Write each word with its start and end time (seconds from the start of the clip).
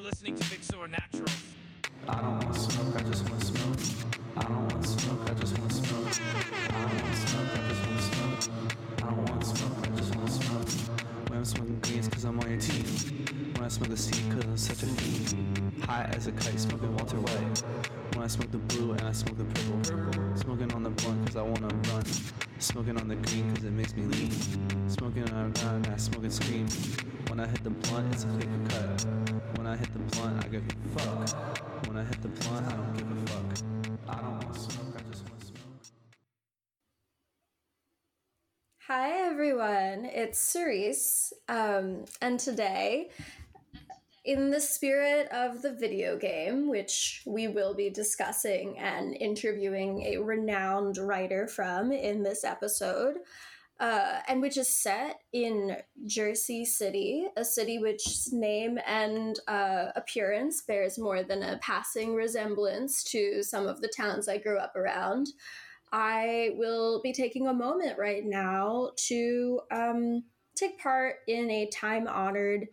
You're 0.00 0.08
listening 0.08 0.34
to 0.34 0.48
Big 0.48 0.62
Sword 0.62 0.92
Naturals. 0.92 1.44
I 2.08 2.22
don't 2.22 2.42
want 2.42 2.56
smoke, 2.56 2.96
I 2.96 3.02
just 3.02 3.28
want 3.28 3.42
smoke. 3.42 3.76
I 4.34 4.42
don't 4.44 4.72
want 4.72 4.86
smoke, 4.86 5.30
I 5.30 5.34
just 5.34 5.58
want 5.58 5.72
smoke. 5.72 6.08
I 6.70 6.72
don't 6.72 7.02
want 7.02 7.16
smoke, 7.16 7.48
I 7.52 7.68
just 7.68 7.86
want 7.86 8.00
smoke. 8.00 8.54
I 8.96 9.00
don't 9.02 9.30
want 9.30 9.44
smoke, 9.44 9.76
I 9.82 9.96
just 9.98 10.16
want 10.16 10.30
smoke. 10.30 10.98
When 11.28 11.38
I'm 11.38 11.44
smoking 11.44 11.80
greens, 11.80 12.08
cause 12.08 12.24
I'm 12.24 12.40
on 12.40 12.48
your 12.48 12.58
team. 12.58 12.84
When 13.56 13.64
I 13.64 13.68
smoke 13.68 13.90
the 13.90 13.96
seed, 13.98 14.24
cause 14.32 14.44
I'm 14.44 14.56
such 14.56 14.82
a 14.84 14.86
fiend. 14.86 15.84
High 15.84 16.08
as 16.14 16.28
a 16.28 16.32
kite, 16.32 16.58
smoking 16.58 16.96
Walter 16.96 17.20
White. 17.20 17.62
When 18.14 18.24
I 18.24 18.28
smoke 18.28 18.50
the 18.52 18.58
blue 18.58 18.92
and 18.92 19.02
I 19.02 19.12
smoke 19.12 19.36
the 19.36 19.44
purple. 19.44 20.36
Smoking 20.36 20.72
on 20.72 20.82
the 20.82 20.90
blunt, 20.90 21.26
cause 21.26 21.36
I 21.36 21.42
wanna 21.42 21.68
run. 21.92 22.04
Smoking 22.58 22.98
on 22.98 23.06
the 23.06 23.16
green, 23.16 23.54
cause 23.54 23.64
it 23.64 23.72
makes 23.72 23.94
me 23.94 24.04
lean. 24.04 24.30
Smoking 24.88 25.28
on 25.30 25.50
a 25.50 25.60
ground, 25.60 25.90
I 25.92 25.98
smoke 25.98 26.22
and 26.22 26.32
scream. 26.32 26.66
When 27.28 27.38
I 27.38 27.46
hit 27.46 27.62
the 27.62 27.70
blunt, 27.70 28.14
it's 28.14 28.24
a 28.24 28.28
clear 28.28 28.48
cut. 28.70 29.39
I 29.70 29.76
hit 29.76 29.92
the 29.92 30.00
blunt, 30.00 30.44
I 30.44 30.48
give 30.48 30.64
a 30.66 30.98
fuck. 30.98 31.86
When 31.86 31.96
I 31.96 32.02
hit 32.02 32.20
the 32.22 32.28
blunt, 32.28 32.66
I 32.66 32.72
don't 32.72 32.92
give 32.92 33.08
a 33.08 33.26
fuck. 33.30 33.44
I 34.08 34.20
don't 34.20 34.44
want 34.44 34.56
smoke, 34.56 34.96
I 34.96 35.12
just 35.12 35.28
want 35.28 35.42
smoke. 35.44 35.58
Hi 38.88 39.10
everyone, 39.28 40.06
it's 40.06 40.40
Cerise, 40.40 41.32
um, 41.48 42.04
and 42.20 42.40
today, 42.40 43.10
in 44.24 44.50
the 44.50 44.60
spirit 44.60 45.28
of 45.30 45.62
the 45.62 45.72
video 45.72 46.18
game, 46.18 46.68
which 46.68 47.22
we 47.24 47.46
will 47.46 47.72
be 47.72 47.90
discussing 47.90 48.76
and 48.76 49.14
interviewing 49.14 50.02
a 50.02 50.16
renowned 50.16 50.98
writer 50.98 51.46
from 51.46 51.92
in 51.92 52.24
this 52.24 52.42
episode, 52.42 53.18
uh, 53.80 54.20
and 54.28 54.42
which 54.42 54.58
is 54.58 54.68
set 54.68 55.20
in 55.32 55.74
Jersey 56.06 56.66
City, 56.66 57.26
a 57.36 57.44
city 57.44 57.78
which 57.78 58.04
name 58.30 58.78
and 58.86 59.40
uh, 59.48 59.86
appearance 59.96 60.62
bears 60.62 60.98
more 60.98 61.22
than 61.22 61.42
a 61.42 61.58
passing 61.58 62.14
resemblance 62.14 63.02
to 63.04 63.42
some 63.42 63.66
of 63.66 63.80
the 63.80 63.92
towns 63.96 64.28
I 64.28 64.36
grew 64.36 64.58
up 64.58 64.76
around. 64.76 65.28
I 65.92 66.50
will 66.56 67.00
be 67.02 67.14
taking 67.14 67.48
a 67.48 67.54
moment 67.54 67.98
right 67.98 68.24
now 68.24 68.90
to 69.08 69.60
um, 69.72 70.24
take 70.54 70.78
part 70.78 71.16
in 71.26 71.50
a 71.50 71.70
time 71.70 72.06
honored 72.06 72.66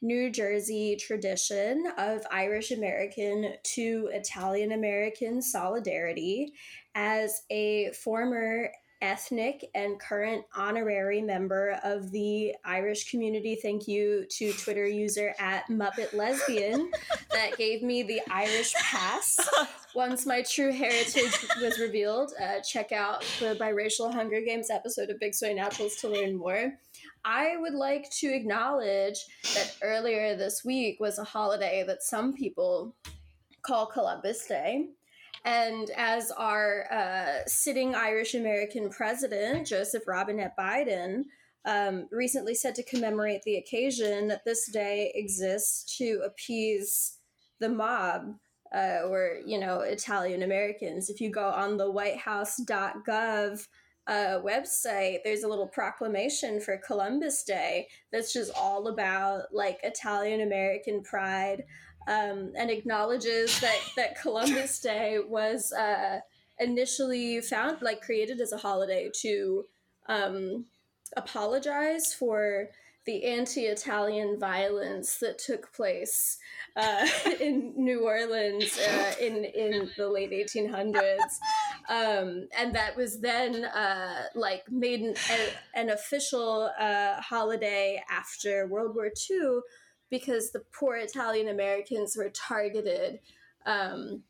New 0.00 0.30
Jersey 0.30 0.96
tradition 0.96 1.86
of 1.98 2.22
Irish 2.30 2.70
American 2.70 3.54
to 3.62 4.10
Italian 4.12 4.72
American 4.72 5.42
solidarity 5.42 6.52
as 6.94 7.42
a 7.50 7.92
former 7.92 8.70
ethnic 9.02 9.68
and 9.74 10.00
current 10.00 10.44
honorary 10.54 11.20
member 11.20 11.78
of 11.84 12.10
the 12.12 12.54
Irish 12.64 13.10
community. 13.10 13.58
Thank 13.60 13.86
you 13.86 14.24
to 14.30 14.52
Twitter 14.52 14.86
user 14.86 15.34
at 15.38 15.68
Muppet 15.68 16.14
Lesbian 16.14 16.90
that 17.32 17.58
gave 17.58 17.82
me 17.82 18.02
the 18.02 18.22
Irish 18.30 18.72
pass. 18.74 19.36
Once 19.94 20.24
my 20.24 20.42
true 20.42 20.72
heritage 20.72 21.36
was 21.60 21.78
revealed, 21.78 22.32
uh, 22.40 22.60
check 22.60 22.92
out 22.92 23.22
the 23.40 23.56
biracial 23.56 24.10
Hunger 24.10 24.40
Games 24.40 24.70
episode 24.70 25.10
of 25.10 25.20
Big 25.20 25.34
Soy 25.34 25.52
Naturals 25.52 25.96
to 25.96 26.08
learn 26.08 26.36
more. 26.36 26.72
I 27.24 27.56
would 27.58 27.74
like 27.74 28.08
to 28.20 28.34
acknowledge 28.34 29.18
that 29.54 29.76
earlier 29.82 30.36
this 30.36 30.64
week 30.64 30.98
was 30.98 31.18
a 31.18 31.24
holiday 31.24 31.84
that 31.86 32.02
some 32.02 32.32
people 32.32 32.94
call 33.62 33.86
Columbus 33.86 34.46
Day. 34.46 34.86
And 35.44 35.90
as 35.96 36.30
our 36.30 36.86
uh, 36.92 37.46
sitting 37.46 37.94
Irish 37.94 38.34
American 38.34 38.90
president, 38.90 39.66
Joseph 39.66 40.06
Robinette 40.06 40.56
Biden, 40.56 41.24
um, 41.64 42.08
recently 42.10 42.54
said 42.54 42.74
to 42.76 42.82
commemorate 42.84 43.42
the 43.42 43.56
occasion 43.56 44.28
that 44.28 44.44
this 44.44 44.70
day 44.70 45.12
exists 45.14 45.96
to 45.98 46.22
appease 46.24 47.18
the 47.60 47.68
mob 47.68 48.34
uh, 48.74 49.00
or, 49.06 49.38
you 49.44 49.58
know, 49.58 49.80
Italian 49.80 50.42
Americans. 50.42 51.10
If 51.10 51.20
you 51.20 51.30
go 51.30 51.48
on 51.48 51.76
the 51.76 51.90
whitehouse.gov 51.90 53.66
uh, 54.08 54.40
website, 54.44 55.18
there's 55.24 55.44
a 55.44 55.48
little 55.48 55.68
proclamation 55.68 56.60
for 56.60 56.80
Columbus 56.84 57.44
Day 57.44 57.86
that's 58.12 58.32
just 58.32 58.52
all 58.56 58.88
about 58.88 59.42
like 59.52 59.78
Italian 59.82 60.40
American 60.40 61.02
pride 61.02 61.64
um, 62.08 62.52
and 62.56 62.70
acknowledges 62.70 63.60
that 63.60 63.78
that 63.96 64.20
Columbus 64.20 64.80
Day 64.82 65.18
was 65.26 65.72
uh, 65.72 66.20
initially 66.58 67.40
found 67.40 67.82
like 67.82 68.02
created 68.02 68.40
as 68.40 68.52
a 68.52 68.58
holiday 68.58 69.10
to 69.20 69.64
um, 70.06 70.66
apologize 71.16 72.14
for 72.14 72.68
the 73.04 73.24
anti-Italian 73.24 74.38
violence 74.38 75.16
that 75.18 75.36
took 75.38 75.72
place 75.72 76.38
uh, 76.76 77.06
in 77.40 77.72
New 77.76 78.06
Orleans 78.06 78.78
uh, 78.78 79.14
in 79.20 79.44
in 79.44 79.90
the 79.96 80.08
late 80.08 80.30
1800s, 80.30 81.18
um, 81.88 82.48
and 82.56 82.74
that 82.74 82.96
was 82.96 83.20
then 83.20 83.64
uh, 83.64 84.24
like 84.34 84.70
made 84.70 85.00
an, 85.00 85.14
an 85.74 85.90
official 85.90 86.70
uh, 86.78 87.20
holiday 87.20 88.02
after 88.08 88.66
World 88.68 88.94
War 88.94 89.10
II 89.30 89.60
because 90.12 90.52
the 90.52 90.62
poor 90.78 90.96
Italian 90.96 91.48
Americans 91.48 92.16
were 92.16 92.28
targeted. 92.28 93.18
Um, 93.66 94.22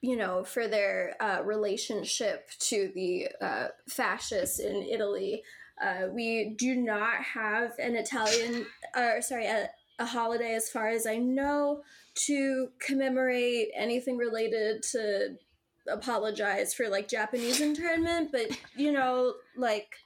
you 0.00 0.16
know, 0.16 0.44
for 0.44 0.66
their 0.66 1.14
uh, 1.20 1.42
relationship 1.44 2.48
to 2.58 2.90
the 2.94 3.28
uh, 3.42 3.68
fascists 3.86 4.58
in 4.58 4.76
Italy. 4.76 5.42
Uh, 5.78 6.06
we 6.10 6.54
do 6.56 6.74
not 6.74 7.22
have 7.22 7.72
an 7.78 7.96
Italian, 7.96 8.64
or 8.96 9.20
sorry, 9.20 9.44
a, 9.44 9.68
a 9.98 10.06
holiday 10.06 10.54
as 10.54 10.70
far 10.70 10.88
as 10.88 11.06
I 11.06 11.16
know 11.16 11.82
to 12.26 12.68
commemorate 12.80 13.68
anything 13.76 14.16
related 14.16 14.82
to 14.92 15.36
apologize 15.86 16.72
for 16.72 16.88
like 16.88 17.06
Japanese 17.06 17.60
internment, 17.60 18.32
but 18.32 18.46
you 18.76 18.92
know, 18.92 19.34
like 19.54 19.96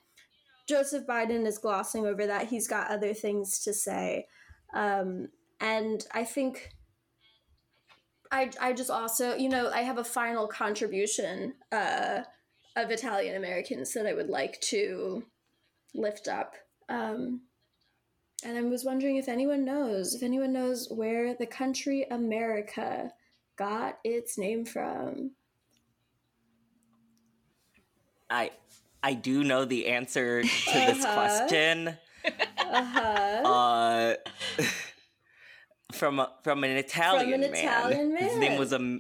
Joseph 0.66 1.06
Biden 1.06 1.47
is 1.47 1.58
glossing 1.58 2.04
over 2.04 2.26
that. 2.26 2.48
He's 2.48 2.66
got 2.66 2.91
other 2.91 3.14
things 3.14 3.60
to 3.60 3.72
say. 3.72 4.26
Um, 4.74 5.28
and 5.60 6.06
I 6.12 6.24
think 6.24 6.70
I, 8.30 8.50
I 8.60 8.72
just 8.72 8.90
also, 8.90 9.36
you 9.36 9.48
know, 9.48 9.70
I 9.70 9.82
have 9.82 9.98
a 9.98 10.04
final 10.04 10.48
contribution 10.48 11.54
uh, 11.70 12.22
of 12.76 12.90
Italian 12.90 13.36
Americans 13.36 13.92
that 13.94 14.06
I 14.06 14.12
would 14.12 14.28
like 14.28 14.60
to 14.62 15.24
lift 15.94 16.26
up. 16.26 16.56
Um, 16.88 17.42
and 18.44 18.58
I 18.58 18.62
was 18.62 18.84
wondering 18.84 19.16
if 19.16 19.28
anyone 19.28 19.64
knows, 19.64 20.14
if 20.14 20.22
anyone 20.22 20.52
knows 20.52 20.88
where 20.91 21.34
the 21.34 21.46
country 21.46 22.06
America 22.10 23.12
got 23.56 23.98
its 24.04 24.36
name 24.36 24.64
from. 24.64 25.32
I 28.30 28.50
I 29.02 29.14
do 29.14 29.44
know 29.44 29.64
the 29.64 29.86
answer 29.86 30.42
to 30.42 30.80
this 30.80 31.04
Uh-huh. 31.04 31.14
question. 31.14 31.98
Uh-huh. 32.24 33.42
Uh, 33.44 34.14
from 35.92 36.18
a, 36.18 36.32
from 36.42 36.64
an 36.64 36.70
Italian 36.70 37.44
an 37.44 37.52
man. 37.52 37.64
Italian 37.64 38.16
His 38.16 38.36
name 38.36 38.58
was 38.58 38.72
a 38.72 38.98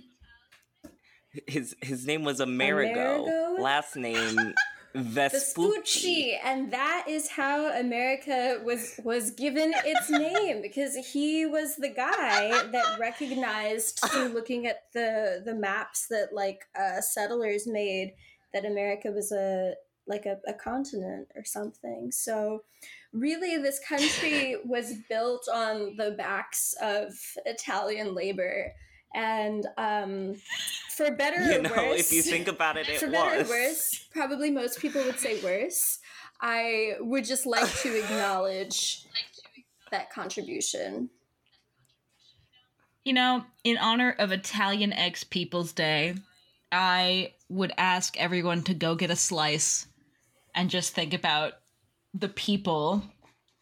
his 1.46 1.74
his 1.82 2.06
name 2.06 2.24
was 2.24 2.40
Amerigo. 2.40 3.24
Amerigo? 3.24 3.62
Last 3.62 3.96
name 3.96 4.54
Vespucci. 4.94 5.60
Vespucci, 5.60 6.38
and 6.44 6.72
that 6.72 7.06
is 7.08 7.28
how 7.28 7.66
America 7.80 8.60
was 8.64 9.00
was 9.02 9.32
given 9.32 9.72
its 9.84 10.08
name 10.10 10.62
because 10.62 10.94
he 10.94 11.46
was 11.46 11.74
the 11.76 11.88
guy 11.88 12.50
that 12.70 12.98
recognized 13.00 13.98
through 13.98 14.28
looking 14.28 14.66
at 14.66 14.84
the 14.92 15.42
the 15.44 15.54
maps 15.54 16.06
that 16.08 16.28
like 16.32 16.66
uh, 16.78 17.00
settlers 17.00 17.66
made 17.66 18.12
that 18.52 18.64
America 18.64 19.10
was 19.10 19.32
a 19.32 19.74
like 20.06 20.26
a, 20.26 20.38
a 20.46 20.52
continent 20.52 21.26
or 21.34 21.44
something. 21.44 22.12
So 22.12 22.62
really 23.14 23.56
this 23.56 23.78
country 23.78 24.56
was 24.64 24.92
built 25.08 25.48
on 25.52 25.96
the 25.96 26.10
backs 26.12 26.74
of 26.82 27.14
Italian 27.46 28.14
labor. 28.14 28.72
And 29.14 29.66
um, 29.78 30.34
for 30.90 31.12
better 31.12 31.40
You 31.40 31.58
or 31.58 31.62
know, 31.62 31.70
worse, 31.70 32.00
if 32.00 32.12
you 32.12 32.22
think 32.22 32.48
about 32.48 32.76
it, 32.76 32.88
it 32.88 32.98
for 32.98 33.08
better 33.08 33.44
or 33.44 33.48
worse, 33.48 34.06
probably 34.10 34.50
most 34.50 34.80
people 34.80 35.02
would 35.04 35.20
say 35.20 35.40
worse. 35.42 36.00
I 36.40 36.94
would 36.98 37.24
just 37.24 37.46
like 37.46 37.72
to 37.82 37.98
acknowledge 38.04 39.06
that 39.92 40.10
contribution. 40.10 41.10
You 43.04 43.12
know, 43.12 43.44
in 43.62 43.78
honor 43.78 44.16
of 44.18 44.32
Italian 44.32 44.92
X 44.92 45.22
People's 45.22 45.72
Day, 45.72 46.14
I 46.72 47.34
would 47.48 47.72
ask 47.78 48.18
everyone 48.18 48.62
to 48.62 48.74
go 48.74 48.96
get 48.96 49.10
a 49.10 49.16
slice 49.16 49.86
and 50.54 50.70
just 50.70 50.94
think 50.94 51.14
about 51.14 51.52
the 52.14 52.28
people, 52.28 53.02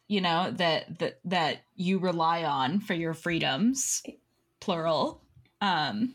you 0.08 0.20
know, 0.20 0.50
that 0.52 0.98
that 0.98 1.20
that 1.24 1.62
you 1.74 1.98
rely 1.98 2.44
on 2.44 2.80
for 2.80 2.94
your 2.94 3.14
freedoms, 3.14 4.02
plural. 4.60 5.22
Um, 5.60 6.14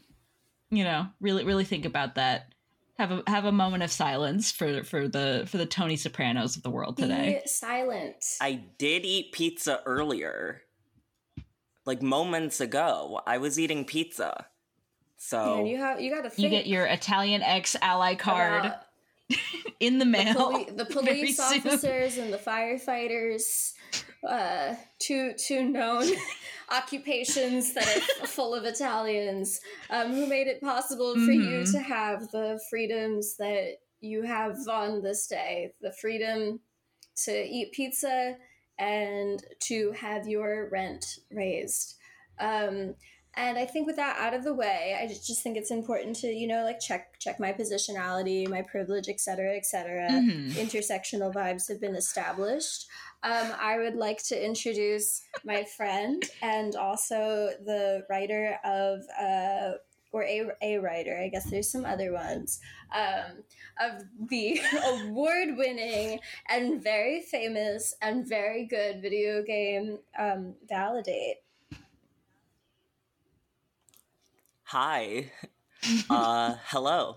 you 0.70 0.84
know, 0.84 1.08
really 1.20 1.44
really 1.44 1.66
think 1.66 1.86
about 1.86 2.16
that. 2.16 2.54
Have 2.98 3.12
a 3.12 3.24
have 3.28 3.46
a 3.46 3.52
moment 3.52 3.84
of 3.84 3.92
silence 3.92 4.52
for 4.52 4.84
for 4.84 5.08
the 5.08 5.46
for 5.48 5.58
the 5.58 5.66
Tony 5.66 5.96
Sopranos 5.96 6.56
of 6.58 6.64
the 6.64 6.70
world 6.70 6.98
today. 6.98 7.42
Be 7.44 7.48
silent. 7.48 8.24
I 8.42 8.64
did 8.78 9.06
eat 9.06 9.32
pizza 9.32 9.82
earlier. 9.86 10.62
like 11.86 12.02
moments 12.02 12.60
ago. 12.60 13.22
I 13.26 13.38
was 13.38 13.60
eating 13.60 13.86
pizza. 13.86 14.48
So 15.18 15.60
And 15.60 15.68
you 15.68 15.78
have 15.78 16.00
you 16.00 16.14
got 16.14 16.32
to 16.32 16.42
You 16.42 16.50
get 16.50 16.68
your 16.68 16.86
Italian 16.86 17.42
ex 17.42 17.76
ally 17.82 18.16
card 18.16 18.66
about 18.66 18.82
in 19.80 20.00
the 20.00 20.06
the, 20.06 20.12
mail. 20.12 20.34
poli- 20.36 20.70
the 20.76 20.86
police 20.98 21.38
soon. 21.38 21.60
officers 21.60 22.18
and 22.18 22.32
the 22.34 22.38
firefighters, 22.38 23.74
uh, 24.28 24.76
two 25.00 25.34
two 25.38 25.64
known 25.70 26.08
occupations 26.72 27.74
that 27.74 27.98
are 28.22 28.28
full 28.28 28.54
of 28.54 28.66
Italians, 28.66 29.60
um, 29.90 30.14
who 30.14 30.28
made 30.28 30.48
it 30.48 30.62
possible 30.62 31.14
for 31.16 31.32
you 31.32 31.62
Mhm. 31.62 31.72
to 31.72 31.80
have 31.80 32.30
the 32.32 32.60
freedoms 32.70 33.36
that 33.38 33.78
you 34.00 34.22
have 34.24 34.56
on 34.70 35.02
this 35.02 35.28
day, 35.28 35.74
the 35.82 35.92
freedom 35.92 36.60
to 37.26 37.32
eat 37.32 37.72
pizza 37.72 38.38
and 38.78 39.44
to 39.62 39.92
have 39.94 40.28
your 40.28 40.70
rent 40.70 41.20
raised. 41.32 41.96
Um, 42.40 42.94
and 43.38 43.58
I 43.58 43.66
think 43.66 43.86
with 43.86 43.96
that 43.98 44.18
out 44.18 44.34
of 44.34 44.44
the 44.44 44.54
way, 44.54 44.98
I 45.00 45.08
just, 45.08 45.28
just 45.28 45.44
think 45.44 45.58
it's 45.58 45.72
important 45.72 46.16
to 46.18 46.28
you 46.28 46.48
know 46.48 46.64
like 46.64 46.80
check 46.80 47.20
check 47.20 47.40
my 47.40 47.54
positionality, 47.54 48.50
my 48.50 48.64
privilege, 48.64 49.08
et 49.08 49.22
cetera, 49.22 49.56
et 49.56 49.66
cetera. 49.66 50.10
Mhm. 50.10 50.52
Intersectional 50.54 51.34
vibes 51.34 51.70
have 51.70 51.80
been 51.80 51.96
established. 51.96 52.88
Um, 53.24 53.54
I 53.60 53.78
would 53.78 53.96
like 53.96 54.24
to 54.24 54.46
introduce 54.46 55.24
my 55.46 55.64
friend 55.64 56.24
and 56.42 56.76
also 56.76 57.52
the 57.64 58.06
writer 58.10 58.60
of 58.64 59.02
uh, 59.20 59.78
or 60.12 60.24
a, 60.24 60.50
a 60.62 60.78
writer. 60.78 61.18
I 61.18 61.28
guess 61.30 61.50
there's 61.50 61.72
some 61.72 61.86
other 61.86 62.12
ones 62.14 62.60
um, 62.96 63.44
of 63.80 64.04
the 64.30 64.60
award-winning 64.86 66.20
and 66.50 66.82
very 66.82 67.22
famous 67.22 67.96
and 68.02 68.28
very 68.28 68.66
good 68.66 69.02
video 69.02 69.44
game 69.44 70.00
um, 70.18 70.56
Validate. 70.68 71.38
Hi. 74.68 75.32
uh 76.10 76.56
hello 76.66 77.16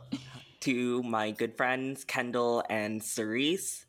to 0.60 1.02
my 1.02 1.32
good 1.32 1.56
friends 1.56 2.04
Kendall 2.04 2.62
and 2.70 3.02
Cerise. 3.02 3.86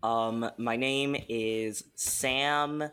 Um 0.00 0.48
my 0.58 0.76
name 0.76 1.16
is 1.28 1.82
Sam 1.96 2.84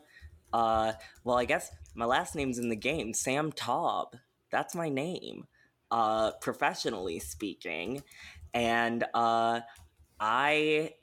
uh 0.51 0.93
well 1.23 1.37
I 1.37 1.45
guess 1.45 1.69
my 1.93 2.05
last 2.05 2.33
name's 2.33 2.57
in 2.57 2.69
the 2.69 2.75
game, 2.75 3.13
Sam 3.13 3.51
Taub. 3.51 4.13
That's 4.49 4.73
my 4.73 4.89
name. 4.89 5.45
Uh 5.91 6.31
professionally 6.41 7.19
speaking. 7.19 8.01
And 8.55 9.03
uh 9.13 9.59
I 10.19 10.93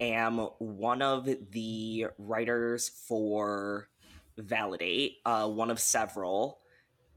am 0.00 0.38
one 0.58 1.02
of 1.02 1.28
the 1.50 2.06
writers 2.16 2.88
for 2.88 3.90
Validate, 4.38 5.16
uh 5.26 5.50
one 5.50 5.70
of 5.70 5.78
several. 5.78 6.60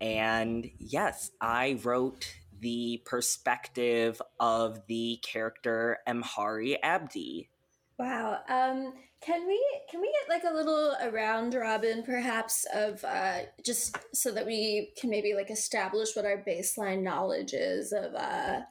And 0.02 0.70
yes, 0.80 1.32
I 1.42 1.80
wrote 1.84 2.34
the 2.60 3.02
perspective 3.06 4.22
of 4.40 4.86
the 4.88 5.20
character 5.24 6.00
Amhari 6.08 6.78
Abdi. 6.82 7.50
Wow. 7.98 8.40
Um, 8.48 8.94
can 9.22 9.48
we 9.48 9.60
can 9.90 10.00
we 10.02 10.12
get 10.12 10.30
like 10.30 10.44
a 10.52 10.56
little 10.56 10.96
around 11.02 11.56
robin 11.56 12.04
perhaps 12.04 12.68
of 12.72 13.04
uh, 13.04 13.40
just 13.64 13.98
so 14.14 14.32
that 14.32 14.46
we 14.46 14.92
can 14.96 15.10
maybe 15.10 15.34
like 15.34 15.50
establish 15.50 16.16
what 16.16 16.24
our 16.26 16.44
baseline 16.48 17.02
knowledge 17.02 17.54
is 17.54 17.92
of 17.92 18.14
uh, 18.14 18.62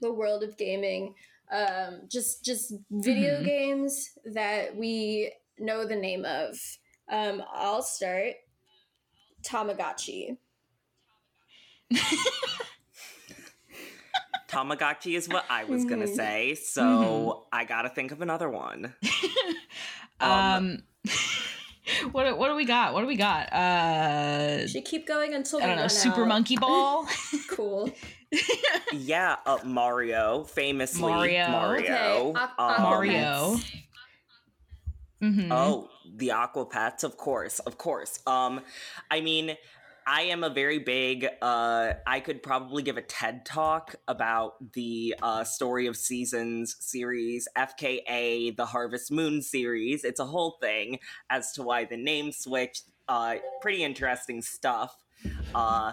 the 0.00 0.12
world 0.12 0.42
of 0.42 0.58
gaming. 0.58 1.14
Um, 1.50 2.02
just 2.08 2.44
just 2.44 2.74
video 2.90 3.40
Mhm. 3.40 3.44
games 3.44 4.10
that 4.26 4.76
we 4.76 5.32
know 5.58 5.86
the 5.86 5.96
name 5.96 6.24
of. 6.24 6.58
Um, 7.08 7.42
I'll 7.52 7.82
start. 7.82 8.34
Tamagotchi. 9.42 10.38
Tamagotchi 14.48 15.16
is 15.16 15.28
what 15.28 15.44
I 15.50 15.64
was 15.64 15.84
gonna 15.84 16.06
Mhm. 16.06 16.16
say, 16.16 16.54
so 16.54 17.46
I 17.52 17.64
gotta 17.64 17.88
think 17.88 18.12
of 18.12 18.20
another 18.22 18.48
one. 18.48 18.94
um, 20.20 20.82
what 22.12 22.38
what 22.38 22.48
do 22.48 22.54
we 22.54 22.64
got? 22.64 22.94
What 22.94 23.00
do 23.00 23.06
we 23.06 23.16
got? 23.16 23.52
Uh, 23.52 24.66
Should 24.68 24.84
keep 24.84 25.06
going 25.06 25.34
until 25.34 25.60
I 25.62 25.66
don't 25.66 25.76
know. 25.76 25.88
Super 25.88 26.22
out. 26.22 26.28
Monkey 26.28 26.56
Ball. 26.56 27.06
Cool. 27.50 27.90
yeah, 28.92 29.36
uh, 29.46 29.58
Mario, 29.64 30.42
famously 30.44 31.00
Mario. 31.12 31.48
Mario. 31.50 32.30
Okay, 32.30 32.40
um, 32.58 32.82
Mario. 32.82 33.56
Mhm. 35.22 35.48
Oh, 35.52 35.88
the 36.16 36.28
Aquapets, 36.28 37.04
of 37.04 37.16
course, 37.16 37.60
of 37.60 37.78
course. 37.78 38.18
Um, 38.26 38.60
I 39.10 39.20
mean, 39.20 39.56
I 40.06 40.22
am 40.22 40.44
a 40.44 40.50
very 40.50 40.78
big. 40.78 41.26
Uh, 41.40 41.94
I 42.06 42.20
could 42.20 42.42
probably 42.42 42.82
give 42.82 42.96
a 42.96 43.02
TED 43.02 43.46
talk 43.46 43.94
about 44.06 44.72
the 44.74 45.14
uh, 45.22 45.44
Story 45.44 45.86
of 45.86 45.96
Seasons 45.96 46.76
series, 46.80 47.48
FKA, 47.56 48.54
the 48.56 48.66
Harvest 48.66 49.10
Moon 49.10 49.40
series. 49.40 50.04
It's 50.04 50.20
a 50.20 50.26
whole 50.26 50.58
thing 50.60 50.98
as 51.30 51.52
to 51.52 51.62
why 51.62 51.84
the 51.86 51.96
name 51.96 52.32
switched. 52.32 52.84
Uh, 53.08 53.36
pretty 53.62 53.82
interesting 53.82 54.42
stuff. 54.42 54.94
Uh, 55.54 55.92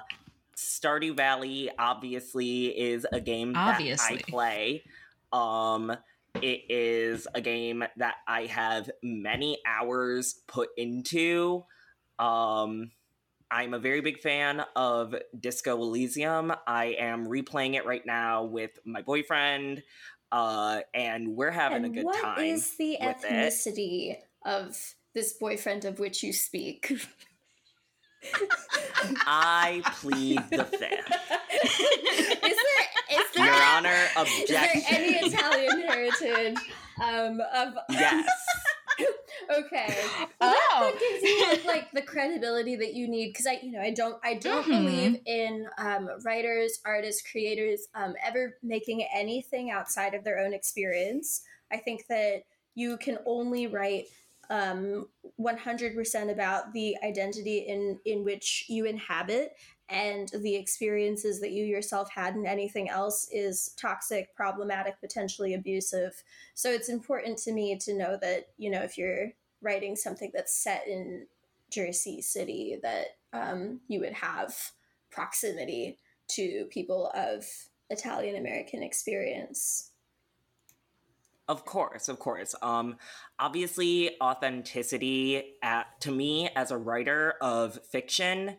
Stardew 0.58 1.16
Valley 1.16 1.70
obviously 1.80 2.68
is 2.68 3.06
a 3.12 3.22
game 3.22 3.54
that 3.54 3.76
Obviously. 3.76 4.18
I 4.18 4.30
play. 4.30 4.84
Um, 5.32 5.96
it 6.36 6.62
is 6.70 7.28
a 7.34 7.42
game 7.42 7.84
that 7.98 8.16
I 8.28 8.46
have 8.46 8.90
many 9.02 9.60
hours 9.66 10.42
put 10.48 10.70
into. 10.78 11.64
Um, 12.20 12.92
I'm 13.52 13.74
a 13.74 13.80
very 13.80 14.00
big 14.00 14.20
fan 14.20 14.64
of 14.78 15.14
Disco 15.38 15.76
Elysium. 15.78 16.54
I 16.66 16.96
am 16.98 17.28
replaying 17.28 17.76
it 17.76 17.86
right 17.86 18.06
now 18.06 18.46
with 18.46 18.80
my 18.86 19.02
boyfriend, 19.02 19.84
uh, 20.32 20.80
and 20.94 21.36
we're 21.36 21.52
having 21.52 21.84
and 21.84 21.86
a 21.88 21.90
good 21.90 22.06
what 22.06 22.22
time. 22.22 22.40
is 22.46 22.78
the 22.78 22.98
with 23.02 23.26
it. 23.26 23.30
ethnicity 23.30 24.16
of 24.46 24.78
this 25.14 25.34
boyfriend 25.34 25.84
of 25.84 26.00
which 26.00 26.24
you 26.24 26.32
speak? 26.32 26.94
I 29.28 29.82
plead 30.00 30.42
the 30.50 30.64
fifth. 30.64 31.12
is 31.62 32.40
there 32.42 33.20
is 33.20 33.32
there, 33.36 33.46
Your 33.46 33.64
Honor, 33.64 33.90
is 33.90 34.48
there 34.48 34.64
objection. 34.64 34.96
any 34.96 35.28
Italian 35.28 35.82
heritage 35.88 36.58
um, 37.04 37.42
of 37.54 37.74
yes. 37.90 38.26
Okay 39.50 40.04
well, 40.40 40.56
Oh. 40.74 40.92
that 40.92 41.00
gives 41.00 41.24
you 41.24 41.68
like 41.68 41.92
the 41.94 42.02
credibility 42.02 42.76
that 42.76 42.94
you 42.94 43.08
need 43.08 43.30
because 43.30 43.48
i 43.48 43.60
you 43.62 43.72
know 43.72 43.82
i 43.82 43.92
don't 43.92 44.18
i 44.24 44.34
don't 44.36 44.66
Mhm. 44.66 44.70
believe 44.70 45.16
in 45.26 45.68
um, 45.78 46.10
writers 46.26 46.80
artists 46.86 47.22
creators 47.30 47.88
um, 47.96 48.16
ever 48.26 48.58
making 48.64 49.06
anything 49.14 49.72
outside 49.72 50.14
of 50.14 50.24
their 50.24 50.40
own 50.40 50.54
experience 50.54 51.42
i 51.72 51.78
think 51.78 52.06
that 52.08 52.44
you 52.76 52.98
can 52.98 53.18
only 53.26 53.68
write 53.68 54.06
um, 54.50 55.08
100% 55.40 56.30
about 56.30 56.74
the 56.74 56.98
identity 57.04 57.60
in 57.60 58.00
in 58.06 58.24
which 58.26 58.66
you 58.68 58.86
inhabit 58.86 59.54
and 59.92 60.32
the 60.42 60.56
experiences 60.56 61.42
that 61.42 61.52
you 61.52 61.66
yourself 61.66 62.10
had 62.10 62.36
and 62.36 62.48
anything 62.48 62.90
else 62.90 63.28
is 63.32 63.74
toxic 63.78 64.34
problematic 64.36 65.00
potentially 65.02 65.54
abusive 65.54 66.24
so 66.54 66.72
it's 66.72 66.90
important 66.90 67.38
to 67.38 67.52
me 67.52 67.78
to 67.78 67.94
know 67.94 68.18
that 68.22 68.48
you 68.58 68.72
know 68.72 68.82
if 68.82 68.98
you're 68.98 69.32
writing 69.62 69.96
something 69.96 70.32
that's 70.34 70.56
set 70.56 70.88
in 70.88 71.28
jersey 71.70 72.22
city 72.22 72.78
that 72.82 73.18
um, 73.34 73.80
you 73.88 74.00
would 74.00 74.14
have 74.14 74.56
proximity 75.12 75.98
to 76.28 76.66
people 76.72 77.12
of 77.14 77.46
italian 77.90 78.36
american 78.36 78.82
experience 78.82 79.90
Of 81.48 81.66
course, 81.66 82.08
of 82.08 82.18
course. 82.18 82.56
Um, 82.62 82.96
obviously, 83.38 84.16
authenticity 84.22 85.56
at, 85.62 86.00
to 86.02 86.12
me 86.12 86.50
as 86.56 86.72
a 86.72 86.78
writer 86.78 87.34
of 87.42 87.78
fiction 87.92 88.56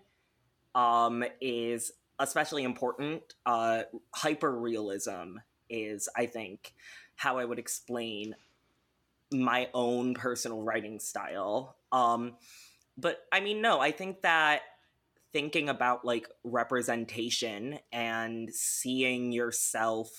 um, 0.75 1.25
is 1.41 1.93
especially 2.19 2.65
important. 2.65 3.23
Uh, 3.45 3.83
Hyper 4.15 4.53
realism 4.53 5.39
is, 5.69 6.09
I 6.17 6.27
think, 6.27 6.75
how 7.17 7.39
I 7.39 7.45
would 7.45 7.59
explain 7.59 8.35
my 9.33 9.69
own 9.75 10.15
personal 10.15 10.63
writing 10.63 10.99
style. 10.99 11.77
Um, 11.91 12.35
but 12.97 13.25
I 13.33 13.41
mean, 13.41 13.63
no, 13.63 13.81
I 13.81 13.91
think 13.91 14.23
that 14.23 14.63
thinking 15.33 15.69
about 15.69 16.05
like 16.05 16.29
representation 16.45 17.79
and 17.91 18.53
seeing 18.53 19.33
yourself 19.33 20.11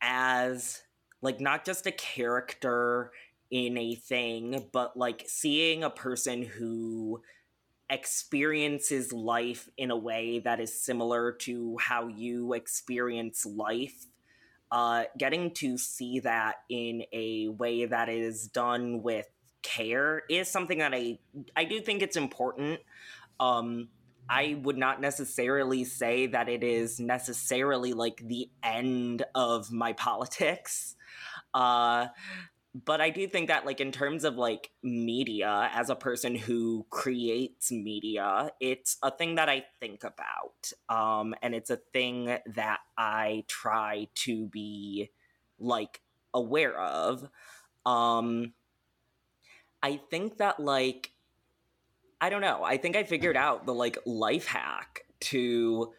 as 0.00 0.82
like 1.20 1.40
not 1.40 1.64
just 1.64 1.86
a 1.86 1.92
character 1.92 3.10
in 3.50 3.76
a 3.76 3.94
thing, 3.94 4.66
but 4.72 4.96
like 4.96 5.24
seeing 5.26 5.82
a 5.82 5.90
person 5.90 6.42
who 6.42 7.22
experiences 7.90 9.12
life 9.12 9.68
in 9.76 9.90
a 9.90 9.96
way 9.96 10.40
that 10.40 10.60
is 10.60 10.80
similar 10.80 11.32
to 11.32 11.76
how 11.80 12.08
you 12.08 12.52
experience 12.54 13.46
life. 13.46 14.06
Uh, 14.70 15.04
getting 15.18 15.52
to 15.52 15.78
see 15.78 16.20
that 16.20 16.56
in 16.68 17.04
a 17.12 17.48
way 17.48 17.84
that 17.84 18.08
is 18.08 18.48
done 18.48 19.02
with 19.02 19.26
care 19.62 20.22
is 20.28 20.48
something 20.48 20.78
that 20.78 20.92
I 20.94 21.18
I 21.56 21.64
do 21.64 21.80
think 21.80 22.02
it's 22.02 22.16
important. 22.16 22.80
Um, 23.38 23.88
I 24.28 24.58
would 24.62 24.78
not 24.78 25.00
necessarily 25.00 25.84
say 25.84 26.26
that 26.28 26.48
it 26.48 26.64
is 26.64 26.98
necessarily 26.98 27.92
like 27.92 28.22
the 28.26 28.48
end 28.62 29.24
of 29.34 29.70
my 29.70 29.92
politics. 30.06 30.96
Uh, 31.52 32.08
but 32.74 33.00
I 33.00 33.10
do 33.10 33.28
think 33.28 33.48
that 33.48 33.64
like 33.64 33.80
in 33.80 33.92
terms 33.92 34.24
of 34.24 34.36
like 34.36 34.70
media 34.82 35.70
as 35.72 35.90
a 35.90 35.94
person 35.94 36.34
who 36.34 36.84
creates 36.90 37.70
media, 37.70 38.50
it's 38.60 38.96
a 39.00 39.12
thing 39.12 39.36
that 39.36 39.48
I 39.48 39.64
think 39.78 40.02
about. 40.02 40.72
Um, 40.88 41.36
and 41.40 41.54
it's 41.54 41.70
a 41.70 41.76
thing 41.76 42.36
that 42.46 42.80
I 42.98 43.44
try 43.46 44.08
to 44.16 44.46
be 44.46 45.10
like 45.60 46.00
aware 46.32 46.76
of. 46.76 47.28
Um, 47.86 48.54
I 49.80 50.00
think 50.10 50.38
that 50.38 50.58
like 50.58 51.12
I 52.20 52.28
don't 52.28 52.40
know. 52.40 52.64
I 52.64 52.78
think 52.78 52.96
I 52.96 53.04
figured 53.04 53.36
out 53.36 53.66
the 53.66 53.74
like 53.74 53.98
life 54.04 54.46
hack 54.46 55.04
to 55.20 55.92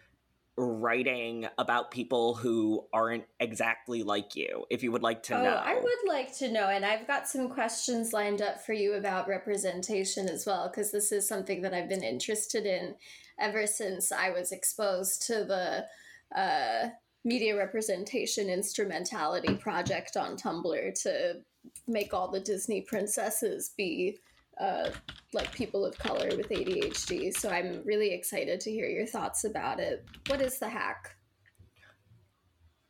writing 0.57 1.47
about 1.57 1.91
people 1.91 2.33
who 2.33 2.85
aren't 2.93 3.25
exactly 3.41 4.03
like 4.03 4.35
you 4.35 4.65
if 4.69 4.83
you 4.83 4.91
would 4.91 5.03
like 5.03 5.21
to 5.23 5.37
oh, 5.37 5.43
know. 5.43 5.49
I 5.49 5.75
would 5.75 6.07
like 6.07 6.35
to 6.37 6.51
know 6.51 6.69
and 6.69 6.85
I've 6.85 7.07
got 7.07 7.27
some 7.27 7.49
questions 7.49 8.13
lined 8.13 8.41
up 8.41 8.65
for 8.65 8.71
you 8.71 8.93
about 8.93 9.27
representation 9.27 10.29
as 10.29 10.45
well 10.45 10.69
because 10.69 10.91
this 10.91 11.11
is 11.11 11.27
something 11.27 11.61
that 11.61 11.73
I've 11.73 11.89
been 11.89 12.03
interested 12.03 12.65
in 12.65 12.95
ever 13.37 13.67
since 13.67 14.13
I 14.13 14.29
was 14.29 14.53
exposed 14.53 15.27
to 15.27 15.43
the 15.43 16.39
uh, 16.39 16.89
media 17.25 17.57
representation 17.57 18.49
instrumentality 18.49 19.55
project 19.55 20.15
on 20.15 20.37
Tumblr 20.37 21.01
to 21.03 21.41
make 21.87 22.13
all 22.13 22.29
the 22.29 22.39
Disney 22.39 22.81
princesses 22.81 23.73
be 23.75 24.19
uh, 24.59 24.89
like 25.33 25.51
people 25.53 25.85
of 25.85 25.97
color 25.97 26.29
with 26.35 26.49
ADHD. 26.49 27.35
So 27.35 27.49
I'm 27.49 27.81
really 27.83 28.13
excited 28.13 28.59
to 28.61 28.71
hear 28.71 28.87
your 28.87 29.05
thoughts 29.05 29.43
about 29.43 29.79
it. 29.79 30.05
What 30.27 30.41
is 30.41 30.59
the 30.59 30.69
hack? 30.69 31.15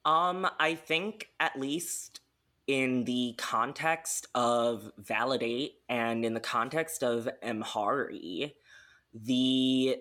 Um, 0.06 0.48
I 0.60 0.76
think 0.76 1.30
at 1.40 1.60
least 1.60 2.22
in 2.68 3.04
the 3.06 3.34
context 3.38 4.28
of 4.36 4.92
Validate 4.98 5.74
and 5.90 6.26
in 6.26 6.34
the 6.34 6.40
context 6.40 7.04
of 7.04 7.28
Amhari, 7.44 8.54
the 9.14 9.98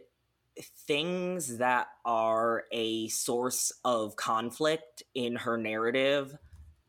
things 0.87 1.59
that 1.59 1.89
are 2.05 2.65
a 2.71 3.09
source 3.09 3.73
of 3.85 4.17
conflict 4.17 5.03
in 5.15 5.37
her 5.37 5.57
narrative 5.57 6.37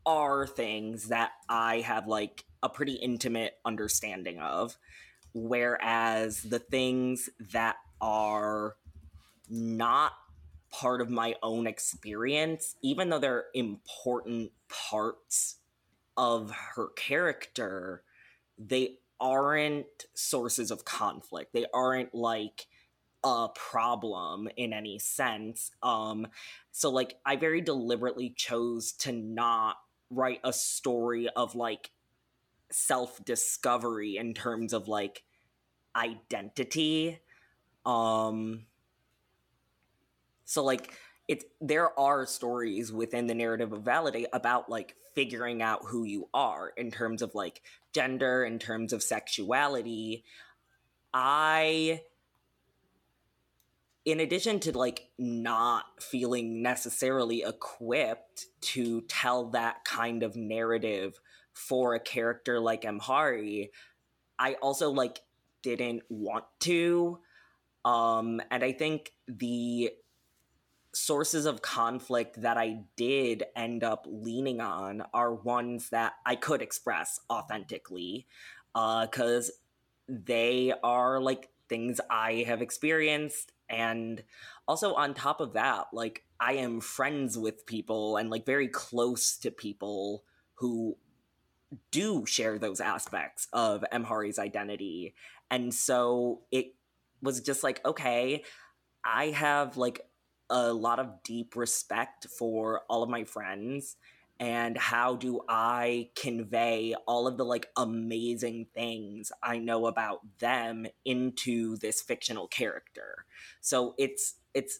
are 0.05 0.46
things 0.46 1.08
that 1.08 1.32
I 1.50 1.82
have 1.82 2.08
like 2.08 2.46
a 2.66 2.70
pretty 2.70 2.94
intimate 2.94 3.58
understanding 3.64 4.40
of. 4.40 4.78
Whereas 5.34 6.42
the 6.42 6.60
things 6.60 7.30
that 7.52 7.76
are 8.02 8.76
not 9.50 10.14
part 10.72 11.00
of 11.00 11.10
my 11.10 11.36
own 11.44 11.68
experience, 11.68 12.76
even 12.82 13.10
though 13.10 13.20
they're 13.20 13.46
important 13.54 14.52
parts 14.68 15.58
of 16.18 16.52
her 16.76 16.90
character, 16.96 18.04
they 18.58 18.98
aren't 19.20 20.06
sources 20.16 20.72
of 20.72 20.86
conflict. 20.86 21.54
They 21.54 21.66
aren't 21.74 22.16
like 22.16 22.66
a 23.24 23.50
problem 23.54 24.50
in 24.58 24.74
any 24.74 25.00
sense. 25.00 25.72
Um, 25.84 26.28
so 26.72 26.90
like 26.90 27.18
I 27.26 27.36
very 27.36 27.62
deliberately 27.62 28.34
chose 28.36 28.92
to 29.00 29.12
not 29.12 29.78
write 30.10 30.40
a 30.44 30.54
story 30.54 31.28
of 31.36 31.56
like 31.56 31.92
self 32.72 33.24
discovery 33.24 34.18
in 34.18 34.34
terms 34.34 34.74
of 34.74 34.88
like 34.88 35.24
identity. 35.96 37.20
Um 37.86 38.66
so 40.46 40.64
like 40.64 40.94
it's 41.28 41.44
there 41.60 41.98
are 42.00 42.26
stories 42.26 42.92
within 42.92 43.28
the 43.28 43.34
narrative 43.34 43.74
of 43.74 43.84
validate 43.84 44.28
about 44.32 44.70
like 44.70 44.96
figuring 45.16 45.62
out 45.62 45.82
who 45.86 46.04
you 46.04 46.30
are 46.34 46.72
in 46.78 46.92
terms 46.92 47.22
of 47.22 47.34
like 47.34 47.62
gender 47.94 48.44
in 48.44 48.60
terms 48.60 48.94
of 48.94 49.02
sexuality 49.02 50.24
i 51.14 52.02
in 54.04 54.20
addition 54.20 54.60
to 54.60 54.78
like 54.78 55.08
not 55.18 55.86
feeling 56.00 56.62
necessarily 56.62 57.42
equipped 57.42 58.46
to 58.62 59.02
tell 59.02 59.50
that 59.50 59.84
kind 59.84 60.22
of 60.22 60.36
narrative 60.36 61.20
for 61.56 61.96
a 61.96 62.00
character 62.00 62.60
like 62.60 62.84
Amhari, 62.84 63.70
I 64.38 64.54
also 64.56 64.92
like 64.92 65.22
didn't 65.64 66.04
want 66.10 66.46
to. 66.62 67.20
Um, 67.84 68.42
and 68.52 68.64
I 68.64 68.72
think 68.72 69.14
the 69.28 69.92
sources 70.94 71.46
of 71.46 71.62
conflict 71.62 72.42
that 72.42 72.58
I 72.58 72.84
did 72.96 73.44
end 73.56 73.84
up 73.84 74.06
leaning 74.10 74.62
on 74.62 75.04
are 75.14 75.34
ones 75.34 75.90
that 75.90 76.14
I 76.26 76.36
could 76.36 76.62
express 76.62 77.20
authentically 77.30 78.28
because 78.74 79.50
uh, 79.50 79.54
they 80.08 80.74
are 80.84 81.20
like 81.20 81.50
things 81.70 82.00
I 82.10 82.46
have 82.48 82.62
experienced. 82.62 83.52
And 83.70 84.24
also, 84.68 84.94
on 84.94 85.14
top 85.14 85.42
of 85.42 85.54
that, 85.54 85.88
like 85.94 86.24
I 86.40 86.54
am 86.54 86.82
friends 86.82 87.38
with 87.38 87.66
people 87.66 88.18
and 88.18 88.30
like 88.30 88.46
very 88.46 88.68
close 88.68 89.38
to 89.38 89.52
people 89.52 90.24
who 90.56 90.98
do 91.92 92.26
share 92.26 92.58
those 92.58 92.80
aspects 92.80 93.48
of 93.54 93.84
Amhari's 93.92 94.40
identity. 94.40 95.16
And 95.50 95.74
so 95.74 96.42
it 96.52 96.76
was 97.22 97.42
just 97.42 97.64
like, 97.64 97.86
okay, 97.86 98.44
I 99.04 99.28
have 99.28 99.78
like 99.78 100.02
a 100.50 100.72
lot 100.72 101.00
of 101.00 101.24
deep 101.24 101.56
respect 101.56 102.28
for 102.28 102.82
all 102.90 103.04
of 103.04 103.10
my 103.10 103.24
friends 103.24 103.98
and 104.40 104.78
how 104.78 105.16
do 105.16 105.42
I 105.48 106.10
convey 106.16 106.94
all 107.08 107.28
of 107.28 107.38
the 107.38 107.46
like 107.46 107.70
amazing 107.78 108.68
things 108.74 109.32
I 109.42 109.60
know 109.60 109.86
about 109.86 110.20
them 110.40 110.88
into 111.06 111.78
this 111.78 112.02
fictional 112.02 112.48
character. 112.48 113.26
So 113.62 113.96
it's 113.98 114.36
it's 114.54 114.80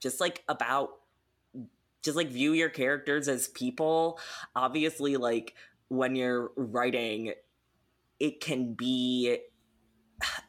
just 0.00 0.20
like 0.20 0.44
about 0.48 0.90
just 2.02 2.16
like 2.16 2.28
view 2.28 2.52
your 2.52 2.68
characters 2.68 3.26
as 3.26 3.48
people. 3.48 4.20
Obviously 4.54 5.16
like 5.16 5.54
when 5.96 6.16
you're 6.16 6.52
writing, 6.56 7.32
it 8.20 8.40
can 8.40 8.74
be 8.74 9.38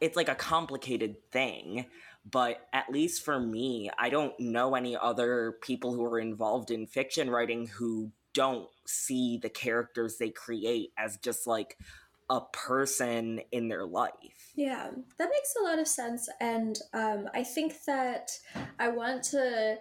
it's 0.00 0.16
like 0.16 0.28
a 0.28 0.34
complicated 0.34 1.16
thing 1.30 1.86
but 2.28 2.66
at 2.72 2.90
least 2.90 3.24
for 3.24 3.38
me 3.38 3.90
i 3.98 4.08
don't 4.08 4.38
know 4.38 4.74
any 4.74 4.96
other 4.96 5.58
people 5.60 5.92
who 5.92 6.04
are 6.04 6.18
involved 6.18 6.70
in 6.70 6.86
fiction 6.86 7.28
writing 7.28 7.66
who 7.66 8.10
don't 8.32 8.68
see 8.86 9.38
the 9.38 9.48
characters 9.48 10.18
they 10.18 10.30
create 10.30 10.92
as 10.98 11.16
just 11.18 11.46
like 11.46 11.78
a 12.28 12.40
person 12.52 13.40
in 13.52 13.68
their 13.68 13.86
life. 13.86 14.52
Yeah 14.54 14.90
that 15.18 15.30
makes 15.30 15.54
a 15.58 15.64
lot 15.64 15.78
of 15.78 15.88
sense 15.88 16.28
and 16.40 16.78
um, 16.92 17.28
i 17.34 17.42
think 17.42 17.84
that 17.86 18.30
i 18.78 18.88
want 18.88 19.22
to 19.24 19.76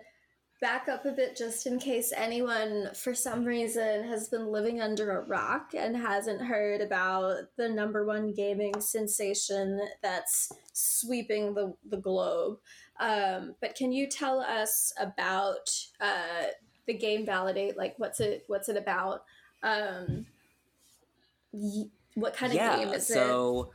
back 0.62 0.88
up 0.88 1.05
a 1.05 1.12
bit 1.12 1.35
just 1.35 1.67
in 1.67 1.79
case 1.79 2.13
anyone, 2.15 2.89
for 2.93 3.13
some 3.13 3.43
reason, 3.43 4.03
has 4.05 4.29
been 4.29 4.47
living 4.47 4.81
under 4.81 5.17
a 5.17 5.25
rock 5.25 5.71
and 5.77 5.95
hasn't 5.95 6.41
heard 6.41 6.81
about 6.81 7.35
the 7.57 7.69
number 7.69 8.05
one 8.05 8.33
gaming 8.33 8.79
sensation 8.79 9.79
that's 10.01 10.51
sweeping 10.74 11.53
the, 11.53 11.74
the 11.89 11.97
globe. 11.97 12.57
Um, 13.00 13.55
but 13.62 13.75
can 13.75 13.91
you 13.91 14.07
tell 14.07 14.39
us 14.39 14.93
about 14.97 15.69
uh, 16.00 16.47
the 16.88 16.93
game 16.93 17.25
Validate? 17.25 17.77
Like, 17.77 17.95
what's 17.97 18.19
it? 18.19 18.45
What's 18.47 18.69
it 18.69 18.77
about? 18.77 19.24
Um, 19.62 20.25
what 22.13 22.35
kind 22.35 22.51
of 22.51 22.55
yeah, 22.55 22.77
game 22.77 22.89
is 22.93 23.07
so 23.07 23.71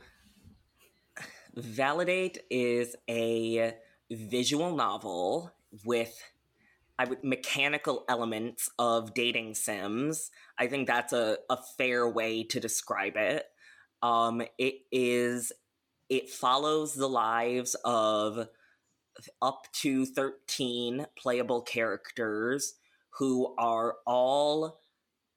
it? 1.17 1.23
So, 1.23 1.61
Validate 1.61 2.39
is 2.49 2.95
a 3.09 3.75
visual 4.09 4.75
novel 4.75 5.51
with 5.85 6.17
I 7.01 7.05
would 7.05 7.23
mechanical 7.23 8.05
elements 8.07 8.69
of 8.77 9.15
dating 9.15 9.55
sims. 9.55 10.29
I 10.59 10.67
think 10.67 10.85
that's 10.85 11.13
a, 11.13 11.37
a 11.49 11.57
fair 11.75 12.07
way 12.07 12.43
to 12.43 12.59
describe 12.59 13.13
it. 13.15 13.45
Um, 14.03 14.43
it 14.59 14.75
is 14.91 15.51
it 16.09 16.29
follows 16.29 16.93
the 16.93 17.09
lives 17.09 17.75
of 17.83 18.49
up 19.41 19.65
to 19.81 20.05
13 20.05 21.07
playable 21.17 21.63
characters 21.63 22.75
who 23.17 23.55
are 23.57 23.95
all 24.05 24.77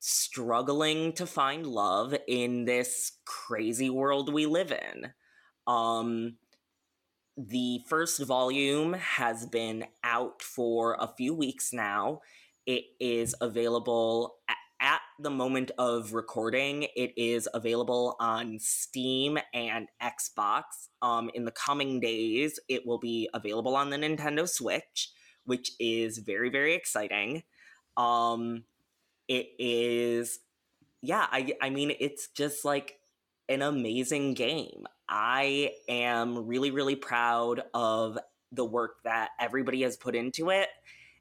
struggling 0.01 1.15
to 1.15 1.27
find 1.27 1.67
love 1.67 2.15
in 2.29 2.67
this 2.67 3.13
crazy 3.25 3.89
world 3.89 4.31
we 4.31 4.45
live 4.45 4.71
in. 4.71 5.15
Um, 5.67 6.37
the 7.37 7.81
first 7.89 8.23
volume 8.23 8.95
has 8.95 9.47
been 9.47 9.87
out 10.03 10.43
for 10.43 10.97
a 11.01 11.13
few 11.17 11.35
weeks 11.35 11.73
now. 11.73 12.21
It 12.67 12.85
is 13.01 13.35
available 13.41 14.37
at 14.81 15.01
the 15.19 15.31
moment 15.31 15.71
of 15.79 16.13
recording, 16.13 16.87
it 16.95 17.15
is 17.17 17.49
available 17.55 18.17
on 18.21 18.59
Steam 18.59 19.39
and 19.55 19.89
Xbox. 20.03 20.63
Um, 21.01 21.31
in 21.33 21.47
the 21.47 21.53
coming 21.53 22.01
days, 22.01 22.61
it 22.69 22.87
will 22.87 22.99
be 22.99 23.29
available 23.33 23.77
on 23.77 23.89
the 23.89 23.97
Nintendo 23.97 24.47
Switch, 24.47 25.11
which 25.45 25.73
is 25.81 26.19
very, 26.19 26.51
very 26.51 26.75
exciting. 26.75 27.45
Um, 27.97 28.65
it 29.27 29.49
is, 29.59 30.41
yeah, 31.01 31.27
I, 31.33 31.55
I 31.63 31.71
mean, 31.71 31.93
it's 31.99 32.29
just 32.29 32.65
like 32.65 32.99
an 33.49 33.63
amazing 33.63 34.35
game. 34.35 34.87
I 35.09 35.73
am 35.89 36.47
really, 36.47 36.71
really 36.71 36.97
proud 36.97 37.63
of 37.75 38.19
the 38.53 38.65
work 38.65 39.03
that 39.05 39.31
everybody 39.41 39.83
has 39.83 39.97
put 39.97 40.15
into 40.15 40.51
it 40.51 40.69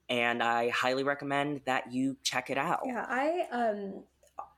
and 0.09 0.43
I 0.43 0.69
highly 0.69 1.03
recommend 1.03 1.61
that 1.65 1.91
you 1.91 2.17
check 2.23 2.49
it 2.49 2.57
out. 2.57 2.81
Yeah, 2.85 3.05
I 3.07 3.47
um 3.51 4.03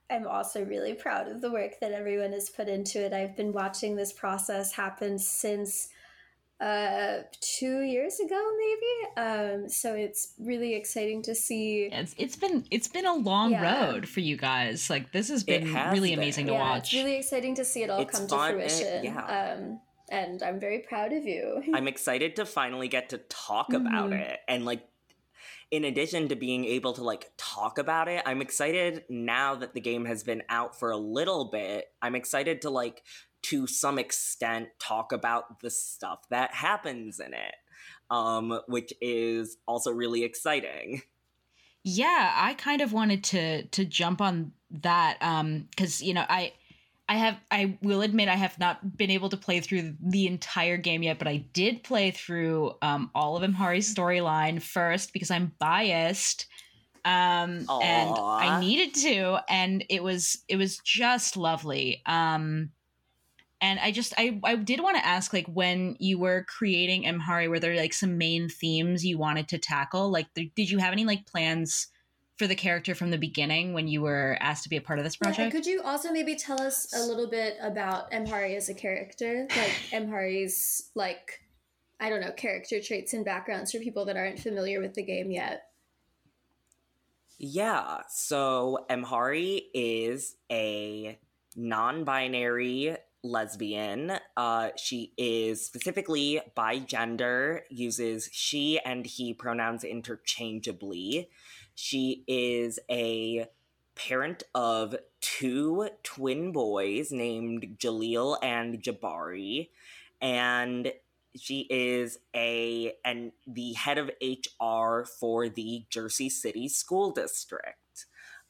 am 0.09 0.27
also 0.27 0.63
really 0.63 0.93
proud 0.93 1.27
of 1.27 1.41
the 1.41 1.51
work 1.51 1.79
that 1.81 1.91
everyone 1.91 2.31
has 2.31 2.49
put 2.49 2.67
into 2.67 3.03
it. 3.03 3.13
I've 3.13 3.35
been 3.35 3.53
watching 3.53 3.95
this 3.95 4.13
process 4.13 4.73
happen 4.73 5.17
since 5.17 5.89
uh 6.61 7.17
two 7.41 7.81
years 7.81 8.19
ago 8.21 8.41
maybe 8.57 9.27
um 9.27 9.67
so 9.67 9.93
it's 9.93 10.33
really 10.39 10.73
exciting 10.73 11.21
to 11.21 11.35
see 11.35 11.89
it's, 11.91 12.15
it's 12.17 12.37
been 12.37 12.63
it's 12.71 12.87
been 12.87 13.05
a 13.05 13.13
long 13.13 13.51
yeah. 13.51 13.91
road 13.91 14.07
for 14.07 14.21
you 14.21 14.37
guys 14.37 14.89
like 14.89 15.11
this 15.11 15.27
has 15.27 15.43
been 15.43 15.67
has 15.67 15.91
really 15.91 16.11
been. 16.11 16.19
amazing 16.19 16.45
to 16.45 16.53
yeah, 16.53 16.59
watch 16.59 16.93
it's 16.93 17.03
really 17.03 17.17
exciting 17.17 17.55
to 17.55 17.65
see 17.65 17.83
it 17.83 17.89
all 17.89 17.99
it's 17.99 18.17
come 18.17 18.27
to 18.27 18.35
fruition 18.35 18.87
it, 18.87 19.03
yeah. 19.03 19.55
um 19.57 19.81
and 20.09 20.41
i'm 20.43 20.57
very 20.57 20.79
proud 20.79 21.11
of 21.11 21.25
you 21.25 21.61
i'm 21.73 21.89
excited 21.89 22.37
to 22.37 22.45
finally 22.45 22.87
get 22.87 23.09
to 23.09 23.17
talk 23.17 23.73
about 23.73 24.11
mm-hmm. 24.11 24.21
it 24.21 24.39
and 24.47 24.63
like 24.63 24.87
in 25.71 25.83
addition 25.83 26.29
to 26.29 26.35
being 26.35 26.63
able 26.63 26.93
to 26.93 27.03
like 27.03 27.31
talk 27.37 27.77
about 27.77 28.07
it, 28.07 28.21
I'm 28.25 28.41
excited 28.41 29.03
now 29.09 29.55
that 29.55 29.73
the 29.73 29.81
game 29.81 30.05
has 30.05 30.23
been 30.23 30.43
out 30.47 30.77
for 30.77 30.91
a 30.91 30.97
little 30.97 31.45
bit. 31.45 31.87
I'm 32.01 32.15
excited 32.15 32.61
to 32.61 32.69
like 32.69 33.01
to 33.49 33.67
some 33.67 33.99
extent 33.99 34.69
talk 34.79 35.11
about 35.11 35.59
the 35.61 35.69
stuff 35.69 36.19
that 36.29 36.53
happens 36.53 37.19
in 37.19 37.33
it. 37.33 37.55
Um, 38.09 38.59
which 38.67 38.93
is 39.01 39.57
also 39.67 39.91
really 39.91 40.23
exciting. 40.23 41.01
Yeah, 41.83 42.31
I 42.35 42.53
kind 42.53 42.81
of 42.81 42.93
wanted 42.93 43.23
to 43.25 43.63
to 43.65 43.85
jump 43.85 44.21
on 44.21 44.51
that 44.81 45.17
um 45.21 45.67
cuz 45.75 46.01
you 46.01 46.13
know, 46.13 46.25
I 46.27 46.53
I 47.07 47.17
have 47.17 47.37
I 47.51 47.77
will 47.81 48.01
admit 48.01 48.29
I 48.29 48.35
have 48.35 48.57
not 48.59 48.97
been 48.97 49.11
able 49.11 49.29
to 49.29 49.37
play 49.37 49.59
through 49.59 49.95
the 50.01 50.25
entire 50.25 50.77
game 50.77 51.03
yet, 51.03 51.19
but 51.19 51.27
I 51.27 51.37
did 51.37 51.83
play 51.83 52.11
through 52.11 52.73
um, 52.81 53.11
all 53.13 53.37
of 53.37 53.43
Amhari's 53.43 53.93
storyline 53.93 54.61
first 54.61 55.13
because 55.13 55.29
I'm 55.29 55.53
biased. 55.59 56.47
Um, 57.03 57.67
and 57.83 58.15
I 58.17 58.59
needed 58.59 58.95
to, 59.01 59.37
and 59.47 59.85
it 59.89 60.01
was 60.01 60.39
it 60.47 60.55
was 60.55 60.79
just 60.79 61.37
lovely. 61.37 62.01
Um, 62.07 62.71
and 63.65 63.79
I 63.79 63.91
just 63.91 64.13
I 64.15 64.39
I 64.43 64.55
did 64.57 64.79
want 64.79 64.95
to 64.97 65.05
ask 65.05 65.33
like 65.33 65.47
when 65.47 65.95
you 65.99 66.19
were 66.19 66.45
creating 66.47 67.05
Amhari, 67.05 67.49
were 67.49 67.59
there 67.59 67.75
like 67.75 67.93
some 67.93 68.17
main 68.17 68.47
themes 68.47 69.03
you 69.03 69.17
wanted 69.17 69.47
to 69.49 69.57
tackle? 69.57 70.11
Like, 70.11 70.31
th- 70.35 70.51
did 70.55 70.69
you 70.69 70.77
have 70.77 70.93
any 70.93 71.05
like 71.05 71.25
plans? 71.25 71.87
for 72.37 72.47
the 72.47 72.55
character 72.55 72.93
from 72.93 73.11
the 73.11 73.17
beginning 73.17 73.71
when 73.71 73.87
you 73.87 74.01
were 74.01 74.37
asked 74.41 74.63
to 74.63 74.69
be 74.69 74.75
a 74.75 74.81
part 74.81 74.99
of 74.99 75.05
this 75.05 75.15
project. 75.15 75.39
Yeah, 75.39 75.49
could 75.49 75.65
you 75.65 75.81
also 75.81 76.11
maybe 76.11 76.35
tell 76.35 76.61
us 76.61 76.93
a 76.93 76.99
little 76.99 77.29
bit 77.29 77.55
about 77.61 78.11
Amhari 78.11 78.57
as 78.57 78.67
a 78.67 78.73
character, 78.73 79.47
like 79.55 79.71
Amhari's 79.93 80.91
like 80.95 81.39
I 81.97 82.09
don't 82.09 82.19
know 82.19 82.33
character 82.33 82.81
traits 82.81 83.13
and 83.13 83.23
backgrounds 83.23 83.71
for 83.71 83.79
people 83.79 84.03
that 84.03 84.17
aren't 84.17 84.39
familiar 84.39 84.81
with 84.81 84.95
the 84.95 85.03
game 85.03 85.31
yet? 85.31 85.69
Yeah, 87.37 88.01
so 88.09 88.85
Amhari 88.89 89.61
is 89.73 90.35
a 90.51 91.17
non-binary 91.55 92.97
lesbian. 93.25 94.13
Uh, 94.37 94.69
she 94.77 95.13
is 95.17 95.65
specifically 95.65 96.41
by 96.55 96.79
gender, 96.79 97.63
uses 97.69 98.29
she 98.31 98.79
and 98.79 99.05
he 99.05 99.33
pronouns 99.33 99.83
interchangeably. 99.83 101.29
She 101.73 102.23
is 102.27 102.79
a 102.89 103.47
parent 103.95 104.43
of 104.53 104.95
two 105.21 105.89
twin 106.03 106.51
boys 106.51 107.11
named 107.11 107.77
Jaleel 107.79 108.37
and 108.43 108.81
Jabari. 108.81 109.69
And 110.21 110.91
she 111.35 111.67
is 111.69 112.19
a 112.35 112.93
and 113.03 113.31
the 113.45 113.73
head 113.73 113.97
of 113.97 114.09
HR 114.21 115.05
for 115.19 115.49
the 115.49 115.85
Jersey 115.89 116.29
City 116.29 116.67
School 116.69 117.11
District. 117.11 118.05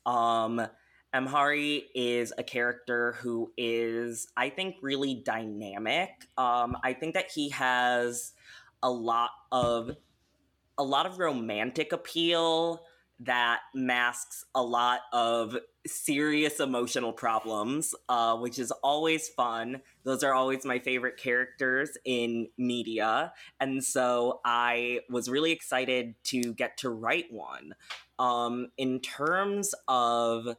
Um, 0.06 0.68
Amhari 1.16 1.84
is 1.96 2.34
a 2.38 2.44
character 2.44 3.14
who 3.14 3.54
is, 3.58 4.28
I 4.36 4.50
think, 4.50 4.76
really 4.82 5.16
dynamic. 5.16 6.10
Um, 6.38 6.76
I 6.84 6.92
think 6.92 7.14
that 7.14 7.32
he 7.32 7.50
has 7.50 8.34
a 8.84 8.92
lot 8.92 9.30
of 9.52 9.92
a 10.78 10.84
lot 10.84 11.06
of 11.06 11.18
romantic 11.18 11.94
appeal 11.94 12.84
that 13.22 13.62
masks 13.74 14.44
a 14.54 14.62
lot 14.62 15.00
of 15.14 15.56
serious 15.88 16.60
emotional 16.60 17.14
problems, 17.14 17.96
uh, 18.10 18.36
which 18.36 18.60
is 18.60 18.72
always 18.84 19.30
fun. 19.30 19.82
Those 20.04 20.22
are 20.22 20.34
always 20.34 20.66
my 20.66 20.80
favorite 20.80 21.16
characters 21.16 21.98
in 22.04 22.50
media. 22.58 23.32
And 23.62 23.82
so 23.82 24.42
I 24.44 25.00
was 25.10 25.30
really 25.30 25.54
excited 25.54 26.16
to 26.26 26.54
get 26.54 26.78
to 26.80 26.90
write 26.90 27.32
one. 27.32 27.74
Um, 28.20 28.68
in 28.78 29.00
terms 29.00 29.74
of 29.88 30.58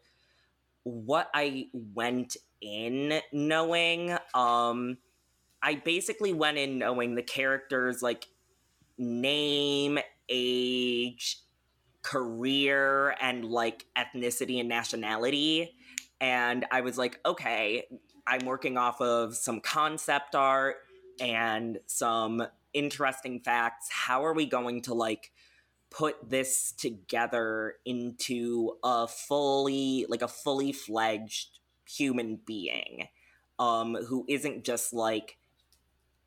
what 0.87 1.29
I 1.35 1.67
went 1.73 2.37
in 2.61 3.21
knowing, 3.33 4.17
um, 4.35 4.99
I 5.61 5.75
basically 5.85 6.33
went 6.33 6.59
in 6.59 6.79
knowing 6.79 7.17
the 7.17 7.25
characters 7.25 8.03
like 8.03 8.29
name, 8.97 9.99
age, 10.29 11.41
career 12.03 13.17
and 13.21 13.45
like 13.45 13.85
ethnicity 13.99 14.61
and 14.61 14.69
nationality. 14.69 15.75
And 16.21 16.65
I 16.71 16.83
was 16.83 16.97
like, 16.97 17.19
okay, 17.27 17.89
I'm 18.25 18.47
working 18.47 18.79
off 18.79 19.01
of 19.01 19.35
some 19.35 19.61
concept 19.61 20.37
art 20.37 20.77
and 21.19 21.81
some 21.87 22.47
interesting 22.73 23.41
facts. 23.41 23.89
How 23.91 24.25
are 24.25 24.35
we 24.35 24.47
going 24.47 24.83
to 24.83 24.95
like 24.95 25.33
put 25.97 26.17
this 26.29 26.73
together 26.73 27.77
into 27.85 28.77
a 28.85 29.07
fully 29.07 30.05
like 30.09 30.23
a 30.23 30.29
fully 30.29 30.73
fledged 30.73 31.59
human 31.89 32.39
being 32.45 33.07
um 33.59 33.97
who 34.09 34.25
isn't 34.29 34.65
just 34.65 34.93
like 34.93 35.39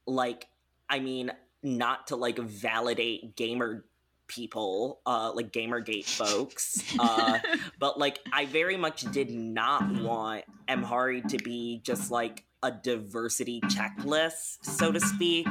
like 0.07 0.47
I 0.89 0.99
mean 0.99 1.31
not 1.61 2.07
to 2.07 2.15
like 2.15 2.39
validate 2.39 3.35
gamer 3.35 3.85
people, 4.29 5.01
uh, 5.05 5.31
like 5.33 5.51
Gamergate 5.51 6.05
folks. 6.05 6.81
Uh, 6.97 7.39
but 7.79 7.99
like, 7.99 8.19
I 8.31 8.45
very 8.45 8.77
much 8.77 9.01
did 9.11 9.31
not 9.31 9.91
want 10.01 10.45
Amhari 10.69 11.27
to 11.29 11.37
be 11.37 11.81
just 11.83 12.11
like 12.11 12.45
a 12.63 12.71
diversity 12.71 13.59
checklist, 13.61 14.63
so 14.63 14.91
to 14.91 14.99
speak. 14.99 15.47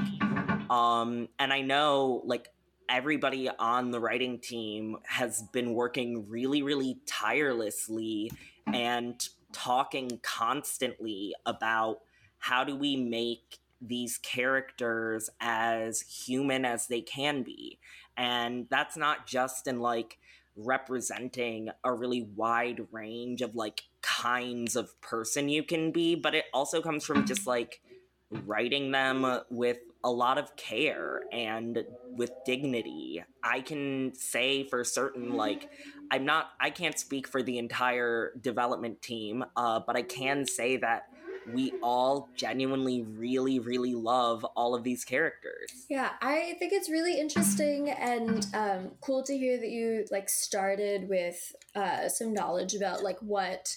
Um, 0.71 1.29
and 1.39 1.53
I 1.53 1.61
know 1.61 2.23
like 2.25 2.49
everybody 2.89 3.49
on 3.59 3.91
the 3.91 4.01
writing 4.01 4.39
team 4.39 4.97
has 5.05 5.43
been 5.53 5.75
working 5.75 6.29
really, 6.29 6.63
really 6.63 6.99
tirelessly 7.07 8.31
and 8.67 9.29
talking 9.53 10.21
constantly 10.23 11.35
about 11.47 12.01
how 12.39 12.65
do 12.65 12.77
we 12.77 12.97
make 12.97 13.59
these 13.81 14.19
characters 14.19 15.31
as 15.41 16.03
human 16.03 16.65
as 16.65 16.87
they 16.87 17.01
can 17.01 17.43
be. 17.43 17.79
And 18.17 18.67
that's 18.71 18.97
not 18.97 19.27
just 19.27 19.67
in 19.67 19.81
like 19.81 20.19
representing 20.59 21.71
a 21.85 21.93
really 21.93 22.23
wide 22.35 22.87
range 22.91 23.43
of 23.43 23.55
like 23.55 23.83
kinds 24.03 24.75
of 24.75 25.01
person 25.01 25.49
you 25.49 25.63
can 25.63 25.93
be 25.93 26.17
but 26.17 26.35
it 26.35 26.47
also 26.53 26.83
comes 26.83 27.05
from 27.05 27.25
just 27.25 27.47
like 27.47 27.81
writing 28.31 28.91
them 28.91 29.41
with 29.51 29.79
a 30.05 30.11
lot 30.11 30.39
of 30.39 30.55
care 30.57 31.23
and 31.33 31.85
with 32.15 32.31
dignity. 32.45 33.23
I 33.43 33.61
can 33.61 34.15
say 34.15 34.65
for 34.65 34.85
certain 34.85 35.35
like 35.35 35.69
i'm 36.11 36.25
not 36.25 36.51
i 36.61 36.71
can't 36.71 36.99
speak 36.99 37.27
for 37.27 37.43
the 37.43 37.59
entire 37.59 38.33
development 38.41 39.01
team 39.03 39.45
uh, 39.57 39.81
but 39.87 39.97
i 39.97 40.03
can 40.03 40.47
say 40.47 40.77
that 40.77 41.05
we 41.53 41.73
all 41.83 42.29
genuinely 42.35 43.03
really 43.03 43.59
really 43.59 43.95
love 43.95 44.45
all 44.45 44.75
of 44.75 44.85
these 44.85 45.05
characters. 45.05 45.87
Yeah 45.89 46.11
i 46.21 46.57
think 46.59 46.73
it's 46.73 46.91
really 46.91 47.19
interesting 47.19 47.91
and 47.91 48.47
um, 48.55 48.91
cool 49.01 49.23
to 49.25 49.37
hear 49.37 49.59
that 49.59 49.71
you 49.71 50.05
like 50.11 50.29
started 50.29 51.09
with 51.09 51.55
uh, 51.75 52.09
some 52.09 52.33
knowledge 52.35 52.75
about 52.75 53.03
like 53.03 53.19
what 53.21 53.77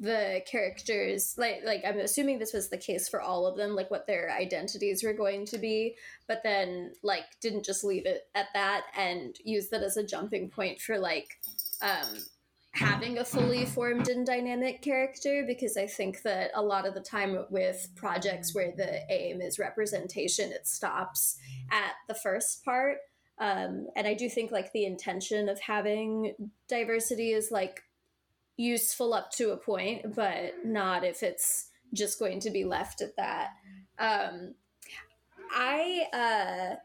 the 0.00 0.42
characters 0.46 1.34
like 1.38 1.60
like 1.64 1.82
i'm 1.86 1.98
assuming 1.98 2.38
this 2.38 2.52
was 2.52 2.68
the 2.68 2.76
case 2.76 3.08
for 3.08 3.20
all 3.20 3.46
of 3.46 3.56
them 3.56 3.74
like 3.76 3.90
what 3.90 4.06
their 4.06 4.30
identities 4.32 5.02
were 5.02 5.12
going 5.12 5.46
to 5.46 5.58
be 5.58 5.94
but 6.26 6.42
then 6.42 6.92
like 7.02 7.24
didn't 7.40 7.64
just 7.64 7.84
leave 7.84 8.06
it 8.06 8.22
at 8.34 8.46
that 8.54 8.82
and 8.96 9.36
use 9.44 9.68
that 9.68 9.82
as 9.82 9.96
a 9.96 10.06
jumping 10.06 10.48
point 10.48 10.80
for 10.80 10.98
like 10.98 11.38
um 11.82 12.18
having 12.74 13.18
a 13.18 13.24
fully 13.24 13.66
formed 13.66 14.08
and 14.08 14.26
dynamic 14.26 14.80
character 14.80 15.44
because 15.46 15.76
I 15.76 15.86
think 15.86 16.22
that 16.22 16.50
a 16.54 16.62
lot 16.62 16.86
of 16.86 16.94
the 16.94 17.00
time 17.00 17.44
with 17.50 17.88
projects 17.94 18.54
where 18.54 18.72
the 18.74 19.00
aim 19.12 19.42
is 19.42 19.58
representation, 19.58 20.52
it 20.52 20.66
stops 20.66 21.36
at 21.70 21.92
the 22.08 22.14
first 22.14 22.64
part. 22.64 22.98
Um, 23.38 23.88
and 23.94 24.06
I 24.06 24.14
do 24.14 24.28
think 24.28 24.52
like 24.52 24.72
the 24.72 24.86
intention 24.86 25.48
of 25.48 25.60
having 25.60 26.34
diversity 26.68 27.32
is 27.32 27.50
like 27.50 27.82
useful 28.62 29.12
up 29.12 29.30
to 29.32 29.50
a 29.50 29.56
point, 29.56 30.14
but 30.14 30.64
not 30.64 31.04
if 31.04 31.22
it's 31.22 31.68
just 31.92 32.18
going 32.18 32.40
to 32.40 32.50
be 32.50 32.64
left 32.64 33.00
at 33.00 33.16
that. 33.16 33.50
Um, 33.98 34.54
I 35.54 36.04
uh, 36.12 36.76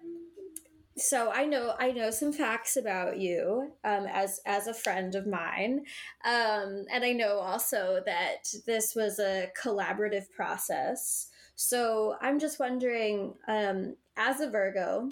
so 0.98 1.32
I 1.32 1.46
know 1.46 1.76
I 1.80 1.92
know 1.92 2.10
some 2.10 2.34
facts 2.34 2.76
about 2.76 3.20
you 3.20 3.72
um, 3.84 4.08
as 4.08 4.42
as 4.46 4.68
a 4.68 4.74
friend 4.74 5.16
of 5.16 5.28
mine, 5.28 5.86
um, 6.26 6.86
and 6.92 7.04
I 7.04 7.14
know 7.14 7.38
also 7.38 8.02
that 8.06 8.48
this 8.66 8.94
was 8.96 9.20
a 9.20 9.50
collaborative 9.62 10.30
process. 10.36 11.30
So 11.56 12.16
I'm 12.22 12.40
just 12.40 12.60
wondering, 12.60 13.34
um, 13.48 13.96
as 14.16 14.42
a 14.42 14.50
Virgo, 14.50 15.10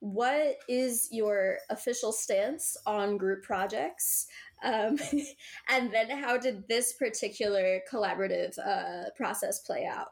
what 0.00 0.58
is 0.68 1.08
your 1.10 1.58
official 1.70 2.12
stance 2.12 2.76
on 2.86 3.16
group 3.16 3.42
projects? 3.42 4.26
Um, 4.62 4.98
and 5.68 5.92
then 5.92 6.10
how 6.10 6.36
did 6.36 6.66
this 6.68 6.92
particular 6.92 7.80
collaborative 7.90 8.58
uh, 8.58 9.10
process 9.16 9.60
play 9.60 9.86
out? 9.86 10.08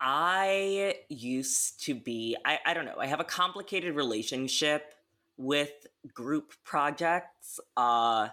I 0.00 0.96
used 1.08 1.84
to 1.84 1.94
be, 1.94 2.36
I, 2.44 2.58
I 2.66 2.74
don't 2.74 2.86
know, 2.86 2.96
I 2.98 3.06
have 3.06 3.20
a 3.20 3.24
complicated 3.24 3.94
relationship 3.94 4.94
with 5.36 5.86
group 6.12 6.54
projects. 6.64 7.60
Uh, 7.76 8.28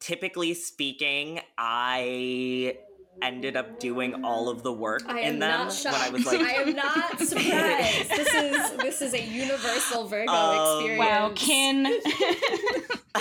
typically 0.00 0.52
speaking, 0.52 1.40
I 1.56 2.76
ended 3.22 3.56
up 3.56 3.78
doing 3.78 4.14
all 4.22 4.48
of 4.48 4.62
the 4.62 4.72
work 4.72 5.02
I 5.08 5.20
in 5.20 5.34
am 5.34 5.38
them 5.40 5.50
not 5.66 5.72
shocked. 5.72 5.96
when 5.98 6.08
I 6.08 6.10
was 6.10 6.26
like 6.26 6.40
I 6.42 6.52
am 6.62 6.74
not 6.76 7.18
surprised. 7.26 8.10
this 8.10 8.34
is 8.34 8.70
this 8.78 9.02
is 9.02 9.14
a 9.14 9.22
universal 9.22 10.06
Virgo 10.06 10.30
Um, 10.32 10.78
experience. 10.80 10.98
Wow, 10.98 11.32
Kin. 11.34 11.86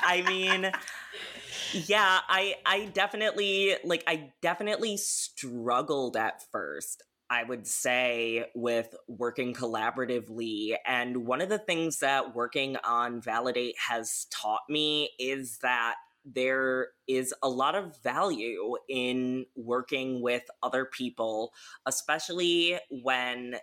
I 0.00 0.22
mean, 0.26 0.70
yeah, 1.72 2.20
I 2.28 2.54
I 2.64 2.86
definitely 2.92 3.76
like 3.84 4.04
I 4.06 4.32
definitely 4.42 4.96
struggled 4.96 6.16
at 6.16 6.42
first. 6.52 7.02
I 7.30 7.42
would 7.42 7.66
say 7.66 8.44
with 8.54 8.94
working 9.08 9.54
collaboratively 9.54 10.76
and 10.86 11.26
one 11.26 11.40
of 11.40 11.48
the 11.48 11.58
things 11.58 12.00
that 12.00 12.34
working 12.34 12.76
on 12.84 13.20
validate 13.22 13.76
has 13.88 14.26
taught 14.30 14.60
me 14.68 15.10
is 15.18 15.58
that 15.62 15.94
there 16.24 16.88
is 17.06 17.34
a 17.42 17.48
lot 17.48 17.74
of 17.74 18.00
value 18.02 18.76
in 18.88 19.46
working 19.54 20.22
with 20.22 20.42
other 20.62 20.84
people, 20.84 21.52
especially 21.86 22.78
when 22.90 23.56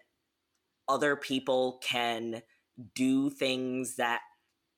other 0.88 1.15
people 1.15 1.80
can 1.84 2.41
do 2.95 3.30
things 3.30 3.95
that 3.95 4.21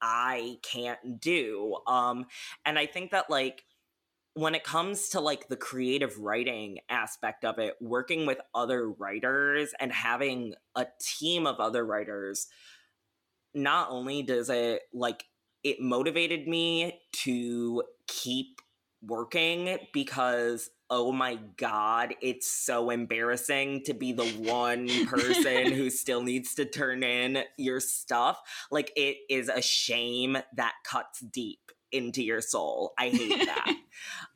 I 0.02 0.58
can't 0.62 1.20
do. 1.20 1.78
Um, 1.88 2.26
and 2.66 2.78
I 2.78 2.86
think 2.86 3.12
that 3.12 3.30
like 3.30 3.64
when 4.34 4.56
it 4.56 4.64
comes 4.64 5.10
to 5.10 5.20
like 5.20 5.48
the 5.48 5.56
creative 5.56 6.18
writing 6.20 6.80
aspect 6.90 7.46
of 7.46 7.60
it, 7.60 7.76
working 7.80 8.26
with 8.26 8.40
other 8.54 8.90
writers 8.90 9.74
and 9.80 9.92
having 9.92 10.56
a 10.76 10.88
team 11.00 11.46
of 11.46 11.60
other 11.60 11.86
writers, 11.86 12.48
not 13.54 13.90
only 13.92 14.24
does 14.24 14.50
it 14.50 14.82
like 14.94 15.26
it 15.64 15.80
motivated 15.80 16.48
me 16.48 17.00
to 17.12 17.84
keep 18.08 18.62
working 19.06 19.78
because 19.92 20.70
oh 20.90 21.12
my 21.12 21.38
god 21.58 22.14
it's 22.22 22.50
so 22.50 22.90
embarrassing 22.90 23.84
to 23.84 23.94
be 23.94 24.14
the 24.14 24.26
one 24.26 24.88
person 25.08 25.72
who 25.74 25.90
still 25.90 26.22
needs 26.22 26.56
to 26.56 26.66
turn 26.66 27.04
in 27.04 27.44
your 27.58 27.80
stuff. 27.80 28.42
Like 28.72 28.92
it 28.96 29.18
is 29.30 29.50
a 29.50 29.62
shame 29.62 30.38
that 30.56 30.74
cuts 30.86 31.20
deep 31.20 31.72
into 31.92 32.24
your 32.24 32.42
soul. 32.42 32.94
I 32.98 33.10
hate 33.10 33.46
that. 33.46 33.76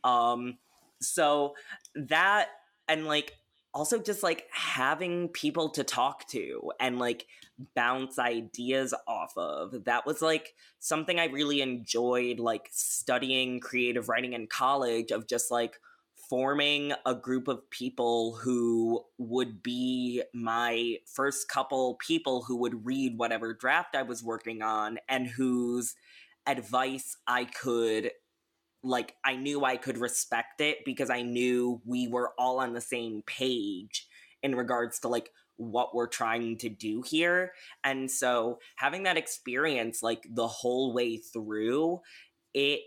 Um 0.03 0.57
so 1.01 1.55
that 1.95 2.47
and 2.87 3.05
like 3.05 3.37
also 3.77 3.99
just 3.99 4.23
like 4.23 4.47
having 4.51 5.27
people 5.29 5.69
to 5.69 5.83
talk 5.83 6.27
to 6.27 6.71
and 6.79 6.97
like 6.97 7.27
bounce 7.75 8.17
ideas 8.17 8.91
off 9.07 9.37
of. 9.37 9.83
That 9.85 10.03
was 10.07 10.19
like 10.19 10.55
something 10.79 11.19
i 11.19 11.25
really 11.25 11.61
enjoyed 11.61 12.39
like 12.39 12.69
studying 12.71 13.59
creative 13.59 14.09
writing 14.09 14.33
in 14.33 14.47
college 14.47 15.11
of 15.11 15.27
just 15.27 15.51
like 15.51 15.79
forming 16.29 16.93
a 17.05 17.15
group 17.15 17.47
of 17.47 17.69
people 17.69 18.35
who 18.35 19.03
would 19.17 19.63
be 19.63 20.21
my 20.33 20.97
first 21.05 21.47
couple 21.47 21.95
people 21.95 22.43
who 22.43 22.57
would 22.57 22.85
read 22.85 23.17
whatever 23.17 23.53
draft 23.53 23.95
i 23.95 24.03
was 24.03 24.23
working 24.23 24.61
on 24.61 24.97
and 25.07 25.27
whose 25.27 25.95
advice 26.45 27.17
i 27.27 27.45
could 27.45 28.11
like 28.83 29.15
I 29.25 29.35
knew 29.35 29.63
I 29.63 29.77
could 29.77 29.97
respect 29.97 30.61
it 30.61 30.79
because 30.85 31.09
I 31.09 31.21
knew 31.21 31.81
we 31.85 32.07
were 32.07 32.33
all 32.37 32.59
on 32.59 32.73
the 32.73 32.81
same 32.81 33.23
page 33.25 34.07
in 34.43 34.55
regards 34.55 34.99
to 34.99 35.07
like 35.07 35.29
what 35.57 35.95
we're 35.95 36.07
trying 36.07 36.57
to 36.59 36.69
do 36.69 37.01
here. 37.01 37.53
And 37.83 38.09
so 38.09 38.59
having 38.75 39.03
that 39.03 39.17
experience 39.17 40.03
like 40.03 40.27
the 40.29 40.47
whole 40.47 40.93
way 40.93 41.17
through, 41.17 42.01
it 42.53 42.81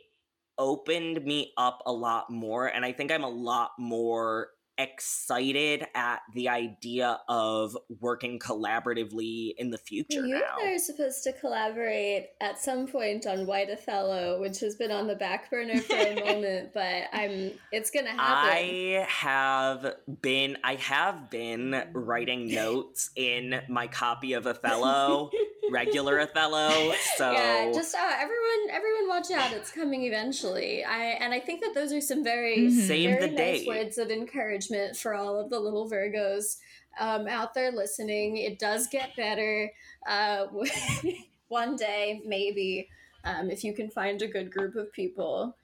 opened 0.59 1.25
me 1.25 1.53
up 1.57 1.83
a 1.87 1.93
lot 1.93 2.31
more 2.31 2.67
and 2.67 2.85
I 2.85 2.93
think 2.93 3.11
I'm 3.11 3.25
a 3.25 3.29
lot 3.29 3.71
more 3.79 4.51
excited 4.83 5.87
at 5.95 6.21
the 6.35 6.49
idea 6.49 7.21
of 7.29 7.77
working 8.01 8.39
collaboratively 8.39 9.55
in 9.57 9.71
the 9.71 9.79
future 9.79 10.27
you 10.27 10.29
now. 10.29 10.57
and 10.61 10.69
I 10.69 10.73
are 10.75 10.79
supposed 10.79 11.23
to 11.25 11.33
collaborate 11.33 12.29
at 12.41 12.59
some 12.61 12.87
point 12.87 13.27
on 13.27 13.47
White 13.47 13.71
Othello, 13.71 14.41
which 14.41 14.61
has 14.61 14.77
been 14.77 14.91
on 14.91 15.07
the 15.07 15.17
back 15.17 15.51
burner 15.51 15.81
for 15.81 15.97
a 15.97 16.15
moment, 16.15 16.71
but 16.75 17.05
I'm 17.13 17.53
it's 17.73 17.91
gonna 17.91 18.11
happen. 18.11 18.21
I 18.21 19.07
have 19.09 19.97
been 20.23 20.57
I 20.65 20.75
have 20.77 21.31
been 21.31 21.71
mm. 21.71 21.91
writing 21.95 22.53
notes 22.53 23.11
in 23.17 23.61
my 23.69 23.87
copy 23.87 24.33
of 24.33 24.47
Othello, 24.47 25.31
regular 25.71 26.21
Othello. 26.21 26.93
So 27.17 27.31
yeah, 27.33 27.71
just 27.73 27.95
uh, 27.95 27.99
everyone, 28.19 28.71
everyone, 28.71 29.09
watch 29.09 29.31
out! 29.31 29.53
It's 29.53 29.71
coming 29.71 30.05
eventually. 30.05 30.85
I 30.85 31.05
and 31.21 31.33
I 31.35 31.41
think 31.41 31.61
that 31.63 31.75
those 31.75 31.93
are 31.93 32.01
some 32.01 32.23
very, 32.25 32.59
Mhm. 32.59 32.87
Save 32.87 33.11
very 33.11 33.21
the 33.29 33.35
nice 33.35 33.59
date. 33.61 33.69
words 33.69 33.99
of 33.99 34.11
encouragement 34.11 34.97
for 34.97 35.15
all 35.15 35.39
of 35.39 35.51
the 35.51 35.59
little 35.61 35.89
Virgos 35.91 36.57
um, 36.99 37.29
out 37.29 37.55
there 37.55 37.73
listening. 37.73 38.37
It 38.39 38.59
does 38.59 38.87
get 38.87 39.15
better. 39.17 39.73
Uh, 40.07 40.47
one 41.49 41.77
day, 41.77 42.23
maybe, 42.25 42.89
um, 43.25 43.51
if 43.51 43.65
you 43.65 43.75
can 43.75 43.91
find 43.91 44.23
a 44.23 44.27
good 44.27 44.51
group 44.51 44.77
of 44.77 44.93
people. 44.93 45.57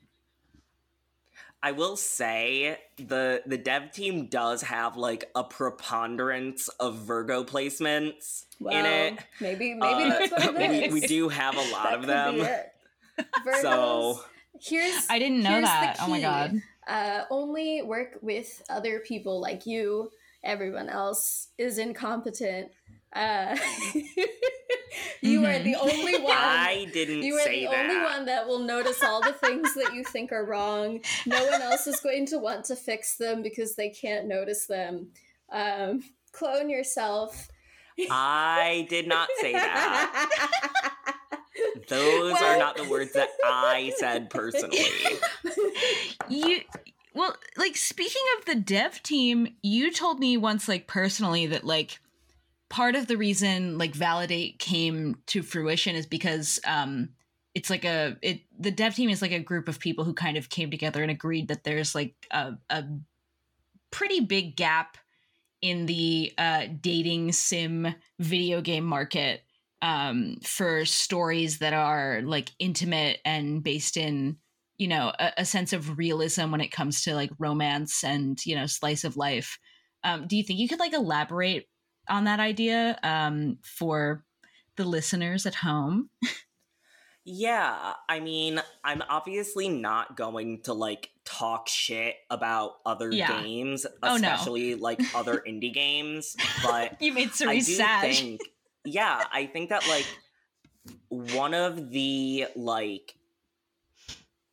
I 1.67 1.73
will 1.73 1.97
say 1.97 2.79
the 2.97 3.43
the 3.45 3.59
dev 3.59 3.91
team 3.91 4.27
does 4.27 4.63
have 4.63 4.97
like 4.97 5.29
a 5.35 5.43
preponderance 5.43 6.69
of 6.79 6.99
Virgo 6.99 7.43
placements 7.43 8.45
Well, 8.61 8.73
in 8.77 8.87
it. 8.87 9.19
maybe, 9.41 9.75
maybe 9.75 10.05
Uh, 10.05 10.09
that's 10.11 10.31
what 10.31 10.45
it 10.63 10.71
we, 10.71 10.85
is. 10.85 10.93
we 10.93 11.01
do 11.01 11.29
have 11.29 11.57
a 11.57 11.73
lot 11.73 11.85
That 11.91 11.99
of 11.99 12.07
them. 12.07 12.35
Virgos, 13.45 13.63
So 13.63 14.21
here's 14.61 15.07
I 15.11 15.19
didn't 15.19 15.43
know 15.43 15.61
that. 15.61 15.97
Oh 16.01 16.07
my 16.09 16.21
god. 16.21 16.63
uh, 16.87 17.23
only 17.31 17.83
work 17.83 18.19
with 18.23 18.63
other 18.71 19.01
people 19.01 19.41
like 19.41 19.67
you. 19.67 20.13
Everyone 20.45 20.89
else 20.89 21.49
is 21.59 21.79
incompetent. 21.79 22.69
Uh, 23.17 23.57
you 25.23 25.45
are 25.45 25.49
Mhm. 25.55 25.65
the 25.65 25.75
only 25.77 26.19
one. 26.19 26.37
I 26.37 26.87
didn't 26.93 27.23
you 27.23 27.35
are 27.37 27.41
say 27.41 27.65
the 27.65 27.71
that. 27.71 27.89
only 27.91 28.05
one 28.05 28.27
that 28.27 28.47
will 28.47 28.59
notice 28.59 29.03
all 29.03 29.23
the 29.23 29.33
things 29.33 29.75
that 29.75 29.95
you 29.95 30.05
think 30.05 30.33
are 30.33 30.45
wrong. 30.45 31.01
No 31.25 31.47
one 31.47 31.63
else 31.63 31.87
is 31.87 31.99
going 32.01 32.27
to 32.27 32.39
want 32.39 32.67
to 32.67 32.77
fix 32.77 33.17
them 33.17 33.43
because 33.43 33.75
they 33.75 33.89
can't 33.89 34.27
notice 34.27 34.67
them. 34.67 35.09
Um, 35.51 36.03
clone 36.33 36.69
yourself. 36.69 37.49
I 38.11 38.87
did 38.91 39.09
not 39.09 39.29
say 39.41 39.53
that. 39.53 40.39
Those 41.89 42.35
are 42.43 42.59
not 42.59 42.77
the 42.77 42.85
words 42.89 43.13
that 43.15 43.31
I 43.45 43.93
said 43.97 44.29
personally. 44.29 44.85
You 46.29 46.61
well, 47.15 47.35
like 47.57 47.79
speaking 47.79 48.21
of 48.39 48.45
the 48.45 48.57
dev 48.57 49.03
team, 49.03 49.55
you 49.63 49.91
told 49.91 50.21
me 50.21 50.37
once 50.37 50.69
like 50.69 50.87
personally 50.87 51.47
that 51.47 51.65
like 51.65 51.99
part 52.69 52.95
of 52.95 53.07
the 53.07 53.17
reason 53.17 53.79
like 53.79 53.95
validate 53.95 54.59
came 54.59 55.17
to 55.27 55.43
fruition 55.43 55.95
is 55.95 56.07
because 56.07 56.59
um 56.67 57.11
it's 57.55 57.71
like 57.71 57.85
a 57.85 58.17
it 58.23 58.41
the 58.59 58.71
dev 58.71 58.95
team 58.95 59.09
is 59.09 59.23
like 59.23 59.33
a 59.33 59.39
group 59.39 59.69
of 59.69 59.79
people 59.79 60.05
who 60.05 60.13
kind 60.13 60.37
of 60.37 60.51
came 60.51 60.71
together 60.71 61.03
and 61.03 61.11
agreed 61.11 61.49
that 61.49 61.65
there's 61.65 61.95
like 61.95 62.15
a, 62.31 62.55
a 62.71 62.85
pretty 63.91 64.21
big 64.21 64.57
gap 64.57 64.99
in 65.63 65.87
the 65.87 66.33
uh 66.39 66.67
dating 66.81 67.33
sim 67.33 67.95
video 68.19 68.61
game 68.61 68.85
market 68.85 69.43
um, 69.83 70.37
for 70.43 70.85
stories 70.85 71.59
that 71.59 71.73
are 71.73 72.23
like 72.25 72.51
intimate 72.59 73.19
and 73.25 73.63
based 73.63 73.97
in 73.97 74.37
you 74.79 74.89
know 74.89 75.13
a, 75.19 75.33
a, 75.39 75.45
sense 75.45 75.73
of 75.73 75.99
realism 75.99 76.51
when 76.51 76.61
it 76.61 76.73
comes 76.73 77.03
to 77.03 77.15
like 77.15 77.31
romance 77.39 78.03
and 78.03 78.45
you 78.45 78.57
know 78.57 78.67
slice 78.67 79.05
of 79.05 79.17
life. 79.17 79.59
Um, 80.03 80.27
do 80.27 80.37
you 80.37 80.43
think 80.43 80.59
you 80.59 80.69
could 80.69 80.81
like 80.81 80.93
elaborate 80.93 81.69
on 82.09 82.25
that 82.25 82.41
idea 82.41 82.99
um, 83.03 83.59
for 83.63 84.25
the 84.77 84.85
listeners 84.85 85.47
at 85.47 85.57
home 85.57 86.11
yeah 87.25 87.95
i 88.09 88.21
mean 88.21 88.61
i'm 88.85 89.03
obviously 89.09 89.69
not 89.69 90.17
going 90.17 90.61
to 90.63 90.73
like 90.73 91.11
talk 91.25 91.69
shit 91.69 92.15
about 92.31 92.75
other 92.85 93.11
yeah. 93.11 93.43
games 93.43 93.85
especially 94.03 94.75
oh, 94.75 94.77
no. 94.77 94.83
like 94.83 95.01
other 95.15 95.43
indie 95.49 95.75
games 95.75 96.37
but 96.63 97.01
you 97.03 97.13
made 97.13 97.33
Cerise 97.33 97.77
sad 97.77 98.15
think, 98.15 98.41
yeah 98.85 99.25
i 99.33 99.47
think 99.47 99.71
that 99.71 99.87
like 99.89 100.07
one 101.09 101.55
of 101.55 101.91
the 101.91 102.47
like 102.55 103.17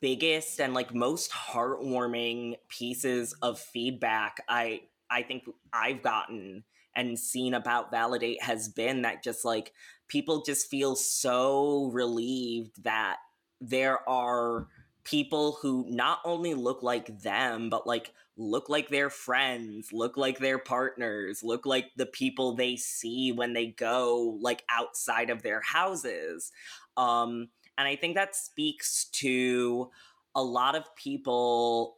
biggest 0.03 0.59
and 0.59 0.73
like 0.73 0.93
most 0.93 1.31
heartwarming 1.31 2.57
pieces 2.67 3.33
of 3.41 3.57
feedback 3.57 4.43
I 4.49 4.81
I 5.09 5.21
think 5.23 5.43
I've 5.71 6.01
gotten 6.01 6.65
and 6.95 7.17
seen 7.17 7.53
about 7.53 7.91
Validate 7.91 8.41
has 8.41 8.67
been 8.67 9.01
that 9.03 9.23
just 9.23 9.45
like 9.45 9.73
people 10.07 10.43
just 10.43 10.69
feel 10.69 10.95
so 10.95 11.89
relieved 11.91 12.83
that 12.83 13.17
there 13.61 14.07
are 14.07 14.67
people 15.03 15.57
who 15.61 15.85
not 15.89 16.19
only 16.23 16.53
look 16.53 16.83
like 16.83 17.19
them 17.21 17.69
but 17.69 17.85
like 17.85 18.13
look 18.35 18.67
like 18.67 18.89
their 18.89 19.09
friends, 19.11 19.93
look 19.93 20.17
like 20.17 20.39
their 20.39 20.57
partners, 20.57 21.43
look 21.43 21.65
like 21.65 21.91
the 21.97 22.05
people 22.05 22.55
they 22.55 22.75
see 22.75 23.31
when 23.31 23.53
they 23.53 23.67
go 23.67 24.39
like 24.41 24.63
outside 24.69 25.29
of 25.29 25.43
their 25.43 25.61
houses. 25.61 26.51
Um 26.97 27.49
and 27.77 27.87
I 27.87 27.95
think 27.95 28.15
that 28.15 28.35
speaks 28.35 29.05
to 29.13 29.89
a 30.35 30.43
lot 30.43 30.75
of 30.75 30.95
people 30.95 31.97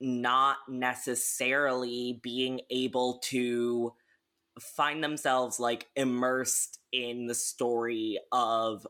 not 0.00 0.56
necessarily 0.68 2.20
being 2.22 2.60
able 2.70 3.20
to 3.24 3.94
find 4.62 5.02
themselves 5.02 5.58
like 5.58 5.88
immersed 5.96 6.78
in 6.92 7.26
the 7.26 7.34
story 7.34 8.18
of 8.30 8.86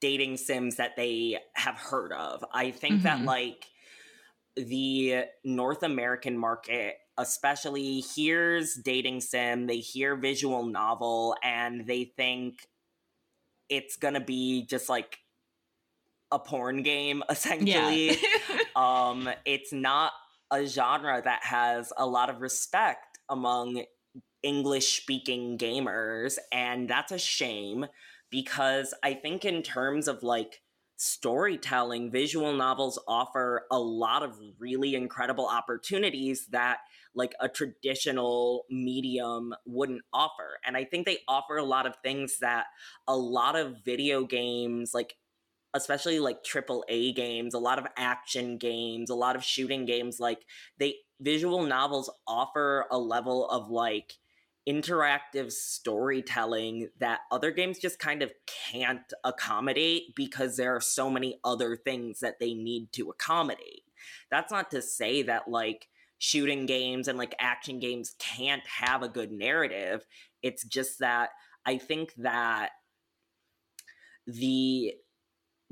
dating 0.00 0.36
sims 0.36 0.76
that 0.76 0.96
they 0.96 1.38
have 1.54 1.76
heard 1.76 2.12
of. 2.12 2.44
I 2.52 2.70
think 2.70 2.96
mm-hmm. 2.96 3.04
that 3.04 3.24
like 3.24 3.66
the 4.56 5.24
North 5.44 5.82
American 5.82 6.36
market 6.38 6.96
especially 7.16 8.00
hears 8.00 8.74
dating 8.74 9.20
sim, 9.20 9.66
they 9.66 9.78
hear 9.78 10.16
visual 10.16 10.66
novel 10.66 11.36
and 11.42 11.86
they 11.86 12.12
think 12.16 12.66
it's 13.68 13.96
going 13.96 14.14
to 14.14 14.20
be 14.20 14.66
just 14.66 14.88
like 14.88 15.18
a 16.30 16.38
porn 16.38 16.82
game 16.82 17.22
essentially. 17.30 18.10
Yeah. 18.10 18.16
um 18.76 19.28
it's 19.44 19.72
not 19.72 20.12
a 20.50 20.66
genre 20.66 21.22
that 21.22 21.44
has 21.44 21.92
a 21.96 22.06
lot 22.06 22.30
of 22.30 22.40
respect 22.40 23.18
among 23.28 23.84
English 24.44 25.00
speaking 25.00 25.58
gamers 25.58 26.38
and 26.52 26.88
that's 26.88 27.10
a 27.10 27.18
shame 27.18 27.86
because 28.30 28.94
I 29.02 29.14
think 29.14 29.44
in 29.44 29.62
terms 29.62 30.06
of 30.06 30.22
like 30.22 30.60
storytelling 30.96 32.10
visual 32.10 32.52
novels 32.52 32.98
offer 33.08 33.66
a 33.70 33.78
lot 33.78 34.22
of 34.22 34.38
really 34.58 34.94
incredible 34.94 35.48
opportunities 35.48 36.46
that 36.52 36.78
like 37.14 37.34
a 37.40 37.48
traditional 37.48 38.64
medium 38.70 39.54
wouldn't 39.66 40.02
offer. 40.12 40.58
And 40.64 40.76
I 40.76 40.84
think 40.84 41.06
they 41.06 41.18
offer 41.26 41.56
a 41.56 41.64
lot 41.64 41.86
of 41.86 41.96
things 42.02 42.38
that 42.40 42.66
a 43.08 43.16
lot 43.16 43.56
of 43.56 43.84
video 43.84 44.24
games, 44.24 44.94
like 44.94 45.16
especially 45.74 46.20
like 46.20 46.44
triple 46.44 46.84
A 46.88 47.12
games, 47.12 47.54
a 47.54 47.58
lot 47.58 47.78
of 47.78 47.86
action 47.96 48.58
games, 48.58 49.10
a 49.10 49.14
lot 49.14 49.36
of 49.36 49.44
shooting 49.44 49.86
games, 49.86 50.20
like 50.20 50.44
they 50.78 50.96
visual 51.20 51.64
novels 51.64 52.10
offer 52.26 52.86
a 52.90 52.98
level 52.98 53.48
of 53.48 53.70
like 53.70 54.14
interactive 54.68 55.52
storytelling 55.52 56.88
that 56.98 57.20
other 57.30 57.50
games 57.50 57.78
just 57.78 57.98
kind 57.98 58.22
of 58.22 58.32
can't 58.46 59.12
accommodate 59.22 60.14
because 60.16 60.56
there 60.56 60.74
are 60.74 60.80
so 60.80 61.10
many 61.10 61.38
other 61.44 61.76
things 61.76 62.20
that 62.20 62.38
they 62.40 62.54
need 62.54 62.90
to 62.92 63.10
accommodate. 63.10 63.82
That's 64.30 64.50
not 64.50 64.70
to 64.70 64.80
say 64.80 65.22
that 65.22 65.48
like 65.48 65.88
shooting 66.18 66.64
games 66.64 67.08
and 67.08 67.18
like 67.18 67.34
action 67.38 67.78
games 67.78 68.14
can't 68.18 68.66
have 68.66 69.02
a 69.02 69.08
good 69.08 69.30
narrative. 69.30 70.06
It's 70.42 70.64
just 70.64 71.00
that 71.00 71.30
I 71.66 71.78
think 71.78 72.14
that 72.16 72.70
the 74.26 74.94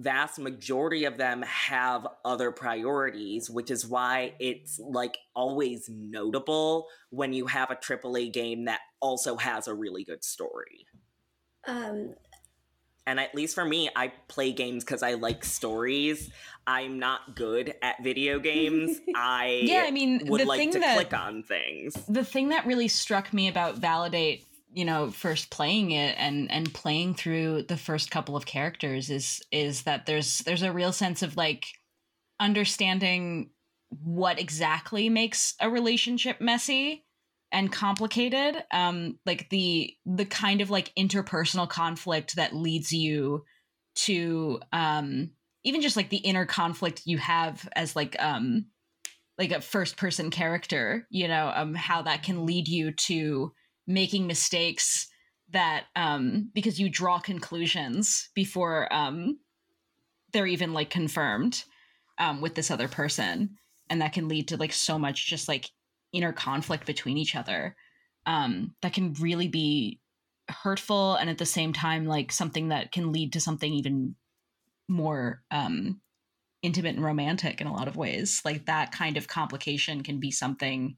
vast 0.02 0.38
majority 0.38 1.04
of 1.04 1.16
them 1.16 1.42
have 1.42 2.06
other 2.24 2.50
priorities, 2.50 3.48
which 3.48 3.70
is 3.70 3.86
why 3.86 4.34
it's 4.38 4.78
like 4.80 5.16
always 5.34 5.88
notable 5.88 6.88
when 7.10 7.32
you 7.32 7.46
have 7.46 7.70
a 7.70 7.76
AAA 7.76 8.32
game 8.32 8.64
that 8.64 8.80
also 9.00 9.36
has 9.36 9.68
a 9.68 9.74
really 9.74 10.04
good 10.04 10.24
story. 10.24 10.86
Um, 11.66 12.14
and 13.06 13.18
at 13.18 13.34
least 13.34 13.54
for 13.54 13.64
me, 13.64 13.90
I 13.94 14.12
play 14.28 14.52
games 14.52 14.84
because 14.84 15.02
I 15.02 15.14
like 15.14 15.44
stories. 15.44 16.30
I'm 16.66 16.98
not 16.98 17.34
good 17.34 17.74
at 17.82 18.02
video 18.02 18.38
games. 18.38 19.00
I 19.16 19.60
yeah, 19.64 19.84
I 19.86 19.90
mean, 19.90 20.22
would 20.26 20.42
the 20.42 20.44
like 20.44 20.58
thing 20.58 20.72
to 20.72 20.78
that, 20.80 20.94
click 20.94 21.12
on 21.12 21.42
things. 21.42 21.94
The 22.08 22.24
thing 22.24 22.50
that 22.50 22.66
really 22.66 22.88
struck 22.88 23.32
me 23.32 23.48
about 23.48 23.76
Validate, 23.76 24.46
you 24.72 24.84
know, 24.84 25.10
first 25.10 25.50
playing 25.50 25.90
it 25.90 26.16
and 26.18 26.50
and 26.50 26.72
playing 26.72 27.14
through 27.14 27.62
the 27.64 27.76
first 27.76 28.10
couple 28.10 28.36
of 28.36 28.46
characters 28.46 29.10
is 29.10 29.42
is 29.52 29.82
that 29.82 30.06
there's 30.06 30.38
there's 30.38 30.62
a 30.62 30.72
real 30.72 30.92
sense 30.92 31.22
of 31.22 31.36
like 31.36 31.66
understanding 32.40 33.50
what 33.90 34.40
exactly 34.40 35.08
makes 35.08 35.54
a 35.60 35.68
relationship 35.68 36.40
messy 36.40 37.04
and 37.52 37.70
complicated. 37.70 38.64
Um 38.72 39.18
like 39.26 39.48
the 39.50 39.94
the 40.06 40.24
kind 40.24 40.60
of 40.60 40.70
like 40.70 40.92
interpersonal 40.98 41.68
conflict 41.68 42.36
that 42.36 42.54
leads 42.54 42.92
you 42.92 43.44
to 43.94 44.60
um 44.72 45.30
even 45.64 45.82
just 45.82 45.96
like 45.96 46.08
the 46.08 46.16
inner 46.16 46.46
conflict 46.46 47.02
you 47.04 47.18
have 47.18 47.68
as 47.76 47.94
like 47.94 48.16
um 48.20 48.66
like 49.38 49.52
a 49.52 49.60
first 49.60 49.96
person 49.96 50.30
character 50.30 51.06
you 51.10 51.28
know 51.28 51.52
um 51.54 51.74
how 51.74 52.00
that 52.02 52.22
can 52.22 52.46
lead 52.46 52.68
you 52.68 52.92
to 52.92 53.52
making 53.86 54.26
mistakes 54.26 55.08
that 55.50 55.84
um 55.96 56.50
because 56.54 56.80
you 56.80 56.88
draw 56.88 57.18
conclusions 57.18 58.30
before 58.34 58.92
um 58.92 59.38
they're 60.32 60.46
even 60.46 60.72
like 60.72 60.90
confirmed 60.90 61.64
um 62.18 62.40
with 62.40 62.54
this 62.54 62.70
other 62.70 62.88
person. 62.88 63.56
And 63.90 64.00
that 64.00 64.14
can 64.14 64.28
lead 64.28 64.48
to 64.48 64.56
like 64.56 64.72
so 64.72 64.98
much 64.98 65.26
just 65.26 65.48
like 65.48 65.68
inner 66.12 66.32
conflict 66.32 66.86
between 66.86 67.18
each 67.18 67.34
other 67.36 67.76
um, 68.26 68.74
that 68.82 68.92
can 68.92 69.14
really 69.14 69.48
be 69.48 70.00
hurtful 70.48 71.14
and 71.14 71.30
at 71.30 71.38
the 71.38 71.46
same 71.46 71.72
time 71.72 72.06
like 72.06 72.32
something 72.32 72.68
that 72.68 72.92
can 72.92 73.12
lead 73.12 73.32
to 73.32 73.40
something 73.40 73.72
even 73.72 74.14
more 74.88 75.42
um, 75.50 76.00
intimate 76.62 76.94
and 76.94 77.04
romantic 77.04 77.60
in 77.60 77.66
a 77.66 77.72
lot 77.72 77.88
of 77.88 77.96
ways. 77.96 78.42
Like 78.44 78.66
that 78.66 78.92
kind 78.92 79.16
of 79.16 79.28
complication 79.28 80.02
can 80.02 80.20
be 80.20 80.30
something 80.30 80.96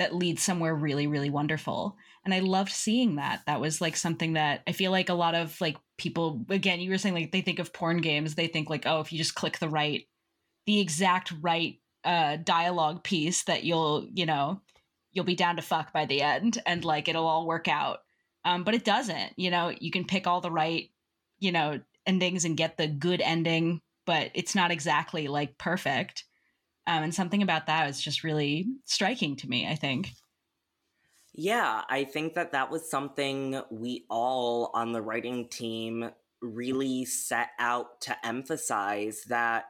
that 0.00 0.14
leads 0.14 0.42
somewhere 0.42 0.74
really 0.74 1.06
really 1.06 1.30
wonderful. 1.30 1.96
And 2.24 2.34
i 2.34 2.40
loved 2.40 2.72
seeing 2.72 3.16
that. 3.16 3.42
That 3.46 3.60
was 3.60 3.80
like 3.80 3.96
something 3.96 4.34
that 4.34 4.62
i 4.66 4.72
feel 4.72 4.90
like 4.90 5.08
a 5.08 5.14
lot 5.14 5.34
of 5.34 5.58
like 5.60 5.76
people 5.98 6.44
again 6.48 6.80
you 6.80 6.90
were 6.90 6.98
saying 6.98 7.14
like 7.14 7.32
they 7.32 7.42
think 7.42 7.58
of 7.58 7.72
porn 7.72 7.98
games 7.98 8.34
they 8.34 8.46
think 8.46 8.70
like 8.70 8.86
oh 8.86 9.00
if 9.00 9.12
you 9.12 9.18
just 9.18 9.34
click 9.34 9.58
the 9.58 9.68
right 9.68 10.06
the 10.66 10.80
exact 10.80 11.32
right 11.42 11.78
uh 12.04 12.36
dialogue 12.36 13.04
piece 13.04 13.44
that 13.44 13.64
you'll 13.64 14.06
you 14.14 14.26
know 14.26 14.60
you'll 15.12 15.24
be 15.24 15.34
down 15.34 15.56
to 15.56 15.62
fuck 15.62 15.92
by 15.92 16.06
the 16.06 16.22
end 16.22 16.58
and 16.66 16.84
like 16.84 17.08
it'll 17.08 17.26
all 17.26 17.46
work 17.46 17.68
out. 17.68 17.98
Um 18.44 18.64
but 18.64 18.74
it 18.74 18.84
doesn't 18.84 19.32
you 19.36 19.50
know 19.50 19.72
you 19.80 19.90
can 19.90 20.04
pick 20.04 20.26
all 20.26 20.40
the 20.40 20.50
right 20.50 20.90
you 21.38 21.52
know 21.52 21.80
endings 22.06 22.44
and 22.44 22.56
get 22.56 22.76
the 22.76 22.88
good 22.88 23.20
ending 23.20 23.80
but 24.06 24.30
it's 24.34 24.54
not 24.54 24.70
exactly 24.70 25.28
like 25.28 25.58
perfect 25.58 26.24
um 26.90 27.02
and 27.02 27.14
something 27.14 27.42
about 27.42 27.66
that 27.66 27.86
was 27.86 28.00
just 28.00 28.24
really 28.24 28.66
striking 28.84 29.36
to 29.36 29.48
me 29.48 29.66
i 29.68 29.74
think 29.74 30.10
yeah 31.32 31.82
i 31.88 32.04
think 32.04 32.34
that 32.34 32.52
that 32.52 32.70
was 32.70 32.90
something 32.90 33.60
we 33.70 34.04
all 34.10 34.70
on 34.74 34.92
the 34.92 35.02
writing 35.02 35.48
team 35.48 36.10
really 36.42 37.04
set 37.04 37.48
out 37.58 38.00
to 38.00 38.14
emphasize 38.26 39.22
that 39.28 39.66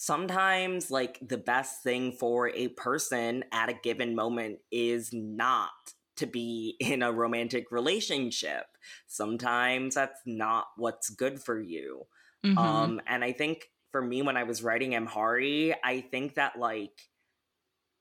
sometimes 0.00 0.90
like 0.90 1.18
the 1.20 1.38
best 1.38 1.82
thing 1.82 2.10
for 2.12 2.48
a 2.48 2.68
person 2.68 3.44
at 3.52 3.68
a 3.68 3.78
given 3.82 4.14
moment 4.14 4.58
is 4.70 5.10
not 5.12 5.70
to 6.16 6.26
be 6.26 6.76
in 6.80 7.02
a 7.02 7.12
romantic 7.12 7.70
relationship. 7.70 8.64
Sometimes 9.06 9.94
that's 9.94 10.20
not 10.24 10.68
what's 10.76 11.10
good 11.10 11.40
for 11.40 11.60
you. 11.60 12.06
Mm-hmm. 12.44 12.58
Um 12.58 13.00
and 13.06 13.22
I 13.22 13.32
think 13.32 13.68
for 13.92 14.02
me 14.02 14.22
when 14.22 14.36
I 14.36 14.44
was 14.44 14.62
writing 14.62 14.92
Amhari, 14.92 15.74
I 15.84 16.00
think 16.00 16.34
that 16.34 16.58
like 16.58 16.98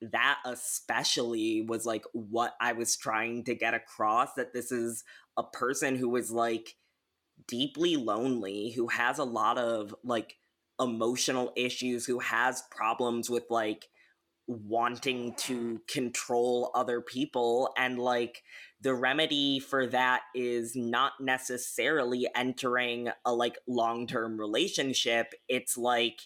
that 0.01 0.37
especially 0.45 1.61
was 1.61 1.85
like 1.85 2.05
what 2.13 2.55
I 2.61 2.73
was 2.73 2.95
trying 2.95 3.43
to 3.45 3.55
get 3.55 3.73
across 3.73 4.33
that 4.35 4.53
this 4.53 4.71
is 4.71 5.03
a 5.37 5.43
person 5.43 5.95
who 5.95 6.15
is 6.15 6.31
like 6.31 6.75
deeply 7.47 7.97
lonely, 7.97 8.71
who 8.71 8.87
has 8.87 9.17
a 9.17 9.23
lot 9.23 9.57
of 9.57 9.93
like 10.03 10.35
emotional 10.79 11.51
issues, 11.55 12.05
who 12.05 12.19
has 12.19 12.63
problems 12.71 13.29
with 13.29 13.43
like 13.49 13.89
wanting 14.49 15.33
to 15.35 15.79
control 15.87 16.71
other 16.73 17.01
people 17.01 17.71
and 17.77 17.99
like 17.99 18.43
the 18.81 18.93
remedy 18.93 19.59
for 19.59 19.85
that 19.85 20.21
is 20.33 20.75
not 20.75 21.13
necessarily 21.19 22.27
entering 22.35 23.09
a 23.25 23.33
like 23.33 23.57
long-term 23.67 24.39
relationship 24.39 25.33
it's 25.47 25.77
like 25.77 26.21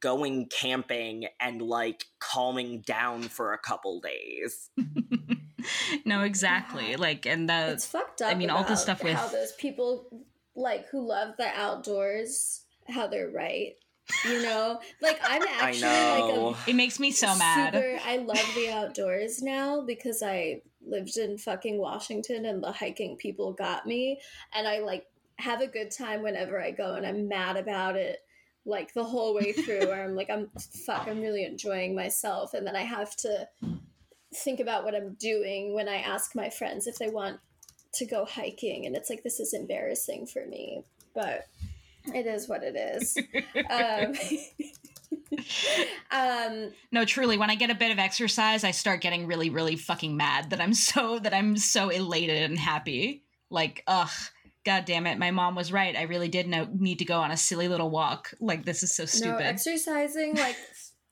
going 0.00 0.46
camping 0.46 1.26
and 1.40 1.60
like 1.60 2.04
calming 2.20 2.80
down 2.82 3.22
for 3.22 3.52
a 3.52 3.58
couple 3.58 4.00
days 4.00 4.70
no, 6.04 6.22
exactly. 6.22 6.96
Like, 6.96 7.26
and 7.26 7.48
the 7.48 7.72
it's 7.72 7.86
fucked 7.86 8.22
up. 8.22 8.30
I 8.30 8.34
mean, 8.34 8.50
all 8.50 8.64
the 8.64 8.76
stuff 8.76 9.02
with- 9.02 9.14
how 9.14 9.28
those 9.28 9.52
people 9.52 10.06
like 10.54 10.88
who 10.88 11.06
love 11.06 11.34
the 11.38 11.48
outdoors, 11.48 12.62
how 12.88 13.06
they're 13.06 13.30
right. 13.30 13.74
You 14.24 14.42
know, 14.42 14.80
like 15.00 15.20
I'm 15.22 15.42
i 15.48 15.56
actually 15.60 15.82
like 15.82 16.56
a 16.66 16.70
it 16.70 16.74
makes 16.74 16.98
me 16.98 17.10
so 17.10 17.34
mad. 17.36 17.74
Super, 17.74 17.98
I 18.04 18.16
love 18.18 18.46
the 18.54 18.70
outdoors 18.70 19.42
now 19.42 19.82
because 19.82 20.22
I 20.22 20.62
lived 20.86 21.16
in 21.16 21.38
fucking 21.38 21.78
Washington 21.78 22.46
and 22.46 22.62
the 22.62 22.72
hiking 22.72 23.16
people 23.16 23.52
got 23.52 23.86
me, 23.86 24.20
and 24.54 24.66
I 24.66 24.80
like 24.80 25.06
have 25.38 25.60
a 25.60 25.66
good 25.66 25.90
time 25.90 26.22
whenever 26.22 26.60
I 26.60 26.70
go, 26.70 26.94
and 26.94 27.06
I'm 27.06 27.28
mad 27.28 27.56
about 27.56 27.96
it 27.96 28.20
like 28.64 28.92
the 28.92 29.04
whole 29.04 29.34
way 29.34 29.52
through. 29.64 29.86
where 29.86 30.04
I'm 30.04 30.16
like, 30.16 30.30
I'm 30.30 30.50
fuck, 30.86 31.06
I'm 31.06 31.20
really 31.20 31.44
enjoying 31.44 31.94
myself, 31.94 32.54
and 32.54 32.66
then 32.66 32.76
I 32.76 32.82
have 32.82 33.14
to 33.16 33.48
think 34.34 34.60
about 34.60 34.84
what 34.84 34.94
I'm 34.94 35.14
doing 35.14 35.74
when 35.74 35.88
I 35.88 35.96
ask 35.96 36.34
my 36.34 36.50
friends 36.50 36.86
if 36.86 36.98
they 36.98 37.08
want 37.08 37.40
to 37.94 38.06
go 38.06 38.24
hiking, 38.24 38.86
and 38.86 38.96
it's 38.96 39.10
like 39.10 39.22
this 39.22 39.38
is 39.38 39.54
embarrassing 39.54 40.26
for 40.26 40.46
me, 40.46 40.82
but 41.14 41.46
it 42.06 42.26
is 42.26 42.48
what 42.48 42.62
it 42.62 42.76
is. 42.76 43.16
um, 43.70 44.14
um, 46.10 46.72
No, 46.92 47.04
truly, 47.04 47.38
when 47.38 47.50
I 47.50 47.54
get 47.54 47.70
a 47.70 47.74
bit 47.74 47.90
of 47.90 47.98
exercise, 47.98 48.64
I 48.64 48.70
start 48.70 49.00
getting 49.00 49.26
really, 49.26 49.50
really 49.50 49.76
fucking 49.76 50.16
mad 50.16 50.50
that 50.50 50.60
I'm 50.60 50.74
so 50.74 51.18
that 51.18 51.34
I'm 51.34 51.56
so 51.56 51.88
elated 51.88 52.42
and 52.42 52.58
happy. 52.58 53.24
Like, 53.50 53.82
ugh, 53.86 54.10
god 54.64 54.84
damn 54.84 55.06
it, 55.06 55.18
my 55.18 55.30
mom 55.30 55.54
was 55.54 55.72
right. 55.72 55.96
I 55.96 56.02
really 56.02 56.28
did 56.28 56.48
know, 56.48 56.68
need 56.72 56.98
to 56.98 57.04
go 57.04 57.20
on 57.20 57.30
a 57.30 57.36
silly 57.36 57.68
little 57.68 57.90
walk. 57.90 58.34
Like, 58.40 58.64
this 58.64 58.82
is 58.82 58.94
so 58.94 59.04
stupid. 59.06 59.28
no, 59.28 59.36
stupid. 59.36 59.46
exercising 59.46 60.36
like 60.36 60.56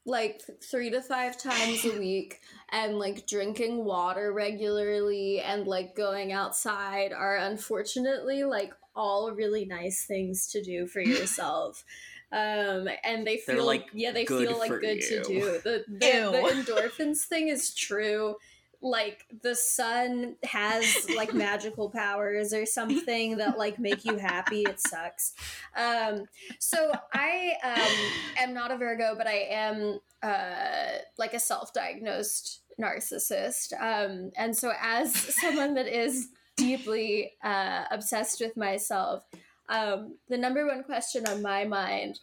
like 0.09 0.41
three 0.63 0.89
to 0.91 1.03
five 1.03 1.37
times 1.37 1.85
a 1.85 1.99
week 1.99 2.41
and 2.71 2.97
like 2.97 3.27
drinking 3.27 3.85
water 3.85 4.33
regularly 4.33 5.41
and 5.41 5.67
like 5.67 5.97
going 5.97 6.33
outside 6.33 7.13
are 7.13 7.37
unfortunately 7.37 8.45
like 8.45 8.73
all 8.97 9.33
really 9.33 9.65
nice 9.65 10.05
things 10.05 10.49
to 10.49 10.63
do 10.63 10.87
for 10.87 11.01
yourself. 11.01 11.85
Um, 12.33 12.89
and 13.05 13.27
they 13.27 13.41
They're, 13.47 13.57
feel 13.57 13.67
like, 13.67 13.87
yeah, 13.93 14.11
they 14.11 14.27
feel 14.27 14.59
like 14.59 14.71
for 14.71 14.81
good 14.81 15.01
to 15.03 15.23
do. 15.23 15.61
The 15.63 15.85
the, 15.89 15.99
the 16.01 16.73
endorphins 16.73 17.25
thing 17.25 17.49
is 17.49 17.73
true. 17.75 18.37
Like 18.83 19.25
the 19.43 19.55
sun 19.55 20.37
has 20.45 21.09
like 21.17 21.33
magical 21.35 21.89
powers 21.89 22.53
or 22.53 22.67
something 22.67 23.37
that 23.39 23.59
like 23.59 23.79
make 23.79 24.05
you 24.05 24.17
happy. 24.17 24.63
It 24.63 24.81
sucks. 24.81 25.35
Um, 25.77 26.27
so 26.59 26.93
I 27.15 27.53
um, 27.63 28.45
am 28.45 28.55
not 28.55 28.71
a 28.71 28.77
Virgo, 28.77 29.15
but 29.17 29.27
I 29.27 29.47
am 29.51 30.01
uh, 30.23 30.99
like 31.19 31.33
a 31.33 31.39
self-diagnosed 31.39 32.61
narcissist. 32.81 33.73
Um, 33.81 34.31
and 34.37 34.57
so 34.57 34.73
as 34.81 35.15
someone 35.15 35.75
that 35.75 35.87
is 35.87 36.29
deeply 36.57 37.33
uh, 37.45 37.85
obsessed 37.91 38.41
with 38.41 38.57
myself, 38.57 39.25
um, 39.69 40.17
the 40.29 40.39
number 40.39 40.67
one 40.67 40.85
question 40.85 41.27
on 41.27 41.43
my 41.43 41.65
mind, 41.65 42.21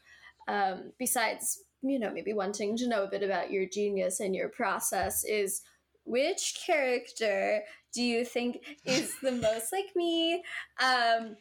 um, 0.48 0.92
besides 0.98 1.60
you 1.82 2.00
know 2.00 2.12
maybe 2.12 2.34
wanting 2.34 2.78
to 2.78 2.88
know 2.88 3.04
a 3.04 3.10
bit 3.10 3.24
about 3.24 3.52
your 3.52 3.66
genius 3.66 4.20
and 4.20 4.36
your 4.36 4.50
process, 4.50 5.24
is 5.24 5.62
which 6.06 6.62
character 6.66 7.62
do 7.94 8.02
you 8.02 8.26
think 8.26 8.60
is 8.86 9.14
the 9.22 9.32
most 9.48 9.72
like 9.72 9.96
me? 9.96 10.44
Um, 10.82 11.38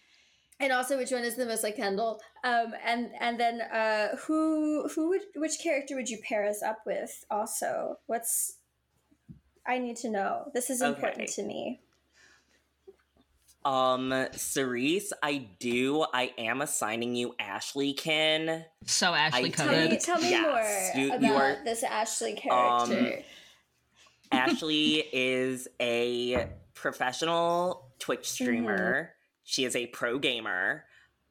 and 0.61 0.73
also 0.73 0.97
which 0.97 1.11
one 1.11 1.25
is 1.25 1.35
the 1.35 1.47
most 1.47 1.65
like 1.65 1.77
Kendall? 1.77 2.21
Um, 2.45 2.75
and 2.85 3.11
and 3.21 3.39
then 3.39 3.61
uh, 3.63 4.17
who 4.17 4.89
who 4.89 5.09
would 5.11 5.23
which 5.37 5.59
character 5.63 5.97
would 5.97 6.09
you 6.09 6.19
pair 6.19 6.49
us 6.49 6.63
up 6.63 6.79
with? 6.87 7.25
Also, 7.31 7.97
what's 8.07 8.59
I 9.67 9.79
need 9.79 9.97
to 9.99 10.11
know. 10.11 10.51
This 10.55 10.71
is 10.71 10.83
important 10.83 11.23
Okay. 11.23 11.33
to 11.35 11.43
me. 11.45 11.81
Um 13.65 14.27
cerise 14.33 15.13
i 15.23 15.47
do 15.61 16.05
i 16.13 16.33
am 16.37 16.61
assigning 16.63 17.15
you 17.15 17.35
ashley 17.39 17.93
Kim 17.93 18.65
so 18.87 19.15
Ashley 19.15 19.45
I- 19.45 19.49
Tell 19.51 19.67
me, 19.69 19.75
coded. 19.85 20.01
tell 20.01 20.21
me 20.21 20.31
Yes, 20.31 20.95
more 20.97 21.05
you- 21.05 21.13
about 21.13 21.23
you 21.23 21.33
are- 21.35 21.65
this 21.65 21.83
Ashley 21.85 22.35
character. 22.35 22.97
Um, 22.97 23.23
Ashley 24.33 25.05
is 25.13 25.69
a 25.81 26.49
professional 26.75 27.93
Twitch 27.99 28.21
Mm-hmm. 28.23 28.45
streamer. 28.45 29.15
She 29.45 29.65
is 29.65 29.77
a 29.77 29.87
pro 29.87 30.19
gamer. 30.19 30.85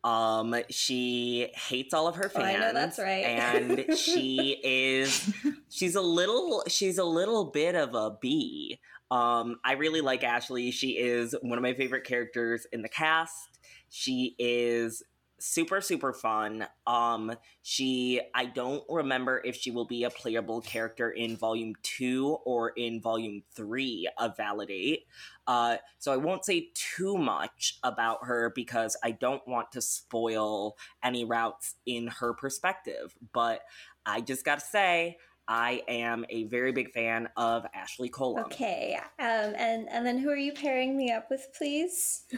Um, 0.03 0.55
she 0.69 1.51
hates 1.53 1.93
all 1.93 2.07
of 2.07 2.15
her 2.15 2.31
Oh, 2.33 2.41
I 2.41 2.57
know 2.57 2.73
that's 2.73 2.97
right. 2.99 3.25
and 3.25 3.85
she 3.97 4.57
is 4.63 5.31
she's 5.69 5.95
a 5.95 6.01
little 6.01 6.63
she's 6.67 6.97
a 6.97 7.03
little 7.03 7.45
bit 7.45 7.75
of 7.75 7.93
a 7.93 8.17
bee. 8.21 8.79
Um, 9.11 9.59
I 9.63 9.73
really 9.73 10.01
like 10.01 10.23
Ashley. 10.23 10.71
She 10.71 10.97
is 10.97 11.35
one 11.41 11.57
of 11.57 11.61
my 11.61 11.73
favorite 11.73 12.05
characters 12.05 12.65
in 12.71 12.81
the 12.81 12.89
cast. 12.89 13.59
She 13.89 14.35
is 14.39 15.03
super 15.41 15.81
super 15.81 16.13
fun. 16.13 16.65
Um, 16.85 17.33
she 17.63 18.21
I 18.33 18.45
don't 18.45 18.83
remember 18.87 19.41
if 19.43 19.55
she 19.55 19.71
will 19.71 19.85
be 19.85 20.03
a 20.03 20.09
playable 20.09 20.61
character 20.61 21.09
in 21.09 21.35
volume 21.35 21.73
2 21.83 22.37
or 22.45 22.69
in 22.69 23.01
volume 23.01 23.43
3 23.55 24.07
of 24.19 24.37
Validate. 24.37 25.07
Uh, 25.47 25.77
so 25.97 26.13
I 26.13 26.17
won't 26.17 26.45
say 26.45 26.69
too 26.73 27.17
much 27.17 27.79
about 27.83 28.25
her 28.25 28.51
because 28.55 28.95
I 29.03 29.11
don't 29.11 29.45
want 29.47 29.71
to 29.73 29.81
spoil 29.81 30.77
any 31.03 31.25
routes 31.25 31.75
in 31.85 32.07
her 32.07 32.33
perspective, 32.33 33.15
but 33.33 33.61
I 34.05 34.21
just 34.21 34.45
got 34.45 34.59
to 34.59 34.65
say 34.65 35.17
I 35.51 35.83
am 35.89 36.25
a 36.29 36.45
very 36.45 36.71
big 36.71 36.93
fan 36.93 37.27
of 37.35 37.65
Ashley 37.73 38.07
Cole. 38.07 38.39
okay, 38.39 38.97
um, 39.19 39.53
and 39.57 39.89
and 39.89 40.05
then 40.05 40.17
who 40.17 40.29
are 40.29 40.37
you 40.37 40.53
pairing 40.53 40.95
me 40.95 41.11
up 41.11 41.29
with, 41.29 41.49
please? 41.53 42.23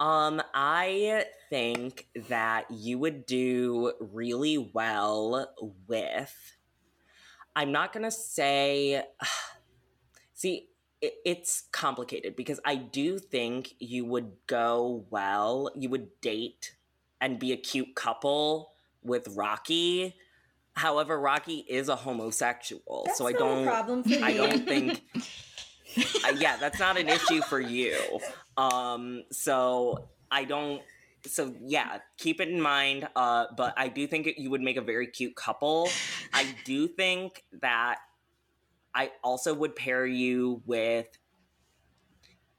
Um, 0.00 0.42
I 0.52 1.26
think 1.50 2.08
that 2.28 2.68
you 2.68 2.98
would 2.98 3.26
do 3.26 3.92
really 4.00 4.58
well 4.58 5.54
with. 5.86 6.56
I'm 7.54 7.70
not 7.70 7.92
gonna 7.92 8.10
say. 8.10 9.04
See, 10.34 10.68
it, 11.00 11.14
it's 11.24 11.62
complicated 11.70 12.34
because 12.34 12.58
I 12.64 12.74
do 12.74 13.20
think 13.20 13.74
you 13.78 14.04
would 14.04 14.32
go 14.48 15.06
well. 15.10 15.70
You 15.76 15.88
would 15.90 16.20
date 16.20 16.74
and 17.20 17.38
be 17.38 17.52
a 17.52 17.56
cute 17.56 17.94
couple 17.94 18.72
with 19.00 19.28
Rocky. 19.36 20.16
However, 20.74 21.18
Rocky 21.20 21.64
is 21.68 21.88
a 21.88 21.96
homosexual, 21.96 23.04
That's 23.06 23.18
so 23.18 23.26
I 23.26 23.32
don't. 23.32 23.62
a 23.62 23.70
problem 23.70 24.02
for 24.02 24.08
me. 24.08 24.22
I 24.22 24.32
don't 24.34 24.66
think. 24.66 25.02
uh, 26.24 26.32
yeah, 26.36 26.56
that's 26.56 26.78
not 26.80 26.98
an 26.98 27.08
issue 27.08 27.40
for 27.42 27.60
you. 27.60 27.96
Um, 28.56 29.22
so 29.30 30.08
I 30.30 30.44
don't. 30.44 30.82
So 31.26 31.54
yeah, 31.64 31.98
keep 32.18 32.40
it 32.40 32.48
in 32.48 32.60
mind. 32.60 33.08
Uh, 33.14 33.46
but 33.56 33.74
I 33.76 33.88
do 33.88 34.06
think 34.06 34.28
you 34.36 34.50
would 34.50 34.60
make 34.62 34.76
a 34.76 34.82
very 34.82 35.06
cute 35.06 35.36
couple. 35.36 35.88
I 36.32 36.46
do 36.64 36.88
think 36.88 37.44
that 37.62 37.98
I 38.94 39.12
also 39.22 39.54
would 39.54 39.76
pair 39.76 40.04
you 40.04 40.60
with 40.66 41.06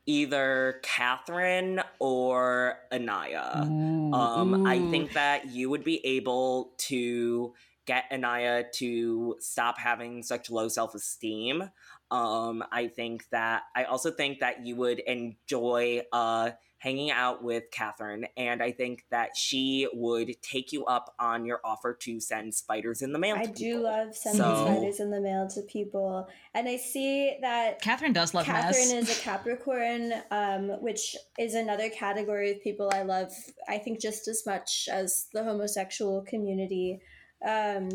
either 0.05 0.79
Catherine 0.83 1.81
or 1.99 2.77
Anaya. 2.93 3.61
Um, 3.61 4.65
I 4.65 4.79
think 4.91 5.13
that 5.13 5.47
you 5.49 5.69
would 5.69 5.83
be 5.83 6.05
able 6.05 6.73
to 6.77 7.53
get 7.85 8.05
Anaya 8.11 8.63
to 8.75 9.35
stop 9.39 9.77
having 9.77 10.23
such 10.23 10.49
low 10.49 10.67
self 10.67 10.95
esteem. 10.95 11.69
Um, 12.11 12.63
I 12.71 12.87
think 12.87 13.27
that 13.31 13.63
I 13.75 13.85
also 13.85 14.11
think 14.11 14.39
that 14.39 14.65
you 14.65 14.75
would 14.75 14.99
enjoy 14.99 16.01
uh, 16.11 16.51
hanging 16.77 17.09
out 17.09 17.43
with 17.43 17.63
Catherine, 17.71 18.27
and 18.37 18.61
I 18.61 18.71
think 18.71 19.05
that 19.09 19.35
she 19.35 19.87
would 19.91 20.39
take 20.43 20.71
you 20.71 20.85
up 20.85 21.15
on 21.19 21.45
your 21.45 21.59
offer 21.63 21.95
to 22.01 22.19
send 22.19 22.53
spiders 22.53 23.01
in 23.01 23.11
the 23.11 23.17
mail. 23.17 23.35
I 23.37 23.45
to 23.47 23.51
do 23.53 23.65
people. 23.77 23.83
love 23.83 24.15
sending 24.15 24.41
So- 24.41 24.65
spiders 24.65 24.99
in 24.99 25.09
the 25.09 25.19
mail 25.19 25.47
to 25.55 25.61
people, 25.63 26.27
and 26.53 26.67
I 26.67 26.77
see 26.77 27.37
that 27.41 27.81
Catherine 27.81 28.13
does 28.13 28.35
love 28.35 28.45
Catherine 28.45 28.89
mess. 28.99 29.09
is 29.09 29.17
a 29.17 29.21
Capricorn, 29.23 30.13
um, 30.29 30.69
which 30.81 31.15
is 31.39 31.55
another 31.55 31.89
category 31.89 32.51
of 32.51 32.61
people 32.61 32.91
I 32.93 33.01
love. 33.01 33.31
I 33.67 33.79
think 33.79 33.99
just 33.99 34.27
as 34.27 34.43
much 34.45 34.87
as 34.91 35.25
the 35.33 35.43
homosexual 35.43 36.21
community. 36.21 37.01
Um, 37.47 37.89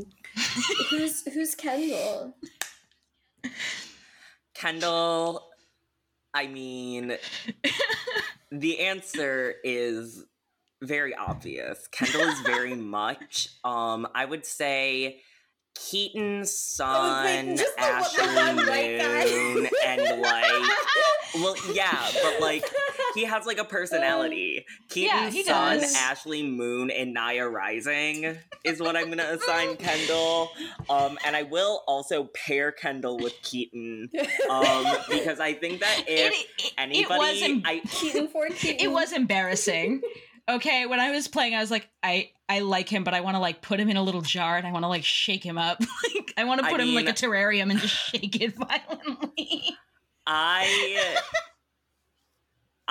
who's 0.90 1.22
who's 1.32 1.55
Kendall? 1.55 2.34
Kendall, 4.55 5.48
I 6.34 6.46
mean, 6.46 7.16
the 8.51 8.80
answer 8.80 9.55
is 9.64 10.24
very 10.82 11.14
obvious. 11.14 11.86
Kendall 11.88 12.22
is 12.28 12.40
very 12.40 12.74
much, 12.76 13.48
um, 13.64 14.07
I 14.14 14.24
would 14.24 14.44
say, 14.44 15.22
Keaton's 15.74 16.51
son, 16.53 17.57
just 17.57 17.76
the 17.76 17.82
one- 17.82 17.88
the 17.88 17.94
Ashley 17.96 18.34
one 18.34 18.57
white 18.66 18.98
guy. 18.98 19.24
Moon, 19.24 19.68
and 19.86 20.20
like, 20.20 20.70
well, 21.36 21.55
yeah, 21.72 22.09
but 22.22 22.40
like, 22.40 22.64
he 23.14 23.24
has 23.24 23.46
like 23.46 23.58
a 23.58 23.64
personality. 23.64 24.64
Keaton's 24.88 25.34
he 25.34 25.42
son, 25.44 25.78
does. 25.78 25.96
Ashley 25.96 26.42
Moon, 26.42 26.90
and 26.90 27.12
Naya 27.12 27.48
Rising 27.48 28.36
is 28.64 28.80
what 28.80 28.96
I'm 28.96 29.08
gonna 29.08 29.24
assign 29.24 29.76
Kendall. 29.76 30.50
Um, 30.88 31.18
and 31.24 31.36
I 31.36 31.42
will 31.44 31.82
also 31.86 32.24
pair 32.34 32.72
Kendall 32.72 33.18
with 33.18 33.34
Keaton 33.42 34.11
um, 34.50 34.86
because 35.08 35.40
I 35.40 35.54
think 35.54 35.80
that 35.80 36.04
if 36.08 36.32
it, 36.32 36.46
it, 36.64 36.72
anybody, 36.78 37.02
it 37.02 37.08
was 37.08 37.42
em- 37.42 37.62
I 37.64 37.80
Keaton 37.88 38.28
for 38.28 38.46
Keaton. 38.48 38.76
it 38.80 38.90
was 38.90 39.12
embarrassing. 39.12 40.02
Okay, 40.48 40.86
when 40.86 40.98
I 40.98 41.12
was 41.12 41.28
playing, 41.28 41.54
I 41.54 41.61
was 41.61 41.70
like, 41.70 41.88
I 42.02 42.30
I 42.48 42.61
like 42.61 42.88
him, 42.88 43.04
but 43.04 43.14
I 43.14 43.20
want 43.20 43.36
to 43.36 43.38
like 43.38 43.62
put 43.62 43.78
him 43.78 43.88
in 43.88 43.96
a 43.96 44.02
little 44.02 44.22
jar 44.22 44.56
and 44.56 44.66
I 44.66 44.72
want 44.72 44.82
to 44.82 44.88
like 44.88 45.04
shake 45.04 45.44
him 45.44 45.56
up. 45.56 45.78
like 46.14 46.34
I 46.36 46.44
want 46.44 46.61
to 46.61 46.66
I 46.66 46.70
put 46.70 46.80
him 46.80 46.88
in 46.88 46.94
like 46.94 47.08
a 47.08 47.12
terrarium 47.12 47.70
and 47.70 47.78
just 47.78 47.94
shake 47.94 48.40
it 48.40 48.56
violently. 48.56 49.76
I 50.26 51.16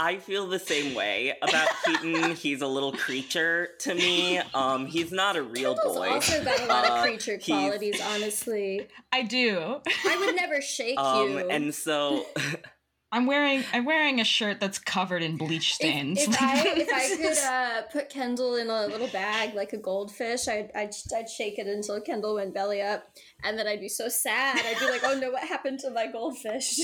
I 0.01 0.17
feel 0.17 0.47
the 0.47 0.59
same 0.59 0.95
way 0.95 1.33
about 1.41 1.67
Keaton. 1.85 2.31
He's 2.35 2.61
a 2.61 2.67
little 2.67 2.93
creature 2.93 3.69
to 3.79 3.93
me. 3.93 4.37
Um, 4.53 4.85
he's 4.85 5.11
not 5.11 5.35
a 5.35 5.43
real 5.43 5.75
Kendall's 5.75 5.97
boy. 5.97 6.09
also 6.09 6.41
got 6.43 6.59
a 6.61 6.65
lot 6.67 6.89
Uh, 6.89 6.93
of 6.95 7.03
creature 7.03 7.33
he's- 7.33 7.45
qualities. 7.45 7.99
Honestly, 8.01 8.87
I 9.11 9.23
do. 9.23 9.81
I 10.07 10.17
would 10.17 10.35
never 10.35 10.61
shake 10.61 10.97
Um, 10.97 11.31
you. 11.31 11.49
and 11.49 11.75
so 11.75 12.25
I'm 13.11 13.25
wearing 13.25 13.63
I'm 13.73 13.83
wearing 13.85 14.21
a 14.21 14.23
shirt 14.23 14.59
that's 14.61 14.77
covered 14.79 15.21
in 15.23 15.35
bleach 15.35 15.73
stains. 15.73 16.19
If, 16.21 16.29
if 16.29 16.41
I 16.41 16.63
if 16.77 16.89
I 16.93 17.15
could 17.17 17.37
uh, 17.43 17.81
put 17.91 18.09
Kendall 18.09 18.55
in 18.55 18.69
a 18.69 18.85
little 18.87 19.07
bag 19.07 19.53
like 19.55 19.73
a 19.73 19.77
goldfish, 19.77 20.47
I'd, 20.47 20.69
I'd 20.75 20.91
I'd 21.13 21.27
shake 21.29 21.57
it 21.59 21.67
until 21.67 21.99
Kendall 22.01 22.35
went 22.35 22.53
belly 22.53 22.81
up, 22.81 23.03
and 23.43 23.57
then 23.59 23.67
I'd 23.67 23.81
be 23.81 23.89
so 23.89 24.07
sad. 24.07 24.61
I'd 24.63 24.79
be 24.79 24.85
like, 24.89 25.01
"Oh 25.03 25.17
no, 25.19 25.31
what 25.31 25.43
happened 25.43 25.79
to 25.79 25.89
my 25.89 26.05
goldfish?" 26.09 26.79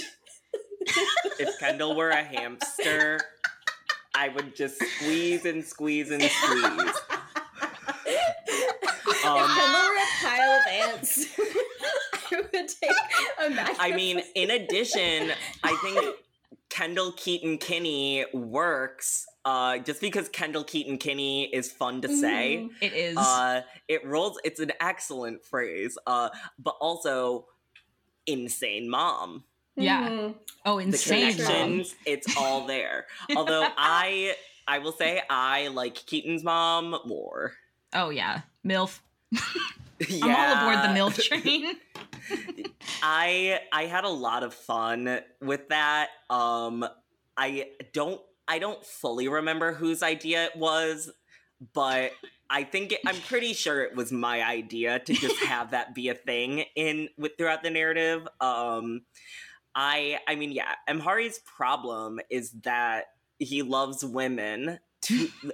If 1.40 1.60
Kendall 1.60 1.96
were 1.96 2.10
a 2.10 2.24
hamster, 2.24 3.20
I 4.16 4.30
would 4.30 4.56
just 4.56 4.78
squeeze 4.82 5.46
and 5.46 5.64
squeeze 5.66 6.12
and 6.12 6.22
squeeze. 6.22 6.94
if 8.06 9.26
Um, 9.26 9.48
Kendall 9.50 9.82
were 9.90 9.96
a 9.96 10.08
pile 10.22 10.52
of 10.60 10.68
ants, 10.68 11.26
I 12.32 12.42
would 12.42 12.68
take 12.68 12.92
a 13.46 13.50
magnifying. 13.50 13.94
I 13.94 13.96
mean, 13.96 14.22
in 14.36 14.52
addition, 14.52 15.32
I 15.64 15.76
think 15.84 16.16
Kendall 16.70 17.12
Keaton 17.14 17.58
Kinney 17.58 18.26
works 18.34 19.26
uh, 19.46 19.78
just 19.80 20.02
because 20.02 20.28
Kendall 20.30 20.64
Keaton 20.64 20.98
Kinney 20.98 21.46
is 21.54 21.72
fun 21.72 22.02
to 22.02 22.08
say. 22.16 22.58
Mhm. 22.68 22.70
it 22.82 22.94
is. 22.94 23.18
Uh, 23.18 23.62
it 23.88 24.06
rolls. 24.06 24.40
It's 24.44 24.60
an 24.60 24.72
excellent 24.80 25.44
phrase, 25.46 25.98
uh, 26.08 26.30
but 26.60 26.76
also 26.82 27.48
insane 28.28 28.90
mom. 28.90 29.44
Yeah. 29.76 30.10
Mhm. 30.10 30.36
oh, 30.66 30.78
The 30.78 30.84
insane. 30.84 31.24
Mom. 31.28 31.32
connections, 31.36 31.96
it's 32.06 32.38
all 32.38 32.66
there. 32.68 33.06
Although 33.36 33.68
I, 33.78 34.36
I 34.68 34.80
will 34.80 34.92
say 34.94 35.22
I 35.30 35.68
like 35.68 35.96
Keaton's 35.96 36.44
mom 36.44 36.98
more. 37.06 37.54
Oh 37.94 38.10
yeah, 38.10 38.42
milf. 38.66 39.00
yeah, 39.32 39.40
I'm 40.24 40.64
all 40.66 40.70
aboard 40.70 40.84
the 40.90 41.00
milf 41.00 41.22
train. 41.42 41.76
I 43.04 43.60
I 43.72 43.86
had 43.86 44.04
a 44.04 44.10
lot 44.10 44.44
of 44.44 44.54
fun 44.54 45.20
with 45.42 45.70
that. 45.70 46.10
Um 46.30 46.86
I 47.38 47.68
don't 47.94 48.22
I 48.48 48.60
don't 48.60 48.84
fully 48.86 49.28
remember 49.28 49.74
whose 49.74 50.04
idea 50.04 50.46
it 50.46 50.56
was, 50.56 51.12
but 51.74 52.12
I 52.50 52.64
think 52.64 52.92
it, 52.92 53.00
I'm 53.06 53.16
pretty 53.28 53.54
sure 53.54 53.84
it 53.84 53.96
was 53.96 54.12
my 54.12 54.44
idea 54.44 55.00
to 55.00 55.14
just 55.14 55.38
have 55.46 55.72
that 55.72 55.96
be 55.96 56.10
a 56.10 56.14
thing 56.16 56.66
in 56.76 57.10
with 57.18 57.34
throughout 57.38 57.64
the 57.64 57.70
narrative. 57.72 58.28
Um 58.42 59.02
I 59.76 60.20
I 60.28 60.36
mean 60.36 60.52
yeah, 60.52 60.76
Amhari's 60.88 61.40
problem 61.40 62.20
is 62.30 62.52
that 62.64 63.06
he 63.40 63.62
loves 63.62 64.04
women 64.04 64.80
to 65.04 65.30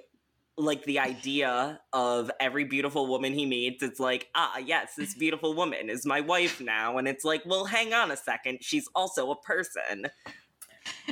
like 0.57 0.83
the 0.83 0.99
idea 0.99 1.79
of 1.93 2.29
every 2.39 2.65
beautiful 2.65 3.07
woman 3.07 3.33
he 3.33 3.45
meets 3.45 3.81
it's 3.81 3.99
like 3.99 4.27
ah 4.35 4.57
yes 4.57 4.93
this 4.95 5.15
beautiful 5.15 5.55
woman 5.55 5.89
is 5.89 6.05
my 6.05 6.21
wife 6.21 6.59
now 6.59 6.97
and 6.97 7.07
it's 7.07 7.23
like 7.23 7.41
well 7.45 7.65
hang 7.65 7.93
on 7.93 8.11
a 8.11 8.17
second 8.17 8.59
she's 8.61 8.87
also 8.93 9.31
a 9.31 9.41
person 9.41 10.05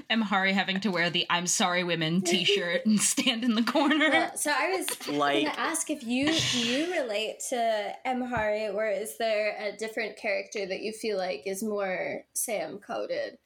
Amhari 0.10 0.54
having 0.54 0.80
to 0.82 0.92
wear 0.92 1.10
the 1.10 1.26
"I'm 1.30 1.48
sorry, 1.48 1.84
women" 1.84 2.22
T-shirt 2.26 2.86
and 2.86 3.00
stand 3.00 3.44
in 3.44 3.56
the 3.56 3.64
corner? 3.64 4.10
Well, 4.10 4.36
so 4.38 4.52
I 4.52 4.70
was 4.78 5.08
Like- 5.08 5.46
gonna 5.46 5.58
ask 5.58 5.90
if 5.90 6.04
you 6.04 6.28
do 6.34 6.60
you 6.60 6.92
relate 6.94 7.40
to 7.50 7.94
Amhari, 8.06 8.74
or 8.74 8.88
is 8.88 9.18
there 9.18 9.56
a 9.60 9.76
different 9.78 10.18
character 10.18 10.66
that 10.66 10.82
you 10.82 10.92
feel 10.94 11.18
like 11.18 11.44
is 11.46 11.64
more 11.64 12.24
Sam 12.34 12.78
coded? 12.80 13.38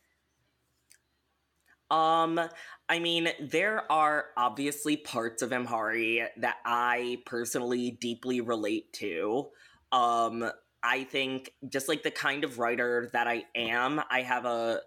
Um, 1.91 2.39
I 2.89 2.99
mean, 2.99 3.29
there 3.39 3.91
are 3.91 4.25
obviously 4.35 4.97
parts 4.97 5.41
of 5.43 5.51
Amhari 5.51 6.25
that 6.37 6.57
I 6.65 7.19
personally 7.25 7.91
deeply 7.91 8.41
relate 8.41 8.91
to. 8.93 9.49
Um, 9.91 10.49
I 10.81 11.03
think 11.03 11.51
just 11.69 11.87
like 11.87 12.03
the 12.03 12.11
kind 12.11 12.43
of 12.43 12.57
writer 12.57 13.09
that 13.13 13.27
I 13.27 13.45
am, 13.55 14.01
I 14.09 14.21
have 14.21 14.45
a 14.45 14.79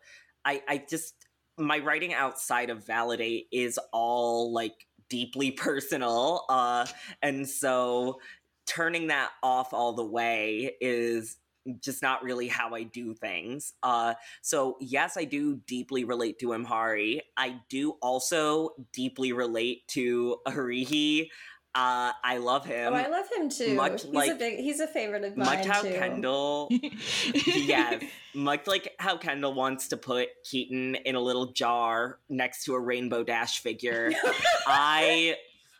I 0.45 0.63
I 0.69 0.85
just 0.89 1.16
my 1.59 1.79
writing 1.79 2.13
outside 2.15 2.71
of 2.71 2.87
Validate 2.87 3.47
is 3.53 3.79
all 3.93 4.53
like 4.53 4.87
deeply 5.09 5.51
personal. 5.53 6.45
Uh 6.49 6.87
and 7.23 7.49
so 7.49 8.21
turning 8.67 9.09
that 9.09 9.31
off 9.43 9.73
all 9.73 9.93
the 9.93 10.05
way 10.05 10.77
is 10.81 11.37
just 11.81 12.01
not 12.01 12.23
really 12.23 12.47
how 12.47 12.75
I 12.75 12.85
do 12.85 13.15
things. 13.15 13.73
Uh 13.83 14.15
so 14.43 14.77
yes, 14.81 15.17
I 15.17 15.25
do 15.25 15.57
deeply 15.67 16.05
relate 16.05 16.39
to 16.41 16.49
Amhari. 16.49 17.21
I 17.37 17.61
do 17.69 17.93
also 18.03 18.71
deeply 18.93 19.33
relate 19.33 19.87
to 19.89 20.37
Arihi. 20.47 21.29
Uh, 21.77 22.11
I 22.25 22.39
love 22.39 22.65
him. 22.65 22.95
oh, 22.95 22.97
I 22.97 23.07
love 23.09 23.27
him 23.37 23.51
too. 23.51 23.75
much 23.75 24.03
he's 24.05 24.11
a 24.11 24.15
like- 24.15 24.39
big 24.39 24.61
he's 24.61 24.81
a 24.81 24.87
favorite 24.87 25.25
of 25.25 25.37
mine 25.37 25.59
much 25.59 25.67
how 25.67 25.83
too. 25.83 25.93
Kendall, 25.93 26.69
yes, 27.45 28.03
much 28.35 28.67
like 28.67 28.95
how 28.99 29.19
Kendall 29.19 29.53
wants 29.53 29.89
to 29.89 29.99
put 29.99 30.29
Keaton 30.45 30.95
in 30.95 31.15
a 31.17 31.21
little 31.21 31.53
jar 31.53 32.19
next 32.31 32.65
to 32.65 32.75
a 32.75 32.81
Rainbow 32.81 33.23
Dash 33.25 33.61
figure. 33.61 34.11
I 34.67 35.37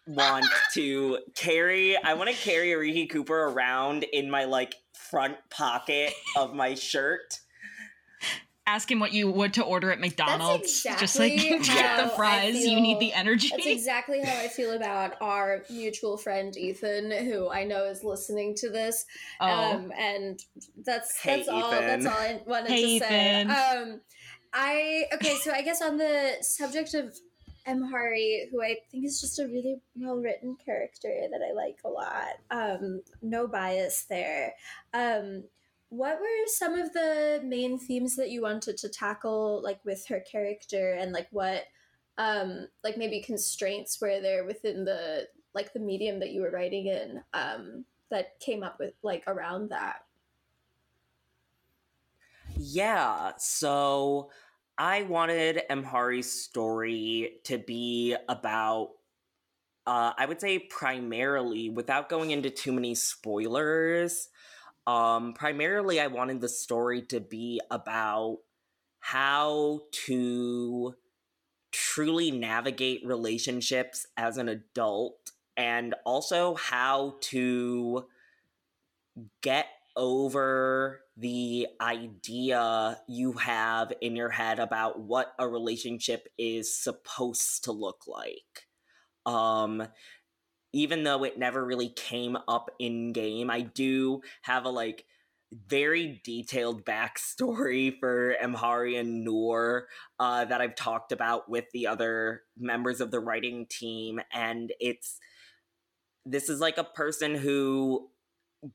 want 0.07 0.45
to 0.75 1.19
carry. 1.35 1.97
I 1.97 2.13
want 2.13 2.29
to 2.29 2.37
carry 2.37 2.69
Ariki 2.69 3.09
Cooper 3.09 3.45
around 3.45 4.03
in 4.05 4.31
my 4.31 4.45
like 4.45 4.75
front 4.93 5.37
pocket 5.51 6.13
of 6.37 6.55
my 6.55 6.75
shirt. 6.75 7.41
Ask 8.69 8.91
him 8.91 8.99
what 8.99 9.13
you 9.13 9.31
would 9.31 9.55
to 9.55 9.63
order 9.63 9.93
at 9.93 10.01
McDonald's. 10.01 10.83
Just 10.83 11.19
like 11.19 11.33
exactly 11.33 11.59
get 11.75 11.97
the 11.99 12.13
I 12.13 12.17
fries. 12.17 12.67
You 12.67 12.81
need 12.81 12.99
the 12.99 13.13
energy. 13.13 13.49
That's 13.51 13.65
exactly 13.67 14.23
how 14.25 14.37
I 14.41 14.49
feel 14.49 14.73
about 14.73 15.15
our 15.21 15.63
mutual 15.71 16.17
friend 16.17 16.57
Ethan, 16.57 17.13
who 17.13 17.49
I 17.49 17.63
know 17.63 17.85
is 17.85 18.03
listening 18.03 18.57
to 18.57 18.69
this. 18.71 19.07
oh, 19.41 19.47
Um, 19.49 19.93
and 19.97 20.41
that's 20.85 21.17
Hey, 21.21 21.37
that's 21.37 21.49
all. 21.49 21.71
That's 21.71 22.07
all 22.07 22.13
I 22.13 22.41
wanted 22.45 22.71
Hey, 22.71 22.99
to 22.99 23.05
say. 23.05 23.41
Ethan. 23.43 23.51
Um, 23.51 24.01
I 24.53 25.05
okay. 25.15 25.37
So 25.37 25.53
I 25.53 25.63
guess 25.63 25.81
on 25.81 25.97
the 25.97 26.33
subject 26.41 26.95
of 26.95 27.17
Amhari, 27.69 28.49
who 28.51 28.63
I 28.63 28.77
think 28.91 29.05
is 29.05 29.21
just 29.21 29.39
a 29.39 29.45
really 29.47 29.81
well 29.97 30.17
written 30.17 30.57
character 30.65 31.13
that 31.31 31.41
I 31.49 31.53
like 31.53 31.79
a 31.85 31.89
lot. 31.89 32.37
Um, 32.51 33.03
no 33.23 33.47
bias 33.47 34.07
there. 34.09 34.55
Um, 34.95 35.45
what 35.89 36.19
were 36.21 36.47
some 36.47 36.75
of 36.75 36.93
the 36.93 37.41
main 37.45 37.79
themes 37.79 38.17
that 38.17 38.31
you 38.31 38.43
wanted 38.43 38.77
to 38.79 38.89
tackle, 38.89 39.61
like 39.63 39.81
with 39.85 40.07
her 40.09 40.21
character, 40.21 40.93
and 40.93 41.13
like 41.13 41.29
what, 41.31 41.65
um, 42.19 42.67
like 42.83 42.97
maybe 42.97 43.21
constraints 43.21 44.01
were 44.01 44.21
there 44.21 44.45
within 44.45 44.85
the 44.85 45.29
like 45.55 45.73
the 45.73 45.81
medium 45.81 46.21
that 46.21 46.33
you 46.33 46.43
were 46.43 46.51
writing 46.51 46.87
in, 46.87 47.23
um, 47.33 47.85
that 48.11 48.39
came 48.41 48.63
up 48.63 48.79
with 48.79 48.95
like 49.03 49.25
around 49.27 49.71
that. 49.71 50.05
Yeah, 52.59 53.33
so 53.39 54.31
I 54.79 55.03
wanted 55.03 55.63
Amhari's 55.71 56.31
story 56.31 57.41
to 57.45 57.59
be 57.59 58.17
about, 58.29 58.91
uh, 59.87 60.13
I 60.17 60.27
would 60.27 60.41
say 60.41 60.59
primarily, 60.59 61.71
without 61.71 62.09
going 62.09 62.31
into 62.31 62.51
too 62.51 62.73
many 62.73 62.95
spoilers, 62.95 64.29
um, 64.87 65.35
primarily 65.35 66.01
I 66.01 66.07
wanted 66.07 66.41
the 66.41 66.49
story 66.49 67.03
to 67.03 67.21
be 67.21 67.61
about 67.71 68.39
how 69.01 69.83
to 70.07 70.95
truly 71.73 72.31
navigate 72.31 73.03
relationships 73.05 74.07
as 74.17 74.39
an 74.39 74.49
adult 74.49 75.33
and 75.57 75.95
also 76.05 76.55
how 76.55 77.17
to 77.21 78.07
get 79.43 79.67
over 79.97 81.01
the 81.17 81.67
idea 81.81 82.99
you 83.09 83.33
have 83.33 83.93
in 84.01 84.15
your 84.15 84.29
head 84.29 84.59
about 84.59 85.01
what 85.01 85.35
a 85.39 85.49
relationship 85.49 86.29
is 86.39 86.77
supposed 86.77 87.65
to 87.65 87.73
look 87.73 88.05
like. 88.07 88.67
Um, 89.25 89.89
even 90.77 91.05
though 91.05 91.25
it 91.25 91.39
never 91.39 91.65
really 91.65 91.89
came 91.89 92.37
up 92.47 92.71
in 92.79 93.15
game, 93.15 93.49
I 93.49 93.63
do 93.63 94.21
have 94.43 94.67
a 94.67 94.69
like 94.69 95.07
very 95.51 96.21
detailed 96.23 96.85
backstory 96.85 97.99
for 97.99 98.37
Amhari 98.45 99.01
and 99.01 99.25
Noor 99.25 99.87
uh, 100.21 100.45
that 100.45 100.61
I've 100.61 100.75
talked 100.75 101.13
about 101.13 101.49
with 101.49 101.65
the 101.73 101.87
other 101.87 102.43
members 102.59 103.01
of 103.01 103.11
the 103.11 103.21
writing 103.21 103.65
team, 103.71 104.21
and 104.35 104.71
it's 104.79 105.19
this 106.27 106.51
is 106.51 106.61
like 106.61 106.77
a 106.77 106.85
person 106.85 107.35
who 107.35 108.11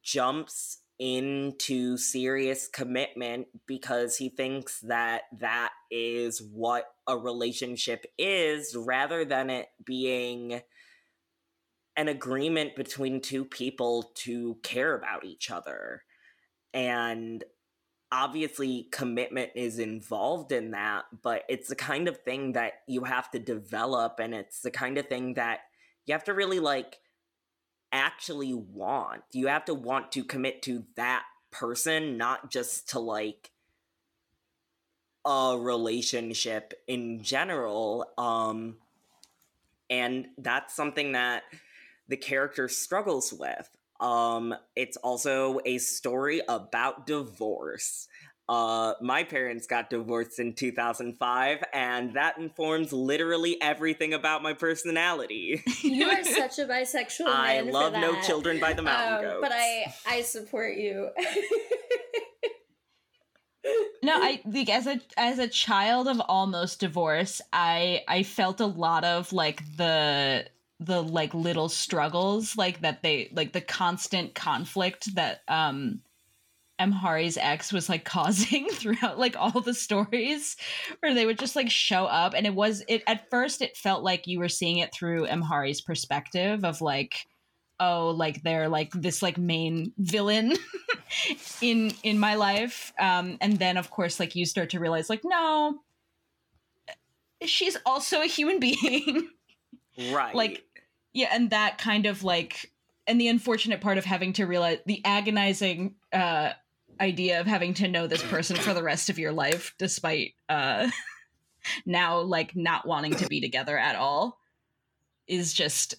jumps 0.02 0.80
into 0.98 1.98
serious 1.98 2.68
commitment 2.68 3.46
because 3.68 4.18
he 4.18 4.30
thinks 4.30 4.80
that 4.80 5.24
that 5.38 5.72
is 5.92 6.42
what 6.42 6.86
a 7.08 7.16
relationship 7.16 8.06
is 8.18 8.76
rather 8.76 9.24
than 9.24 9.52
it 9.52 9.68
being 9.86 10.62
an 11.98 12.08
agreement 12.08 12.76
between 12.76 13.22
two 13.22 13.46
people 13.46 14.12
to 14.16 14.58
care 14.64 14.96
about 14.96 15.26
each 15.26 15.52
other 15.52 16.04
and 16.74 17.44
obviously 18.14 18.88
commitment 18.92 19.52
is 19.56 19.80
involved 19.80 20.52
in 20.52 20.72
that 20.72 21.04
but 21.22 21.44
it's 21.50 21.70
the 21.70 21.76
kind 21.76 22.08
of 22.08 22.18
thing 22.20 22.54
that 22.54 22.74
you 22.88 23.04
have 23.04 23.30
to 23.32 23.40
develop 23.40 24.20
and 24.20 24.34
it's 24.34 24.62
the 24.62 24.72
kind 24.72 24.98
of 24.98 25.08
thing 25.08 25.34
that 25.34 25.60
you 26.06 26.14
have 26.14 26.24
to 26.24 26.34
really 26.34 26.60
like 26.60 27.00
actually 27.92 28.54
want. 28.54 29.24
You 29.32 29.48
have 29.48 29.66
to 29.66 29.74
want 29.74 30.12
to 30.14 30.24
commit 30.24 30.62
to 30.64 30.86
that 30.96 31.24
person, 31.52 32.18
not 32.18 32.52
just 32.52 32.90
to 32.90 33.00
like 33.00 33.52
a 35.26 35.58
relationship 35.60 36.74
in 36.88 37.22
general. 37.22 38.08
Um 38.18 38.78
and 39.90 40.28
that's 40.38 40.74
something 40.74 41.12
that 41.12 41.44
the 42.12 42.18
character 42.18 42.68
struggles 42.68 43.34
with. 43.34 43.68
Um 44.00 44.54
it's 44.76 44.98
also 44.98 45.60
a 45.66 45.78
story 45.80 46.42
about 46.48 47.08
divorce. 47.08 48.08
Uh, 48.50 48.96
my 49.02 49.24
parents 49.24 49.66
got 49.66 49.90
divorced 49.90 50.38
in 50.38 50.54
2005, 50.54 51.64
and 51.74 52.14
that 52.16 52.38
informs 52.38 52.92
literally 52.92 53.56
everything 53.62 54.14
about 54.14 54.44
my 54.44 54.52
personality. 54.52 55.64
you 55.84 56.10
are 56.10 56.22
such 56.24 56.60
a 56.60 56.66
bisexual 56.74 57.28
I 57.28 57.62
love 57.62 57.94
for 57.94 58.00
No. 58.02 58.22
Children 58.24 58.60
by 58.60 58.74
the 58.74 58.82
Mountain 58.82 59.14
Um, 59.14 59.22
Goats. 59.22 59.38
but 59.42 59.52
I 59.54 59.94
I 60.06 60.22
support 60.24 60.76
you. 60.76 61.10
No, 64.04 64.14
I 64.16 64.42
like 64.44 64.70
as 64.70 64.88
a 64.88 65.00
as 65.18 65.38
a 65.38 65.48
child 65.48 66.08
of 66.08 66.20
almost 66.28 66.80
divorce, 66.80 67.40
I 67.54 68.02
I 68.08 68.24
felt 68.24 68.60
a 68.60 68.66
lot 68.66 69.04
of 69.04 69.32
like 69.32 69.62
the 69.78 70.48
the 70.82 71.02
like 71.02 71.34
little 71.34 71.70
struggles 71.70 72.58
like 72.58 72.82
that 72.82 73.04
they 73.04 73.32
like 73.34 73.54
the 73.54 73.62
constant 73.62 74.34
conflict 74.34 75.14
that 75.16 75.42
um 75.48 76.02
Amhari's 76.82 77.38
ex 77.38 77.72
was 77.72 77.88
like 77.88 78.04
causing 78.06 78.68
throughout 78.70 79.20
like 79.20 79.36
all 79.38 79.62
the 79.62 79.74
stories 79.74 80.58
where 81.00 81.14
they 81.14 81.26
would 81.26 81.40
just 81.40 81.56
like 81.56 81.70
show 81.70 82.06
up. 82.06 82.34
And 82.34 82.46
it 82.46 82.56
was 82.56 82.84
it 82.88 83.04
at 83.08 83.30
first 83.30 83.62
it 83.62 83.78
felt 83.78 84.04
like 84.04 84.28
you 84.28 84.40
were 84.40 84.50
seeing 84.50 84.80
it 84.80 84.94
through 84.94 85.28
Amhari's 85.28 85.82
perspective 85.82 86.66
of 86.66 86.82
like 86.82 87.28
oh 87.80 88.10
like 88.10 88.42
they're 88.42 88.68
like 88.68 88.92
this 88.94 89.22
like 89.22 89.38
main 89.38 89.94
villain 90.00 90.54
in 91.62 91.94
in 92.02 92.18
my 92.18 92.34
life. 92.36 92.92
Um 93.00 93.38
and 93.40 93.60
then 93.60 93.78
of 93.78 93.92
course 93.92 94.20
like 94.20 94.36
you 94.36 94.48
start 94.48 94.72
to 94.72 94.80
realize 94.80 95.10
like 95.10 95.22
no 95.24 95.80
she's 97.44 97.78
also 97.86 98.22
a 98.22 98.28
human 98.28 98.60
being. 98.60 99.30
Right. 100.12 100.34
like 100.34 100.64
yeah 101.14 101.30
and 101.32 101.50
that 101.50 101.78
kind 101.78 102.06
of 102.06 102.24
like 102.24 102.72
and 103.08 103.20
the 103.20 103.28
unfortunate 103.28 103.82
part 103.82 103.98
of 103.98 104.06
having 104.06 104.34
to 104.34 104.46
realize 104.46 104.80
the 104.86 105.02
agonizing 105.06 105.96
uh 106.14 106.52
idea 107.00 107.40
of 107.42 107.48
having 107.48 107.74
to 107.74 107.88
know 107.88 108.08
this 108.08 108.24
person 108.24 108.56
for 108.56 108.74
the 108.74 108.84
rest 108.84 109.10
of 109.10 109.18
your 109.18 109.32
life 109.32 109.74
despite 109.78 110.34
uh 110.50 110.90
now 111.86 112.20
like 112.20 112.56
not 112.56 112.88
wanting 112.88 113.16
to 113.16 113.28
be 113.28 113.42
together 113.42 113.78
at 113.78 113.96
all 113.96 114.40
is 115.28 115.54
just 115.54 115.96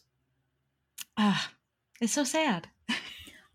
ah 1.17 1.51
it's 2.01 2.13
so 2.13 2.25
sad 2.25 2.69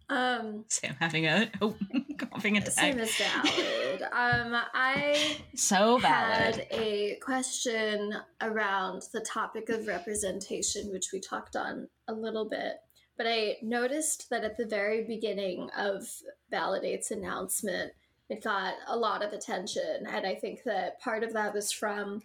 um, 0.09 0.63
Sam 0.69 0.95
having 0.99 1.25
a 1.25 1.51
oh, 1.61 1.75
coughing 2.17 2.57
attack. 2.57 2.73
same 2.73 2.99
as 2.99 3.13
valid. 3.15 4.01
Um, 4.03 4.61
I 4.73 5.37
so 5.55 5.97
valid. 5.97 6.55
had 6.55 6.67
a 6.71 7.17
question 7.21 8.15
around 8.41 9.03
the 9.11 9.19
topic 9.21 9.69
of 9.69 9.87
representation, 9.87 10.91
which 10.91 11.11
we 11.11 11.19
talked 11.19 11.55
on 11.55 11.89
a 12.07 12.13
little 12.13 12.47
bit. 12.47 12.75
But 13.17 13.27
I 13.27 13.57
noticed 13.61 14.29
that 14.29 14.43
at 14.43 14.57
the 14.57 14.65
very 14.65 15.03
beginning 15.03 15.69
of 15.77 16.07
Validate's 16.53 17.11
announcement, 17.11 17.91
it 18.29 18.43
got 18.43 18.75
a 18.87 18.95
lot 18.95 19.23
of 19.23 19.33
attention. 19.33 20.05
And 20.07 20.25
I 20.25 20.35
think 20.35 20.63
that 20.63 21.01
part 21.01 21.23
of 21.23 21.33
that 21.33 21.53
was 21.53 21.71
from 21.71 22.21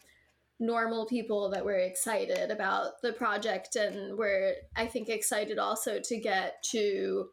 normal 0.60 1.06
people 1.06 1.50
that 1.50 1.64
were 1.64 1.78
excited 1.78 2.50
about 2.50 3.00
the 3.02 3.12
project 3.12 3.74
and 3.74 4.16
were, 4.16 4.52
I 4.76 4.86
think, 4.86 5.08
excited 5.08 5.58
also 5.58 5.98
to 5.98 6.16
get 6.18 6.62
to 6.70 7.30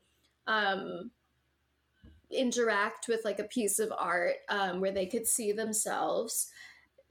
um, 0.48 1.12
interact 2.32 3.08
with 3.08 3.22
like 3.26 3.40
a 3.40 3.46
piece 3.46 3.80
of 3.80 3.92
art 3.98 4.36
um, 4.50 4.80
where 4.82 4.92
they 4.92 5.06
could 5.06 5.28
see 5.28 5.52
themselves. 5.52 6.52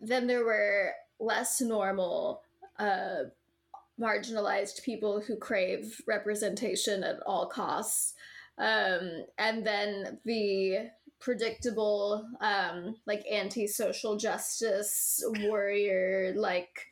Then 0.00 0.26
there 0.26 0.44
were 0.44 0.92
less 1.18 1.60
normal, 1.60 2.42
uh, 2.78 3.24
marginalized 4.00 4.82
people 4.82 5.20
who 5.20 5.36
crave 5.36 6.00
representation 6.06 7.02
at 7.02 7.20
all 7.26 7.46
costs. 7.46 8.14
Um, 8.58 9.24
and 9.38 9.66
then 9.66 10.18
the 10.24 10.90
predictable, 11.20 12.28
um, 12.40 12.96
like 13.06 13.24
anti 13.30 13.66
social 13.66 14.16
justice 14.16 15.22
warrior, 15.40 16.32
like 16.36 16.86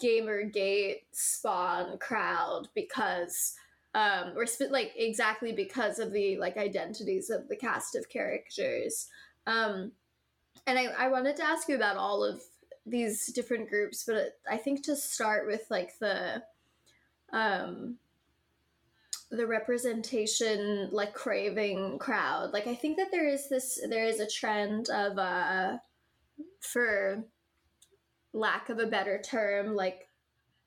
Gamergate 0.00 1.02
spawn 1.10 1.98
crowd 1.98 2.68
because 2.74 3.54
um 3.94 4.32
or 4.36 4.46
sp- 4.46 4.70
like 4.70 4.92
exactly 4.96 5.52
because 5.52 5.98
of 5.98 6.12
the 6.12 6.36
like 6.38 6.56
identities 6.56 7.30
of 7.30 7.48
the 7.48 7.56
cast 7.56 7.94
of 7.94 8.08
characters. 8.08 9.08
Um 9.46 9.92
and 10.66 10.78
I, 10.78 10.86
I 10.86 11.08
wanted 11.08 11.36
to 11.36 11.44
ask 11.44 11.68
you 11.68 11.76
about 11.76 11.96
all 11.96 12.24
of 12.24 12.40
these 12.86 13.32
different 13.32 13.70
groups 13.70 14.04
but 14.06 14.38
i 14.48 14.58
think 14.58 14.82
to 14.82 14.94
start 14.94 15.46
with 15.46 15.62
like 15.70 15.98
the 16.00 16.42
um 17.32 17.96
the 19.30 19.46
representation 19.46 20.88
like 20.92 21.14
craving 21.14 21.98
crowd. 21.98 22.52
Like 22.52 22.66
i 22.66 22.74
think 22.74 22.96
that 22.96 23.10
there 23.10 23.28
is 23.28 23.48
this 23.48 23.80
there 23.88 24.04
is 24.04 24.20
a 24.20 24.28
trend 24.28 24.88
of 24.90 25.18
uh 25.18 25.78
for 26.60 27.24
lack 28.32 28.68
of 28.68 28.78
a 28.78 28.86
better 28.86 29.20
term 29.20 29.74
like 29.74 30.08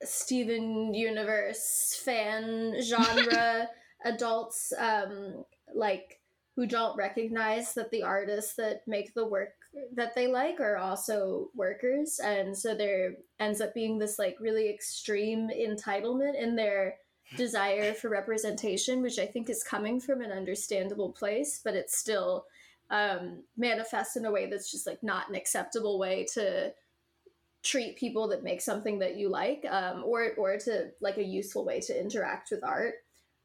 Steven 0.02 0.94
Universe 0.94 2.00
fan 2.04 2.80
genre 2.80 3.68
adults 4.04 4.72
um 4.78 5.44
like 5.74 6.20
who 6.54 6.66
don't 6.66 6.96
recognize 6.96 7.74
that 7.74 7.90
the 7.90 8.02
artists 8.02 8.54
that 8.54 8.82
make 8.86 9.14
the 9.14 9.26
work 9.26 9.54
that 9.94 10.14
they 10.14 10.26
like 10.26 10.60
are 10.60 10.76
also 10.76 11.50
workers. 11.54 12.18
And 12.18 12.56
so 12.56 12.74
there 12.74 13.12
ends 13.38 13.60
up 13.60 13.74
being 13.74 13.98
this 13.98 14.18
like 14.18 14.36
really 14.40 14.68
extreme 14.68 15.50
entitlement 15.50 16.40
in 16.40 16.56
their 16.56 16.96
desire 17.36 17.92
for 17.92 18.08
representation 18.08 19.02
which 19.02 19.18
i 19.18 19.26
think 19.26 19.50
is 19.50 19.62
coming 19.62 20.00
from 20.00 20.22
an 20.22 20.32
understandable 20.32 21.12
place 21.12 21.60
but 21.62 21.74
it's 21.74 21.98
still 21.98 22.46
um, 22.90 23.42
manifests 23.54 24.16
in 24.16 24.24
a 24.24 24.30
way 24.30 24.48
that's 24.48 24.70
just 24.70 24.86
like 24.86 25.02
not 25.02 25.28
an 25.28 25.34
acceptable 25.34 25.98
way 25.98 26.24
to 26.32 26.72
treat 27.68 27.96
people 27.96 28.28
that 28.28 28.42
make 28.42 28.62
something 28.62 28.98
that 29.00 29.16
you 29.16 29.28
like 29.28 29.64
um, 29.68 30.02
or 30.04 30.32
or 30.38 30.56
to 30.56 30.90
like 31.00 31.18
a 31.18 31.24
useful 31.24 31.64
way 31.64 31.80
to 31.80 32.00
interact 32.00 32.50
with 32.50 32.64
art. 32.64 32.94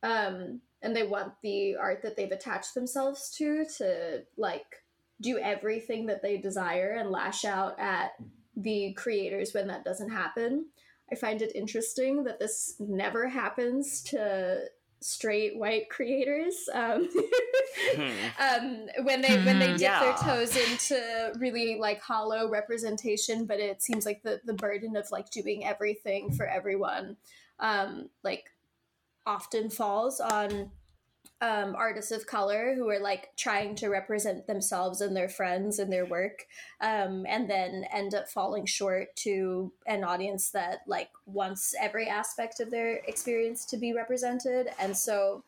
Um, 0.01 0.61
and 0.82 0.95
they 0.95 1.03
want 1.03 1.34
the 1.41 1.76
art 1.76 2.01
that 2.03 2.15
they've 2.15 2.32
attached 2.32 2.74
themselves 2.74 3.30
to 3.38 3.65
to 3.78 4.24
like 4.38 4.84
do 5.21 5.39
everything 5.39 6.05
that 6.07 6.21
they 6.21 6.38
desire 6.38 6.91
and 6.91 7.11
lash 7.11 7.45
out 7.45 7.80
at 7.80 8.11
the 8.55 8.93
creators 8.93 9.53
when 9.53 9.67
that 9.67 9.84
doesn't 9.84 10.11
happen. 10.11 10.67
I 11.11 11.15
find 11.15 11.41
it 11.41 11.55
interesting 11.55 12.24
that 12.24 12.39
this 12.39 12.76
never 12.80 13.28
happens 13.28 14.01
to 14.03 14.65
straight 15.04 15.58
white 15.58 15.89
creators 15.89 16.70
um, 16.74 17.10
um, 18.39 18.88
when 19.04 19.22
they 19.22 19.36
when 19.43 19.60
they 19.60 19.72
Hmm. 19.72 19.78
dip 19.78 19.99
their 19.99 20.14
toes 20.14 20.56
into 20.56 21.34
really 21.38 21.78
like 21.78 22.01
hollow 22.01 22.49
representation 22.49 23.45
but 23.45 23.60
it 23.60 23.82
seems 23.82 24.06
like 24.06 24.24
the 24.24 24.39
the 24.45 24.54
burden 24.54 24.95
of 24.95 25.10
like 25.12 25.30
doing 25.30 25.66
everything 25.66 26.32
for 26.32 26.45
everyone 26.47 27.18
um, 27.60 28.10
like 28.24 28.45
often 29.26 29.70
falls 29.70 30.20
on 30.20 30.72
um, 31.42 31.76
artists 31.76 32.12
of 32.12 32.26
color 32.26 32.74
who 32.74 32.90
are 32.90 33.00
like 33.00 33.36
trying 33.36 33.76
to 33.76 33.90
represent 33.90 34.48
themselves 34.48 35.02
and 35.02 35.16
their 35.16 35.28
friends 35.28 35.80
and 35.80 35.92
their 35.92 36.06
work 36.06 36.46
um, 36.80 37.26
and 37.28 37.50
then 37.50 37.86
end 37.92 38.14
up 38.14 38.30
falling 38.30 38.66
short 38.66 39.14
to 39.18 39.74
an 39.86 40.04
audience 40.04 40.52
that 40.52 40.80
like 40.88 41.10
wants 41.26 41.74
every 41.82 42.08
aspect 42.08 42.62
of 42.62 42.72
their 42.72 43.02
experience 43.08 43.66
to 43.66 43.78
be 43.78 43.94
represented. 43.94 44.70
And 44.80 44.96
so 44.96 45.44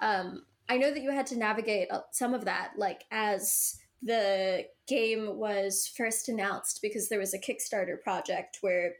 um, 0.00 0.42
i 0.68 0.76
know 0.76 0.92
that 0.92 1.02
you 1.02 1.10
had 1.10 1.26
to 1.26 1.38
navigate 1.38 1.90
uh, 1.90 2.00
some 2.10 2.34
of 2.34 2.44
that 2.44 2.72
like 2.76 3.04
as 3.10 3.78
the 4.02 4.64
game 4.88 5.36
was 5.36 5.90
first 5.96 6.28
announced 6.28 6.80
because 6.82 7.08
there 7.08 7.18
was 7.18 7.34
a 7.34 7.38
kickstarter 7.38 8.00
project 8.02 8.58
where 8.60 8.94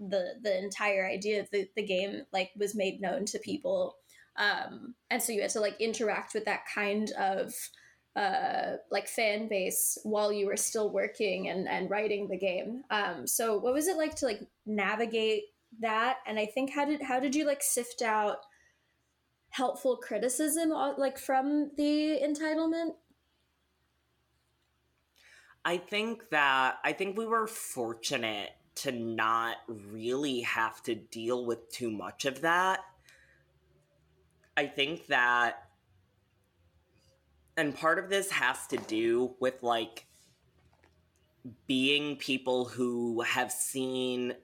the 0.00 0.34
the 0.42 0.58
entire 0.62 1.06
idea 1.06 1.40
of 1.40 1.50
the, 1.50 1.68
the 1.76 1.82
game 1.82 2.22
like 2.32 2.50
was 2.56 2.74
made 2.74 3.00
known 3.00 3.24
to 3.26 3.38
people 3.38 3.96
um 4.38 4.94
and 5.10 5.22
so 5.22 5.32
you 5.32 5.40
had 5.42 5.50
to 5.50 5.60
like 5.60 5.80
interact 5.80 6.34
with 6.34 6.44
that 6.44 6.62
kind 6.72 7.10
of 7.18 7.52
uh 8.16 8.76
like 8.90 9.08
fan 9.08 9.48
base 9.48 9.98
while 10.02 10.32
you 10.32 10.46
were 10.46 10.56
still 10.56 10.90
working 10.90 11.48
and 11.48 11.68
and 11.68 11.90
writing 11.90 12.28
the 12.28 12.38
game. 12.38 12.82
Um 12.90 13.26
so 13.26 13.58
what 13.58 13.74
was 13.74 13.88
it 13.88 13.96
like 13.96 14.14
to 14.16 14.26
like 14.26 14.40
navigate 14.66 15.44
that? 15.80 16.18
And 16.26 16.38
i 16.38 16.46
think 16.46 16.72
how 16.72 16.84
did 16.84 17.02
how 17.02 17.20
did 17.20 17.34
you 17.34 17.46
like 17.46 17.62
sift 17.62 18.02
out 18.02 18.38
helpful 19.50 19.96
criticism 19.96 20.72
uh, 20.72 20.94
like 20.96 21.18
from 21.18 21.70
the 21.76 22.20
entitlement? 22.22 22.92
I 25.64 25.76
think 25.76 26.30
that 26.30 26.76
I 26.84 26.92
think 26.92 27.18
we 27.18 27.26
were 27.26 27.46
fortunate 27.46 28.50
to 28.76 28.92
not 28.92 29.56
really 29.68 30.40
have 30.42 30.82
to 30.84 30.94
deal 30.94 31.44
with 31.44 31.70
too 31.70 31.90
much 31.90 32.24
of 32.24 32.42
that. 32.42 32.80
I 34.58 34.66
think 34.66 35.06
that 35.06 35.68
and 37.56 37.76
part 37.76 38.00
of 38.00 38.08
this 38.08 38.28
has 38.32 38.66
to 38.66 38.76
do 38.76 39.36
with 39.38 39.62
like 39.62 40.04
being 41.68 42.16
people 42.16 42.64
who 42.64 43.22
have 43.22 43.52
seen 43.52 44.34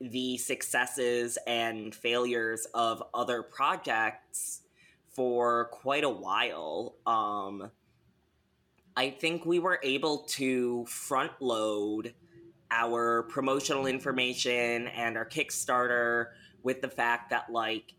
the 0.00 0.38
successes 0.38 1.36
and 1.46 1.94
failures 1.94 2.66
of 2.72 3.02
other 3.12 3.42
projects 3.42 4.62
for 5.10 5.66
quite 5.66 6.04
a 6.04 6.08
while. 6.08 6.94
Um, 7.06 7.70
I 8.96 9.10
think 9.10 9.44
we 9.44 9.58
were 9.58 9.80
able 9.82 10.20
to 10.38 10.86
front 10.86 11.32
load 11.40 12.14
our 12.70 13.24
promotional 13.24 13.84
information 13.84 14.88
and 14.88 15.18
our 15.18 15.26
Kickstarter 15.26 16.28
with 16.62 16.80
the 16.80 16.88
fact 16.88 17.28
that 17.30 17.52
like 17.52 17.92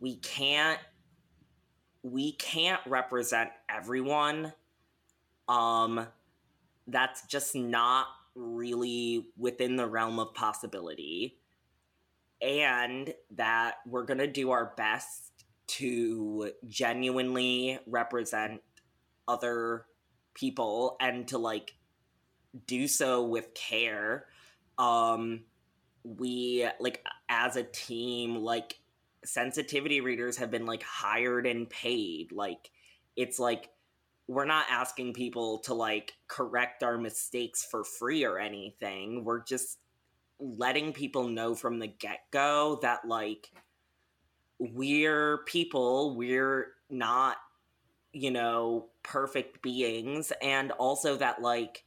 we 0.00 0.16
can't 0.16 0.78
we 2.02 2.32
can't 2.32 2.80
represent 2.86 3.50
everyone. 3.68 4.52
Um 5.48 6.06
that's 6.86 7.26
just 7.26 7.54
not 7.54 8.06
really 8.34 9.26
within 9.38 9.76
the 9.76 9.86
realm 9.86 10.18
of 10.18 10.34
possibility. 10.34 11.38
And 12.42 13.14
that 13.36 13.76
we're 13.86 14.04
going 14.04 14.18
to 14.18 14.26
do 14.26 14.50
our 14.50 14.74
best 14.76 15.30
to 15.66 16.50
genuinely 16.66 17.78
represent 17.86 18.60
other 19.26 19.86
people 20.34 20.96
and 21.00 21.26
to 21.28 21.38
like 21.38 21.74
do 22.66 22.86
so 22.86 23.24
with 23.24 23.54
care. 23.54 24.26
Um 24.76 25.44
we 26.02 26.68
like 26.80 27.02
as 27.30 27.56
a 27.56 27.62
team 27.62 28.36
like 28.36 28.78
sensitivity 29.24 30.00
readers 30.00 30.36
have 30.36 30.50
been 30.50 30.66
like 30.66 30.82
hired 30.82 31.46
and 31.46 31.68
paid 31.70 32.30
like 32.32 32.70
it's 33.16 33.38
like 33.38 33.70
we're 34.26 34.44
not 34.44 34.66
asking 34.70 35.12
people 35.12 35.58
to 35.58 35.74
like 35.74 36.12
correct 36.28 36.82
our 36.82 36.96
mistakes 36.96 37.66
for 37.70 37.84
free 37.84 38.24
or 38.24 38.38
anything. 38.38 39.24
We're 39.24 39.44
just 39.44 39.78
letting 40.38 40.92
people 40.92 41.28
know 41.28 41.54
from 41.54 41.78
the 41.78 41.86
get-go 41.86 42.78
that 42.82 43.06
like 43.06 43.50
we're 44.58 45.38
people 45.46 46.16
we're 46.16 46.72
not 46.90 47.36
you 48.12 48.30
know 48.30 48.86
perfect 49.02 49.62
beings 49.62 50.32
and 50.42 50.70
also 50.72 51.16
that 51.16 51.40
like 51.42 51.84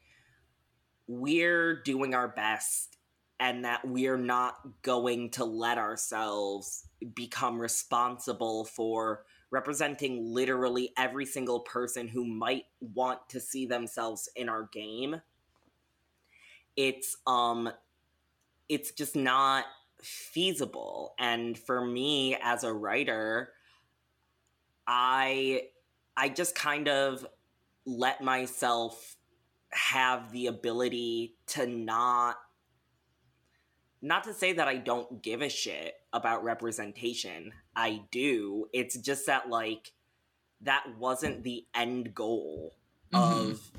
we're 1.08 1.82
doing 1.84 2.14
our 2.14 2.28
best 2.28 2.97
and 3.40 3.66
that 3.66 3.88
we're 3.88 4.18
not 4.18 4.56
going 4.82 5.30
to 5.30 5.46
let 5.46 5.78
ourselves 5.78 6.88
become 7.14 7.60
responsible 7.60 8.66
for 8.66 9.24
representing 9.52 10.34
literally 10.34 10.92
every 10.98 11.26
single 11.26 11.62
person 11.62 12.08
who 12.08 12.26
might 12.26 12.66
want 12.82 13.20
to 13.30 13.40
see 13.40 13.66
themselves 13.66 14.30
in 14.36 14.50
our 14.50 14.70
game 14.74 15.22
it's 16.78 17.18
um 17.26 17.70
it's 18.70 18.92
just 18.92 19.16
not 19.16 19.66
feasible. 20.02 21.16
And 21.18 21.58
for 21.58 21.84
me 21.84 22.38
as 22.42 22.64
a 22.64 22.72
writer 22.72 23.52
i 24.90 25.64
i 26.16 26.30
just 26.30 26.56
kind 26.56 26.88
of 26.88 27.26
let 27.86 28.22
myself 28.22 29.18
have 29.72 30.32
the 30.32 30.48
ability 30.48 31.36
to 31.48 31.68
not 31.68 32.38
not 34.08 34.24
to 34.24 34.34
say 34.34 34.53
that 34.53 34.68
I 34.68 34.78
don't 34.78 35.22
give 35.22 35.41
a 35.41 35.49
shit 35.49 35.95
about 36.14 36.43
representation. 36.43 37.51
I 37.76 38.01
do. 38.12 38.68
It's 38.74 38.97
just 38.97 39.26
that 39.28 39.49
like 39.49 39.91
that 40.62 40.86
wasn't 40.97 41.43
the 41.43 41.66
end 41.76 42.16
goal 42.16 42.74
mm-hmm. 43.14 43.51
of 43.51 43.72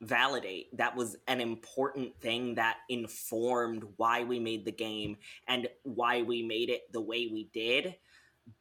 validate. 0.00 0.76
That 0.76 0.96
was 0.96 1.16
an 1.26 1.40
important 1.40 2.18
thing 2.20 2.56
that 2.56 2.78
informed 2.88 3.84
why 3.96 4.24
we 4.24 4.38
made 4.38 4.64
the 4.64 4.72
game 4.72 5.16
and 5.46 5.68
why 5.82 6.22
we 6.22 6.42
made 6.42 6.70
it 6.70 6.92
the 6.92 7.00
way 7.00 7.28
we 7.32 7.48
did. 7.52 7.96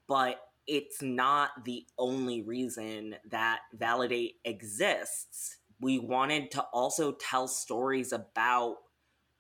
But 0.07 0.41
it's 0.68 1.01
not 1.01 1.66
the 1.66 1.86
only 1.97 2.43
reason 2.43 3.16
that 3.30 3.62
validate 3.74 4.36
exists 4.45 5.57
we 5.80 5.97
wanted 5.97 6.51
to 6.51 6.62
also 6.74 7.14
tell 7.14 7.47
stories 7.47 8.12
about 8.12 8.78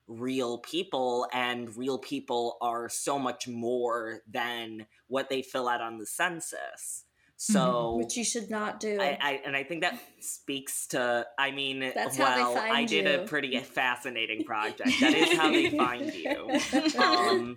real 0.09 0.57
people 0.57 1.27
and 1.31 1.77
real 1.77 1.99
people 1.99 2.57
are 2.61 2.89
so 2.89 3.19
much 3.19 3.47
more 3.47 4.21
than 4.27 4.87
what 5.07 5.29
they 5.29 5.41
fill 5.41 5.69
out 5.69 5.81
on 5.81 5.99
the 5.99 6.05
census 6.05 7.05
so 7.37 7.59
mm-hmm. 7.59 7.99
which 7.99 8.17
you 8.17 8.23
should 8.25 8.49
not 8.49 8.79
do 8.79 8.99
I, 8.99 9.17
I, 9.21 9.41
and 9.45 9.55
i 9.55 9.63
think 9.63 9.81
that 9.81 9.97
speaks 10.19 10.87
to 10.87 11.25
i 11.37 11.51
mean 11.51 11.91
That's 11.95 12.17
well 12.17 12.57
i 12.57 12.83
did 12.85 13.05
you. 13.05 13.21
a 13.21 13.25
pretty 13.25 13.57
fascinating 13.59 14.43
project 14.43 14.99
that 14.99 15.13
is 15.13 15.37
how 15.37 15.49
they 15.51 15.69
find 15.69 16.13
you 16.13 16.59
um 17.01 17.55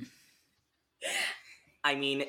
i 1.82 1.94
mean 1.94 2.26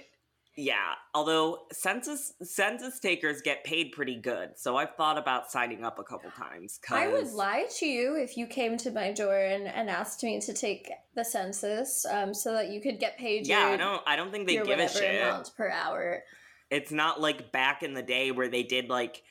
yeah, 0.55 0.93
although 1.15 1.59
census 1.71 2.33
census 2.43 2.99
takers 2.99 3.41
get 3.41 3.63
paid 3.63 3.91
pretty 3.91 4.15
good, 4.15 4.51
so 4.55 4.77
I've 4.77 4.95
thought 4.95 5.17
about 5.17 5.51
signing 5.51 5.83
up 5.83 5.97
a 5.97 6.03
couple 6.03 6.29
times. 6.31 6.79
Cause... 6.85 6.97
I 6.97 7.07
would 7.07 7.31
lie 7.31 7.65
to 7.79 7.85
you 7.85 8.15
if 8.15 8.37
you 8.37 8.45
came 8.45 8.77
to 8.77 8.91
my 8.91 9.11
door 9.11 9.35
and, 9.35 9.67
and 9.67 9.89
asked 9.89 10.23
me 10.23 10.39
to 10.41 10.53
take 10.53 10.91
the 11.15 11.25
census, 11.25 12.05
um, 12.05 12.33
so 12.33 12.53
that 12.53 12.69
you 12.69 12.81
could 12.81 12.99
get 12.99 13.17
paid. 13.17 13.47
Yeah, 13.47 13.65
your, 13.65 13.69
I 13.69 13.77
don't. 13.77 14.01
I 14.05 14.15
don't 14.15 14.31
think 14.31 14.47
they 14.47 14.57
give 14.57 14.79
a 14.79 14.87
shit 14.87 15.51
per 15.57 15.69
hour. 15.69 16.23
It's 16.69 16.91
not 16.91 17.19
like 17.19 17.51
back 17.51 17.81
in 17.81 17.93
the 17.93 18.03
day 18.03 18.31
where 18.31 18.47
they 18.47 18.63
did 18.63 18.89
like 18.89 19.23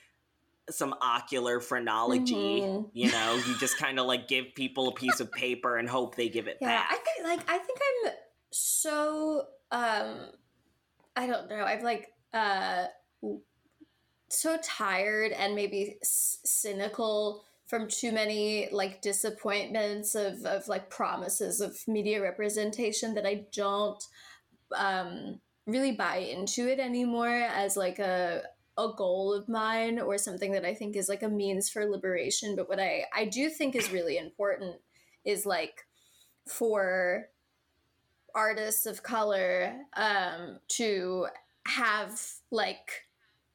some 0.70 0.94
ocular 1.00 1.60
phrenology. 1.60 2.62
Mm-hmm. 2.62 2.88
You 2.92 3.12
know, 3.12 3.40
you 3.46 3.56
just 3.58 3.78
kind 3.78 3.98
of 3.98 4.06
like 4.06 4.28
give 4.28 4.54
people 4.54 4.88
a 4.88 4.92
piece 4.92 5.20
of 5.20 5.30
paper 5.30 5.76
and 5.76 5.88
hope 5.88 6.16
they 6.16 6.28
give 6.28 6.48
it 6.48 6.58
yeah, 6.60 6.68
back. 6.68 6.88
I 6.90 6.96
think 6.96 7.26
like 7.26 7.50
I 7.50 7.58
think 7.58 7.78
I'm 8.04 8.12
so 8.50 9.46
um 9.70 10.30
I 11.16 11.26
don't 11.26 11.48
know. 11.48 11.64
I've 11.64 11.82
like 11.82 12.12
uh 12.32 12.86
so 14.28 14.56
tired 14.62 15.32
and 15.32 15.54
maybe 15.54 15.98
s- 16.02 16.38
cynical 16.44 17.44
from 17.66 17.88
too 17.88 18.12
many 18.12 18.68
like 18.72 19.02
disappointments 19.02 20.14
of 20.14 20.44
of 20.44 20.68
like 20.68 20.90
promises 20.90 21.60
of 21.60 21.76
media 21.86 22.20
representation 22.22 23.14
that 23.14 23.26
I 23.26 23.44
don't 23.54 24.02
um 24.76 25.40
really 25.66 25.92
buy 25.92 26.18
into 26.18 26.68
it 26.68 26.80
anymore 26.80 27.28
as 27.28 27.76
like 27.76 27.98
a 27.98 28.42
a 28.78 28.88
goal 28.96 29.34
of 29.34 29.48
mine 29.48 30.00
or 30.00 30.18
something 30.18 30.52
that 30.52 30.64
I 30.64 30.74
think 30.74 30.96
is 30.96 31.08
like 31.08 31.22
a 31.22 31.28
means 31.28 31.70
for 31.70 31.86
liberation 31.86 32.56
but 32.56 32.68
what 32.68 32.80
I 32.80 33.04
I 33.14 33.26
do 33.26 33.50
think 33.50 33.76
is 33.76 33.92
really 33.92 34.18
important 34.18 34.76
is 35.24 35.46
like 35.46 35.86
for 36.48 37.28
artists 38.34 38.86
of 38.86 39.02
color 39.02 39.74
um, 39.94 40.58
to 40.68 41.26
have 41.66 42.20
like 42.50 43.06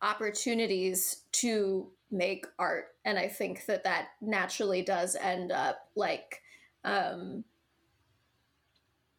opportunities 0.02 1.24
to 1.32 1.88
make 2.10 2.46
art 2.58 2.96
and 3.04 3.18
i 3.20 3.28
think 3.28 3.66
that 3.66 3.84
that 3.84 4.10
naturally 4.22 4.82
does 4.82 5.16
end 5.16 5.52
up 5.52 5.90
like 5.96 6.42
um, 6.86 7.44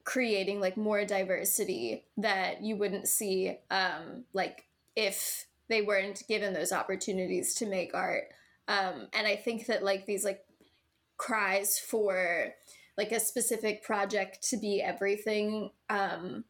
creating 0.04 0.58
like 0.58 0.78
more 0.78 1.04
diversity 1.04 2.04
that 2.16 2.62
you 2.62 2.76
wouldn't 2.76 3.06
see 3.06 3.58
um, 3.70 4.24
like 4.32 4.64
if 4.96 5.44
they 5.68 5.82
weren't 5.82 6.26
given 6.28 6.54
those 6.54 6.72
opportunities 6.72 7.54
to 7.54 7.66
make 7.66 7.94
art. 7.94 8.24
Um, 8.66 9.08
and 9.12 9.26
I 9.26 9.36
think 9.36 9.66
that 9.66 9.84
like 9.84 10.06
these 10.06 10.24
like 10.24 10.44
cries 11.16 11.78
for 11.78 12.54
like 12.98 13.12
a 13.12 13.20
specific 13.20 13.82
project 13.84 14.42
to 14.50 14.56
be 14.56 14.82
everything 14.82 15.70
um, 15.88 16.44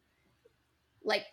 like 1.05 1.27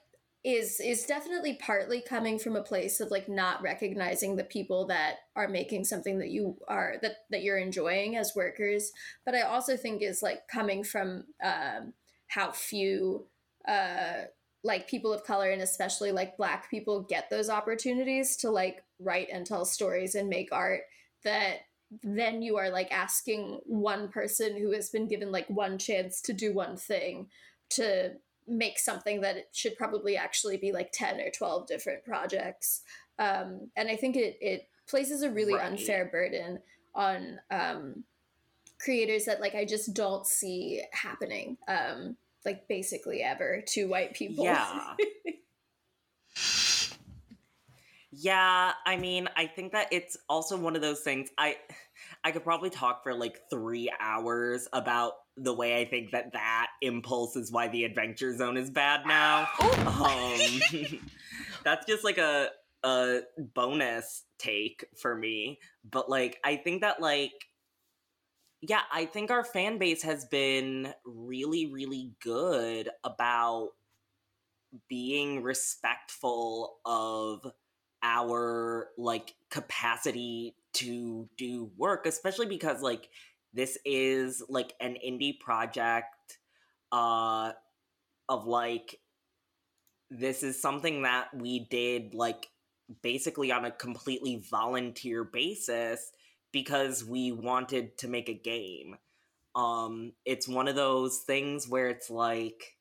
is 0.43 0.79
is 0.79 1.05
definitely 1.05 1.57
partly 1.59 2.01
coming 2.01 2.37
from 2.37 2.55
a 2.55 2.61
place 2.61 2.99
of 2.99 3.09
like 3.09 3.27
not 3.27 3.63
recognizing 3.63 4.35
the 4.35 4.43
people 4.43 4.85
that 4.85 5.15
are 5.35 5.47
making 5.47 5.83
something 5.83 6.19
that 6.19 6.29
you 6.29 6.55
are 6.67 6.97
that 7.01 7.15
that 7.31 7.41
you're 7.41 7.57
enjoying 7.57 8.15
as 8.17 8.35
workers. 8.35 8.91
But 9.25 9.33
i 9.33 9.41
also 9.41 9.75
think 9.75 10.03
is 10.03 10.21
like 10.21 10.47
coming 10.47 10.83
from 10.83 11.23
um, 11.43 11.93
how 12.27 12.51
few 12.51 13.25
uh, 13.67 14.25
like 14.63 14.87
people 14.87 15.13
of 15.13 15.23
color 15.23 15.49
and 15.49 15.61
especially 15.61 16.11
like 16.11 16.37
black 16.37 16.69
people 16.69 17.03
get 17.03 17.29
those 17.29 17.49
opportunities 17.49 18.35
to 18.37 18.51
like 18.51 18.83
write 18.99 19.29
and 19.31 19.45
tell 19.45 19.65
stories 19.65 20.15
and 20.15 20.27
make 20.29 20.49
art 20.51 20.81
that 21.23 21.61
then 22.03 22.41
you 22.41 22.57
are 22.57 22.69
like 22.69 22.91
asking 22.91 23.59
one 23.65 24.09
person 24.09 24.57
who 24.57 24.71
has 24.71 24.89
been 24.89 25.07
given 25.07 25.31
like 25.31 25.49
one 25.49 25.77
chance 25.77 26.21
to 26.21 26.33
do 26.33 26.53
one 26.53 26.77
thing 26.77 27.27
to 27.69 28.11
make 28.47 28.77
something 28.77 29.21
that 29.21 29.37
it 29.37 29.49
should 29.51 29.75
probably 29.77 30.15
actually 30.15 30.57
be 30.57 30.71
like 30.71 30.91
10 30.91 31.19
or 31.19 31.31
12 31.31 31.67
different 31.67 32.03
projects. 32.03 32.81
Um, 33.17 33.71
and 33.77 33.89
i 33.89 33.95
think 33.95 34.17
it, 34.17 34.37
it 34.41 34.67
places 34.87 35.23
a 35.23 35.31
really 35.31 35.53
right. 35.53 35.71
unfair 35.71 36.05
burden 36.11 36.59
on 36.93 37.39
um, 37.49 38.03
creators 38.79 39.25
that 39.25 39.39
like 39.39 39.55
i 39.55 39.63
just 39.63 39.93
don't 39.93 40.27
see 40.27 40.81
happening 40.91 41.57
um, 41.67 42.17
like 42.45 42.67
basically 42.67 43.23
ever 43.23 43.63
to 43.67 43.85
white 43.85 44.13
people. 44.13 44.43
Yeah 44.43 44.95
yeah 48.17 48.71
i 48.85 48.95
mean 48.95 49.27
i 49.35 49.45
think 49.45 49.71
that 49.71 49.87
it's 49.91 50.15
also 50.29 50.57
one 50.57 50.75
of 50.75 50.81
those 50.81 51.01
things 51.01 51.29
i 51.37 51.55
i 52.23 52.31
could 52.31 52.43
probably 52.43 52.69
talk 52.69 53.03
for 53.03 53.13
like 53.13 53.39
three 53.49 53.91
hours 53.99 54.67
about 54.73 55.13
the 55.37 55.53
way 55.53 55.79
I 55.79 55.85
think 55.85 56.11
that 56.11 56.31
that 56.33 56.67
impulse 56.81 57.35
is 57.35 57.51
why 57.51 57.67
the 57.67 57.83
Adventure 57.83 58.35
Zone 58.35 58.57
is 58.57 58.69
bad 58.69 59.05
now. 59.05 59.47
Oh. 59.59 60.61
Um, 60.71 60.81
that's 61.63 61.85
just 61.85 62.03
like 62.03 62.17
a 62.17 62.49
a 62.83 63.21
bonus 63.37 64.23
take 64.37 64.85
for 64.95 65.15
me. 65.15 65.59
But 65.89 66.09
like, 66.09 66.37
I 66.43 66.55
think 66.55 66.81
that 66.81 67.01
like, 67.01 67.33
yeah, 68.61 68.81
I 68.93 69.05
think 69.05 69.31
our 69.31 69.43
fan 69.43 69.77
base 69.77 70.03
has 70.03 70.25
been 70.25 70.93
really, 71.03 71.65
really 71.65 72.13
good 72.21 72.89
about 73.03 73.71
being 74.87 75.41
respectful 75.41 76.77
of 76.85 77.45
our 78.05 78.89
like 78.97 79.33
capacity 79.49 80.55
to 80.73 81.27
do 81.37 81.71
work, 81.75 82.05
especially 82.05 82.45
because 82.45 82.81
like 82.81 83.09
this 83.53 83.77
is 83.83 84.43
like 84.47 84.73
an 84.79 84.95
indie 85.05 85.37
project 85.39 86.37
uh 86.91 87.51
of 88.29 88.45
like 88.45 88.99
this 90.11 90.43
is 90.43 90.61
something 90.61 91.01
that 91.01 91.27
we 91.33 91.67
did 91.71 92.13
like 92.13 92.47
basically 93.01 93.51
on 93.51 93.65
a 93.65 93.71
completely 93.71 94.43
volunteer 94.49 95.23
basis 95.23 96.11
because 96.51 97.03
we 97.03 97.31
wanted 97.31 97.97
to 97.97 98.07
make 98.07 98.29
a 98.29 98.33
game. 98.33 98.95
Um 99.55 100.13
it's 100.25 100.47
one 100.47 100.67
of 100.67 100.75
those 100.75 101.19
things 101.25 101.67
where 101.67 101.89
it's 101.89 102.09
like 102.11 102.74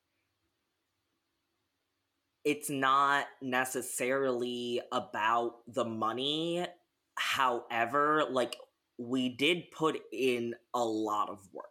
it's 2.45 2.69
not 2.69 3.27
necessarily 3.41 4.81
about 4.93 5.57
the 5.67 5.85
money. 5.85 6.67
However, 7.17 8.25
like 8.31 8.57
we 8.99 9.31
did 9.31 9.71
put 9.71 10.01
in 10.13 10.55
a 10.75 10.85
lot 10.85 11.31
of 11.31 11.39
work. 11.53 11.67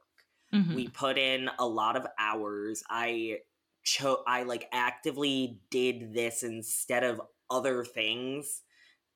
Mm-hmm. 0.53 0.75
We 0.75 0.87
put 0.87 1.17
in 1.17 1.49
a 1.59 1.67
lot 1.67 1.95
of 1.95 2.07
hours. 2.19 2.83
I 2.89 3.39
chose 3.83 4.17
I 4.27 4.43
like 4.43 4.67
actively 4.71 5.61
did 5.69 6.13
this 6.13 6.43
instead 6.43 7.03
of 7.03 7.21
other 7.49 7.83
things 7.83 8.61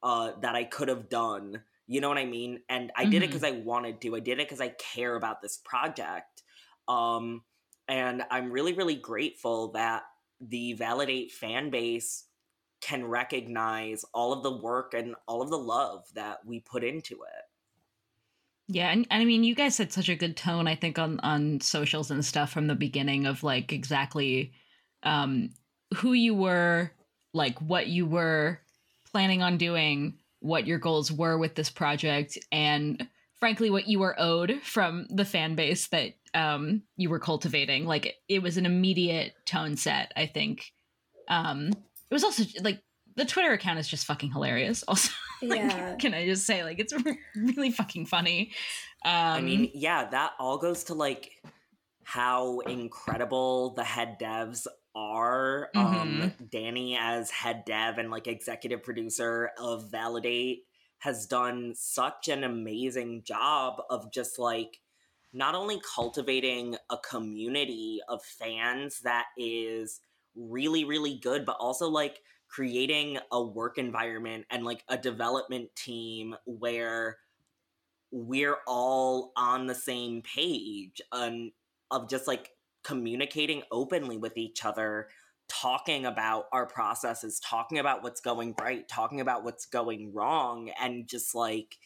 uh 0.03 0.34
that 0.41 0.55
I 0.55 0.64
could 0.64 0.89
have 0.89 1.10
done. 1.10 1.64
You 1.88 2.01
know 2.01 2.10
what 2.10 2.18
I 2.18 2.26
mean? 2.26 2.62
And 2.70 2.91
I 2.95 3.03
mm-hmm. 3.03 3.12
did 3.12 3.24
it 3.24 3.32
cuz 3.32 3.43
I 3.43 3.51
wanted 3.51 4.01
to. 4.01 4.16
I 4.16 4.20
did 4.20 4.39
it 4.39 4.49
cuz 4.49 4.62
I 4.62 4.70
care 4.70 5.16
about 5.16 5.41
this 5.41 5.58
project. 5.58 6.43
Um 6.88 7.43
and 7.88 8.24
I'm 8.30 8.51
really 8.51 8.74
really 8.74 8.95
grateful 8.95 9.70
that 9.70 10.03
the 10.39 10.73
validate 10.73 11.31
fan 11.31 11.69
base 11.69 12.25
can 12.81 13.05
recognize 13.05 14.05
all 14.13 14.33
of 14.33 14.43
the 14.43 14.55
work 14.55 14.93
and 14.93 15.15
all 15.27 15.41
of 15.41 15.49
the 15.49 15.57
love 15.57 16.05
that 16.13 16.45
we 16.45 16.59
put 16.59 16.83
into 16.83 17.15
it. 17.15 17.43
Yeah, 18.69 18.89
and, 18.89 19.07
and 19.09 19.21
I 19.21 19.25
mean, 19.25 19.43
you 19.43 19.55
guys 19.55 19.77
had 19.77 19.93
such 19.93 20.09
a 20.09 20.15
good 20.15 20.35
tone, 20.35 20.67
I 20.67 20.75
think, 20.75 20.99
on 20.99 21.19
on 21.21 21.61
socials 21.61 22.11
and 22.11 22.23
stuff 22.23 22.51
from 22.51 22.67
the 22.67 22.75
beginning 22.75 23.25
of 23.25 23.41
like 23.41 23.71
exactly 23.71 24.51
um, 25.03 25.51
who 25.95 26.13
you 26.13 26.35
were, 26.35 26.91
like 27.33 27.59
what 27.61 27.88
you 27.88 28.05
were 28.05 28.59
planning 29.09 29.41
on 29.41 29.57
doing, 29.57 30.15
what 30.41 30.67
your 30.67 30.79
goals 30.79 31.11
were 31.11 31.38
with 31.38 31.55
this 31.55 31.69
project, 31.69 32.38
and 32.51 33.07
frankly, 33.39 33.69
what 33.69 33.88
you 33.88 33.99
were 33.99 34.15
owed 34.19 34.59
from 34.63 35.07
the 35.09 35.25
fan 35.25 35.55
base 35.55 35.88
that 35.88 36.13
um, 36.33 36.83
you 36.95 37.09
were 37.09 37.19
cultivating. 37.19 37.85
Like 37.85 38.15
it 38.27 38.41
was 38.41 38.57
an 38.57 38.65
immediate 38.65 39.33
tone 39.45 39.77
set. 39.77 40.11
I 40.15 40.25
think 40.25 40.71
um, 41.27 41.69
it 41.69 42.13
was 42.13 42.23
also 42.23 42.43
like 42.61 42.81
the 43.15 43.25
Twitter 43.25 43.51
account 43.51 43.79
is 43.79 43.88
just 43.88 44.05
fucking 44.05 44.31
hilarious. 44.31 44.83
Also, 44.88 45.11
like, 45.43 45.59
yeah. 45.59 45.95
can 45.97 46.15
I 46.15 46.25
just 46.25 46.47
say, 46.47 46.63
like, 46.63 46.79
it's 46.79 46.93
really 47.35 47.69
fucking 47.69 48.07
funny. 48.07 48.53
Um, 49.05 49.13
I 49.13 49.41
mean, 49.41 49.69
yeah, 49.75 50.09
that 50.09 50.31
all 50.39 50.57
goes 50.57 50.85
to 50.85 50.95
like 50.95 51.29
how 52.03 52.59
incredible 52.61 53.75
the 53.75 53.83
head 53.83 54.17
devs 54.19 54.65
are. 54.95 55.69
Um, 55.75 55.85
mm-hmm. 55.85 56.21
Um, 56.23 56.33
Danny 56.51 56.97
as 56.99 57.29
head 57.29 57.65
dev 57.65 57.99
and 57.99 58.09
like 58.09 58.27
executive 58.27 58.81
producer 58.81 59.51
of 59.59 59.91
Validate 59.91 60.63
has 61.00 61.26
done 61.26 61.74
such 61.76 62.28
an 62.28 62.43
amazing 62.43 63.24
job 63.24 63.82
of 63.89 64.12
just 64.12 64.39
like 64.39 64.80
not 65.34 65.56
only 65.56 65.80
cultivating 65.95 66.76
a 66.89 66.98
community 66.98 68.00
of 68.08 68.24
fans 68.24 69.02
that 69.02 69.26
is 69.38 70.00
really 70.36 70.84
really 70.84 71.18
good 71.18 71.45
but 71.45 71.58
also 71.60 71.88
like 71.88 72.20
creating 72.48 73.18
a 73.32 73.41
work 73.41 73.78
environment 73.78 74.45
and 74.50 74.64
like 74.64 74.84
a 74.88 74.98
development 74.98 75.70
team 75.76 76.36
where 76.45 77.18
we're 78.12 78.58
all 78.68 79.34
on 79.36 79.68
the 79.68 79.76
same 79.76 80.22
page 80.22 81.02
and 81.12 81.52
of 81.91 82.10
just 82.10 82.28
like 82.28 82.52
communicating 82.84 83.64
openly 83.72 84.18
with 84.18 84.38
each 84.38 84.64
other 84.64 85.10
talking 85.48 86.06
about 86.06 86.45
our 86.52 86.66
processes 86.66 87.39
talking 87.39 87.80
about 87.80 88.04
what's 88.04 88.22
going 88.22 88.54
right 88.60 88.88
talking 88.88 89.22
about 89.22 89.43
what's 89.43 89.66
going 89.66 90.14
wrong 90.14 90.70
and 90.80 91.08
just 91.08 91.34
like 91.34 91.78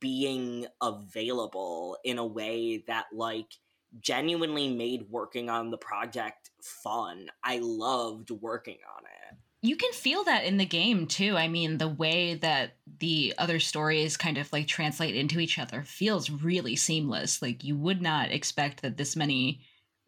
being 0.00 0.66
available 0.82 1.96
in 2.04 2.18
a 2.18 2.26
way 2.26 2.82
that 2.86 3.06
like 3.12 3.54
genuinely 4.00 4.72
made 4.74 5.06
working 5.10 5.48
on 5.48 5.70
the 5.70 5.78
project 5.78 6.50
fun 6.62 7.28
i 7.44 7.58
loved 7.62 8.30
working 8.30 8.78
on 8.96 9.04
it 9.04 9.38
you 9.60 9.76
can 9.76 9.92
feel 9.92 10.22
that 10.24 10.44
in 10.44 10.56
the 10.56 10.64
game 10.64 11.06
too. 11.06 11.36
I 11.36 11.48
mean, 11.48 11.78
the 11.78 11.88
way 11.88 12.34
that 12.34 12.76
the 13.00 13.34
other 13.38 13.58
stories 13.58 14.16
kind 14.16 14.38
of 14.38 14.52
like 14.52 14.68
translate 14.68 15.16
into 15.16 15.40
each 15.40 15.58
other 15.58 15.82
feels 15.82 16.30
really 16.30 16.76
seamless. 16.76 17.42
Like 17.42 17.64
you 17.64 17.76
would 17.76 18.00
not 18.00 18.30
expect 18.30 18.82
that 18.82 18.96
this 18.96 19.16
many 19.16 19.62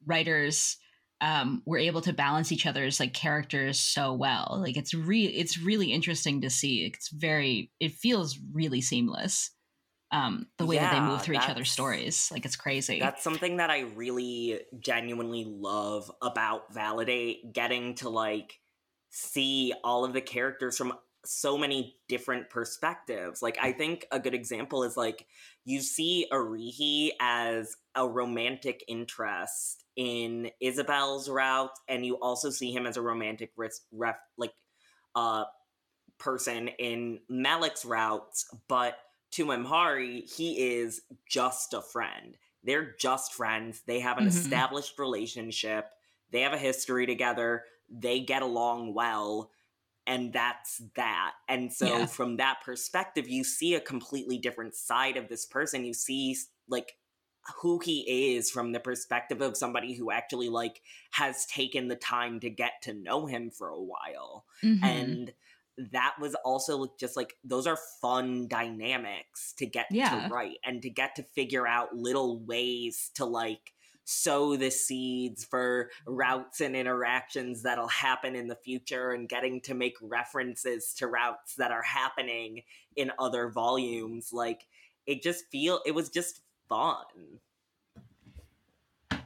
writers 0.06 0.76
um, 1.20 1.62
were 1.66 1.78
able 1.78 2.00
to 2.02 2.12
balance 2.12 2.50
each 2.50 2.66
other's 2.66 2.98
like 2.98 3.12
characters 3.12 3.78
so 3.78 4.12
well. 4.12 4.58
Like 4.60 4.76
it's 4.76 4.94
really 4.94 5.36
it's 5.36 5.58
really 5.58 5.92
interesting 5.92 6.40
to 6.42 6.50
see. 6.50 6.84
It's 6.84 7.08
very 7.08 7.70
it 7.80 7.92
feels 7.92 8.38
really 8.52 8.80
seamless. 8.80 9.50
Um, 10.12 10.48
the 10.58 10.66
way 10.66 10.74
yeah, 10.74 10.90
that 10.90 10.94
they 10.94 11.06
move 11.06 11.22
through 11.22 11.36
each 11.36 11.48
other's 11.48 11.70
stories, 11.70 12.30
like 12.32 12.44
it's 12.44 12.56
crazy. 12.56 12.98
That's 12.98 13.22
something 13.22 13.58
that 13.58 13.70
I 13.70 13.82
really 13.94 14.60
genuinely 14.80 15.44
love 15.46 16.10
about 16.20 16.74
Validate. 16.74 17.52
Getting 17.52 17.94
to 17.96 18.08
like 18.08 18.58
see 19.10 19.72
all 19.84 20.04
of 20.04 20.12
the 20.12 20.20
characters 20.20 20.76
from 20.76 20.94
so 21.24 21.58
many 21.58 21.96
different 22.08 22.50
perspectives. 22.50 23.42
Like 23.42 23.58
I 23.60 23.72
think 23.72 24.06
a 24.10 24.18
good 24.18 24.34
example 24.34 24.84
is 24.84 24.96
like 24.96 25.26
you 25.64 25.80
see 25.80 26.26
Arihi 26.32 27.10
as 27.20 27.76
a 27.94 28.08
romantic 28.08 28.84
interest 28.88 29.84
in 29.96 30.50
Isabel's 30.60 31.28
route, 31.28 31.78
and 31.88 32.06
you 32.06 32.14
also 32.14 32.50
see 32.50 32.72
him 32.72 32.86
as 32.86 32.96
a 32.96 33.02
romantic 33.02 33.52
ref, 33.56 33.72
ref 33.92 34.16
like 34.38 34.54
uh 35.14 35.44
person 36.18 36.68
in 36.78 37.20
Malik's 37.28 37.84
route, 37.84 38.44
but 38.68 38.98
to 39.32 39.46
Amhari, 39.46 40.22
he 40.30 40.74
is 40.74 41.02
just 41.28 41.72
a 41.72 41.80
friend. 41.80 42.36
They're 42.62 42.94
just 42.98 43.32
friends. 43.32 43.82
They 43.86 44.00
have 44.00 44.18
an 44.18 44.26
mm-hmm. 44.26 44.36
established 44.36 44.98
relationship. 44.98 45.86
They 46.30 46.42
have 46.42 46.52
a 46.52 46.58
history 46.58 47.06
together 47.06 47.64
they 47.90 48.20
get 48.20 48.42
along 48.42 48.94
well 48.94 49.50
and 50.10 50.32
that's 50.32 50.82
that. 50.96 51.34
And 51.48 51.72
so 51.72 51.86
Yeah. 52.00 52.06
from 52.06 52.36
that 52.38 52.60
perspective, 52.64 53.28
you 53.28 53.44
see 53.44 53.74
a 53.74 53.80
completely 53.80 54.38
different 54.38 54.74
side 54.74 55.16
of 55.16 55.28
this 55.28 55.46
person. 55.46 55.84
You 55.84 55.94
see 55.94 56.36
like 56.68 56.98
who 57.62 57.78
he 57.78 58.34
is 58.36 58.50
from 58.50 58.72
the 58.72 58.80
perspective 58.80 59.40
of 59.40 59.56
somebody 59.56 59.94
who 59.94 60.10
actually 60.10 60.48
like 60.48 60.82
has 61.12 61.46
taken 61.46 61.88
the 61.88 61.96
time 61.96 62.40
to 62.40 62.50
get 62.50 62.82
to 62.82 62.92
know 62.92 63.26
him 63.26 63.50
for 63.50 63.68
a 63.68 63.80
while. 63.80 64.44
Mhm. 64.62 64.82
And 64.82 65.34
that 65.92 66.16
was 66.20 66.34
also 66.44 66.88
just 66.98 67.16
like 67.16 67.38
those 67.44 67.66
are 67.66 67.78
fun 68.02 68.48
dynamics 68.48 69.54
to 69.58 69.64
get 69.64 69.86
Yeah. 69.90 70.28
to 70.28 70.34
write 70.34 70.58
and 70.64 70.82
to 70.82 70.90
get 70.90 71.14
to 71.16 71.22
figure 71.22 71.66
out 71.66 71.94
little 71.94 72.38
ways 72.44 73.10
to 73.14 73.24
like 73.24 73.72
sow 74.10 74.56
the 74.56 74.70
seeds 74.70 75.44
for 75.44 75.90
routes 76.06 76.60
and 76.60 76.74
interactions 76.74 77.62
that'll 77.62 77.88
happen 77.88 78.34
in 78.34 78.48
the 78.48 78.56
future 78.56 79.12
and 79.12 79.28
getting 79.28 79.60
to 79.62 79.74
make 79.74 79.96
references 80.02 80.92
to 80.94 81.06
routes 81.06 81.54
that 81.56 81.70
are 81.70 81.82
happening 81.82 82.62
in 82.96 83.12
other 83.18 83.48
volumes. 83.48 84.30
Like 84.32 84.66
it 85.06 85.22
just 85.22 85.44
feel 85.50 85.80
it 85.86 85.94
was 85.94 86.08
just 86.08 86.40
fun. 86.68 87.04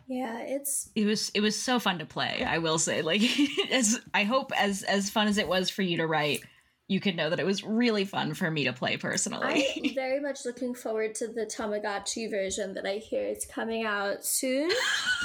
Yeah, 0.07 0.41
it's 0.41 0.91
it 0.95 1.07
was 1.07 1.30
it 1.35 1.41
was 1.41 1.61
so 1.61 1.78
fun 1.78 1.99
to 1.99 2.05
play 2.05 2.45
i 2.45 2.59
will 2.59 2.78
say. 2.78 3.01
Like 3.01 3.22
as 3.70 4.01
i 4.12 4.24
hope 4.24 4.53
as 4.57 4.82
as 4.82 5.09
fun 5.09 5.28
as 5.28 5.39
it 5.39 5.49
was 5.49 5.70
for 5.70 5.82
you 5.82 5.97
to 5.97 6.07
write 6.07 6.43
you 6.87 7.01
could 7.01 7.16
know 7.16 7.30
that 7.30 7.41
it 7.41 7.47
was 7.47 7.64
really 7.64 8.05
fun 8.05 8.35
for 8.35 8.51
me 8.51 8.64
to 8.64 8.72
play 8.72 8.97
personally 8.99 9.66
I'm 9.85 9.95
very 9.95 10.20
much 10.20 10.45
looking 10.45 10.74
forward 10.74 11.14
to 11.16 11.28
the 11.28 11.47
Tamagotchi 11.47 12.30
version 12.30 12.74
that 12.74 12.85
I 12.87 12.97
hear 12.97 13.26
is 13.26 13.47
coming 13.47 13.85
out 13.87 14.24
soon. 14.24 14.70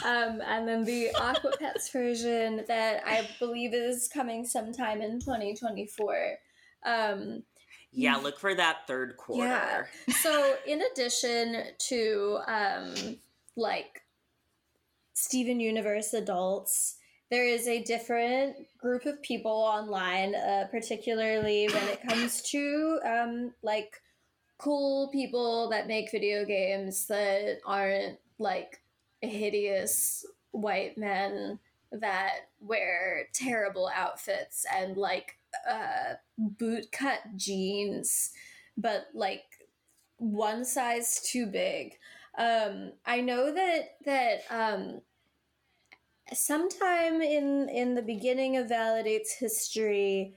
um, 0.05 0.41
and 0.45 0.67
then 0.67 0.85
the 0.85 1.09
Aqua 1.19 1.51
Pets 1.59 1.89
version 1.93 2.63
that 2.67 3.03
I 3.05 3.27
believe 3.39 3.73
is 3.73 4.07
coming 4.07 4.45
sometime 4.45 5.01
in 5.01 5.19
2024. 5.19 6.37
Um, 6.85 7.43
yeah 7.91 8.15
look 8.17 8.39
for 8.39 8.53
that 8.53 8.85
third 8.87 9.17
quarter 9.17 9.89
Yeah. 10.07 10.13
so 10.21 10.55
in 10.67 10.79
addition 10.91 11.63
to 11.87 12.37
um 12.47 12.93
like 13.57 14.03
steven 15.13 15.59
universe 15.59 16.13
adults 16.13 16.97
there 17.29 17.45
is 17.45 17.67
a 17.67 17.83
different 17.83 18.55
group 18.77 19.05
of 19.05 19.21
people 19.21 19.51
online 19.51 20.35
uh, 20.35 20.67
particularly 20.71 21.67
when 21.67 21.87
it 21.87 22.01
comes 22.07 22.41
to 22.41 22.99
um 23.05 23.53
like 23.61 24.01
cool 24.57 25.09
people 25.09 25.69
that 25.69 25.87
make 25.87 26.11
video 26.11 26.45
games 26.45 27.05
that 27.07 27.59
aren't 27.65 28.17
like 28.39 28.81
hideous 29.21 30.25
white 30.51 30.97
men 30.97 31.59
that 31.91 32.49
wear 32.61 33.27
terrible 33.33 33.89
outfits 33.95 34.65
and 34.75 34.97
like 34.97 35.37
uh 35.69 36.13
bootcut 36.57 37.17
jeans 37.35 38.31
but 38.77 39.07
like 39.13 39.43
one 40.17 40.65
size 40.65 41.21
too 41.21 41.45
big. 41.45 41.97
Um 42.37 42.93
i 43.05 43.21
know 43.21 43.53
that 43.53 43.95
that 44.05 44.41
um 44.49 45.01
sometime 46.33 47.21
in 47.21 47.69
in 47.69 47.95
the 47.95 48.01
beginning 48.01 48.57
of 48.57 48.67
validates 48.67 49.37
history 49.39 50.35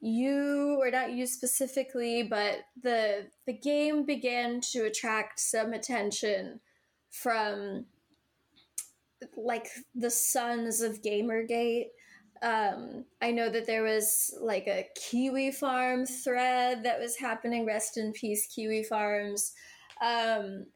you 0.00 0.78
or 0.80 0.90
not 0.90 1.12
you 1.12 1.26
specifically 1.26 2.22
but 2.22 2.60
the 2.82 3.26
the 3.46 3.52
game 3.52 4.04
began 4.04 4.60
to 4.60 4.84
attract 4.84 5.40
some 5.40 5.72
attention 5.72 6.60
from 7.10 7.86
like 9.36 9.68
the 9.94 10.10
sons 10.10 10.80
of 10.80 11.02
gamergate. 11.02 11.86
Um 12.42 13.04
i 13.22 13.30
know 13.30 13.48
that 13.48 13.66
there 13.66 13.82
was 13.82 14.34
like 14.40 14.66
a 14.66 14.86
kiwi 14.94 15.52
farm 15.52 16.04
thread 16.04 16.82
that 16.84 17.00
was 17.00 17.16
happening. 17.16 17.64
Rest 17.64 17.96
in 17.96 18.12
peace 18.12 18.46
kiwi 18.54 18.84
farms. 18.84 19.52
Um 20.02 20.66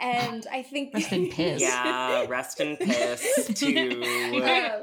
and 0.00 0.46
i 0.52 0.62
think 0.62 0.94
Rest 0.94 1.12
in 1.12 1.28
piss. 1.30 1.60
Yeah, 1.62 2.26
rest 2.28 2.60
in 2.60 2.76
piss 2.76 3.46
to 3.54 4.00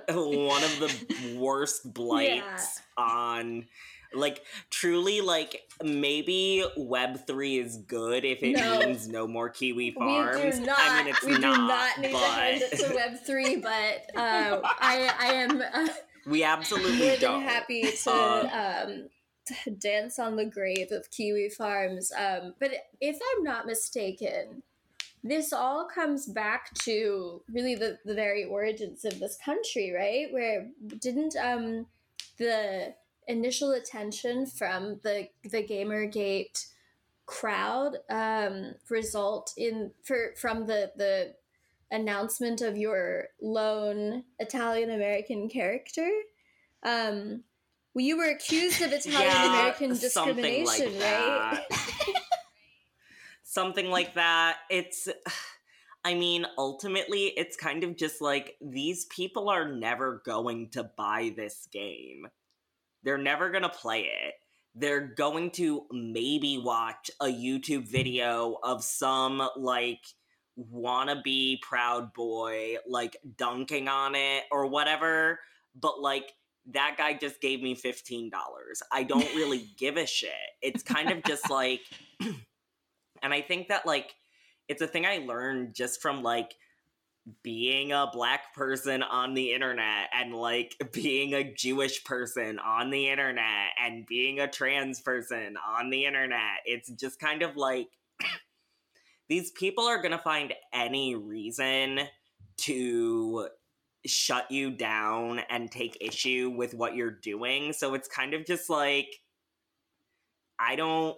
one 0.07 0.63
of 0.63 0.79
the 0.79 1.37
worst 1.39 1.93
blights 1.93 2.81
on 2.97 3.65
like 4.13 4.43
truly 4.69 5.19
like 5.21 5.61
maybe 5.83 6.63
web 6.77 7.25
3 7.27 7.57
is 7.57 7.77
good 7.77 8.23
if 8.23 8.41
it 8.43 8.53
No. 8.53 8.79
means 8.79 9.07
no 9.09 9.27
more 9.27 9.49
kiwi 9.49 9.75
we 9.75 9.91
farms 9.91 10.59
do 10.59 10.65
not 10.65 10.77
i 10.79 10.97
mean 11.03 11.13
it's 11.13 11.23
we 11.25 11.37
not, 11.37 11.55
do 11.55 11.61
not 11.67 11.99
need 11.99 12.11
but 12.13 12.19
to 12.21 12.41
hand 12.41 12.61
it 12.61 12.77
to 12.79 12.95
web 12.95 13.25
3 13.25 13.55
but 13.57 14.11
uh, 14.15 14.61
i 14.79 15.11
i 15.19 15.33
am 15.33 15.61
uh, 15.61 15.87
we 16.27 16.43
absolutely 16.43 17.17
don't. 17.17 17.41
happy 17.41 17.83
to 17.91 18.11
Uh, 18.11 18.83
um 18.87 19.07
to 19.63 19.69
dance 19.71 20.17
on 20.17 20.35
the 20.37 20.45
grave 20.45 20.91
of 20.91 21.11
kiwi 21.11 21.49
farms. 21.49 22.11
Um 22.17 22.53
but 22.59 22.71
if 23.01 23.17
i'm 23.37 23.43
not 23.43 23.65
mistaken 23.67 24.63
this 25.27 25.51
all 25.51 25.87
comes 25.87 26.27
back 26.27 26.73
to 26.75 27.41
really 27.51 27.75
the, 27.75 27.97
the 28.05 28.13
very 28.13 28.45
origins 28.45 29.03
of 29.05 29.19
this 29.19 29.37
country 29.43 29.91
right 29.91 30.27
where 30.31 30.67
didn't 30.99 31.35
um 31.41 31.85
the 32.37 32.93
initial 33.27 33.71
attention 33.71 34.45
from 34.45 34.99
the 35.03 35.27
the 35.49 35.63
gamergate 35.63 36.67
crowd 37.25 37.97
um 38.09 38.75
result 38.89 39.51
in 39.57 39.91
for 40.03 40.33
from 40.37 40.67
the 40.67 40.91
the 40.95 41.33
announcement 41.91 42.61
of 42.61 42.77
your 42.77 43.29
lone 43.41 44.23
Italian 44.39 44.91
American 44.91 45.49
character. 45.49 46.09
Um, 46.83 47.43
well, 47.93 48.05
you 48.05 48.17
were 48.17 48.29
accused 48.29 48.81
of 48.81 48.91
Italian 48.93 49.51
American 49.51 49.89
like 49.91 49.99
discrimination, 49.99 50.99
right? 50.99 51.63
something 53.55 53.89
like 53.89 54.13
that. 54.13 54.57
It's, 54.69 55.07
I 56.03 56.13
mean, 56.13 56.45
ultimately, 56.57 57.33
it's 57.37 57.55
kind 57.55 57.83
of 57.83 57.95
just 57.95 58.21
like 58.21 58.57
these 58.61 59.05
people 59.05 59.49
are 59.49 59.67
never 59.67 60.21
going 60.25 60.69
to 60.71 60.83
buy 60.83 61.33
this 61.35 61.67
game. 61.71 62.27
They're 63.03 63.17
never 63.17 63.49
going 63.49 63.63
to 63.63 63.69
play 63.69 64.01
it. 64.01 64.33
They're 64.75 65.07
going 65.07 65.51
to 65.51 65.85
maybe 65.91 66.61
watch 66.63 67.09
a 67.21 67.27
YouTube 67.27 67.87
video 67.89 68.57
of 68.61 68.83
some 68.83 69.41
like 69.55 70.01
wannabe 70.59 71.61
proud 71.61 72.13
boy 72.13 72.75
like 72.87 73.17
dunking 73.37 73.87
on 73.87 74.15
it 74.15 74.43
or 74.51 74.67
whatever, 74.67 75.39
but 75.79 76.01
like 76.01 76.33
that 76.73 76.95
guy 76.97 77.13
just 77.13 77.39
gave 77.41 77.61
me 77.61 77.75
$15. 77.75 78.31
I 78.91 79.03
don't 79.03 79.33
really 79.35 79.69
give 79.77 79.97
a 79.97 80.05
shit. 80.05 80.31
It's 80.61 80.83
kind 80.83 81.09
of 81.11 81.23
just 81.23 81.49
like 81.49 81.81
and 83.25 83.33
I 83.33 83.41
think 83.41 83.69
that 83.69 83.85
like 83.85 84.15
it's 84.69 84.81
a 84.81 84.87
thing 84.87 85.05
I 85.05 85.17
learned 85.17 85.73
just 85.73 86.01
from 86.01 86.21
like 86.21 86.55
being 87.41 87.91
a 87.91 88.07
black 88.13 88.53
person 88.53 89.01
on 89.01 89.33
the 89.33 89.51
internet 89.51 90.09
and 90.13 90.33
like 90.33 90.75
being 90.93 91.33
a 91.33 91.53
Jewish 91.53 92.03
person 92.03 92.59
on 92.59 92.91
the 92.91 93.09
internet 93.09 93.69
and 93.83 94.05
being 94.05 94.39
a 94.39 94.47
trans 94.47 95.01
person 95.01 95.57
on 95.67 95.89
the 95.89 96.05
internet. 96.05 96.61
It's 96.65 96.89
just 96.91 97.19
kind 97.19 97.41
of 97.41 97.57
like 97.57 97.89
these 99.27 99.51
people 99.51 99.85
are 99.85 100.01
going 100.01 100.11
to 100.11 100.19
find 100.19 100.53
any 100.71 101.15
reason 101.15 102.01
to 102.57 103.49
shut 104.05 104.51
you 104.51 104.69
down 104.69 105.41
and 105.49 105.71
take 105.71 105.97
issue 105.99 106.53
with 106.55 106.75
what 106.75 106.95
you're 106.95 107.09
doing. 107.09 107.73
So 107.73 107.95
it's 107.95 108.07
kind 108.07 108.35
of 108.35 108.45
just 108.45 108.69
like 108.69 109.07
I 110.59 110.75
don't 110.75 111.17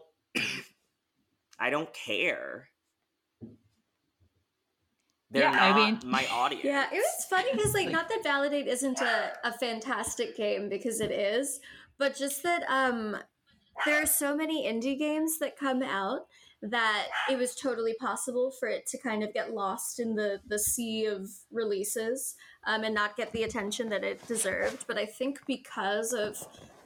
I 1.59 1.69
don't 1.69 1.91
care. 1.93 2.69
They're 5.29 5.43
Yeah, 5.43 5.51
I 5.51 5.69
not 5.69 6.03
mean- 6.03 6.11
my 6.11 6.25
audience. 6.31 6.63
Yeah, 6.65 6.85
it 6.91 6.97
was 6.97 7.25
funny 7.29 7.51
because 7.53 7.73
like 7.73 7.89
not 7.89 8.07
that 8.09 8.23
Validate 8.23 8.67
isn't 8.67 9.01
a, 9.01 9.33
a 9.43 9.51
fantastic 9.53 10.37
game 10.37 10.69
because 10.69 11.01
it 11.01 11.11
is, 11.11 11.59
but 11.97 12.15
just 12.15 12.43
that 12.43 12.63
um 12.69 13.17
there 13.85 14.01
are 14.01 14.05
so 14.07 14.35
many 14.35 14.65
indie 14.65 14.97
games 14.97 15.37
that 15.39 15.57
come 15.57 15.83
out 15.83 16.21
that 16.63 17.07
it 17.29 17.37
was 17.37 17.53
totally 17.53 17.93
possible 17.99 18.49
for 18.59 18.67
it 18.67 18.87
to 18.87 18.97
kind 18.97 19.21
of 19.23 19.31
get 19.33 19.53
lost 19.53 19.99
in 19.99 20.15
the 20.15 20.39
the 20.47 20.57
sea 20.57 21.05
of 21.05 21.29
releases 21.51 22.35
um, 22.65 22.83
and 22.83 22.95
not 22.95 23.15
get 23.17 23.31
the 23.33 23.43
attention 23.43 23.89
that 23.89 24.03
it 24.03 24.25
deserved. 24.27 24.85
But 24.87 24.97
I 24.97 25.05
think 25.05 25.39
because 25.45 26.13
of 26.13 26.37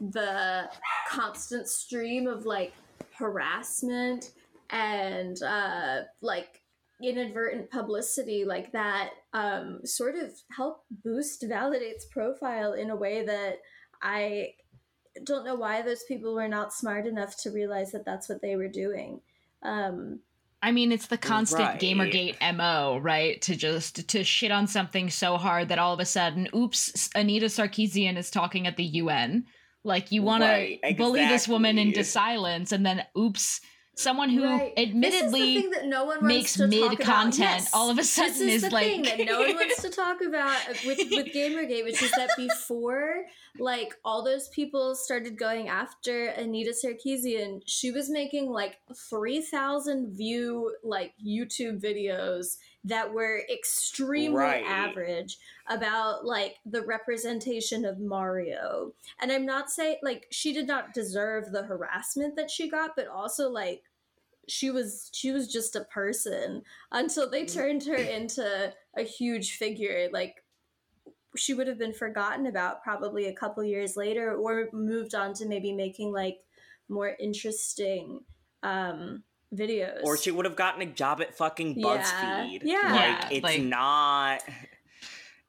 the 0.02 0.68
constant 1.08 1.68
stream 1.68 2.26
of 2.28 2.46
like 2.46 2.74
harassment 3.18 4.32
and 4.72 5.42
uh, 5.44 6.02
like 6.22 6.62
inadvertent 7.04 7.70
publicity 7.72 8.46
like 8.46 8.72
that 8.74 9.10
um, 9.34 9.80
sort 9.84 10.16
of 10.16 10.32
help 10.56 10.84
boost 11.04 11.44
validate's 11.50 12.06
profile 12.06 12.74
in 12.74 12.90
a 12.90 12.96
way 12.96 13.26
that 13.26 13.56
I 14.02 14.54
don't 15.26 15.46
know 15.46 15.56
why 15.56 15.82
those 15.82 16.04
people 16.04 16.34
were 16.36 16.48
not 16.48 16.74
smart 16.74 17.06
enough 17.06 17.36
to 17.44 17.52
realize 17.52 17.92
that 17.92 18.06
that's 18.06 18.30
what 18.30 18.42
they 18.42 18.56
were 18.56 18.70
doing. 18.70 19.22
Um, 19.64 20.20
I 20.64 20.72
mean, 20.72 20.92
it's 20.92 21.08
the 21.08 21.18
constant 21.18 21.62
Right. 21.62 21.80
Gamergate 21.80 22.56
MO, 22.56 23.00
right? 23.00 23.42
To 23.42 23.56
just 23.56 24.08
to 24.10 24.24
shit 24.24 24.52
on 24.52 24.68
something 24.68 25.10
so 25.10 25.38
hard 25.38 25.70
that 25.70 25.80
all 25.80 25.94
of 25.94 26.00
a 26.00 26.06
sudden, 26.06 26.48
oops, 26.56 27.10
Anita 27.16 27.48
Sarkeesian 27.48 28.16
is 28.16 28.30
talking 28.30 28.68
at 28.68 28.78
the 28.78 28.84
UN. 28.84 29.46
Like 29.84 30.12
you 30.12 30.22
want 30.22 30.44
Right, 30.44 30.80
to 30.84 30.94
bully 30.94 31.26
this 31.26 31.48
woman 31.48 31.80
into 31.80 32.04
silence, 32.04 32.72
and 32.72 32.86
then 32.86 33.04
oops, 33.18 33.60
someone 34.02 34.30
who 34.30 34.44
Right. 34.44 34.76
this 34.76 34.84
is 34.84 34.92
the 34.92 34.92
admittedly 34.92 35.62
thing 35.62 35.70
that 35.72 35.86
no 35.86 36.06
one 36.06 36.26
makes 36.26 36.58
mid 36.58 37.00
content 37.00 37.40
Yes. 37.62 37.74
all 37.74 37.90
of 37.90 37.98
a 37.98 38.02
this 38.02 38.12
sudden 38.12 38.34
is 38.50 38.56
is, 38.56 38.62
the 38.64 38.70
like 38.72 38.86
thing 38.86 39.02
that 39.04 39.20
no 39.20 39.42
one 39.42 39.56
wants 39.56 39.82
to 39.82 39.90
talk 40.04 40.22
about 40.22 40.58
with 40.86 41.00
with 41.12 41.28
Gamergate, 41.34 41.84
which 41.84 42.02
is 42.02 42.12
that 42.12 42.30
before 42.38 43.26
like 43.60 43.94
all 44.06 44.24
those 44.24 44.48
people 44.50 44.96
started 44.96 45.38
going 45.38 45.68
after 45.70 46.28
Anita 46.28 46.72
Sarkeesian, 46.72 47.62
she 47.66 47.92
was 47.92 48.10
making 48.10 48.50
like 48.50 48.78
three 49.10 49.42
thousand 49.42 50.16
view 50.16 50.76
like 50.84 51.14
YouTube 51.26 51.82
videos 51.82 52.58
that 52.84 53.14
were 53.14 53.44
extremely 53.54 54.38
Right. 54.40 54.66
average 54.66 55.38
about 55.70 56.26
like 56.26 56.56
the 56.66 56.82
representation 56.82 57.86
of 57.86 58.00
Mario. 58.00 58.94
And 59.22 59.32
I'm 59.32 59.46
not 59.46 59.70
saying 59.70 59.98
like 60.02 60.26
she 60.32 60.52
did 60.54 60.66
not 60.68 60.94
deserve 60.94 61.52
the 61.52 61.64
harassment 61.64 62.36
that 62.38 62.50
she 62.50 62.70
got, 62.70 62.92
but 62.96 63.08
also 63.08 63.50
like 63.50 63.84
she 64.52 64.70
was 64.70 65.10
she 65.14 65.32
was 65.32 65.48
just 65.48 65.76
a 65.78 65.86
person 65.86 66.62
until 66.92 67.30
they 67.30 67.46
turned 67.46 67.84
her 67.86 67.96
into 67.96 68.74
a 68.98 69.04
huge 69.04 69.56
figure 69.58 70.10
like 70.12 70.44
she 71.38 71.54
would 71.54 71.68
have 71.68 71.80
been 71.80 71.94
forgotten 71.94 72.46
about 72.48 72.84
probably 72.84 73.28
a 73.28 73.34
couple 73.34 73.64
years 73.64 73.96
later 73.96 74.36
or 74.36 74.68
moved 74.74 75.16
on 75.16 75.34
to 75.34 75.48
maybe 75.48 75.72
making 75.72 76.12
like 76.12 76.40
more 76.90 77.16
interesting 77.20 78.20
um 78.64 79.24
videos 79.56 80.02
Or 80.04 80.18
she 80.18 80.32
would 80.32 80.46
have 80.46 80.56
gotten 80.58 80.82
a 80.82 80.86
job 80.86 81.22
at 81.22 81.36
fucking 81.38 81.80
Yeah. 81.80 81.86
BuzzFeed. 81.86 82.62
Yeah. 82.64 82.94
yeah. 82.94 83.20
Like 83.22 83.32
it's 83.32 83.44
like- 83.44 83.62
not 83.62 84.42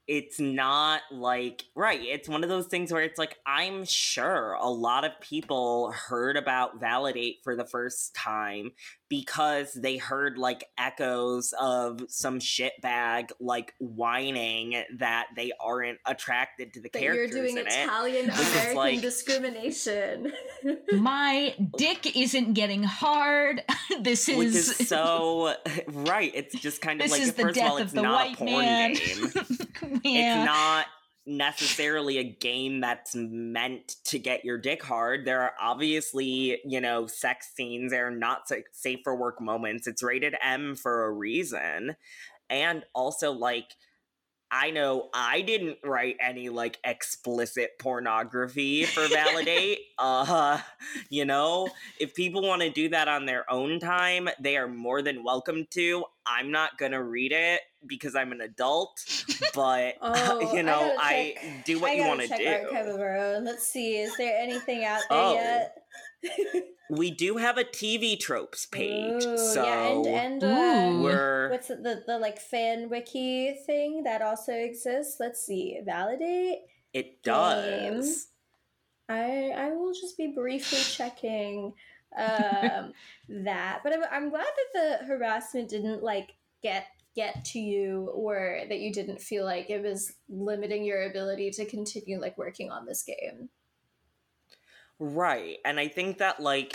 it's 0.09 0.41
not 0.41 1.01
like 1.13 1.65
right 1.77 2.01
it's 2.03 2.29
one 2.29 2.43
of 2.43 2.49
those 2.49 2.67
things 2.67 2.93
where 2.93 3.03
it's 3.03 3.19
like 3.19 3.37
i'm 3.47 3.85
sure 3.85 4.55
a 4.55 4.69
lot 4.69 5.05
of 5.05 5.13
people 5.21 5.93
heard 5.93 6.37
about 6.37 6.81
validate 6.81 7.37
for 7.45 7.55
the 7.55 7.65
first 7.65 8.15
time 8.15 8.73
because 9.13 9.75
they 9.75 9.99
heard 9.99 10.39
like 10.39 10.65
echoes 10.79 11.53
of 11.61 12.01
some 12.09 12.39
shitbag 12.39 13.31
like 13.41 13.75
whining 13.79 14.83
that 14.97 15.27
they 15.37 15.53
aren't 15.61 15.99
attracted 16.07 16.73
to 16.73 16.81
the 16.81 16.89
that 16.95 17.03
you're 17.03 17.29
doing 17.29 17.59
in 17.59 17.67
it 17.67 17.67
Italian 17.67 18.29
Which 18.29 18.39
American 18.39 18.75
like- 18.75 19.01
discrimination. 19.03 20.33
my 20.93 21.55
dick 21.77 22.17
isn't 22.17 22.55
getting 22.55 22.85
hard. 22.85 23.61
this 24.01 24.29
which 24.29 24.49
is, 24.49 24.81
is 24.81 24.89
so 24.89 25.57
right 25.89 26.33
it's 26.35 26.59
just 26.59 26.81
kind 26.81 27.03
of 27.03 27.11
this 27.11 27.13
like 27.13 27.21
is 27.21 27.35
the 27.35 27.43
first 27.43 27.59
of 27.59 27.65
all 27.65 27.77
death 27.77 27.85
it's 27.85 27.93
of 27.93 27.97
the 27.97 28.03
not 28.03 28.15
white 28.15 28.35
a 28.35 28.37
porn 28.39 28.51
man. 28.51 28.95
game 28.95 29.31
yeah. 30.05 30.41
it's 30.41 30.47
not 30.47 30.87
necessarily 31.27 32.19
a 32.19 32.25
game 32.25 32.81
that's 32.81 33.15
meant 33.15 33.97
to 34.05 34.19
get 34.19 34.45
your 34.45 34.59
dick 34.59 34.83
hard. 34.83 35.25
There 35.25 35.41
are 35.41 35.53
obviously, 35.61 36.61
you 36.65 36.81
know, 36.81 37.07
sex 37.07 37.53
scenes. 37.55 37.93
There 37.93 38.07
are 38.07 38.11
not 38.11 38.51
safe 38.73 39.01
for 39.05 39.15
work 39.15 39.41
moments. 39.41 39.87
It's 39.87 40.03
rated 40.03 40.35
M 40.43 40.75
for 40.75 41.05
a 41.05 41.13
reason. 41.13 41.97
And 42.51 42.85
also, 42.95 43.33
like, 43.33 43.77
I 44.55 44.71
know 44.71 45.09
I 45.15 45.41
didn't 45.41 45.79
write 45.83 46.19
any 46.21 46.51
like 46.51 46.79
explicit 46.85 47.79
pornography 47.79 48.85
for 48.85 49.09
Validate. 49.09 49.79
uh, 49.99 50.61
you 51.09 51.25
know, 51.25 51.71
if 51.99 52.15
people 52.15 52.43
want 52.43 52.61
to 52.61 52.69
do 52.69 52.91
that 52.91 53.09
on 53.09 53.25
their 53.25 53.51
own 53.51 53.81
time, 53.81 54.29
they 54.39 54.59
are 54.59 54.69
more 54.69 55.01
than 55.01 55.25
welcome 55.25 55.67
to. 55.71 56.05
I'm 56.27 56.51
not 56.51 56.77
gonna 56.77 57.03
read 57.03 57.33
it 57.33 57.63
because 57.87 58.15
I'm 58.15 58.31
an 58.31 58.43
adult, 58.43 59.25
but 59.55 59.95
Oh, 60.03 60.47
I 60.47 60.55
you 60.55 60.63
know, 60.63 60.97
I, 61.01 61.35
check- 61.41 61.65
do 61.65 61.81
what 61.81 61.93
I 61.93 61.95
you 61.95 62.07
want 62.07 62.21
to 62.21 62.29
do. 62.29 62.47
Archive 62.47 62.87
of 62.89 63.01
our 63.01 63.17
own. 63.17 63.45
Let's 63.45 63.67
see. 63.67 63.97
Is 63.97 64.15
there 64.19 64.39
anything 64.39 64.85
out 64.85 65.01
there 65.09 65.19
Oh, 65.19 65.33
yet? 65.35 65.83
We 66.93 67.11
do 67.11 67.39
have 67.39 67.57
a 67.57 67.65
TV 67.65 68.21
tropes 68.21 68.67
page, 68.67 69.25
Ooh, 69.25 69.39
so 69.39 69.65
yeah, 69.65 69.89
and 69.89 70.07
and 70.07 70.45
uh, 70.45 71.03
we're 71.03 71.49
what's 71.51 71.71
it, 71.71 71.83
the 71.83 72.03
the 72.07 72.19
like 72.19 72.39
fan 72.39 72.91
wiki 72.91 73.57
thing 73.65 74.03
that 74.03 74.21
also 74.21 74.53
exists? 74.53 75.17
Let's 75.19 75.45
see. 75.45 75.81
Validate. 75.87 76.59
it 76.93 77.23
does. 77.23 78.27
Game. 79.09 79.17
I 79.17 79.53
I 79.57 79.71
will 79.71 79.95
just 79.95 80.19
be 80.19 80.35
briefly 80.35 80.79
checking 80.83 81.73
um 82.15 82.93
that, 83.31 83.81
but 83.83 83.95
I'm 83.95 84.03
I'm 84.11 84.29
glad 84.29 84.45
that 84.45 85.01
the 85.01 85.07
harassment 85.07 85.71
didn't 85.71 86.03
like 86.03 86.35
get 86.63 86.89
get 87.15 87.43
to 87.47 87.59
you 87.59 88.11
or 88.15 88.65
that 88.69 88.81
you 88.81 88.93
didn't 88.93 89.21
feel 89.23 89.47
like 89.47 89.71
it 89.71 89.83
was 89.83 90.13
limiting 90.29 90.85
your 90.85 91.09
ability 91.09 91.53
to 91.53 91.65
continue 91.65 92.21
like 92.21 92.37
working 92.37 92.71
on 92.71 92.85
this 92.85 93.03
game. 93.03 93.49
Right. 95.05 95.59
And 95.65 95.81
I 95.81 95.89
think 95.89 96.19
that, 96.19 96.39
like, 96.39 96.73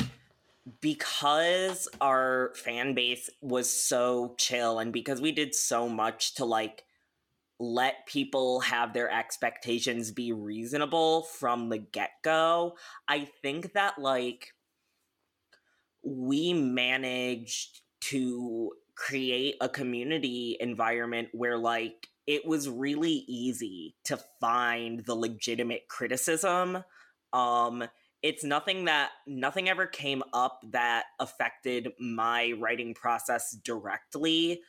because 0.82 1.88
our 2.02 2.52
fan 2.56 2.94
base 2.94 3.30
was 3.42 3.70
so 3.70 4.36
chill 4.38 4.80
and 4.80 4.92
because 4.92 5.22
we 5.22 5.32
did 5.32 5.56
so 5.56 5.88
much 5.88 6.36
to, 6.36 6.44
like, 6.44 6.84
let 7.60 8.06
people 8.06 8.60
have 8.60 8.94
their 8.94 9.10
expectations 9.10 10.12
be 10.12 10.34
reasonable 10.34 11.24
from 11.24 11.70
the 11.70 11.78
get 11.78 12.12
go, 12.22 12.76
I 13.08 13.30
think 13.42 13.72
that, 13.74 13.98
like, 13.98 14.54
we 16.04 16.54
managed 16.54 17.82
to 18.02 18.74
create 18.96 19.56
a 19.62 19.70
community 19.70 20.58
environment 20.60 21.30
where, 21.32 21.58
like, 21.58 22.08
it 22.26 22.46
was 22.46 22.68
really 22.70 23.24
easy 23.28 23.96
to 24.04 24.20
find 24.42 25.06
the 25.06 25.16
legitimate 25.16 25.88
criticism. 25.88 26.84
Um, 27.32 27.86
it's 28.24 28.44
nothing 28.44 28.86
that 28.86 29.12
nothing 29.26 29.70
ever 29.70 29.86
came 29.86 30.24
up 30.34 30.60
that 30.72 31.06
affected 31.20 31.90
my 32.00 32.54
writing 32.60 32.94
process 32.94 33.52
directly 33.64 34.62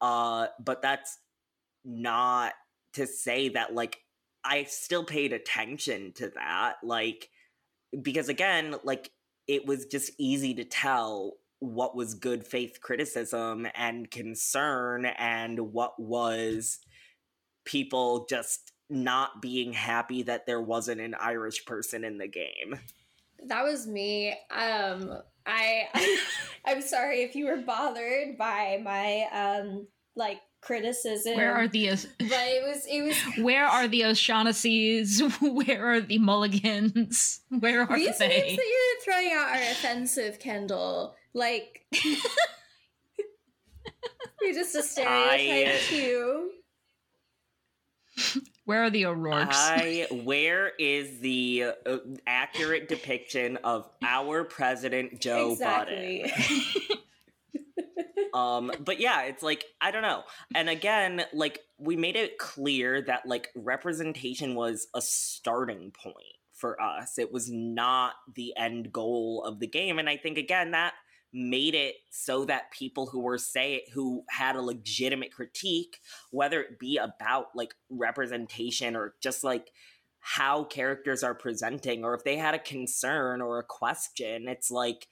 uh 0.00 0.46
but 0.64 0.82
that's 0.82 1.18
not 1.84 2.52
to 2.92 3.06
say 3.06 3.48
that 3.48 3.74
like 3.74 3.98
i 4.44 4.64
still 4.64 5.04
paid 5.04 5.32
attention 5.32 6.12
to 6.12 6.30
that 6.30 6.76
like 6.82 7.28
because 8.02 8.28
again 8.28 8.74
like 8.84 9.10
it 9.46 9.66
was 9.66 9.86
just 9.86 10.10
easy 10.18 10.54
to 10.54 10.64
tell 10.64 11.34
what 11.60 11.96
was 11.96 12.14
good 12.14 12.46
faith 12.46 12.80
criticism 12.82 13.66
and 13.74 14.10
concern 14.10 15.06
and 15.06 15.72
what 15.72 15.98
was 15.98 16.80
people 17.64 18.26
just 18.28 18.72
not 18.88 19.42
being 19.42 19.72
happy 19.72 20.22
that 20.22 20.46
there 20.46 20.60
wasn't 20.60 21.00
an 21.00 21.14
Irish 21.20 21.64
person 21.64 22.04
in 22.04 22.18
the 22.18 22.28
game. 22.28 22.78
That 23.44 23.64
was 23.64 23.86
me. 23.86 24.30
Um, 24.50 25.18
I 25.46 25.84
I'm 26.64 26.82
sorry 26.82 27.22
if 27.22 27.34
you 27.34 27.46
were 27.46 27.58
bothered 27.58 28.36
by 28.36 28.80
my 28.82 29.26
um 29.32 29.86
like 30.16 30.40
criticism. 30.60 31.36
Where 31.36 31.54
are 31.54 31.68
the 31.68 31.88
But 31.90 32.08
it 32.18 32.66
was 32.66 32.86
it 32.86 33.02
was 33.02 33.16
where 33.44 33.66
are 33.66 33.86
the 33.86 34.04
O'Shaughnessy's? 34.04 35.20
Where 35.40 35.92
are 35.92 36.00
the 36.00 36.18
Mulligans? 36.18 37.40
Where 37.50 37.82
are 37.82 37.96
these 37.96 38.06
names 38.06 38.18
they? 38.18 38.56
that 38.56 38.64
you're 38.64 39.02
throwing 39.04 39.32
out 39.32 39.56
are 39.56 39.70
offensive, 39.72 40.38
Kendall. 40.38 41.14
Like 41.34 41.86
you're 44.42 44.54
just 44.54 44.74
a 44.74 44.82
stereotype 44.82 45.68
I- 45.68 45.78
too. 45.88 46.50
Where 48.66 48.82
are 48.82 48.90
the 48.90 49.06
O'Rourke's? 49.06 49.56
I 49.58 50.06
where 50.10 50.72
is 50.78 51.20
the 51.20 51.72
uh, 51.86 51.98
accurate 52.26 52.88
depiction 52.88 53.56
of 53.64 53.88
our 54.02 54.44
president 54.44 55.20
Joe 55.20 55.52
exactly. 55.52 56.30
Budden? 56.30 56.98
um 58.34 58.70
but 58.80 59.00
yeah 59.00 59.22
it's 59.22 59.42
like 59.42 59.64
i 59.80 59.90
don't 59.90 60.02
know 60.02 60.22
and 60.54 60.68
again 60.68 61.24
like 61.32 61.60
we 61.78 61.96
made 61.96 62.16
it 62.16 62.36
clear 62.36 63.00
that 63.00 63.24
like 63.24 63.48
representation 63.54 64.54
was 64.54 64.88
a 64.94 65.00
starting 65.00 65.90
point 65.90 66.36
for 66.52 66.80
us 66.80 67.18
it 67.18 67.32
was 67.32 67.50
not 67.50 68.14
the 68.34 68.52
end 68.56 68.92
goal 68.92 69.42
of 69.46 69.58
the 69.58 69.66
game 69.66 69.98
and 69.98 70.08
i 70.08 70.16
think 70.16 70.36
again 70.36 70.72
that 70.72 70.92
made 71.32 71.74
it 71.74 71.96
so 72.10 72.44
that 72.44 72.70
people 72.70 73.06
who 73.06 73.20
were 73.20 73.38
say 73.38 73.82
who 73.92 74.24
had 74.30 74.56
a 74.56 74.62
legitimate 74.62 75.32
critique 75.32 75.98
whether 76.30 76.62
it 76.62 76.78
be 76.78 76.96
about 76.96 77.46
like 77.54 77.74
representation 77.90 78.96
or 78.96 79.14
just 79.20 79.44
like 79.44 79.70
how 80.20 80.64
characters 80.64 81.22
are 81.22 81.34
presenting 81.34 82.04
or 82.04 82.14
if 82.14 82.24
they 82.24 82.36
had 82.36 82.54
a 82.54 82.58
concern 82.58 83.40
or 83.40 83.58
a 83.58 83.64
question 83.64 84.48
it's 84.48 84.70
like 84.70 85.08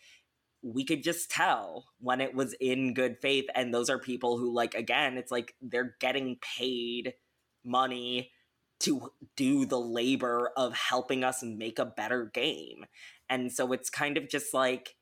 we 0.62 0.84
could 0.84 1.02
just 1.02 1.30
tell 1.30 1.84
when 2.00 2.20
it 2.20 2.34
was 2.34 2.54
in 2.54 2.94
good 2.94 3.18
faith 3.20 3.44
and 3.54 3.74
those 3.74 3.90
are 3.90 3.98
people 3.98 4.38
who 4.38 4.52
like 4.52 4.74
again 4.74 5.18
it's 5.18 5.30
like 5.30 5.54
they're 5.60 5.94
getting 6.00 6.36
paid 6.56 7.12
money 7.64 8.30
to 8.80 9.10
do 9.36 9.64
the 9.64 9.80
labor 9.80 10.50
of 10.56 10.74
helping 10.74 11.24
us 11.24 11.42
make 11.42 11.78
a 11.78 11.84
better 11.84 12.26
game. 12.26 12.84
And 13.28 13.52
so 13.52 13.72
it's 13.72 13.88
kind 13.88 14.16
of 14.16 14.28
just 14.28 14.52
like 14.52 14.96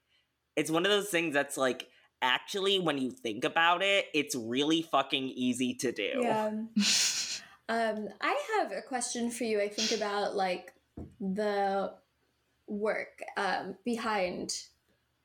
it's 0.56 0.70
one 0.70 0.84
of 0.84 0.90
those 0.90 1.08
things 1.08 1.34
that's 1.34 1.56
like 1.56 1.88
actually 2.20 2.78
when 2.78 2.98
you 2.98 3.10
think 3.10 3.44
about 3.44 3.82
it 3.82 4.06
it's 4.14 4.34
really 4.36 4.82
fucking 4.82 5.24
easy 5.24 5.74
to 5.74 5.92
do 5.92 6.20
Yeah. 6.22 6.50
Um, 7.68 8.08
I 8.20 8.38
have 8.58 8.72
a 8.72 8.82
question 8.82 9.30
for 9.30 9.44
you. 9.44 9.58
I 9.58 9.68
think 9.68 9.92
about 9.92 10.36
like 10.36 10.74
the 11.20 11.94
work 12.66 13.22
um, 13.36 13.76
behind 13.84 14.54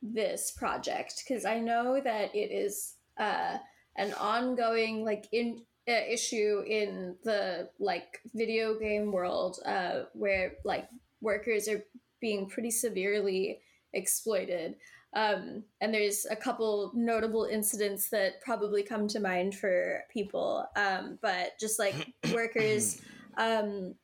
this 0.02 0.52
project 0.52 1.24
because 1.28 1.44
I 1.44 1.60
know 1.60 2.00
that 2.02 2.34
it 2.36 2.52
is 2.52 2.94
uh, 3.20 3.58
an 3.98 4.14
ongoing 4.14 5.04
like 5.04 5.28
in 5.34 5.62
uh, 5.90 5.94
issue 6.10 6.64
in 6.66 7.16
the 7.24 7.70
like 7.80 8.22
video 8.34 8.78
game 8.80 9.12
world 9.12 9.60
uh, 9.66 10.04
where 10.14 10.54
like 10.64 10.88
workers 11.22 11.68
are 11.68 11.84
being 12.22 12.48
pretty 12.48 12.72
severely 12.72 13.60
exploited. 13.94 14.76
Um, 15.16 15.64
and 15.82 15.94
there's 15.94 16.26
a 16.30 16.36
couple 16.36 16.92
notable 16.94 17.46
incidents 17.46 18.10
that 18.10 18.42
probably 18.42 18.84
come 18.84 19.08
to 19.10 19.20
mind 19.20 19.56
for 19.56 20.04
people. 20.12 20.66
Um, 20.76 21.18
but 21.22 21.60
just 21.60 21.80
like 21.80 22.14
workers, 22.34 23.02
um, 23.38 23.96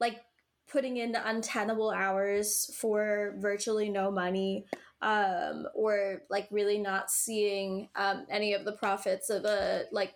like 0.00 0.20
putting 0.68 0.96
in 0.96 1.14
untenable 1.14 1.90
hours 1.90 2.70
for 2.78 3.34
virtually 3.38 3.88
no 3.88 4.10
money, 4.10 4.66
um, 5.02 5.66
or 5.74 6.22
like 6.30 6.48
really 6.50 6.78
not 6.78 7.10
seeing 7.10 7.88
um, 7.96 8.26
any 8.30 8.54
of 8.54 8.64
the 8.64 8.72
profits 8.72 9.30
of 9.30 9.44
a 9.44 9.84
like 9.92 10.14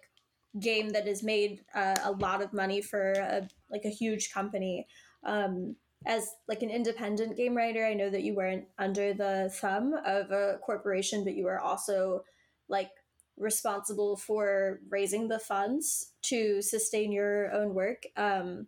game 0.59 0.91
that 0.91 1.07
has 1.07 1.22
made 1.22 1.61
uh, 1.74 1.97
a 2.05 2.12
lot 2.12 2.43
of 2.43 2.53
money 2.53 2.81
for 2.81 3.12
a, 3.12 3.49
like 3.70 3.85
a 3.85 3.91
huge 3.91 4.33
company. 4.33 4.87
Um, 5.24 5.76
as 6.07 6.30
like 6.48 6.62
an 6.62 6.70
independent 6.70 7.36
game 7.36 7.57
writer, 7.57 7.84
I 7.84 7.94
know 7.94 8.11
that 8.11 8.22
you 8.22 8.34
weren't 8.34 8.66
under 8.78 9.12
the 9.12 9.51
thumb 9.55 9.94
of 10.07 10.30
a 10.30 10.59
corporation, 10.64 11.24
but 11.24 11.34
you 11.34 11.44
were 11.44 11.61
also 11.61 12.24
like 12.68 12.90
responsible 13.36 14.16
for 14.16 14.80
raising 14.88 15.28
the 15.28 15.38
funds 15.38 16.12
to 16.22 16.62
sustain 16.62 17.12
your 17.12 17.53
own 17.53 17.74
work. 17.74 18.05
Um, 18.16 18.66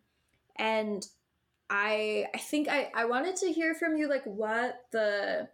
and 0.56 1.06
I 1.70 2.26
I 2.34 2.38
think 2.38 2.68
I, 2.68 2.90
I 2.94 3.06
wanted 3.06 3.36
to 3.36 3.52
hear 3.52 3.74
from 3.74 3.96
you 3.96 4.08
like 4.08 4.24
what 4.24 4.80
the 4.92 5.48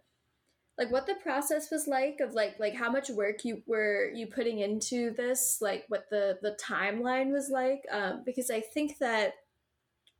like 0.77 0.91
what 0.91 1.07
the 1.07 1.15
process 1.15 1.71
was 1.71 1.87
like 1.87 2.19
of 2.19 2.33
like 2.33 2.59
like 2.59 2.75
how 2.75 2.91
much 2.91 3.09
work 3.09 3.45
you 3.45 3.61
were 3.67 4.11
you 4.13 4.27
putting 4.27 4.59
into 4.59 5.11
this 5.11 5.59
like 5.61 5.85
what 5.87 6.09
the 6.09 6.37
the 6.41 6.57
timeline 6.61 7.31
was 7.31 7.49
like 7.49 7.83
um, 7.91 8.23
because 8.25 8.49
I 8.49 8.59
think 8.59 8.97
that 8.99 9.33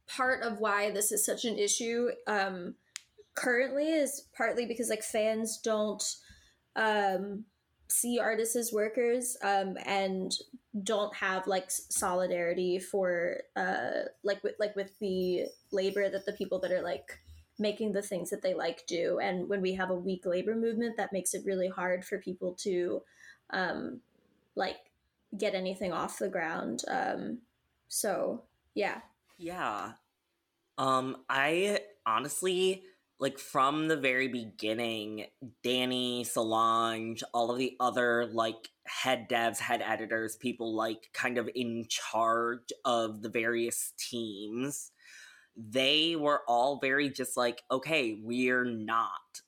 part 0.09 0.43
of 0.43 0.59
why 0.59 0.91
this 0.91 1.11
is 1.11 1.25
such 1.25 1.45
an 1.45 1.57
issue 1.57 2.09
um, 2.27 2.75
currently 3.35 3.89
is 3.89 4.25
partly 4.35 4.65
because 4.65 4.89
like 4.89 5.03
fans 5.03 5.59
don't 5.63 6.03
um, 6.75 7.45
see 7.87 8.19
artists 8.19 8.55
as 8.55 8.73
workers 8.73 9.37
um, 9.43 9.77
and 9.85 10.33
don't 10.83 11.15
have 11.15 11.47
like 11.47 11.69
solidarity 11.69 12.79
for 12.79 13.37
uh, 13.55 14.03
like 14.23 14.43
with 14.43 14.55
like 14.59 14.75
with 14.75 14.97
the 14.99 15.45
labor 15.71 16.09
that 16.09 16.25
the 16.25 16.33
people 16.33 16.59
that 16.59 16.71
are 16.71 16.81
like 16.81 17.19
making 17.57 17.91
the 17.91 18.01
things 18.01 18.29
that 18.29 18.41
they 18.41 18.53
like 18.53 18.85
do. 18.87 19.19
And 19.19 19.49
when 19.49 19.61
we 19.61 19.73
have 19.73 19.89
a 19.89 19.95
weak 19.95 20.25
labor 20.25 20.55
movement 20.55 20.95
that 20.97 21.13
makes 21.13 21.33
it 21.33 21.45
really 21.45 21.67
hard 21.67 22.05
for 22.05 22.17
people 22.17 22.53
to 22.61 23.01
um, 23.51 23.99
like 24.55 24.77
get 25.37 25.55
anything 25.55 25.93
off 25.93 26.19
the 26.19 26.29
ground 26.29 26.83
um, 26.87 27.39
so 27.87 28.43
yeah 28.75 28.99
Yeah. 29.39 29.93
Um, 30.77 31.17
I 31.29 31.81
honestly 32.05 32.83
like 33.19 33.39
from 33.39 33.87
the 33.87 33.97
very 33.97 34.27
beginning, 34.29 35.25
Danny, 35.63 36.23
Solange, 36.25 37.23
all 37.33 37.51
of 37.51 37.57
the 37.59 37.75
other 37.79 38.27
like 38.27 38.69
head 38.87 39.27
devs, 39.29 39.59
head 39.59 39.81
editors, 39.85 40.37
people 40.37 40.75
like 40.75 41.09
kind 41.13 41.37
of 41.37 41.49
in 41.55 41.85
charge 41.89 42.73
of 42.85 43.21
the 43.21 43.29
various 43.29 43.93
teams, 43.99 44.91
they 45.57 46.15
were 46.15 46.41
all 46.47 46.79
very 46.81 47.09
just 47.09 47.37
like, 47.37 47.63
okay, 47.71 48.19
we're 48.23 48.65
not 48.65 49.41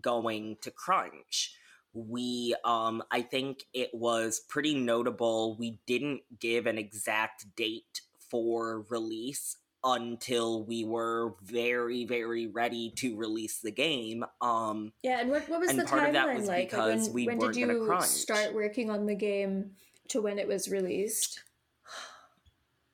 going 0.00 0.56
to 0.62 0.70
crunch. 0.70 1.56
We 1.94 2.54
um 2.64 3.02
I 3.10 3.22
think 3.22 3.64
it 3.74 3.90
was 3.94 4.40
pretty 4.48 4.74
notable 4.74 5.56
we 5.58 5.80
didn't 5.86 6.22
give 6.38 6.66
an 6.66 6.78
exact 6.78 7.46
date 7.56 8.02
for 8.30 8.84
release 8.90 9.56
until 9.84 10.64
we 10.64 10.84
were 10.84 11.34
very 11.44 12.04
very 12.04 12.46
ready 12.48 12.92
to 12.96 13.16
release 13.16 13.58
the 13.60 13.70
game 13.70 14.24
um 14.40 14.92
yeah 15.02 15.20
and 15.20 15.30
what, 15.30 15.48
what 15.48 15.60
was 15.60 15.70
And 15.70 15.78
the 15.78 15.84
part 15.84 16.08
of 16.08 16.12
that 16.14 16.26
timeline 16.26 16.36
was 16.36 16.48
like 16.48 16.70
because 16.70 17.04
when, 17.06 17.12
we 17.14 17.26
when 17.26 17.38
did 17.38 17.56
you 17.56 18.00
start 18.00 18.54
working 18.54 18.90
on 18.90 19.06
the 19.06 19.14
game 19.14 19.72
to 20.08 20.20
when 20.20 20.38
it 20.38 20.48
was 20.48 20.68
released 20.68 21.42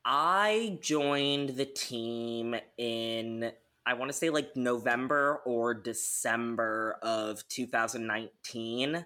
I 0.04 0.78
joined 0.82 1.50
the 1.50 1.64
team 1.64 2.56
in 2.76 3.52
I 3.84 3.94
want 3.94 4.10
to 4.10 4.16
say 4.16 4.30
like 4.30 4.56
November 4.56 5.40
or 5.44 5.74
December 5.74 6.98
of 7.02 7.46
2019. 7.48 9.04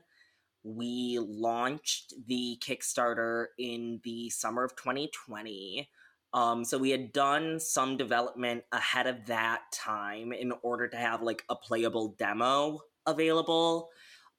We 0.64 1.18
launched 1.20 2.14
the 2.26 2.58
Kickstarter 2.60 3.46
in 3.58 4.00
the 4.04 4.30
summer 4.30 4.64
of 4.64 4.76
2020. 4.76 5.88
Um, 6.32 6.64
so 6.64 6.76
we 6.78 6.90
had 6.90 7.12
done 7.12 7.60
some 7.60 7.96
development 7.96 8.64
ahead 8.72 9.06
of 9.06 9.26
that 9.26 9.62
time 9.72 10.32
in 10.32 10.52
order 10.62 10.88
to 10.88 10.96
have 10.96 11.22
like 11.22 11.44
a 11.48 11.56
playable 11.56 12.14
demo 12.18 12.80
available. 13.06 13.90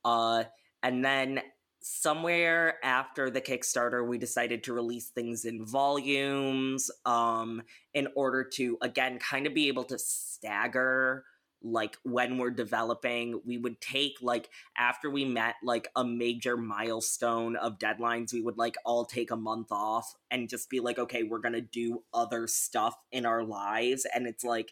Uh, 0.05 0.43
and 0.83 1.03
then 1.03 1.41
somewhere 1.81 2.75
after 2.83 3.29
the 3.29 3.41
Kickstarter, 3.41 4.07
we 4.07 4.17
decided 4.17 4.63
to 4.65 4.73
release 4.73 5.09
things 5.09 5.45
in 5.45 5.65
volumes 5.65 6.91
um, 7.05 7.61
in 7.93 8.07
order 8.15 8.43
to, 8.43 8.77
again, 8.81 9.19
kind 9.19 9.47
of 9.47 9.53
be 9.53 9.67
able 9.67 9.85
to 9.85 9.97
stagger 9.97 11.23
like 11.63 11.97
when 12.03 12.37
we're 12.37 12.51
developing 12.51 13.41
we 13.45 13.57
would 13.57 13.81
take 13.81 14.13
like 14.21 14.49
after 14.77 15.09
we 15.09 15.25
met 15.25 15.55
like 15.63 15.87
a 15.95 16.03
major 16.03 16.55
milestone 16.55 17.55
of 17.55 17.79
deadlines 17.79 18.31
we 18.31 18.41
would 18.41 18.57
like 18.57 18.75
all 18.85 19.05
take 19.05 19.31
a 19.31 19.35
month 19.35 19.71
off 19.71 20.15
and 20.29 20.49
just 20.49 20.69
be 20.69 20.79
like 20.79 20.99
okay 20.99 21.23
we're 21.23 21.39
gonna 21.39 21.61
do 21.61 22.03
other 22.13 22.47
stuff 22.47 22.95
in 23.11 23.25
our 23.25 23.43
lives. 23.43 24.05
And 24.13 24.27
it's 24.27 24.43
like 24.43 24.71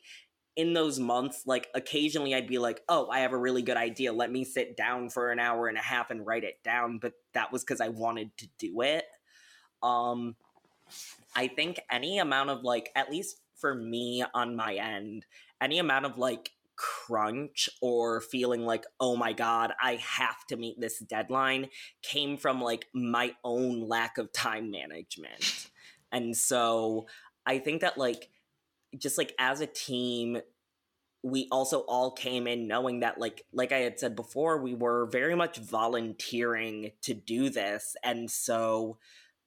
in 0.55 0.73
those 0.73 0.99
months 0.99 1.43
like 1.45 1.67
occasionally 1.75 2.33
i'd 2.33 2.47
be 2.47 2.59
like 2.59 2.81
oh 2.87 3.09
i 3.09 3.19
have 3.19 3.33
a 3.33 3.37
really 3.37 3.61
good 3.61 3.77
idea. 3.77 4.13
Let 4.13 4.31
me 4.31 4.43
sit 4.45 4.77
down 4.77 5.09
for 5.09 5.31
an 5.31 5.39
hour 5.39 5.67
and 5.67 5.77
a 5.77 5.81
half 5.81 6.11
and 6.11 6.25
write 6.25 6.43
it 6.43 6.63
down. 6.63 6.99
But 6.99 7.13
that 7.33 7.51
was 7.51 7.63
because 7.63 7.81
i 7.81 7.89
wanted 7.89 8.35
to 8.37 8.47
do 8.57 8.81
it. 8.81 9.05
Um 9.83 10.35
i 11.35 11.47
think 11.47 11.79
any 11.91 12.19
amount 12.19 12.49
of 12.49 12.63
like 12.63 12.91
at 12.95 13.11
least 13.11 13.41
for 13.55 13.73
me 13.75 14.23
on 14.33 14.55
my 14.55 14.75
end 14.75 15.25
any 15.61 15.79
amount 15.79 16.05
of 16.05 16.17
like 16.17 16.51
crunch 16.77 17.69
or 17.81 18.21
feeling 18.21 18.65
like 18.65 18.85
oh 18.99 19.15
my 19.15 19.33
god 19.33 19.73
i 19.81 19.95
have 19.95 20.45
to 20.47 20.57
meet 20.57 20.79
this 20.79 20.99
deadline 20.99 21.67
came 22.01 22.37
from 22.37 22.61
like 22.61 22.87
my 22.93 23.33
own 23.43 23.87
lack 23.87 24.17
of 24.17 24.31
time 24.31 24.71
management. 24.71 25.69
And 26.11 26.35
so 26.35 27.07
i 27.45 27.59
think 27.59 27.81
that 27.81 27.97
like 27.97 28.29
just 28.97 29.17
like 29.17 29.33
as 29.39 29.61
a 29.61 29.67
team 29.67 30.39
we 31.23 31.47
also 31.51 31.79
all 31.81 32.11
came 32.11 32.45
in 32.45 32.67
knowing 32.67 32.99
that 32.99 33.19
like 33.19 33.43
like 33.51 33.71
i 33.71 33.79
had 33.79 33.99
said 33.99 34.15
before 34.15 34.61
we 34.61 34.75
were 34.75 35.07
very 35.07 35.35
much 35.35 35.57
volunteering 35.57 36.91
to 37.01 37.13
do 37.13 37.49
this. 37.49 37.95
And 38.03 38.29
so 38.29 38.97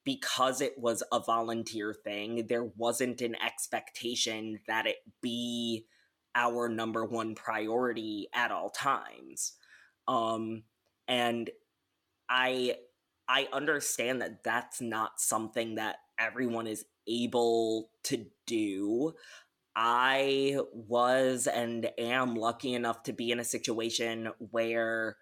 because 0.03 0.61
it 0.61 0.77
was 0.77 1.03
a 1.11 1.19
volunteer 1.19 1.93
thing 1.93 2.47
there 2.47 2.63
wasn't 2.63 3.21
an 3.21 3.35
expectation 3.43 4.59
that 4.67 4.87
it 4.87 4.97
be 5.21 5.85
our 6.35 6.69
number 6.69 7.05
one 7.05 7.35
priority 7.35 8.27
at 8.33 8.51
all 8.51 8.69
times. 8.69 9.53
Um 10.07 10.63
and 11.07 11.49
i 12.29 12.75
i 13.27 13.47
understand 13.51 14.21
that 14.21 14.43
that's 14.43 14.79
not 14.79 15.19
something 15.19 15.75
that 15.75 15.97
everyone 16.19 16.67
is 16.67 16.85
able 17.07 17.89
to 18.03 18.25
do. 18.45 19.13
I 19.75 20.59
was 20.73 21.47
and 21.47 21.89
am 21.97 22.35
lucky 22.35 22.73
enough 22.73 23.03
to 23.03 23.13
be 23.13 23.31
in 23.31 23.39
a 23.39 23.45
situation 23.45 24.29
where 24.51 25.17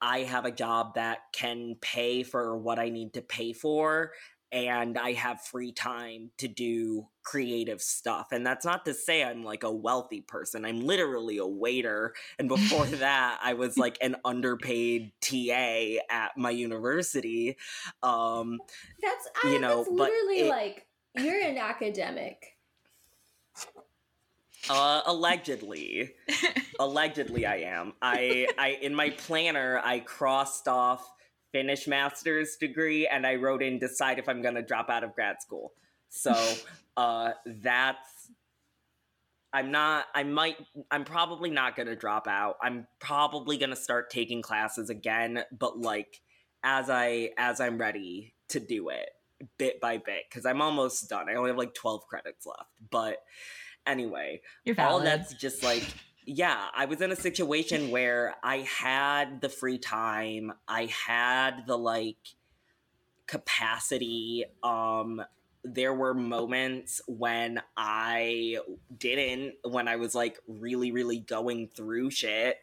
i 0.00 0.20
have 0.20 0.44
a 0.44 0.50
job 0.50 0.94
that 0.94 1.18
can 1.32 1.76
pay 1.80 2.22
for 2.22 2.56
what 2.56 2.78
i 2.78 2.88
need 2.88 3.12
to 3.14 3.22
pay 3.22 3.52
for 3.52 4.12
and 4.52 4.98
I 4.98 5.12
have 5.14 5.40
free 5.40 5.72
time 5.72 6.30
to 6.38 6.46
do 6.46 7.08
creative 7.22 7.80
stuff. 7.80 8.28
And 8.32 8.46
that's 8.46 8.64
not 8.64 8.84
to 8.84 8.92
say 8.94 9.24
I'm 9.24 9.42
like 9.42 9.62
a 9.62 9.72
wealthy 9.72 10.20
person. 10.20 10.64
I'm 10.66 10.80
literally 10.80 11.38
a 11.38 11.46
waiter. 11.46 12.12
And 12.38 12.48
before 12.48 12.84
that, 12.98 13.40
I 13.42 13.54
was 13.54 13.78
like 13.78 13.96
an 14.02 14.16
underpaid 14.24 15.12
TA 15.22 16.02
at 16.10 16.36
my 16.36 16.50
university. 16.50 17.56
Um, 18.02 18.60
That's 19.00 19.28
You 19.44 19.58
know, 19.58 19.78
that's 19.78 19.88
but 19.88 19.96
literally 20.10 20.40
it- 20.40 20.48
like 20.50 20.86
you're 21.16 21.40
an 21.40 21.58
academic. 21.58 22.56
uh, 24.70 25.02
allegedly, 25.06 26.14
allegedly, 26.80 27.46
I 27.46 27.56
am. 27.56 27.94
I, 28.00 28.46
I 28.58 28.78
in 28.80 28.94
my 28.94 29.10
planner, 29.10 29.80
I 29.82 30.00
crossed 30.00 30.68
off 30.68 31.10
finish 31.52 31.86
master's 31.86 32.56
degree, 32.56 33.06
and 33.06 33.26
I 33.26 33.36
wrote 33.36 33.62
in 33.62 33.78
decide 33.78 34.18
if 34.18 34.28
I'm 34.28 34.42
going 34.42 34.54
to 34.54 34.62
drop 34.62 34.90
out 34.90 35.04
of 35.04 35.14
grad 35.14 35.40
school. 35.40 35.72
So 36.08 36.34
uh, 36.96 37.32
that's 37.46 38.30
I'm 39.52 39.70
not 39.70 40.06
I 40.14 40.22
might 40.22 40.56
I'm 40.90 41.04
probably 41.04 41.50
not 41.50 41.76
going 41.76 41.88
to 41.88 41.96
drop 41.96 42.26
out. 42.26 42.56
I'm 42.62 42.86
probably 43.00 43.58
going 43.58 43.70
to 43.70 43.76
start 43.76 44.10
taking 44.10 44.42
classes 44.42 44.88
again, 44.88 45.44
but 45.56 45.78
like 45.78 46.20
as 46.64 46.88
I 46.88 47.30
as 47.36 47.60
I'm 47.60 47.78
ready 47.78 48.34
to 48.48 48.60
do 48.60 48.88
it 48.88 49.10
bit 49.58 49.80
by 49.80 49.98
bit 49.98 50.22
cuz 50.30 50.46
I'm 50.46 50.62
almost 50.62 51.08
done. 51.08 51.28
I 51.28 51.34
only 51.34 51.50
have 51.50 51.58
like 51.58 51.74
12 51.74 52.06
credits 52.06 52.46
left. 52.46 52.70
But 52.90 53.18
anyway, 53.86 54.40
all 54.78 55.00
that's 55.00 55.34
just 55.34 55.62
like 55.62 55.84
yeah, 56.24 56.68
I 56.74 56.84
was 56.84 57.00
in 57.00 57.10
a 57.10 57.16
situation 57.16 57.90
where 57.90 58.34
I 58.42 58.58
had 58.58 59.40
the 59.40 59.48
free 59.48 59.78
time, 59.78 60.52
I 60.68 60.86
had 61.06 61.66
the 61.66 61.76
like 61.76 62.16
capacity 63.26 64.44
um 64.62 65.22
there 65.64 65.94
were 65.94 66.12
moments 66.12 67.00
when 67.06 67.62
I 67.76 68.58
didn't, 68.98 69.54
when 69.62 69.86
I 69.86 69.96
was 69.96 70.14
like 70.14 70.38
really, 70.48 70.90
really 70.90 71.18
going 71.18 71.70
through 71.74 72.10
shit, 72.10 72.56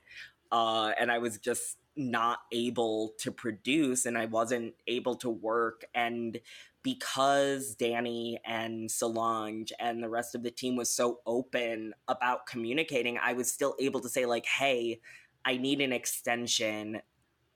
uh, 0.51 0.91
and 0.99 1.11
I 1.11 1.19
was 1.19 1.37
just 1.37 1.77
not 1.95 2.39
able 2.51 3.13
to 3.19 3.31
produce 3.31 4.05
and 4.05 4.17
I 4.17 4.25
wasn't 4.25 4.73
able 4.87 5.15
to 5.17 5.29
work. 5.29 5.85
And 5.93 6.39
because 6.83 7.75
Danny 7.75 8.39
and 8.45 8.89
Solange 8.89 9.73
and 9.79 10.01
the 10.01 10.09
rest 10.09 10.35
of 10.35 10.43
the 10.43 10.51
team 10.51 10.75
was 10.75 10.89
so 10.89 11.19
open 11.25 11.93
about 12.07 12.45
communicating, 12.45 13.17
I 13.21 13.33
was 13.33 13.51
still 13.51 13.75
able 13.79 13.99
to 14.01 14.09
say, 14.09 14.25
like, 14.25 14.45
hey, 14.45 15.01
I 15.43 15.57
need 15.57 15.81
an 15.81 15.91
extension. 15.91 17.01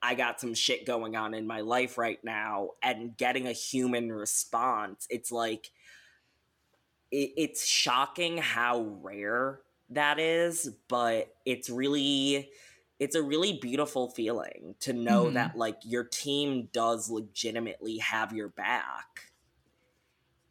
I 0.02 0.14
got 0.14 0.40
some 0.40 0.52
shit 0.54 0.86
going 0.86 1.16
on 1.16 1.32
in 1.32 1.46
my 1.46 1.60
life 1.60 1.96
right 1.96 2.22
now, 2.22 2.70
and 2.82 3.16
getting 3.16 3.46
a 3.46 3.52
human 3.52 4.12
response, 4.12 5.06
it's 5.08 5.32
like, 5.32 5.70
it, 7.10 7.32
it's 7.36 7.64
shocking 7.64 8.36
how 8.36 8.98
rare 9.02 9.60
that 9.90 10.18
is, 10.18 10.68
but 10.88 11.34
it's 11.46 11.70
really 11.70 12.50
it's 13.04 13.14
a 13.14 13.22
really 13.22 13.52
beautiful 13.60 14.08
feeling 14.10 14.74
to 14.80 14.92
know 14.92 15.26
Mhm. 15.26 15.34
that 15.34 15.56
like 15.56 15.78
your 15.84 16.04
team 16.04 16.68
does 16.72 17.10
legitimately 17.10 17.98
have 17.98 18.32
your 18.32 18.48
back. 18.48 19.30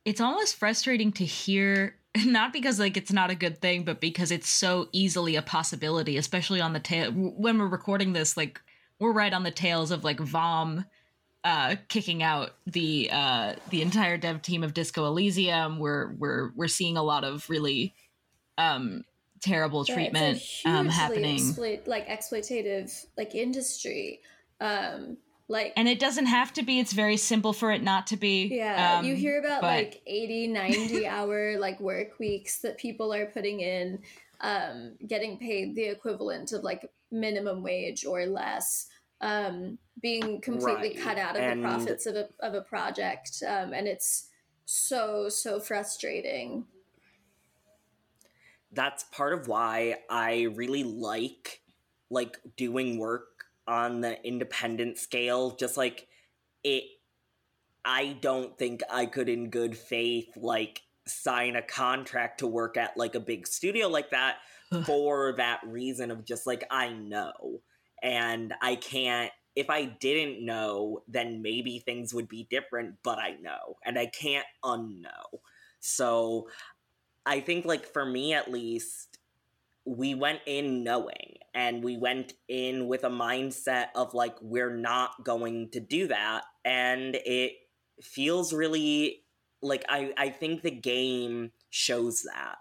it's 0.05 0.19
almost 0.21 0.55
frustrating 0.57 1.11
to 1.13 1.23
hear 1.25 1.95
not 2.25 2.51
because 2.53 2.77
like 2.79 2.97
it's 2.97 3.11
not 3.11 3.29
a 3.31 3.35
good 3.35 3.59
thing 3.61 3.83
but 3.83 3.99
because 4.01 4.31
it's 4.31 4.49
so 4.49 4.87
easily 4.91 5.35
a 5.35 5.41
possibility 5.41 6.17
especially 6.17 6.59
on 6.61 6.73
the 6.73 6.79
tail 6.79 7.11
when 7.11 7.57
we're 7.57 7.67
recording 7.67 8.13
this 8.13 8.35
like 8.37 8.61
we're 8.99 9.13
right 9.13 9.33
on 9.33 9.43
the 9.43 9.51
tails 9.51 9.91
of 9.91 10.03
like 10.03 10.19
ZA/UM 10.19 10.85
uh 11.45 11.75
kicking 11.87 12.21
out 12.21 12.51
the 12.67 13.09
uh 13.11 13.55
the 13.69 13.81
entire 13.81 14.17
dev 14.17 14.41
team 14.41 14.61
of 14.63 14.73
disco 14.73 15.05
elysium 15.05 15.79
we're 15.79 16.11
we're 16.19 16.51
we're 16.55 16.67
seeing 16.67 16.97
a 16.97 17.03
lot 17.03 17.23
of 17.23 17.49
really 17.49 17.93
um 18.57 19.03
terrible 19.43 19.85
Yeah, 19.87 19.95
treatment 19.95 20.37
it's 20.37 20.61
a 20.65 20.69
um 20.69 20.87
happening 20.89 21.35
exploit- 21.35 21.87
like 21.87 22.07
exploitative 22.07 23.05
like 23.17 23.35
industry. 23.35 24.21
Um, 24.61 25.17
like 25.49 25.73
and 25.75 25.87
it 25.89 25.99
doesn't 25.99 26.27
have 26.27 26.53
to 26.53 26.63
be 26.63 26.79
it's 26.79 26.93
very 26.93 27.17
simple 27.17 27.51
for 27.51 27.71
it 27.71 27.83
not 27.83 28.07
to 28.07 28.17
be 28.17 28.45
Yeah, 28.45 28.99
um, 28.99 29.05
you 29.05 29.15
hear 29.15 29.39
about 29.39 29.61
but- 29.61 29.67
like 29.67 30.01
80, 30.07 30.47
90 30.47 31.05
hour 31.17 31.57
like 31.59 31.79
work 31.81 32.17
weeks 32.19 32.59
that 32.59 32.77
people 32.77 33.13
are 33.13 33.25
putting 33.25 33.59
in, 33.59 33.99
um, 34.39 34.95
getting 35.05 35.37
paid 35.37 35.75
the 35.75 35.83
equivalent 35.83 36.53
of 36.53 36.63
like 36.63 36.89
minimum 37.11 37.61
wage 37.61 38.05
or 38.05 38.25
less, 38.25 38.87
um, 39.19 39.77
being 40.01 40.39
completely 40.41 40.89
Right, 40.95 40.99
cut 40.99 41.17
out 41.17 41.35
of 41.35 41.41
and- 41.41 41.61
the 41.61 41.67
profits 41.67 42.05
of 42.05 42.15
a, 42.15 42.29
of 42.39 42.53
a 42.53 42.61
project. 42.61 43.43
Um, 43.45 43.73
and 43.73 43.85
it's 43.87 44.29
so, 44.65 45.27
so 45.27 45.59
frustrating. 45.59 46.65
That's 48.73 49.03
part 49.05 49.33
of 49.33 49.47
why 49.47 49.97
I 50.09 50.43
really 50.55 50.83
like 50.83 51.61
like 52.09 52.37
doing 52.57 52.97
work 52.97 53.45
on 53.67 54.01
the 54.01 54.21
independent 54.25 54.97
scale 54.97 55.55
just 55.55 55.77
like 55.77 56.07
it 56.63 56.83
I 57.85 58.17
don't 58.21 58.57
think 58.57 58.81
I 58.89 59.05
could 59.05 59.29
in 59.29 59.49
good 59.49 59.77
faith 59.77 60.29
like 60.37 60.81
sign 61.05 61.55
a 61.55 61.61
contract 61.61 62.39
to 62.39 62.47
work 62.47 62.77
at 62.77 62.95
like 62.95 63.15
a 63.15 63.19
big 63.19 63.45
studio 63.47 63.87
like 63.87 64.11
that 64.11 64.37
for 64.85 65.33
that 65.37 65.59
reason 65.65 66.09
of 66.09 66.25
just 66.25 66.47
like 66.47 66.63
I 66.71 66.89
know. 66.89 67.61
And 68.01 68.53
I 68.61 68.75
can't 68.75 69.31
if 69.55 69.69
I 69.69 69.85
didn't 69.85 70.43
know 70.43 71.03
then 71.07 71.41
maybe 71.41 71.79
things 71.79 72.13
would 72.13 72.27
be 72.27 72.47
different 72.49 72.95
but 73.03 73.19
I 73.19 73.35
know. 73.41 73.77
And 73.85 73.99
I 73.99 74.07
can't 74.07 74.45
unknow. 74.63 75.39
So 75.79 76.47
I 77.25 77.39
think 77.39 77.65
like 77.65 77.85
for 77.85 78.05
me 78.05 78.33
at 78.33 78.51
least 78.51 79.17
we 79.85 80.15
went 80.15 80.41
in 80.45 80.83
knowing 80.83 81.37
and 81.53 81.83
we 81.83 81.97
went 81.97 82.33
in 82.47 82.87
with 82.87 83.03
a 83.03 83.09
mindset 83.09 83.87
of 83.95 84.13
like 84.13 84.35
we're 84.41 84.75
not 84.75 85.23
going 85.23 85.69
to 85.71 85.79
do 85.79 86.07
that 86.07 86.43
and 86.65 87.15
it 87.25 87.53
feels 88.01 88.53
really 88.53 89.23
like 89.61 89.83
I 89.89 90.13
I 90.17 90.29
think 90.29 90.61
the 90.61 90.71
game 90.71 91.51
shows 91.69 92.23
that. 92.23 92.57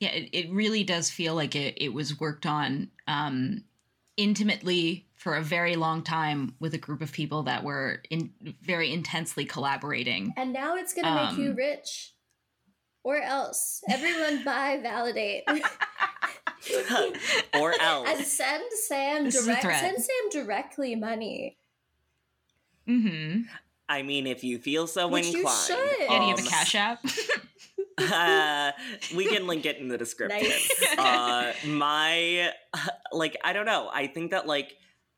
yeah 0.00 0.10
it, 0.10 0.28
it 0.32 0.50
really 0.52 0.84
does 0.84 1.10
feel 1.10 1.34
like 1.34 1.54
it, 1.54 1.74
it 1.80 1.92
was 1.92 2.20
worked 2.20 2.46
on 2.46 2.90
um 3.06 3.64
intimately 4.16 5.06
for 5.14 5.36
a 5.36 5.42
very 5.42 5.76
long 5.76 6.02
time 6.02 6.54
with 6.60 6.74
a 6.74 6.78
group 6.78 7.00
of 7.02 7.12
people 7.12 7.42
that 7.44 7.64
were 7.64 8.02
in 8.10 8.32
very 8.62 8.92
intensely 8.92 9.44
collaborating 9.44 10.32
And 10.36 10.52
now 10.52 10.76
it's 10.76 10.94
going 10.94 11.04
to 11.06 11.14
make 11.14 11.38
you 11.38 11.50
Um, 11.50 11.56
rich. 11.56 12.12
Or 13.02 13.18
else. 13.18 13.82
Everyone 13.88 14.44
buy 14.44 14.78
Validate. 14.82 15.44
or 17.54 17.72
else. 17.80 18.08
and 18.08 18.24
send 18.26 18.64
Sam 18.88 19.24
This 19.24 19.36
is 19.36 19.46
a 19.48 19.60
direct 19.60 19.80
send 19.80 19.96
Sam 20.02 20.44
directly 20.44 20.94
money. 20.96 21.56
mm-hmm 22.88 23.42
I 23.88 24.02
mean 24.02 24.26
if 24.26 24.42
you 24.42 24.58
feel 24.58 24.86
so 24.88 25.06
Which 25.08 25.28
you 25.28 25.38
inclined. 25.38 25.66
should. 25.66 25.78
yeah 26.00 26.18
do 26.18 26.24
you 26.24 26.30
have 26.30 26.38
a 26.38 26.42
um, 26.42 26.48
cash 26.48 26.74
app 26.74 27.04
uh, 27.98 28.72
we 29.14 29.26
can 29.26 29.46
link 29.46 29.66
it 29.66 29.78
in 29.78 29.88
the 29.88 29.98
description. 29.98 30.42
Nice. 30.42 30.98
uh, 30.98 31.52
my 31.66 32.52
like, 33.12 33.36
I 33.42 33.52
don't 33.52 33.66
know. 33.66 33.90
I 33.92 34.06
think 34.06 34.30
that 34.32 34.46
like 34.46 34.76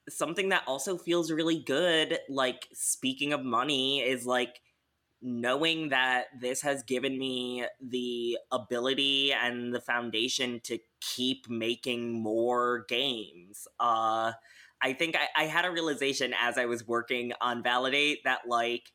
something 0.09 0.51
that 0.51 0.63
also 0.67 0.97
feels 0.97 1.31
really 1.31 1.59
good. 1.59 2.19
Like 2.29 2.67
speaking 2.73 3.33
of 3.33 3.45
money, 3.45 4.01
is 4.01 4.27
like 4.27 4.61
knowing 5.21 5.89
that 5.89 6.27
this 6.41 6.63
has 6.63 6.83
given 6.85 7.19
me 7.19 7.65
the 7.81 8.39
ability 8.53 9.33
and 9.33 9.75
the 9.75 9.81
foundation 9.81 10.61
to 10.65 10.79
keep 11.01 11.49
making 11.49 12.13
more 12.13 12.85
games. 12.89 13.67
Uh, 13.81 14.33
I 14.81 14.93
think 14.93 15.17
I, 15.17 15.43
I 15.43 15.47
had 15.47 15.65
a 15.65 15.71
realization 15.71 16.33
as 16.41 16.57
I 16.57 16.67
was 16.67 16.87
working 16.87 17.33
on 17.41 17.63
Validate 17.63 18.23
that 18.25 18.43
like 18.47 18.93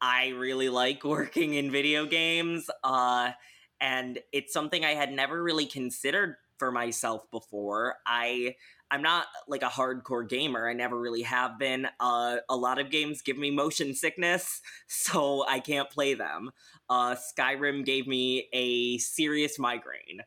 I 0.00 0.28
really 0.28 0.68
like 0.68 1.04
working 1.04 1.54
in 1.54 1.70
video 1.70 2.06
games. 2.06 2.70
Uh, 2.82 3.32
and 3.80 4.18
it's 4.32 4.52
something 4.52 4.84
I 4.84 4.94
had 4.94 5.12
never 5.12 5.42
really 5.42 5.66
considered 5.66 6.36
for 6.58 6.70
myself 6.70 7.30
before. 7.30 7.96
I 8.06 8.56
I'm 8.90 9.02
not 9.02 9.26
like 9.46 9.62
a 9.62 9.66
hardcore 9.66 10.28
gamer. 10.28 10.68
I 10.68 10.72
never 10.72 10.98
really 10.98 11.22
have 11.22 11.58
been. 11.58 11.86
Uh, 12.00 12.38
a 12.48 12.56
lot 12.56 12.80
of 12.80 12.90
games 12.90 13.22
give 13.22 13.38
me 13.38 13.50
motion 13.50 13.94
sickness, 13.94 14.60
so 14.88 15.44
I 15.48 15.60
can't 15.60 15.88
play 15.88 16.14
them. 16.14 16.50
Uh, 16.88 17.14
Skyrim 17.14 17.84
gave 17.84 18.06
me 18.06 18.48
a 18.52 18.98
serious 18.98 19.58
migraine. 19.58 20.22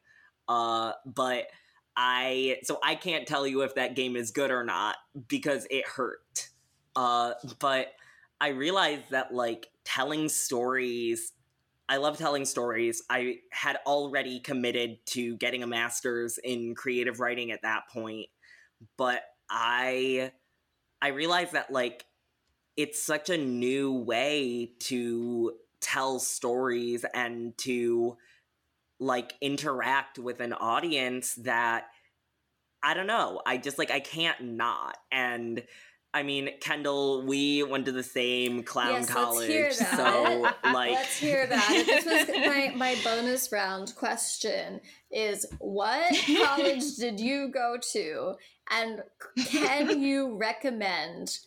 Uh, 0.48 0.94
but 1.06 1.48
I 1.96 2.58
so 2.64 2.80
I 2.84 2.96
can't 2.96 3.28
tell 3.28 3.46
you 3.46 3.62
if 3.62 3.76
that 3.76 3.96
game 3.96 4.16
is 4.16 4.32
good 4.32 4.50
or 4.50 4.64
not 4.64 4.96
because 5.28 5.68
it 5.70 5.86
hurt. 5.88 6.50
Uh, 6.96 7.34
but 7.60 7.88
I 8.44 8.50
realized 8.50 9.12
that 9.12 9.34
like 9.34 9.70
telling 9.86 10.28
stories, 10.28 11.32
I 11.88 11.96
love 11.96 12.18
telling 12.18 12.44
stories. 12.44 13.02
I 13.10 13.38
had 13.52 13.78
already 13.88 14.42
committed 14.42 14.98
to 15.12 15.38
getting 15.38 15.64
a 15.64 15.68
master's 15.68 16.38
in 16.40 16.76
creative 16.76 17.22
writing 17.22 17.52
at 17.52 17.62
that 17.62 17.84
point, 17.88 18.28
but 18.98 19.22
I 19.50 20.34
I 21.02 21.08
realized 21.10 21.54
that 21.54 21.72
like 21.72 22.06
it's 22.76 23.02
such 23.02 23.30
a 23.30 23.38
new 23.38 23.94
way 23.94 24.74
to 24.80 25.54
tell 25.80 26.20
stories 26.20 27.06
and 27.14 27.58
to 27.60 28.18
like 29.00 29.36
interact 29.40 30.20
with 30.20 30.42
an 30.42 30.52
audience 30.52 31.36
that 31.36 31.86
I 32.84 32.94
don't 32.94 33.08
know. 33.08 33.42
I 33.46 33.56
just 33.56 33.78
like 33.78 33.90
I 33.90 34.02
can't 34.02 34.42
not. 34.42 34.98
And 35.14 35.64
I 36.16 36.22
mean, 36.22 36.50
Kendall, 36.60 37.26
we 37.26 37.64
went 37.64 37.86
to 37.86 37.92
the 37.92 38.04
same 38.04 38.62
clown 38.62 38.92
yes, 38.94 39.10
college, 39.10 39.50
let's 39.50 39.80
hear 39.80 39.98
so 39.98 40.52
like 40.64 40.94
let's 40.94 41.18
hear 41.18 41.48
that. 41.48 41.84
This 41.88 42.06
was 42.06 42.28
my, 42.46 42.72
my 42.76 42.96
bonus 43.04 43.52
round 43.52 43.96
question 43.96 44.80
is 45.12 45.48
what 45.60 46.16
college 46.44 46.96
did 46.98 47.20
you 47.20 47.50
go 47.50 47.78
to? 47.94 48.34
And 48.70 49.02
can 49.48 50.02
you 50.02 50.38
recommend 50.38 51.40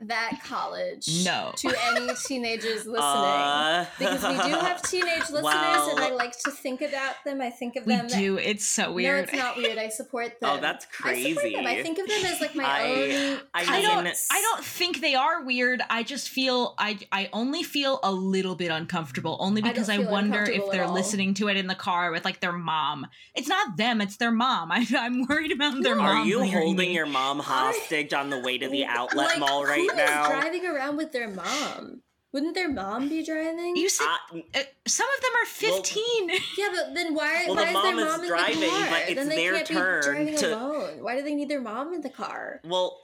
that 0.00 0.40
college 0.44 1.24
No. 1.24 1.52
to 1.56 1.72
any 1.86 2.10
teenagers 2.26 2.86
listening. 2.86 3.00
Uh, 3.02 3.86
because 3.98 4.22
we 4.22 4.34
do 4.50 4.54
have 4.58 4.82
teenage 4.82 5.20
listeners, 5.30 5.42
Well- 5.42 5.90
and 5.96 6.00
I 6.00 6.10
like 6.10 6.38
to 6.40 6.50
think 6.50 6.82
about 6.82 7.14
them. 7.24 7.40
I 7.40 7.48
think 7.50 7.76
of 7.76 7.86
We 7.86 7.96
them. 7.96 8.06
do. 8.08 8.36
It's 8.36 8.66
so 8.66 8.92
weird. 8.92 9.16
No, 9.16 9.22
it's 9.32 9.32
not 9.32 9.56
weird. 9.56 9.78
I 9.78 9.88
support 9.88 10.38
them. 10.40 10.50
Oh, 10.52 10.60
that's 10.60 10.84
crazy. 10.86 11.30
I 11.30 11.34
support 11.34 11.52
them. 11.54 11.66
I 11.66 11.82
think 11.82 11.98
of 11.98 12.06
them 12.08 12.24
as 12.26 12.40
like 12.42 12.54
my 12.54 12.64
I- 12.64 12.82
own. 12.92 13.38
I 13.54 13.64
I 13.78 13.82
don't. 13.82 14.06
I 14.30 14.40
don't 14.42 14.64
think 14.64 15.00
they 15.00 15.14
are 15.14 15.42
weird. 15.44 15.80
I 15.88 16.02
just 16.02 16.28
feel. 16.28 16.74
I. 16.78 16.98
I 17.10 17.30
only 17.32 17.62
feel 17.62 17.98
a 18.02 18.12
little 18.12 18.54
bit 18.54 18.70
uncomfortable, 18.70 19.36
only 19.40 19.62
because 19.62 19.88
I, 19.88 19.96
feel 19.98 20.10
wonder 20.10 20.42
if 20.42 20.70
they're 20.70 20.88
listening 20.88 21.32
to 21.34 21.48
it 21.48 21.56
in 21.56 21.66
the 21.68 21.74
car 21.74 22.10
with 22.10 22.24
like 22.24 22.40
their 22.40 22.52
mom. 22.52 23.06
It's 23.34 23.48
not 23.48 23.76
them. 23.78 24.00
It's 24.02 24.16
their 24.18 24.30
mom. 24.32 24.70
I, 24.72 24.86
I'm 24.98 25.26
worried 25.26 25.52
about 25.52 25.82
their 25.82 25.94
No. 25.94 26.02
mom. 26.02 26.16
Are 26.22 26.24
you 26.26 26.42
holding 26.42 26.76
me. 26.90 26.94
your 26.94 27.06
mom 27.06 27.38
hostage 27.38 28.12
on 28.12 28.28
the 28.30 28.40
way 28.40 28.58
to 28.58 28.68
the 28.68 28.84
outlet 28.84 29.26
like, 29.28 29.38
mall 29.38 29.64
right 29.64 29.85
who 29.88 29.98
is 30.00 30.08
now? 30.10 30.28
driving 30.28 30.66
around 30.66 30.96
with 30.96 31.12
their 31.12 31.28
mom? 31.28 32.02
Wouldn't 32.32 32.54
their 32.54 32.68
mom 32.70 33.08
be 33.08 33.24
driving? 33.24 33.76
You 33.76 33.88
said 33.88 34.04
Uh, 34.32 34.60
some 34.86 35.06
of 35.16 35.20
them 35.22 35.30
are 35.42 35.46
15. 35.46 36.28
yeah, 36.58 36.68
but 36.74 36.94
then 36.94 37.14
why? 37.14 37.44
Well, 37.46 37.54
why 37.56 37.62
the 37.64 37.68
is 37.68 37.72
mom 37.74 37.96
their 37.96 38.04
is 38.06 38.12
mom 38.12 38.20
in 38.22 38.28
driving, 38.28 38.60
the 38.60 38.66
car? 38.68 38.86
but 38.90 39.00
it's 39.08 39.14
then 39.14 39.28
they 39.30 39.36
their 39.36 39.54
can't 39.54 39.66
turn 39.68 40.00
be 40.00 40.06
driving 40.06 40.36
to- 40.36 40.56
alone. 40.56 41.02
Why 41.02 41.16
do 41.16 41.22
they 41.22 41.34
need 41.34 41.48
their 41.48 41.60
mom 41.62 41.94
in 41.94 42.02
the 42.02 42.10
car? 42.10 42.60
well, 42.64 43.00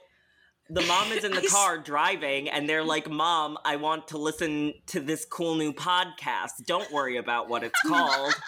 the 0.69 0.81
mom 0.81 1.11
is 1.11 1.23
in 1.25 1.31
the 1.31 1.37
I 1.41 1.45
s- 1.45 1.51
car 1.51 1.77
driving, 1.77 2.49
and 2.49 2.69
they're 2.69 2.83
like, 2.85 3.09
"Mom, 3.09 3.57
I 3.65 3.75
want 3.75 4.07
to 4.09 4.17
listen 4.17 4.73
to 4.87 4.99
this 5.01 5.25
cool 5.25 5.55
new 5.55 5.73
podcast. 5.73 6.51
Don't 6.65 6.89
worry 6.91 7.17
about 7.17 7.49
what 7.49 7.63
it's 7.63 7.79
called." 7.81 8.33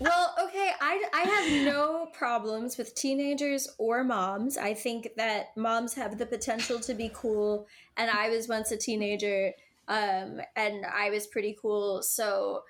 Well, 0.00 0.34
okay, 0.44 0.72
I, 0.80 1.04
I 1.12 1.22
have 1.22 1.64
no 1.66 2.06
problems 2.12 2.78
with 2.78 2.94
teenagers 2.94 3.68
or 3.78 4.02
moms. 4.02 4.56
I 4.56 4.72
think 4.72 5.10
that 5.16 5.56
moms 5.56 5.94
have 5.94 6.18
the 6.18 6.26
potential 6.26 6.80
to 6.80 6.94
be 6.94 7.10
cool, 7.12 7.66
and 7.96 8.10
I 8.10 8.30
was 8.30 8.48
once 8.48 8.72
a 8.72 8.76
teenager, 8.76 9.52
um, 9.88 10.40
and 10.56 10.86
I 10.86 11.10
was 11.10 11.26
pretty 11.26 11.56
cool. 11.60 12.02
So 12.02 12.62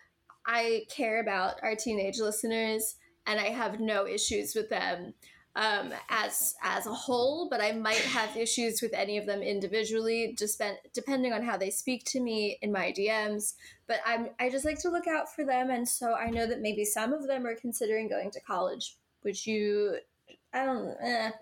I 0.47 0.87
care 0.89 1.21
about 1.21 1.63
our 1.63 1.77
teenage 1.77 2.19
listeners, 2.19 2.97
and 3.27 3.39
I 3.39 3.51
have 3.51 3.79
no 3.79 4.07
issues 4.07 4.55
with 4.55 4.69
them 4.69 5.15
um, 5.57 5.93
as 6.09 6.55
as 6.63 6.87
a 6.87 6.95
whole. 6.95 7.49
But 7.49 7.61
I 7.61 7.73
might 7.73 7.97
have 7.97 8.37
issues 8.37 8.81
with 8.83 8.95
any 8.95 9.19
of 9.19 9.27
them 9.27 9.43
individually, 9.43 10.35
just 10.39 10.61
depending 10.95 11.33
on 11.33 11.43
how 11.43 11.57
they 11.57 11.71
speak 11.71 12.05
to 12.07 12.21
me 12.21 12.59
in 12.63 12.73
my 12.73 12.93
DMs 12.93 13.55
but 13.91 13.99
I'm 14.07 14.29
I 14.39 14.51
just 14.51 14.65
like 14.65 14.79
to 14.83 14.89
look 14.89 15.09
out 15.09 15.35
for 15.35 15.45
them, 15.45 15.69
and 15.71 15.87
so 15.87 16.15
I 16.15 16.31
know 16.31 16.47
that 16.47 16.61
maybe 16.61 16.85
some 16.85 17.13
of 17.13 17.27
them 17.27 17.45
are 17.45 17.57
considering 17.57 18.09
going 18.09 18.31
to 18.31 18.41
college, 18.41 18.95
which 19.23 19.49
you, 19.49 19.97
I 20.55 20.65
don't, 20.65 20.97
eh, 21.03 21.31
I 21.31 21.33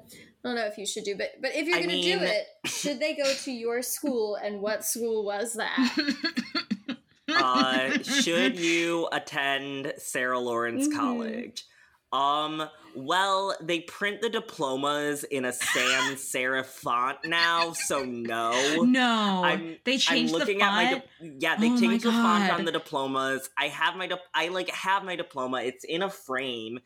don't 0.42 0.54
know 0.54 0.64
if 0.64 0.78
you 0.78 0.86
should 0.86 1.04
do, 1.04 1.14
but 1.14 1.32
but 1.42 1.50
if 1.54 1.66
you're 1.66 1.76
gonna 1.76 1.88
mean- 1.88 2.18
do 2.18 2.24
it, 2.24 2.46
should 2.64 3.00
they 3.00 3.14
go 3.14 3.30
to 3.30 3.52
your 3.52 3.82
school, 3.82 4.36
and 4.36 4.62
what 4.62 4.82
school 4.82 5.26
was 5.26 5.52
that? 5.54 6.96
uh, 7.28 8.02
should 8.02 8.58
you 8.58 9.10
attend 9.12 9.92
Sarah 9.98 10.40
Lawrence 10.40 10.88
Mhm. 10.88 10.96
College? 10.96 11.66
Um, 12.12 12.68
well, 12.94 13.54
they 13.60 13.80
print 13.80 14.22
the 14.22 14.30
diplomas 14.30 15.24
in 15.24 15.44
a 15.44 15.52
sans 15.52 16.18
serif 16.34 16.64
font 16.66 17.18
now, 17.24 17.72
so 17.74 18.02
no. 18.04 18.82
No, 18.82 19.42
I'm- 19.44 19.76
they 19.84 19.98
changed 19.98 20.32
I'm 20.34 20.40
looking 20.40 20.58
the 20.58 20.64
at 20.64 20.72
my 20.72 20.90
font. 20.92 21.04
di- 21.20 21.36
yeah, 21.40 21.56
they 21.56 21.68
Oh 21.70 21.78
changed 21.80 22.04
the 22.04 22.12
font 22.12 22.50
on 22.50 22.64
the 22.64 22.72
diplomas. 22.72 23.50
I 23.58 23.68
have 23.68 23.94
my 23.96 24.06
dip- 24.06 24.22
I 24.34 24.48
like 24.48 24.70
have 24.70 25.04
my 25.04 25.16
diploma. 25.16 25.62
It's 25.62 25.84
in 25.84 26.02
a 26.02 26.08
frame. 26.10 26.80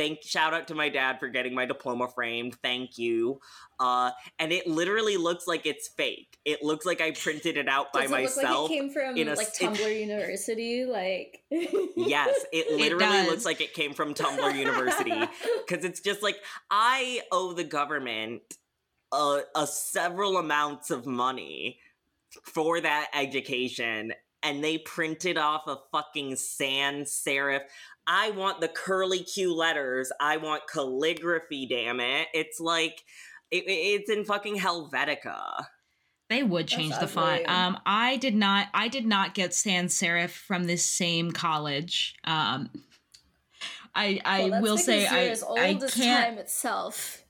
Thank 0.00 0.22
shout 0.22 0.54
out 0.54 0.66
to 0.68 0.74
my 0.74 0.88
dad 0.88 1.20
for 1.20 1.28
getting 1.28 1.54
my 1.54 1.66
diploma 1.66 2.08
framed. 2.08 2.54
Thank 2.62 2.96
you. 2.96 3.38
Uh, 3.78 4.12
and 4.38 4.50
it 4.50 4.66
literally 4.66 5.18
looks 5.18 5.46
like 5.46 5.66
it's 5.66 5.88
fake. 5.88 6.38
It 6.46 6.62
looks 6.62 6.86
like 6.86 7.02
I 7.02 7.10
printed 7.10 7.58
it 7.58 7.68
out 7.68 7.92
by 7.92 8.02
Does 8.06 8.10
it 8.10 8.14
look 8.14 8.22
myself. 8.36 8.70
like 8.70 8.70
it 8.70 8.74
came 8.80 8.90
from 8.90 9.16
in 9.18 9.28
a 9.28 9.34
like 9.34 9.48
s- 9.48 9.60
it- 9.60 9.64
Tumblr 9.66 10.00
University? 10.00 10.86
Like 10.86 11.42
yes, 11.50 12.46
it 12.50 12.78
literally 12.80 13.04
does. 13.04 13.28
looks 13.28 13.44
like 13.44 13.60
it 13.60 13.74
came 13.74 13.92
from 13.92 14.14
Tumblr 14.14 14.54
University 14.58 15.20
because 15.66 15.84
it's 15.84 16.00
just 16.00 16.22
like 16.22 16.36
I 16.70 17.20
owe 17.30 17.52
the 17.52 17.64
government 17.64 18.40
a, 19.12 19.40
a 19.54 19.66
several 19.66 20.38
amounts 20.38 20.90
of 20.90 21.04
money 21.04 21.78
for 22.42 22.80
that 22.80 23.08
education, 23.12 24.14
and 24.42 24.64
they 24.64 24.78
printed 24.78 25.36
off 25.36 25.66
a 25.66 25.76
fucking 25.92 26.36
sans 26.36 27.10
serif. 27.10 27.60
I 28.12 28.30
want 28.30 28.60
the 28.60 28.66
curly 28.66 29.20
Q 29.20 29.54
letters. 29.54 30.10
I 30.20 30.36
want 30.38 30.62
calligraphy. 30.66 31.66
Damn 31.66 32.00
it! 32.00 32.26
It's 32.34 32.58
like 32.58 33.04
it, 33.52 33.62
it's 33.68 34.10
in 34.10 34.24
fucking 34.24 34.58
Helvetica. 34.58 35.66
They 36.28 36.42
would 36.42 36.64
That's 36.66 36.72
change 36.72 36.98
the 36.98 37.06
font. 37.06 37.48
Um, 37.48 37.78
I 37.86 38.16
did 38.16 38.34
not. 38.34 38.66
I 38.74 38.88
did 38.88 39.06
not 39.06 39.34
get 39.34 39.54
sans 39.54 39.94
serif 39.94 40.30
from 40.30 40.64
this 40.64 40.84
same 40.84 41.30
college. 41.30 42.16
Um, 42.24 42.70
I 43.94 44.20
I 44.24 44.40
Well, 44.40 44.50
that's 44.50 44.62
will 44.62 44.78
say 44.78 45.02
you're 45.02 45.12
I 45.12 45.26
as 45.28 45.42
old 45.44 45.58
I 45.60 45.74
as 45.74 45.94
can't. 45.94 46.28
time 46.30 46.38
itself. 46.38 47.22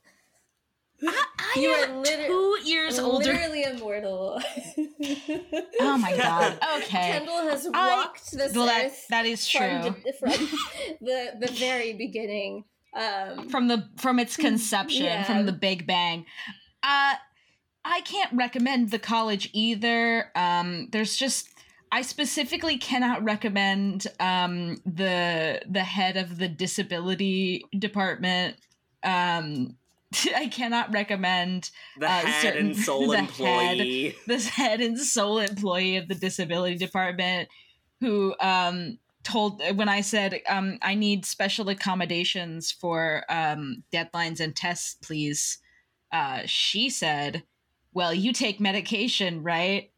I, 1.07 1.25
I 1.57 1.61
You 1.61 1.71
am 1.73 1.91
are 1.91 2.01
liter- 2.01 2.27
two 2.27 2.59
years 2.65 2.99
older. 2.99 3.33
Literally 3.33 3.63
immortal. 3.65 4.41
Oh 5.81 5.99
my 5.99 6.17
god. 6.17 6.59
Okay. 6.79 7.13
Kendall 7.13 7.43
has 7.49 7.67
I- 7.73 7.97
walked 7.97 8.31
this 8.33 8.55
Well, 8.55 8.67
that 8.67 8.87
earth 8.87 9.07
that 9.11 9.27
is 9.27 9.49
true. 9.49 9.95
the, 10.05 10.13
from 10.19 10.31
the 11.01 11.33
the 11.41 11.53
very 11.59 11.93
beginning. 11.95 12.65
Um, 12.93 13.49
From 13.49 13.69
the 13.69 13.89
from 13.99 14.19
its 14.19 14.37
conception, 14.37 15.05
Yeah. 15.05 15.23
from 15.23 15.47
the 15.47 15.53
Big 15.53 15.87
Bang. 15.87 16.27
Uh, 16.83 17.15
I 17.85 18.01
can't 18.03 18.33
recommend 18.33 18.91
the 18.91 18.99
college 18.99 19.49
either. 19.53 20.31
Um, 20.35 20.89
there's 20.91 21.15
just 21.17 21.49
I 21.93 22.03
specifically 22.03 22.79
cannot 22.79 23.23
recommend 23.23 24.07
um 24.19 24.77
the 24.85 25.63
the 25.69 25.85
head 25.85 26.17
of 26.17 26.39
the 26.39 26.49
disability 26.49 27.65
department. 27.79 28.57
Um, 29.05 29.77
I 30.37 30.49
cannot 30.49 30.93
recommend 30.93 31.71
The 31.99 32.07
Uh, 32.07 32.11
head 32.27 32.43
certain- 32.43 32.67
and 32.67 32.77
soul 32.77 33.13
employee. 33.13 34.17
this 34.27 34.49
head 34.49 34.81
and 34.81 34.99
sole 34.99 35.39
employee 35.39 35.97
of 35.97 36.09
the 36.09 36.15
disability 36.15 36.77
department 36.77 37.49
who 38.01 38.35
um 38.41 38.99
told 39.23 39.61
when 39.77 39.89
I 39.89 40.01
said 40.01 40.41
um 40.49 40.79
I 40.83 40.95
need 40.95 41.27
special 41.27 41.69
accommodations 41.69 42.71
for 42.73 43.25
um 43.29 43.85
deadlines 43.93 44.41
and 44.41 44.57
tests 44.57 44.97
please 45.07 45.59
uh 46.13 46.41
she 46.47 46.89
said 46.91 47.43
well 47.93 48.13
you 48.15 48.33
take 48.33 48.59
medication 48.61 49.43
right? 49.43 49.91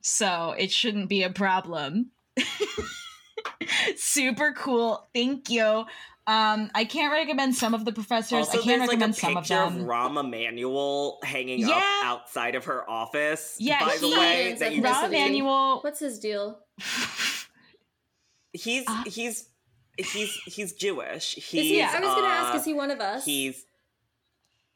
So 0.00 0.52
it 0.56 0.70
shouldn't 0.70 1.08
be 1.08 1.22
a 1.24 1.30
problem. 1.30 2.12
Super 3.96 4.52
cool. 4.52 5.08
Thank 5.14 5.50
you 5.50 5.84
um 6.28 6.70
I 6.74 6.84
can't 6.84 7.12
recommend 7.12 7.56
some 7.56 7.74
of 7.74 7.84
the 7.84 7.92
professors 7.92 8.46
Also, 8.46 8.58
I 8.58 8.62
can't 8.62 8.66
there's 8.66 8.80
like 8.80 8.88
a 8.88 8.90
recommend 8.90 9.16
some 9.16 9.36
of 9.36 9.42
picture 9.42 9.60
of, 9.60 9.74
them 9.74 9.86
Rahm 9.86 10.20
Emanuel 10.20 11.18
hanging 11.24 11.64
up 11.64 11.82
outside 12.04 12.54
of 12.54 12.66
her 12.66 12.88
office. 12.88 13.56
Yeah, 13.58 13.84
by 13.84 13.96
the 14.00 14.08
way, 14.10 14.52
Rahm 14.54 14.58
that 14.60 14.74
you 14.76 14.82
Rahm 14.82 15.04
Emanuel 15.06 15.80
what's 15.80 15.98
his 15.98 16.20
deal? 16.20 16.60
he's 18.52 18.84
Uh, 18.86 19.02
he's 19.06 19.48
he's 19.96 20.34
he's 20.46 20.72
Jewish. 20.74 21.34
He's, 21.34 21.54
Is 21.54 21.70
he, 21.70 21.82
I 21.82 22.00
was 22.00 22.14
going 22.14 22.22
to 22.22 22.28
ask, 22.28 22.54
uh, 22.54 22.58
is 22.58 22.64
he 22.64 22.74
one 22.74 22.90
of 22.90 23.00
us? 23.00 23.24
He's 23.24 23.64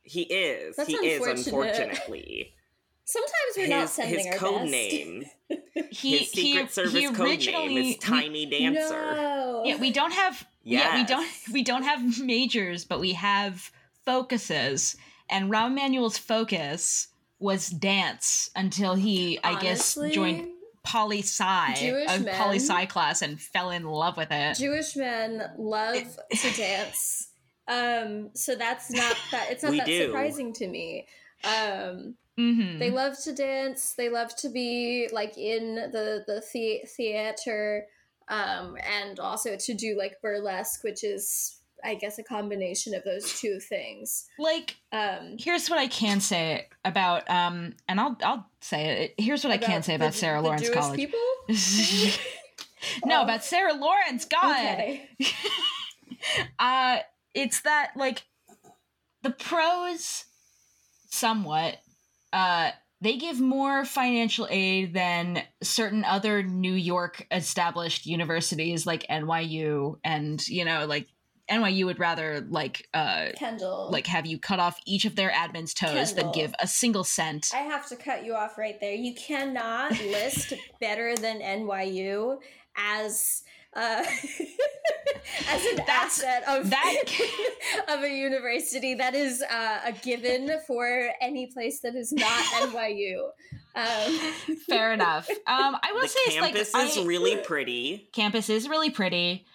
he 0.03 0.23
is. 0.23 0.77
That's 0.77 0.89
he 0.89 0.97
is 0.97 1.27
unfortunate. 1.27 1.91
unfortunately. 1.91 2.55
Sometimes 3.05 3.57
we're 3.57 3.69
not 3.69 3.83
his 3.83 3.91
sending 3.91 4.19
his 4.19 4.27
our 4.27 4.33
code 4.35 4.61
best. 4.61 4.71
name, 4.71 5.25
he 5.91 6.19
his 6.19 6.31
Secret 6.31 6.67
he, 6.67 6.73
Service 6.73 6.93
he 6.93 7.07
code 7.09 7.39
name 7.47 7.77
is 7.79 7.97
Tiny 7.99 8.47
Dancer. 8.47 9.15
No. 9.15 9.63
Yeah, 9.65 9.77
we 9.77 9.91
don't 9.91 10.13
have. 10.13 10.47
Yeah, 10.63 10.95
we 10.97 11.05
don't. 11.05 11.29
We 11.53 11.63
don't 11.65 11.83
have 11.83 12.21
majors, 12.21 12.85
but 12.85 13.01
we 13.01 13.13
have 13.15 13.71
focuses. 14.05 14.97
And 15.29 15.51
Rahm 15.51 15.73
Emanuel's 15.73 16.19
focus 16.19 17.09
was 17.39 17.69
dance 17.69 18.51
until 18.55 18.95
he, 18.95 19.41
I 19.43 19.61
guess, 19.61 19.99
joined 20.13 20.51
poli 20.85 21.23
sci, 21.23 21.75
Jewish 21.75 22.11
a 22.11 22.21
men- 22.21 22.35
poli 22.37 22.59
sci 22.59 22.87
class, 22.87 23.23
and 23.23 23.41
fell 23.41 23.71
in 23.71 23.85
love 23.85 24.17
with 24.17 24.29
it. 24.31 24.57
Jewish 24.57 24.95
men 24.97 25.43
love 25.59 26.17
to 26.31 26.51
dance. 26.57 27.29
Um, 27.69 28.31
so 28.35 28.55
that's 28.55 28.91
not 28.91 29.17
that. 29.33 29.49
It's 29.51 29.63
not 29.63 29.73
We 29.73 29.79
that 29.79 29.87
do. 29.87 30.07
surprising 30.07 30.53
to 30.55 30.69
me. 30.69 31.07
Um, 31.45 32.15
hmm 32.37 32.79
they 32.79 32.91
love 32.91 33.15
to 33.25 33.33
dance. 33.35 33.95
They 33.95 34.09
love 34.09 34.35
to 34.37 34.49
be 34.49 35.09
like 35.13 35.37
in 35.37 35.75
the 35.75 36.25
the, 36.27 36.41
the- 36.53 36.87
theater, 36.97 37.87
um, 38.29 38.77
and 39.01 39.19
also 39.21 39.57
to 39.57 39.75
do 39.75 39.97
like 39.99 40.21
burlesque, 40.23 40.83
which 40.85 41.05
is, 41.05 41.59
I 41.85 41.95
guess, 41.95 42.19
a 42.19 42.23
combination 42.23 42.95
of 42.95 43.05
those 43.05 43.39
two 43.41 43.59
things. 43.61 44.27
Like, 44.39 44.77
Um, 44.93 45.37
here's 45.39 45.69
what 45.69 45.79
I 45.79 45.89
can 45.89 46.21
say 46.21 46.69
about 46.85 47.29
um, 47.29 47.75
and 47.89 48.01
I'll 48.01 48.17
I'll 48.23 48.47
say 48.61 49.13
it. 49.19 49.23
Here's 49.23 49.45
what 49.45 49.53
I 49.53 49.59
can 49.59 49.83
say 49.83 49.95
about 49.97 50.13
the- 50.13 50.19
Sarah 50.19 50.41
Lawrence 50.41 50.63
Jewish 50.63 50.75
College. 50.77 50.97
People? 50.97 51.21
no, 53.07 53.21
Oh. 53.21 53.23
about 53.25 53.45
Sarah 53.45 53.75
Lawrence. 53.75 54.25
God. 54.25 54.57
Okay. 54.57 55.09
uh 56.59 56.99
it's 57.35 57.61
that 57.63 57.93
like 57.97 58.23
the 59.23 59.31
pros 59.31 60.25
somewhat 61.11 61.79
uh 62.33 62.71
they 63.01 63.17
give 63.17 63.41
more 63.41 63.85
financial 63.85 64.47
aid 64.49 64.95
than 64.95 65.43
certain 65.61 66.05
other 66.05 66.43
New 66.45 66.75
York 66.75 67.27
established 67.33 68.07
universities 68.07 68.87
like 68.87 69.05
NYU 69.09 69.97
and 70.05 70.47
you 70.49 70.65
know 70.65 70.87
like 70.87 71.09
NYU 71.51 71.87
would 71.87 71.99
rather 71.99 72.47
like 72.49 72.89
uh 72.95 73.29
Kendall. 73.37 73.89
like 73.91 74.07
have 74.07 74.25
you 74.25 74.39
cut 74.39 74.61
off 74.61 74.79
each 74.87 75.05
of 75.05 75.17
their 75.17 75.31
admins 75.31 75.75
toes 75.75 76.15
than 76.15 76.31
give 76.33 76.55
a 76.61 76.67
single 76.67 77.05
cent. 77.05 77.51
I 77.53 77.59
have 77.59 77.89
to 77.89 77.97
cut 77.97 78.25
you 78.25 78.35
off 78.35 78.57
right 78.57 78.79
there. 78.81 78.95
You 78.95 79.15
cannot 79.15 79.91
list 80.01 80.55
better 80.81 81.17
than 81.17 81.41
NYU 81.41 82.39
as 82.77 83.43
uh, 83.75 84.05
as 85.49 85.65
an 85.67 85.77
That's- 85.77 85.89
asset 86.23 86.45
of 86.49 86.71
that- 86.71 87.03
of 87.89 88.03
a 88.03 88.09
university 88.11 88.95
that 88.95 89.15
is 89.15 89.43
uh, 89.43 89.81
a 89.87 89.93
given 89.93 90.59
for 90.67 91.11
any 91.21 91.47
place 91.47 91.81
that 91.81 91.95
is 91.95 92.13
not 92.13 92.27
NYU. 92.71 93.29
Um, 93.75 94.57
Fair 94.69 94.93
enough. 94.93 95.29
Um 95.31 95.77
I 95.83 95.93
will 95.95 96.03
the 96.03 96.09
say 96.09 96.21
it's 96.27 96.37
like 96.41 96.53
campus 96.55 96.75
is 96.75 96.99
I- 96.99 97.07
really 97.07 97.37
pretty. 97.39 98.09
campus 98.13 98.51
is 98.51 98.69
really 98.69 98.91
pretty. 98.91 99.47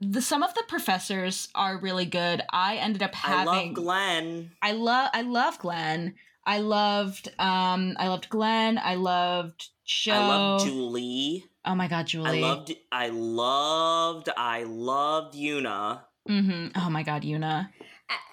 The, 0.00 0.20
some 0.22 0.42
of 0.42 0.54
the 0.54 0.62
professors 0.68 1.48
are 1.54 1.78
really 1.78 2.04
good. 2.04 2.42
I 2.50 2.76
ended 2.76 3.02
up 3.02 3.14
having. 3.14 3.48
I 3.48 3.64
love 3.64 3.74
Glenn. 3.74 4.50
I 4.62 4.72
love 4.72 5.10
I 5.12 5.22
love 5.22 5.58
Glenn. 5.58 6.14
I 6.46 6.58
loved 6.60 7.28
um 7.40 7.96
I 7.98 8.08
loved 8.08 8.28
Glenn. 8.28 8.78
I 8.78 8.94
loved 8.94 9.70
Joe. 9.84 10.12
I 10.12 10.18
love 10.28 10.64
Julie. 10.64 11.44
Oh 11.64 11.74
my 11.74 11.88
god, 11.88 12.06
Julie. 12.06 12.38
I 12.38 12.40
loved 12.42 12.72
I 12.92 13.08
loved 13.08 14.28
I 14.36 14.64
loved 14.64 15.34
Yuna. 15.34 16.00
hmm 16.26 16.68
Oh 16.76 16.90
my 16.90 17.02
god, 17.02 17.22
Yuna. 17.22 17.68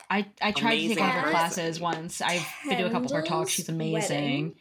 I 0.10 0.26
I 0.42 0.52
tried 0.52 0.76
to 0.76 0.88
take 0.90 1.00
one 1.00 1.10
of 1.10 1.16
her 1.16 1.30
classes 1.32 1.80
once. 1.80 2.20
I've 2.22 2.46
been 2.68 2.80
to 2.80 2.86
a 2.88 2.90
couple 2.90 3.08
of 3.08 3.14
her 3.14 3.22
talks. 3.22 3.52
She's 3.52 3.70
amazing. 3.70 3.94
wedding, 3.94 4.56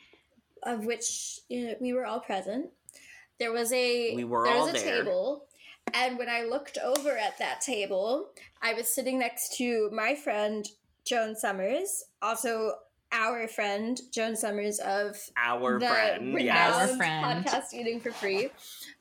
of 0.63 0.85
which 0.87 1.41
you 1.49 1.67
know, 1.67 1.75
we 1.81 1.93
were 1.93 2.07
all 2.07 2.21
present. 2.21 2.71
There 3.41 3.53
was 3.53 3.73
a 3.73 4.15
We 4.15 4.23
were 4.25 4.45
there 4.45 4.55
all 4.55 4.67
was 4.67 4.71
a 4.71 4.73
there. 4.85 5.03
table, 5.03 5.47
and 5.93 6.19
when 6.19 6.29
I 6.29 6.43
looked 6.43 6.79
over 6.79 7.17
at 7.17 7.39
that 7.39 7.61
table, 7.63 8.31
I 8.63 8.75
was 8.75 8.95
sitting 8.95 9.19
next 9.19 9.57
to 9.57 9.91
my 9.93 10.15
friend 10.15 10.65
Joan 11.05 11.35
Summers, 11.35 12.05
also 12.23 12.75
our 13.13 13.49
friend 13.49 14.01
Joan 14.13 14.37
Summers 14.37 14.79
of 14.79 15.17
Our 15.37 15.79
the 15.79 15.87
friend. 15.89 16.35
renowned 16.35 16.45
Yes. 16.45 16.91
Our 16.91 16.97
friend. 16.97 17.45
podcast 17.47 17.75
Eating 17.75 18.01
for 18.01 18.13
Free. 18.13 18.51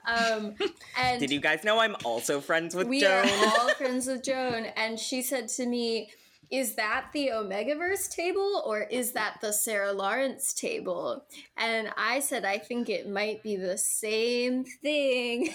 Um, 0.07 0.55
and 0.99 1.19
Did 1.19 1.31
you 1.31 1.39
guys 1.39 1.63
know 1.63 1.79
I'm 1.79 1.95
also 2.05 2.39
friends 2.41 2.75
with 2.75 2.87
we 2.87 3.01
Joan? 3.01 3.27
are 3.27 3.45
all 3.59 3.69
friends 3.77 4.07
with 4.07 4.23
Joan, 4.23 4.65
and 4.75 4.99
she 4.99 5.21
said 5.21 5.47
to 5.49 5.65
me, 5.65 6.09
"Is 6.51 6.75
that 6.75 7.07
the 7.13 7.27
Omegaverse 7.27 8.09
table, 8.09 8.63
or 8.65 8.81
is 8.81 9.11
that 9.13 9.37
the 9.41 9.51
Sarah 9.53 9.93
Lawrence 9.93 10.53
table?" 10.53 11.25
And 11.57 11.89
I 11.97 12.19
said, 12.19 12.45
"I 12.45 12.57
think 12.57 12.89
it 12.89 13.09
might 13.09 13.43
be 13.43 13.55
the 13.55 13.77
same 13.77 14.63
thing." 14.63 15.49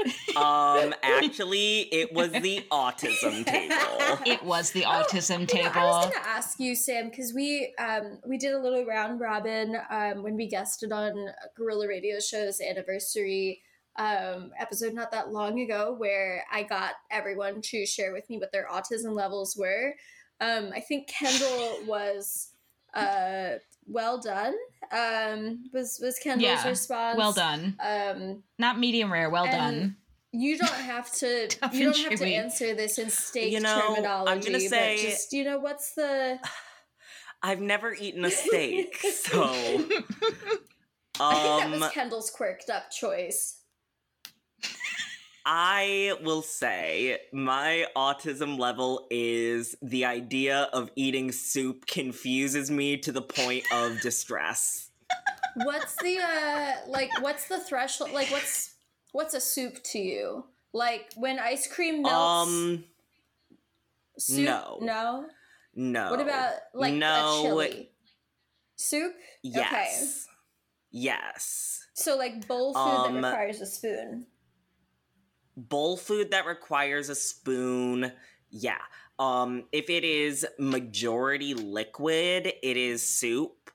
um, 0.36 0.94
actually, 1.02 1.80
it 1.92 2.12
was 2.12 2.32
the 2.32 2.64
autism 2.70 3.44
table. 3.44 4.18
It 4.26 4.42
was 4.42 4.70
the 4.72 4.84
Oh, 4.84 5.02
autism 5.02 5.32
you 5.32 5.38
know, 5.40 5.46
table. 5.46 5.80
I 5.80 5.84
was 5.84 6.06
going 6.06 6.22
to 6.22 6.28
ask 6.28 6.60
you, 6.60 6.74
Sam, 6.74 7.08
because 7.10 7.32
we 7.34 7.74
um, 7.78 8.18
we 8.26 8.38
did 8.38 8.52
a 8.54 8.58
little 8.58 8.84
round 8.84 9.20
robin 9.20 9.76
um, 9.90 10.22
when 10.22 10.36
we 10.36 10.48
guested 10.48 10.92
on 10.92 11.28
Gorilla 11.56 11.88
Radio 11.88 12.18
Show's 12.20 12.60
anniversary 12.60 13.62
um, 13.96 14.52
episode 14.58 14.94
not 14.94 15.10
that 15.12 15.32
long 15.32 15.60
ago, 15.60 15.94
where 15.96 16.44
I 16.52 16.62
got 16.62 16.92
everyone 17.10 17.60
to 17.62 17.84
share 17.86 18.12
with 18.12 18.28
me 18.30 18.38
what 18.38 18.52
their 18.52 18.66
autism 18.68 19.14
levels 19.14 19.56
were. 19.56 19.94
Um, 20.40 20.70
I 20.74 20.80
think 20.80 21.08
Kendall 21.08 21.78
was 21.86 22.52
uh, 22.94 23.54
well 23.86 24.18
done. 24.20 24.54
Um, 24.92 25.64
was 25.72 25.98
was 26.02 26.18
Kendall's 26.18 26.42
Yeah, 26.64 26.68
response? 26.68 27.18
well 27.18 27.32
done. 27.32 27.76
Um, 27.80 28.42
Not 28.58 28.78
medium 28.78 29.12
rare. 29.12 29.28
Well 29.30 29.46
done. 29.46 29.96
you 30.32 30.56
don't 30.58 30.70
have 30.72 31.12
to. 31.14 31.48
You 31.72 31.92
don't 31.92 31.98
have 32.10 32.18
to 32.18 32.24
answer 32.26 32.74
this 32.74 32.98
in 32.98 33.10
steak 33.10 33.52
You 33.52 33.60
know, 33.60 33.80
I'm 33.80 33.94
terminology. 33.96 34.46
gonna 34.52 34.60
say- 34.60 34.96
but 34.96 35.10
just 35.10 35.32
you 35.32 35.44
know, 35.44 35.58
what's 35.58 35.94
the 35.94 36.38
I've 37.42 37.60
never 37.60 37.94
eaten 37.94 38.24
a 38.24 38.30
steak, 38.30 38.96
so 39.14 39.42
I 39.44 39.76
think 39.78 40.06
that 41.18 41.62
um, 41.66 41.80
was 41.80 41.90
Kendall's 41.90 42.30
quirked 42.30 42.70
up 42.70 42.90
choice. 42.90 43.59
I 45.44 46.14
will 46.22 46.42
say 46.42 47.18
my 47.32 47.86
autism 47.96 48.58
level 48.58 49.06
is 49.10 49.74
the 49.80 50.04
idea 50.04 50.68
of 50.72 50.90
eating 50.96 51.32
soup 51.32 51.86
confuses 51.86 52.70
me 52.70 52.96
to 52.98 53.12
the 53.12 53.22
point 53.22 53.64
of 53.72 54.00
distress. 54.00 54.90
What's 55.56 55.96
the 55.96 56.18
uh 56.18 56.72
like? 56.88 57.10
What's 57.22 57.48
the 57.48 57.58
threshold? 57.58 58.12
Like, 58.12 58.30
what's 58.30 58.74
what's 59.12 59.34
a 59.34 59.40
soup 59.40 59.82
to 59.84 59.98
you? 59.98 60.44
Like 60.72 61.12
when 61.16 61.38
ice 61.38 61.66
cream 61.66 62.02
melts. 62.02 62.50
Um, 62.50 62.84
soup? 64.18 64.44
no. 64.44 64.78
no. 64.80 65.26
no. 65.74 66.10
What 66.10 66.20
about 66.20 66.52
like 66.74 66.94
no. 66.94 67.40
a 67.40 67.42
chili 67.42 67.90
soup? 68.76 69.12
Yes. 69.42 70.26
Yes. 70.92 71.80
So 71.94 72.16
like 72.16 72.46
bowl 72.46 72.72
food 72.72 72.80
Um, 72.80 73.20
that 73.20 73.30
requires 73.30 73.60
a 73.60 73.66
spoon. 73.66 74.26
Bowl 75.68 75.96
food 75.96 76.30
that 76.30 76.46
requires 76.46 77.08
a 77.08 77.14
spoon 77.14 78.12
yeah 78.50 78.78
um 79.18 79.64
if 79.72 79.90
it 79.90 80.04
is 80.04 80.46
majority 80.58 81.54
liquid 81.54 82.46
it 82.62 82.76
is 82.76 83.02
soup 83.06 83.70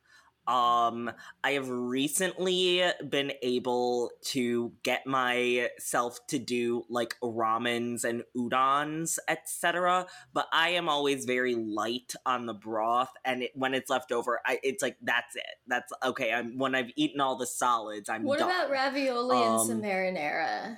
um 0.48 1.10
i 1.44 1.52
have 1.52 1.68
recently 1.70 2.84
been 3.10 3.32
able 3.42 4.12
to 4.22 4.72
get 4.84 5.06
myself 5.08 6.20
to 6.28 6.38
do 6.38 6.84
like 6.88 7.16
ramens 7.24 8.04
and 8.04 8.24
udons 8.38 9.18
etc 9.28 10.06
but 10.34 10.48
i 10.54 10.70
am 10.70 10.88
always 10.88 11.26
very 11.26 11.56
light 11.56 12.14
on 12.28 12.46
the 12.46 12.54
broth 12.54 13.10
and 13.26 13.44
it, 13.44 13.52
when 13.56 13.74
it's 13.74 13.90
left 13.90 14.12
over 14.12 14.40
I, 14.46 14.60
it's 14.62 14.84
like 14.84 14.98
that's 15.02 15.36
it 15.36 15.44
that's 15.68 15.92
okay 16.04 16.32
i'm 16.32 16.60
when 16.60 16.76
i've 16.76 16.92
eaten 16.96 17.22
all 17.22 17.38
the 17.38 17.48
solids 17.48 18.08
i'm 18.08 18.24
What 18.24 18.38
done. 18.40 18.50
about 18.50 18.70
ravioli 18.70 19.42
and 19.42 19.60
some 19.62 19.78
Um, 19.78 19.82
marinara? 19.84 20.78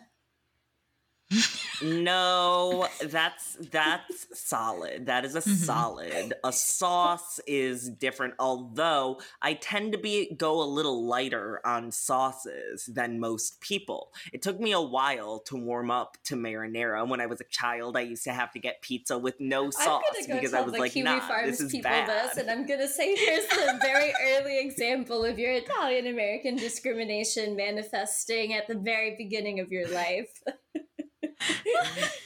No, 1.84 2.88
that's 3.04 3.58
that's 3.72 4.28
solid. 4.40 5.06
That 5.06 5.26
is 5.26 5.36
a 5.36 5.42
Mhm. 5.42 5.56
solid. 5.66 6.34
A 6.44 6.52
sauce 6.52 7.40
is 7.46 7.90
different, 7.90 8.34
although 8.40 9.20
I 9.42 9.54
tend 9.54 9.92
to 9.92 9.98
be 9.98 10.34
go 10.36 10.62
a 10.62 10.66
little 10.66 11.06
lighter 11.06 11.62
on 11.66 11.92
sauces 11.92 12.86
than 12.86 13.20
most 13.20 13.62
people. 13.62 14.14
It 14.34 14.42
took 14.42 14.60
me 14.60 14.72
a 14.72 14.82
while 14.82 15.40
to 15.42 15.56
warm 15.56 15.92
up 15.92 16.18
to 16.26 16.36
marinara. 16.36 17.08
When 17.08 17.22
I 17.22 17.26
was 17.28 17.42
a 17.42 17.46
child, 17.46 17.96
I 17.98 18.02
used 18.02 18.24
to 18.24 18.34
have 18.34 18.52
to 18.54 18.60
get 18.60 18.82
pizza 18.82 19.18
with 19.18 19.40
no 19.40 19.70
sauce 19.70 20.04
go 20.28 20.36
because 20.36 20.54
I 20.54 20.62
was 20.62 20.74
like, 20.74 20.94
Kiwi 20.94 21.04
nah, 21.04 21.20
Farms 21.28 21.52
this 21.52 21.62
is 21.62 21.72
people 21.72 21.92
bad. 21.92 22.10
this, 22.10 22.38
and 22.38 22.50
I'm 22.50 22.66
gonna 22.66 22.88
say 22.88 23.16
here's 23.16 23.48
the 23.48 23.78
very 23.82 24.14
early 24.32 24.60
example 24.60 25.24
of 25.26 25.38
your 25.38 25.52
Italian 25.52 26.08
American 26.08 26.56
discrimination 26.56 27.56
manifesting 27.56 28.54
at 28.54 28.68
the 28.68 28.76
very 28.76 29.16
beginning 29.18 29.60
of 29.60 29.72
your 29.72 29.88
life. 29.90 30.42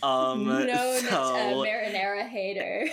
um, 0.03 0.45
Known 0.45 0.69
as 0.69 1.07
so 1.07 1.61
a 1.63 1.65
marinara 1.67 2.27
hater. 2.27 2.87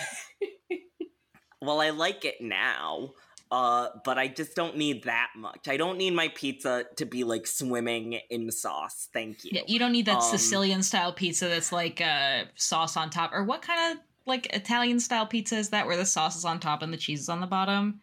well, 1.62 1.80
I 1.80 1.90
like 1.90 2.24
it 2.24 2.40
now. 2.40 3.10
Uh, 3.50 3.88
but 4.04 4.18
I 4.18 4.28
just 4.28 4.54
don't 4.54 4.76
need 4.76 5.04
that 5.04 5.30
much. 5.34 5.68
I 5.68 5.78
don't 5.78 5.96
need 5.96 6.10
my 6.12 6.28
pizza 6.28 6.84
to 6.96 7.06
be 7.06 7.24
like 7.24 7.46
swimming 7.46 8.20
in 8.28 8.50
sauce. 8.50 9.08
Thank 9.14 9.42
you. 9.42 9.52
Yeah, 9.54 9.62
you 9.66 9.78
don't 9.78 9.92
need 9.92 10.04
that 10.04 10.16
Um, 10.16 10.22
Sicilian 10.22 10.82
style 10.82 11.14
pizza 11.14 11.48
that's 11.48 11.72
like 11.72 12.02
uh, 12.02 12.44
sauce 12.56 12.94
on 12.98 13.08
top. 13.08 13.32
Or 13.32 13.42
what 13.44 13.62
kind 13.62 13.92
of 13.96 14.04
like 14.26 14.54
Italian 14.54 15.00
style 15.00 15.24
pizza 15.26 15.56
is 15.56 15.70
that 15.70 15.86
where 15.86 15.96
the 15.96 16.04
sauce 16.04 16.36
is 16.36 16.44
on 16.44 16.60
top 16.60 16.82
and 16.82 16.92
the 16.92 16.98
cheese 16.98 17.20
is 17.20 17.28
on 17.30 17.40
the 17.40 17.46
bottom? 17.46 18.02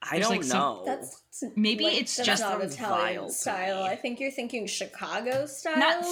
I 0.00 0.12
There's, 0.16 0.28
don't 0.28 0.36
like, 0.38 0.44
some- 0.44 0.58
know. 0.58 0.82
That's 0.86 1.22
Maybe 1.54 1.84
like, 1.84 2.00
it's 2.00 2.16
that's 2.16 2.26
just 2.26 2.42
not 2.42 2.62
Italian 2.62 3.28
style. 3.30 3.82
I 3.82 3.94
think 3.94 4.20
you're 4.20 4.30
thinking 4.30 4.66
Chicago 4.66 5.44
style, 5.46 5.76
Not- 5.78 6.04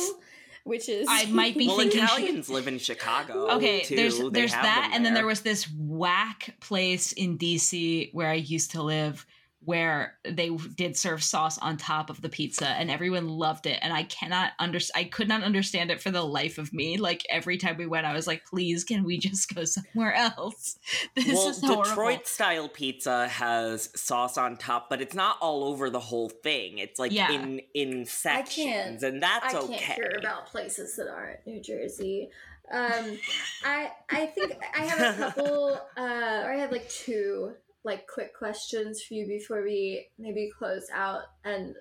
which 0.66 0.88
is 0.88 1.06
I 1.09 1.26
might 1.26 1.56
be 1.56 1.66
well, 1.68 1.78
thinking- 1.78 2.02
Italians 2.02 2.48
live 2.48 2.66
in 2.66 2.78
Chicago. 2.78 3.51
Okay, 3.52 3.82
too. 3.82 3.97
there's 3.97 4.18
They 4.18 4.28
there's 4.30 4.52
that, 4.52 4.82
them 4.84 4.93
and 4.94 5.05
then 5.05 5.14
there 5.14 5.22
there 5.22 5.26
was 5.26 5.40
this 5.43 5.68
whack 5.78 6.56
place 6.60 7.12
in 7.12 7.38
DC 7.38 8.12
where 8.12 8.28
I 8.28 8.34
used 8.34 8.72
to 8.72 8.82
live 8.82 9.24
where 9.66 10.14
they 10.24 10.48
did 10.74 10.97
serve 10.97 11.22
sauce 11.22 11.59
on 11.59 11.76
top 11.76 12.09
of 12.09 12.22
the 12.22 12.28
pizza 12.28 12.68
and 12.68 12.90
everyone 12.90 13.28
loved 13.28 13.66
it 13.66 13.78
and 13.82 13.93
I 13.93 14.05
cannot 14.05 14.52
under 14.59 14.78
I 14.94 15.05
could 15.05 15.28
not 15.28 15.43
understand 15.43 15.90
it 15.90 16.01
for 16.01 16.10
the 16.10 16.22
life 16.22 16.56
of 16.59 16.72
me 16.72 16.97
like 16.97 17.26
every 17.28 17.59
time 17.59 17.76
we 17.76 17.86
went 17.86 18.06
I 18.06 18.14
was 18.14 18.26
like 18.26 18.44
please 18.47 18.84
can 18.84 19.05
we 19.05 19.18
just 19.18 19.55
go 19.55 19.64
somewhere 19.64 20.14
else 20.14 20.78
this 21.14 21.26
well, 21.26 21.48
is 21.48 21.60
horrible 21.60 21.82
Detroit 21.84 22.26
style 22.26 22.68
pizza 22.68 23.28
has 23.28 23.90
sauce 23.98 24.38
on 24.38 24.56
top, 24.56 24.88
but 24.88 25.01
it's 25.01 25.14
not 25.14 25.38
all 25.40 25.64
over 25.64 25.90
the 25.90 26.01
whole 26.01 26.28
thing. 26.28 26.78
It's 26.78 26.98
like 26.98 27.12
Yeah. 27.12 27.32
in 27.32 27.60
in 27.74 28.05
sections, 28.05 29.02
and 29.02 29.22
that's 29.22 29.55
I 29.55 29.59
okay. 29.59 29.78
can't 29.78 29.94
hear 29.94 30.16
about 30.18 30.47
places 30.47 30.97
that 30.97 31.09
aren't 31.09 31.47
New 31.47 31.60
Jersey. 31.60 32.30
Um, 32.70 33.18
I 33.64 33.90
I 34.10 34.26
think 34.26 34.56
I 34.74 34.84
have 34.84 35.01
a 35.01 35.18
couple, 35.22 35.80
uh, 35.97 36.43
or 36.44 36.52
I 36.52 36.56
have 36.59 36.72
like 36.72 36.88
two 36.88 37.55
like 37.86 38.08
quick 38.08 38.34
questions 38.34 39.00
for 39.00 39.14
you 39.14 39.26
before 39.26 39.62
we 39.62 40.08
maybe 40.18 40.50
close 40.58 40.88
out. 40.92 41.22
And 41.44 41.76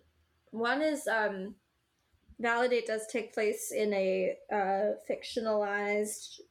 one 0.51 0.83
is 0.83 1.07
um, 1.07 1.55
Validate 2.39 2.85
does 2.85 3.07
take 3.07 3.33
place 3.33 3.73
in 3.75 3.91
a 3.91 4.37
uh, 4.53 4.93
fictionalized 5.09 6.41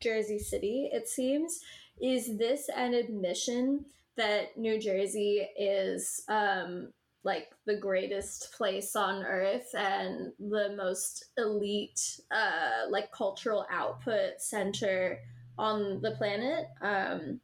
Jersey 0.00 0.38
City, 0.38 0.90
it 0.92 1.08
seems. 1.08 1.60
Is 2.00 2.36
this 2.36 2.68
an 2.76 2.92
admission 2.92 3.86
that 4.16 4.58
New 4.58 4.78
Jersey 4.78 5.48
is 5.58 6.22
um, 6.28 6.92
like 7.24 7.48
the 7.64 7.76
greatest 7.76 8.52
place 8.52 8.94
on 8.96 9.22
earth 9.24 9.74
and 9.74 10.32
the 10.38 10.74
most 10.76 11.24
elite 11.38 12.20
uh, 12.30 12.90
like 12.90 13.10
cultural 13.12 13.66
output 13.70 14.40
center 14.40 15.20
on 15.58 16.02
the 16.02 16.10
planet? 16.12 16.66
Um, 16.82 17.40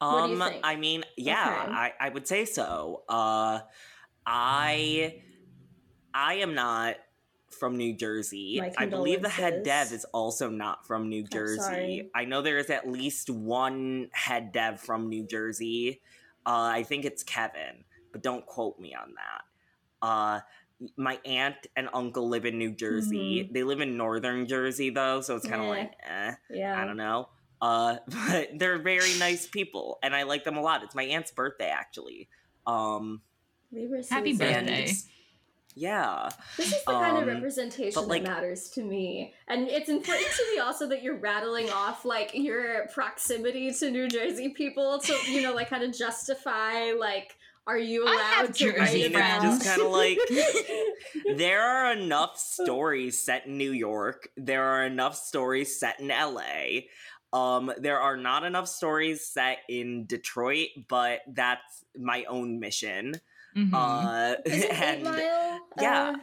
Um, 0.00 0.30
do 0.30 0.36
you 0.36 0.44
think? 0.50 0.60
I 0.64 0.76
mean, 0.76 1.04
yeah, 1.16 1.62
Okay. 1.64 1.72
I, 1.72 1.92
I 2.00 2.08
would 2.10 2.26
say 2.28 2.44
so. 2.44 3.02
Uh, 3.08 3.60
I 4.26 5.20
I 6.14 6.34
am 6.34 6.54
not 6.54 6.96
from 7.58 7.76
New 7.76 7.94
Jersey. 7.94 8.60
I 8.78 8.86
believe 8.86 9.22
the 9.22 9.28
head 9.28 9.62
dev 9.64 9.92
is 9.92 10.04
also 10.12 10.48
not 10.50 10.86
from 10.86 11.08
New 11.08 11.24
Jersey. 11.24 12.10
I 12.14 12.24
know 12.24 12.42
there 12.42 12.58
is 12.58 12.70
at 12.70 12.88
least 12.88 13.30
one 13.30 14.08
head 14.12 14.52
dev 14.52 14.80
from 14.80 15.08
New 15.08 15.26
Jersey. 15.26 16.00
Uh, 16.46 16.70
I 16.72 16.82
think 16.82 17.04
it's 17.04 17.22
Kevin, 17.22 17.84
but 18.12 18.22
don't 18.22 18.46
quote 18.46 18.78
me 18.78 18.94
on 18.94 19.14
that. 19.14 20.06
Uh, 20.06 20.40
my 20.96 21.18
aunt 21.24 21.56
and 21.74 21.88
uncle 21.92 22.28
live 22.28 22.44
in 22.44 22.56
New 22.58 22.70
Jersey. 22.70 23.48
They 23.52 23.64
live 23.64 23.80
in 23.80 23.96
northern 23.96 24.46
Jersey 24.46 24.90
though, 24.90 25.20
so 25.22 25.36
it's 25.36 25.46
kind 25.46 25.62
of 25.62 25.68
Mm-hmm. 25.68 25.78
Like, 25.80 25.92
eh. 26.08 26.32
yeah. 26.50 26.80
I 26.80 26.84
don't 26.86 26.96
know. 26.96 27.28
Uh, 27.60 27.96
but 28.08 28.50
they're 28.58 28.78
very 28.78 29.18
nice 29.18 29.46
people, 29.46 29.98
and 30.02 30.14
I 30.14 30.22
like 30.24 30.44
them 30.44 30.56
a 30.56 30.60
lot. 30.62 30.82
It's 30.82 30.94
my 30.94 31.04
aunt's 31.04 31.30
birthday, 31.32 31.70
actually. 31.70 32.28
Um, 32.66 33.20
Libra 33.72 34.02
Happy 34.08 34.32
birthday. 34.34 34.90
yeah. 35.74 36.28
This 36.56 36.72
is 36.72 36.84
the 36.84 36.92
kind 36.92 37.16
of 37.18 37.22
Um, 37.24 37.28
representation 37.28 38.08
like- 38.08 38.22
that 38.24 38.28
matters 38.30 38.70
to 38.70 38.82
me. 38.82 39.34
And 39.46 39.68
it's 39.68 39.88
important 39.88 40.26
to 40.26 40.52
me 40.54 40.58
also 40.60 40.86
that 40.88 41.02
you're 41.02 41.16
rattling 41.18 41.70
off 41.70 42.04
like 42.04 42.30
your 42.34 42.88
proximity 42.94 43.72
to 43.72 43.90
New 43.90 44.08
Jersey 44.08 44.48
people 44.50 44.98
to, 45.00 45.12
you 45.30 45.42
know, 45.42 45.52
like 45.54 45.68
kind 45.70 45.82
of 45.84 45.96
justify 45.96 46.92
like 46.92 47.36
are 47.66 47.76
you 47.78 48.04
allowed 48.04 48.54
to 48.54 48.72
Jersey 48.72 48.78
write 48.78 48.88
I 48.88 48.94
mean, 48.94 49.14
about- 49.14 49.44
it's 49.44 49.64
just 49.64 49.66
kind 49.66 49.82
of 49.82 49.90
like 49.92 51.36
there 51.36 51.62
are 51.62 51.92
enough 51.92 52.38
stories 52.38 53.22
set 53.22 53.46
in 53.46 53.58
New 53.58 53.72
York. 53.72 54.28
There 54.36 54.64
are 54.64 54.84
enough 54.84 55.16
stories 55.16 55.78
set 55.78 56.00
in 56.00 56.08
LA. 56.08 56.80
Um, 57.32 57.72
there 57.78 58.00
are 58.00 58.16
not 58.16 58.44
enough 58.44 58.68
stories 58.68 59.26
set 59.26 59.58
in 59.68 60.06
Detroit, 60.06 60.68
but 60.88 61.20
that's 61.28 61.84
my 61.96 62.24
own 62.24 62.58
mission. 62.60 63.14
Mhm. 63.56 63.72
Uh, 63.74 64.36
Is 64.46 64.64
it 64.64 64.70
Eight 64.70 64.72
and 64.82 65.02
Mile? 65.04 65.60
yeah. 65.80 66.14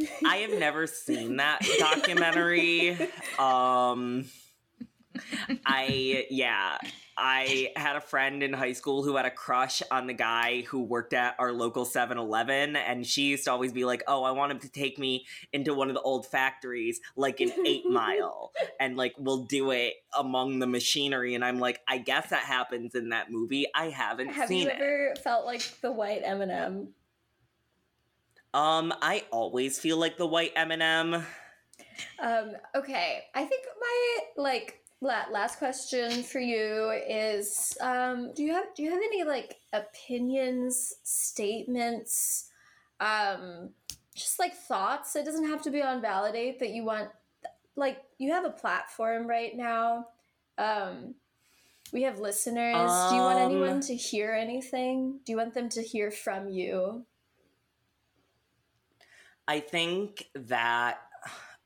Uh, 0.00 0.04
I 0.26 0.36
have 0.38 0.58
never 0.58 0.86
seen 0.86 1.36
that 1.36 1.60
documentary. 1.78 2.96
Um 3.38 4.26
I 5.66 6.26
yeah, 6.30 6.78
I 7.18 7.72
had 7.74 7.96
a 7.96 8.00
friend 8.00 8.42
in 8.44 8.52
high 8.52 8.72
school 8.72 9.02
who 9.02 9.16
had 9.16 9.26
a 9.26 9.30
crush 9.30 9.82
on 9.90 10.06
the 10.06 10.14
guy 10.14 10.62
who 10.62 10.82
worked 10.82 11.12
at 11.12 11.34
our 11.40 11.52
local 11.52 11.84
7-Eleven 11.84 12.76
and 12.76 13.04
she 13.04 13.22
used 13.22 13.44
to 13.44 13.50
always 13.50 13.72
be 13.72 13.84
like, 13.84 14.04
"Oh, 14.06 14.22
I 14.22 14.30
want 14.30 14.52
him 14.52 14.60
to 14.60 14.68
take 14.68 14.98
me 14.98 15.26
into 15.52 15.74
one 15.74 15.88
of 15.88 15.94
the 15.94 16.00
old 16.00 16.26
factories 16.26 17.00
like 17.16 17.40
an 17.40 17.52
8 17.66 17.86
mile 17.90 18.52
and 18.78 18.96
like 18.96 19.14
we'll 19.18 19.44
do 19.44 19.72
it 19.72 19.94
among 20.16 20.60
the 20.60 20.66
machinery." 20.68 21.34
And 21.34 21.44
I'm 21.44 21.58
like, 21.58 21.80
"I 21.88 21.98
guess 21.98 22.30
that 22.30 22.44
happens 22.44 22.94
in 22.94 23.08
that 23.08 23.32
movie. 23.32 23.66
I 23.74 23.86
haven't 23.90 24.28
Have 24.28 24.48
seen 24.48 24.62
you 24.62 24.68
it." 24.68 24.76
ever 24.76 25.14
felt 25.22 25.44
like 25.44 25.62
the 25.80 25.90
white 25.90 26.24
Eminem? 26.24 26.88
Um, 28.54 28.94
I 29.02 29.24
always 29.30 29.78
feel 29.78 29.96
like 29.98 30.16
the 30.16 30.26
white 30.26 30.54
Eminem. 30.54 31.24
Um, 32.20 32.52
okay, 32.76 33.24
I 33.34 33.44
think 33.44 33.64
my 33.80 34.18
like 34.42 34.80
last 35.00 35.58
question 35.58 36.22
for 36.22 36.40
you 36.40 36.90
is: 37.08 37.76
um, 37.80 38.32
Do 38.34 38.42
you 38.42 38.52
have 38.54 38.74
do 38.74 38.82
you 38.82 38.90
have 38.90 39.00
any 39.00 39.24
like 39.24 39.56
opinions, 39.72 40.94
statements, 41.04 42.50
um, 43.00 43.70
just 44.14 44.38
like 44.38 44.54
thoughts? 44.54 45.16
It 45.16 45.24
doesn't 45.24 45.48
have 45.48 45.62
to 45.62 45.70
be 45.70 45.82
on 45.82 46.00
validate 46.00 46.58
that 46.60 46.70
you 46.70 46.84
want. 46.84 47.10
Like 47.76 48.02
you 48.18 48.32
have 48.32 48.44
a 48.44 48.50
platform 48.50 49.26
right 49.26 49.56
now. 49.56 50.08
Um, 50.58 51.14
we 51.92 52.02
have 52.02 52.18
listeners. 52.20 53.06
do 53.06 53.14
you 53.14 53.22
want 53.22 53.38
Um, 53.38 53.44
anyone 53.52 53.80
to 53.82 53.94
hear 53.96 54.32
anything? 54.34 55.20
Do 55.24 55.32
you 55.32 55.38
want 55.38 55.54
them 55.54 55.68
to 55.70 55.82
hear 55.82 56.10
from 56.10 56.48
you? 56.48 57.06
I 59.46 59.60
think 59.60 60.28
that 60.34 60.98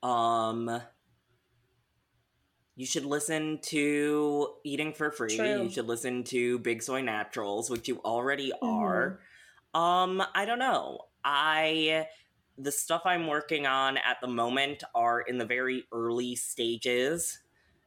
um 0.02 0.82
you 2.76 2.86
should 2.86 3.04
listen 3.04 3.58
to 3.62 4.48
Eating 4.64 4.92
for 4.92 5.10
Free. 5.10 5.36
True. 5.36 5.64
You 5.64 5.70
should 5.70 5.86
listen 5.86 6.24
to 6.24 6.58
Big 6.60 6.82
Soy 6.82 7.02
Naturals, 7.02 7.70
which 7.70 7.88
you 7.88 8.00
already 8.04 8.52
Mm-hmm. 8.62 8.66
are. 8.66 9.20
Um, 9.74 10.22
I 10.34 10.44
don't 10.44 10.58
know. 10.58 11.00
I 11.24 12.06
the 12.58 12.72
stuff 12.72 13.02
I'm 13.06 13.26
working 13.26 13.66
on 13.66 13.96
at 13.96 14.18
the 14.20 14.28
moment 14.28 14.84
are 14.94 15.20
in 15.20 15.38
the 15.38 15.46
very 15.46 15.84
early 15.92 16.36
stages. 16.36 17.38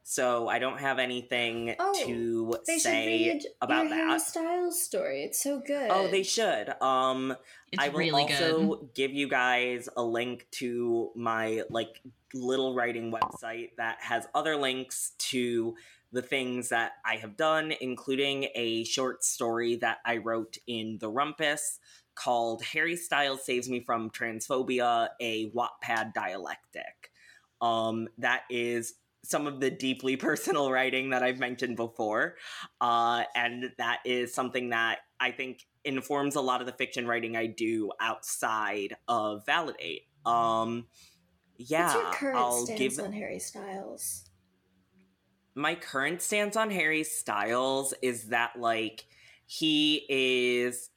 So 0.08 0.46
I 0.48 0.60
don't 0.60 0.78
have 0.78 1.00
anything 1.00 1.74
Oh, 1.80 1.92
to 2.06 2.54
They 2.64 2.74
should 2.74 2.82
say 2.82 3.06
read 3.06 3.42
about 3.60 3.86
your 3.88 3.94
Harry 3.96 4.08
that. 4.10 4.20
Styles 4.20 4.80
story. 4.80 5.24
It's 5.24 5.42
so 5.42 5.58
good. 5.58 5.90
Oh, 5.90 6.06
they 6.06 6.22
should. 6.22 6.80
Um 6.80 7.34
it's 7.72 7.82
I 7.82 7.88
will 7.88 7.98
really 7.98 8.22
also 8.22 8.76
good. 8.76 8.94
give 8.94 9.12
you 9.12 9.28
guys 9.28 9.88
a 9.96 10.04
link 10.04 10.46
to 10.52 11.10
my 11.16 11.62
like 11.70 12.00
little 12.32 12.72
writing 12.76 13.10
website 13.10 13.70
that 13.78 13.96
has 14.00 14.28
other 14.32 14.54
links 14.54 15.10
to 15.18 15.74
the 16.12 16.22
things 16.22 16.68
that 16.68 16.92
I 17.04 17.16
have 17.16 17.36
done, 17.36 17.72
including 17.80 18.46
a 18.54 18.84
short 18.84 19.24
story 19.24 19.74
that 19.76 19.98
I 20.06 20.18
wrote 20.18 20.56
in 20.68 20.98
the 21.00 21.10
Rumpus 21.10 21.80
called 22.14 22.62
Harry 22.62 22.94
Styles 22.94 23.44
Saves 23.44 23.68
Me 23.68 23.80
from 23.80 24.10
Transphobia, 24.10 25.08
a 25.20 25.50
Wattpad 25.50 26.14
dialectic. 26.14 27.10
Um, 27.60 28.06
that 28.18 28.42
is 28.48 28.94
some 29.28 29.46
of 29.46 29.60
the 29.60 29.70
deeply 29.70 30.16
personal 30.16 30.70
writing 30.70 31.10
that 31.10 31.22
I've 31.22 31.38
mentioned 31.38 31.76
before. 31.76 32.36
Uh, 32.80 33.24
and 33.34 33.72
that 33.78 34.00
is 34.04 34.32
something 34.34 34.70
that 34.70 34.98
I 35.20 35.30
think 35.30 35.66
informs 35.84 36.34
a 36.34 36.40
lot 36.40 36.60
of 36.60 36.66
the 36.66 36.72
fiction 36.72 37.06
writing 37.06 37.36
I 37.36 37.46
do 37.46 37.90
outside 38.00 38.96
of 39.08 39.46
Validate. 39.46 40.02
Um, 40.24 40.86
yeah, 41.58 41.84
What's 41.84 41.94
your 41.94 42.12
current 42.12 42.38
I'll 42.38 42.66
stance 42.66 42.78
give 42.78 43.04
on 43.04 43.12
Harry 43.12 43.38
Styles? 43.38 44.26
my 45.56 45.74
current 45.74 46.20
stance 46.20 46.54
on 46.54 46.70
Harry 46.70 47.02
Styles 47.02 47.94
is 48.02 48.24
that 48.24 48.60
like 48.60 49.06
he 49.46 50.04
is 50.08 50.90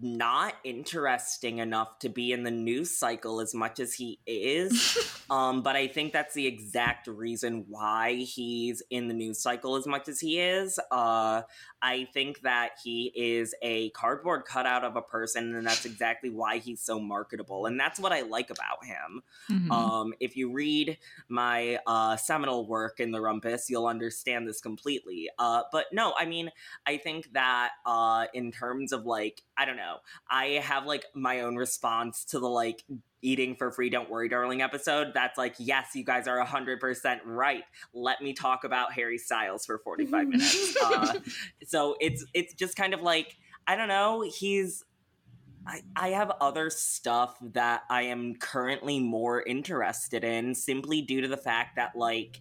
not 0.00 0.54
interesting 0.64 1.58
enough 1.58 1.98
to 1.98 2.08
be 2.08 2.32
in 2.32 2.44
the 2.44 2.50
news 2.50 2.96
cycle 2.96 3.40
as 3.40 3.54
much 3.54 3.78
as 3.78 3.92
he 3.92 4.18
is. 4.26 4.96
um, 5.30 5.62
but 5.62 5.76
I 5.76 5.86
think 5.86 6.12
that's 6.12 6.34
the 6.34 6.46
exact 6.46 7.06
reason 7.06 7.66
why 7.68 8.14
he's 8.14 8.82
in 8.88 9.08
the 9.08 9.14
news 9.14 9.38
cycle 9.38 9.76
as 9.76 9.86
much 9.86 10.08
as 10.08 10.18
he 10.18 10.40
is. 10.40 10.80
Uh, 10.90 11.42
I 11.82 12.08
think 12.14 12.40
that 12.40 12.70
he 12.82 13.12
is 13.14 13.54
a 13.62 13.90
cardboard 13.90 14.46
cutout 14.46 14.82
of 14.82 14.96
a 14.96 15.02
person, 15.02 15.54
and 15.54 15.66
that's 15.66 15.84
exactly 15.84 16.30
why 16.30 16.58
he's 16.58 16.80
so 16.80 16.98
marketable. 16.98 17.66
And 17.66 17.78
that's 17.78 18.00
what 18.00 18.12
I 18.12 18.22
like 18.22 18.50
about 18.50 18.84
him. 18.84 19.22
Mhm. 19.50 19.70
Um, 19.70 20.14
if 20.20 20.36
you 20.36 20.52
read 20.52 20.96
my 21.28 21.78
uh, 21.86 22.16
seminal 22.16 22.66
work 22.66 22.98
in 22.98 23.10
the 23.10 23.20
Rumpus, 23.20 23.68
you'll 23.68 23.86
understand 23.86 24.48
this 24.48 24.60
completely. 24.60 25.28
Uh, 25.38 25.64
but 25.70 25.86
no, 25.92 26.14
I 26.18 26.24
mean, 26.24 26.50
I 26.86 26.96
think 26.96 27.32
that 27.34 27.72
uh, 27.84 28.26
in 28.32 28.52
terms 28.52 28.92
of 28.92 29.04
like, 29.04 29.42
I 29.58 29.65
don't 29.66 29.76
know, 29.76 29.96
I 30.30 30.60
have 30.62 30.86
like 30.86 31.04
my 31.14 31.40
own 31.40 31.56
response 31.56 32.24
to 32.26 32.38
the 32.38 32.48
like 32.48 32.84
eating 33.22 33.56
for 33.56 33.70
free, 33.70 33.90
don't 33.90 34.08
worry, 34.08 34.28
darling 34.28 34.62
episode. 34.62 35.12
That's 35.12 35.36
like, 35.36 35.54
yes, 35.58 35.88
you 35.94 36.04
guys 36.04 36.28
are 36.28 36.42
100% 36.44 37.20
right. 37.24 37.64
Let 37.92 38.22
me 38.22 38.32
talk 38.32 38.64
about 38.64 38.92
Harry 38.92 39.18
Styles 39.18 39.66
for 39.66 39.78
45 39.78 40.28
minutes. 40.28 40.76
Uh, 40.82 41.18
so 41.66 41.96
it's 42.00 42.24
it's 42.32 42.54
just 42.54 42.76
kind 42.76 42.94
of 42.94 43.02
like, 43.02 43.36
I 43.66 43.76
don't 43.76 43.88
know, 43.88 44.22
he's 44.22 44.84
I, 45.66 45.82
I 45.96 46.08
have 46.10 46.30
other 46.40 46.70
stuff 46.70 47.36
that 47.40 47.82
I 47.90 48.02
am 48.02 48.36
currently 48.36 49.00
more 49.00 49.42
interested 49.42 50.22
in 50.22 50.54
simply 50.54 51.02
due 51.02 51.22
to 51.22 51.28
the 51.28 51.36
fact 51.36 51.76
that, 51.76 51.96
like, 51.96 52.40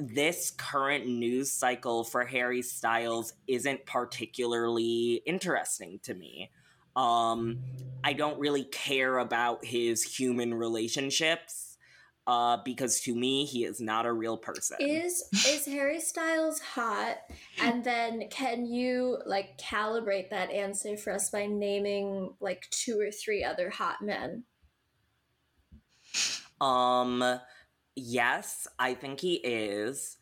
this 0.00 0.50
current 0.50 1.06
news 1.06 1.52
cycle 1.52 2.04
for 2.04 2.24
Harry 2.24 2.62
Styles 2.62 3.34
isn't 3.46 3.86
particularly 3.86 5.22
interesting 5.26 6.00
to 6.02 6.14
me. 6.14 6.50
Um, 6.96 7.58
I 8.02 8.14
don't 8.14 8.38
really 8.38 8.64
care 8.64 9.18
about 9.18 9.64
his 9.64 10.02
human 10.02 10.54
relationships. 10.54 11.76
uh, 12.26 12.58
because 12.64 13.00
to 13.00 13.14
me, 13.14 13.44
he 13.44 13.64
is 13.64 13.80
not 13.80 14.06
a 14.06 14.12
real 14.12 14.36
person. 14.36 14.76
Is 14.78 15.24
is 15.48 15.66
Harry 15.66 16.00
Styles 16.00 16.60
hot? 16.60 17.16
And 17.60 17.82
then 17.82 18.28
can 18.30 18.66
you 18.66 19.18
like 19.26 19.58
calibrate 19.58 20.30
that 20.30 20.50
answer 20.50 20.96
for 20.96 21.12
us 21.12 21.30
by 21.30 21.46
naming 21.46 22.34
like 22.40 22.68
two 22.70 23.00
or 23.00 23.10
three 23.10 23.42
other 23.42 23.70
hot 23.70 23.96
men? 24.00 24.44
Um, 26.60 27.40
yes, 27.96 28.66
I 28.78 28.94
think 28.94 29.20
he 29.20 29.34
is. 29.34 30.16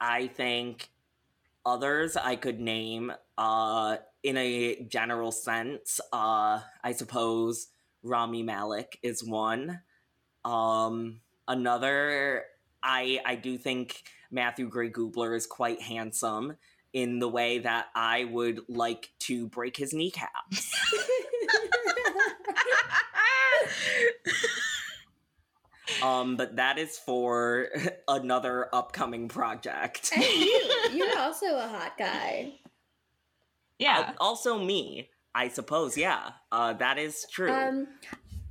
I 0.00 0.26
think 0.26 0.90
others 1.64 2.16
I 2.16 2.36
could 2.36 2.60
name, 2.60 3.12
uh, 3.38 3.96
in 4.22 4.36
a 4.36 4.82
general 4.84 5.32
sense, 5.32 6.00
uh, 6.12 6.60
I 6.82 6.92
suppose 6.92 7.68
Rami 8.02 8.42
Malek 8.42 8.98
is 9.02 9.24
one. 9.24 9.80
Um, 10.44 11.20
another, 11.46 12.44
I 12.82 13.20
I 13.24 13.36
do 13.36 13.58
think 13.58 14.02
Matthew 14.30 14.68
Gray 14.68 14.90
Gubler 14.90 15.36
is 15.36 15.46
quite 15.46 15.80
handsome 15.80 16.56
in 16.92 17.20
the 17.20 17.28
way 17.28 17.58
that 17.58 17.86
I 17.94 18.24
would 18.24 18.60
like 18.68 19.10
to 19.20 19.46
break 19.48 19.76
his 19.76 19.92
kneecaps. 19.92 20.72
Um, 26.02 26.36
but 26.36 26.56
that 26.56 26.78
is 26.78 26.98
for 26.98 27.68
another 28.08 28.68
upcoming 28.72 29.28
project. 29.28 30.12
and 30.14 30.24
you, 30.24 30.70
you're 30.92 31.18
also 31.18 31.56
a 31.56 31.68
hot 31.68 31.98
guy. 31.98 32.54
Yeah. 33.78 33.98
Uh, 33.98 34.12
also 34.20 34.58
me, 34.58 35.10
I 35.34 35.48
suppose. 35.48 35.96
Yeah, 35.96 36.30
uh, 36.50 36.74
that 36.74 36.98
is 36.98 37.26
true. 37.30 37.50
Um, 37.50 37.88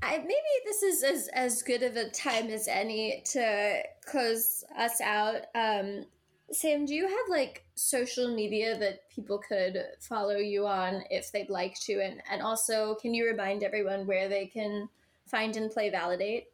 I 0.03 0.17
maybe 0.17 0.33
this 0.65 0.83
is 0.83 1.03
as 1.03 1.27
as 1.29 1.61
good 1.61 1.83
of 1.83 1.95
a 1.95 2.09
time 2.09 2.47
as 2.47 2.67
any 2.67 3.23
to 3.31 3.81
close 4.05 4.63
us 4.77 4.99
out. 4.99 5.41
Um, 5.55 6.05
Sam, 6.51 6.85
do 6.85 6.93
you 6.93 7.07
have 7.07 7.29
like 7.29 7.63
social 7.75 8.33
media 8.35 8.77
that 8.77 9.09
people 9.09 9.39
could 9.39 9.81
follow 9.99 10.35
you 10.35 10.67
on 10.67 11.03
if 11.09 11.31
they'd 11.31 11.49
like 11.49 11.79
to, 11.81 12.01
and 12.01 12.21
and 12.29 12.41
also 12.41 12.95
can 12.95 13.13
you 13.13 13.25
remind 13.25 13.63
everyone 13.63 14.07
where 14.07 14.27
they 14.27 14.47
can 14.47 14.89
find 15.27 15.55
and 15.55 15.71
play 15.71 15.89
Validate? 15.89 16.47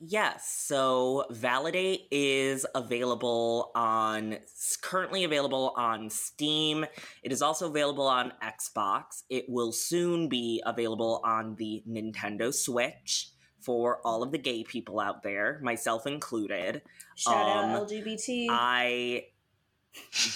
Yes, 0.00 0.48
so 0.48 1.24
Validate 1.30 2.06
is 2.12 2.64
available 2.74 3.72
on 3.74 4.38
currently 4.80 5.24
available 5.24 5.72
on 5.76 6.08
Steam. 6.08 6.86
It 7.24 7.32
is 7.32 7.42
also 7.42 7.68
available 7.68 8.06
on 8.06 8.32
Xbox. 8.42 9.24
It 9.28 9.46
will 9.48 9.72
soon 9.72 10.28
be 10.28 10.62
available 10.64 11.20
on 11.24 11.56
the 11.56 11.82
Nintendo 11.88 12.54
Switch 12.54 13.30
for 13.60 14.00
all 14.04 14.22
of 14.22 14.30
the 14.30 14.38
gay 14.38 14.62
people 14.62 15.00
out 15.00 15.24
there, 15.24 15.58
myself 15.62 16.06
included. 16.06 16.82
Shout 17.16 17.34
Um, 17.34 17.70
out 17.70 17.88
LGBT. 17.88 18.46
I 18.50 19.26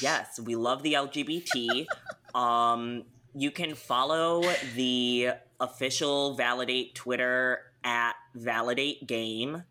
yes, 0.00 0.40
we 0.40 0.56
love 0.56 0.82
the 0.82 0.94
LGBT. 0.94 1.86
um, 2.34 3.04
you 3.32 3.52
can 3.52 3.76
follow 3.76 4.42
the 4.74 5.30
official 5.60 6.34
Validate 6.34 6.96
Twitter 6.96 7.71
at 7.84 8.14
Validate 8.34 9.06
Game. 9.06 9.62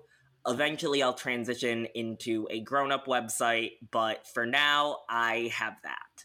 Eventually, 0.48 1.02
I'll 1.02 1.12
transition 1.12 1.88
into 1.94 2.46
a 2.50 2.60
grown 2.60 2.92
up 2.92 3.06
website, 3.06 3.72
but 3.90 4.28
for 4.28 4.46
now, 4.46 4.98
I 5.08 5.50
have 5.52 5.74
that. 5.82 6.24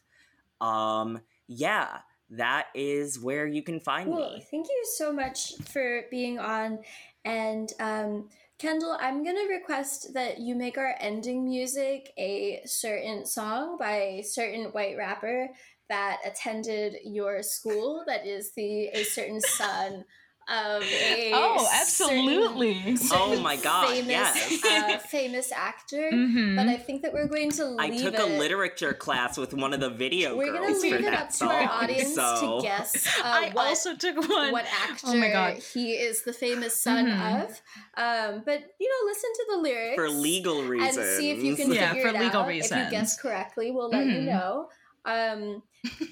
Um, 0.65 1.22
yeah, 1.48 2.02
that 2.32 2.68
is 2.74 3.20
where 3.20 3.45
you 3.45 3.62
can 3.62 3.80
find 3.80 4.10
me. 4.10 4.45
Thank 4.49 4.68
you 4.68 4.84
so 4.98 5.12
much 5.12 5.53
for 5.66 6.03
being 6.10 6.40
on. 6.40 6.80
And 7.26 7.72
um, 7.80 8.30
Kendall, 8.58 8.98
I'm 8.99 9.24
going 9.24 9.36
to 9.36 9.53
request 9.53 10.14
that 10.14 10.40
you 10.40 10.56
make 10.56 10.78
our 10.78 10.95
ending 10.99 11.44
music 11.45 12.12
a 12.18 12.62
certain 12.66 13.26
song 13.26 13.78
by 13.78 13.95
a 13.95 14.22
certain 14.24 14.66
white 14.66 14.98
rapper 14.98 15.49
that 15.90 16.20
attended 16.26 16.95
your 17.03 17.44
school 17.44 18.03
that 18.08 18.26
is 18.26 18.53
the 18.56 18.88
a 18.94 19.03
certain 19.03 19.41
son 19.41 20.06
of 20.50 20.84
a 20.84 21.32
oh, 21.34 21.58
certain- 21.58 21.82
absolutely. 21.82 22.98
Oh 23.12 23.40
my 23.42 23.56
God, 23.56 23.88
famous, 23.90 24.08
yes. 24.10 24.66
uh, 24.66 24.98
famous 25.08 25.52
actor. 25.52 26.10
Mhm. 26.12 26.56
But 26.56 26.68
I 26.68 26.78
think 26.78 27.04
that 27.04 27.14
we're 27.14 27.28
going 27.28 27.52
to 27.52 27.76
I 27.80 27.90
leave 27.90 28.02
took 28.02 28.14
it. 28.16 28.20
a 28.20 28.26
literature 28.26 28.94
class 28.94 29.38
with 29.38 29.54
one 29.54 29.74
of 29.74 29.80
the 29.80 29.90
video 29.90 30.36
We're 30.36 30.52
gonna 30.54 30.68
leave 30.78 30.92
for 30.94 30.98
it 31.00 31.04
that 31.04 31.14
up 31.14 31.30
to 31.32 31.46
our 31.46 31.84
audience 31.84 32.16
so 32.16 32.58
to 32.60 32.62
guess 32.64 33.08
uh, 33.20 33.22
I 33.24 33.50
what 33.54 33.68
also 33.68 33.96
took 33.96 34.18
one. 34.30 34.52
what 34.52 34.66
actor 34.90 35.08
Oh 35.08 35.16
my 35.16 35.30
God. 35.30 35.58
he 35.58 35.94
is 35.94 36.24
the 36.24 36.34
famous 36.34 36.76
son 36.82 37.06
Mhm. 37.08 37.44
of. 37.44 37.50
Um, 37.98 38.42
but 38.46 38.62
you 38.80 38.90
know, 38.90 39.10
listen 39.10 39.30
to 39.34 39.46
the 39.52 39.58
lyrics 39.58 39.96
for 39.96 40.10
legal 40.10 40.64
reasons. 40.64 40.98
and 40.98 41.18
see 41.18 41.32
if 41.32 41.44
you 41.44 41.56
can 41.56 41.72
Yeah, 41.72 41.94
figure 41.94 42.10
for 42.10 42.16
it 42.16 42.20
legal 42.22 42.42
out. 42.42 42.52
If 42.52 42.70
you 42.72 42.90
guess 42.90 43.20
correctly, 43.22 43.72
we'll 43.72 43.90
let 43.90 44.06
you 44.06 44.20
Mhm. 44.22 44.26
know. 44.26 44.70
Um, 45.06 45.64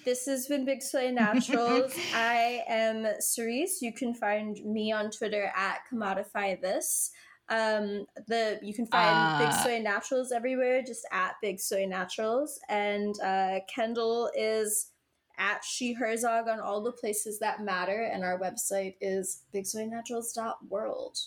this 0.06 0.26
has 0.26 0.48
been 0.48 0.66
Big 0.66 0.82
Soy 0.82 1.12
Naturals. 1.12 1.94
I 2.14 2.64
am 2.68 3.06
Cerise. 3.20 3.82
You 3.82 3.94
can 3.94 4.14
find 4.14 4.58
me 4.66 4.92
on 4.92 5.12
Twitter 5.12 5.52
at 5.56 5.80
commodify 5.92 6.60
this. 6.62 7.12
Um, 7.50 8.06
the 8.28 8.60
you 8.62 8.74
can 8.74 8.86
find 8.86 9.40
Big 9.40 9.50
Uh, 9.50 9.64
Soy 9.64 9.80
Naturals 9.80 10.32
everywhere, 10.32 10.82
just 10.82 11.08
at 11.12 11.36
Big 11.42 11.60
Soy 11.60 11.86
Naturals. 11.86 12.60
And 12.70 13.16
uh, 13.22 13.60
Kendall 13.74 14.30
is 14.36 14.92
at 15.38 15.64
She 15.64 15.94
Herzog 15.94 16.48
on 16.48 16.60
all 16.60 16.84
the 16.84 16.92
places 16.92 17.40
that 17.40 17.64
matter, 17.64 18.04
and 18.04 18.24
our 18.24 18.40
website 18.40 18.96
is 19.02 19.44
bigsoynaturals.world. 19.54 21.18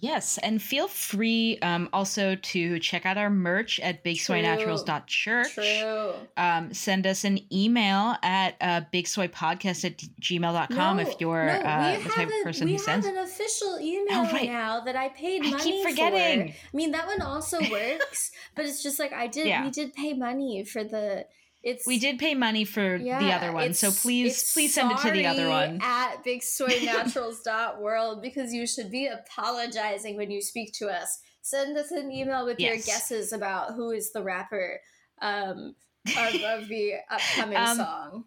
Yes, 0.00 0.38
and 0.38 0.62
feel 0.62 0.86
free 0.86 1.58
um, 1.60 1.88
also 1.92 2.36
to 2.36 2.78
check 2.78 3.04
out 3.04 3.16
our 3.18 3.30
merch 3.30 3.80
at 3.80 4.04
bigsoynaturals.church. 4.04 5.54
True. 5.54 6.12
Um, 6.36 6.72
send 6.72 7.06
us 7.06 7.24
an 7.24 7.40
email 7.52 8.14
at 8.22 8.56
uh, 8.60 8.82
bigsoypodcast 8.92 9.84
at 9.84 9.98
gmail.com 10.20 11.00
if 11.00 11.20
you're 11.20 11.46
no, 11.46 11.52
uh, 11.52 11.96
the 11.98 12.04
type 12.04 12.14
have 12.16 12.28
of 12.28 12.34
person 12.44 12.68
who 12.68 12.78
sends. 12.78 13.06
We 13.06 13.12
have 13.12 13.18
an 13.18 13.24
official 13.24 13.78
email 13.80 14.06
Oh, 14.10 14.32
right. 14.32 14.48
now 14.48 14.80
that 14.80 14.96
I 14.96 15.08
paid 15.08 15.42
money 15.42 15.54
I 15.54 15.58
keep 15.58 15.82
for. 15.82 15.90
forgetting. 15.90 16.50
I 16.50 16.76
mean, 16.76 16.92
that 16.92 17.06
one 17.06 17.20
also 17.20 17.58
works, 17.70 18.30
but 18.54 18.64
it's 18.66 18.82
just 18.82 18.98
like 18.98 19.12
I 19.12 19.26
did. 19.26 19.46
Yeah. 19.46 19.64
We 19.64 19.70
did 19.70 19.94
pay 19.94 20.14
money 20.14 20.64
for 20.64 20.84
the. 20.84 21.26
It's 21.68 21.86
We 21.86 21.98
did 21.98 22.18
pay 22.18 22.34
money 22.34 22.64
for 22.64 22.98
the 22.98 23.10
other 23.32 23.52
one, 23.52 23.74
so 23.74 23.90
please 23.90 24.52
please 24.52 24.74
send 24.74 24.90
it 24.92 24.98
to 24.98 25.10
the 25.10 25.26
other 25.26 25.48
one. 25.48 25.80
at 25.82 26.24
bigsoynaturals.world 26.24 28.22
because 28.28 28.52
you 28.52 28.66
should 28.66 28.90
be 28.90 29.06
apologizing 29.06 30.16
when 30.16 30.30
you 30.30 30.40
speak 30.40 30.72
to 30.74 30.88
us. 30.88 31.20
Send 31.42 31.76
us 31.78 31.90
an 31.90 32.10
email 32.12 32.44
with 32.44 32.60
your 32.60 32.76
guesses 32.76 33.32
about 33.32 33.74
who 33.74 33.90
is 33.90 34.12
the 34.12 34.22
rapper 34.22 34.80
um, 35.22 35.74
of, 36.06 36.34
of 36.44 36.68
the 36.68 36.94
upcoming 37.10 37.56
Um, 37.56 37.76
song. 37.76 38.24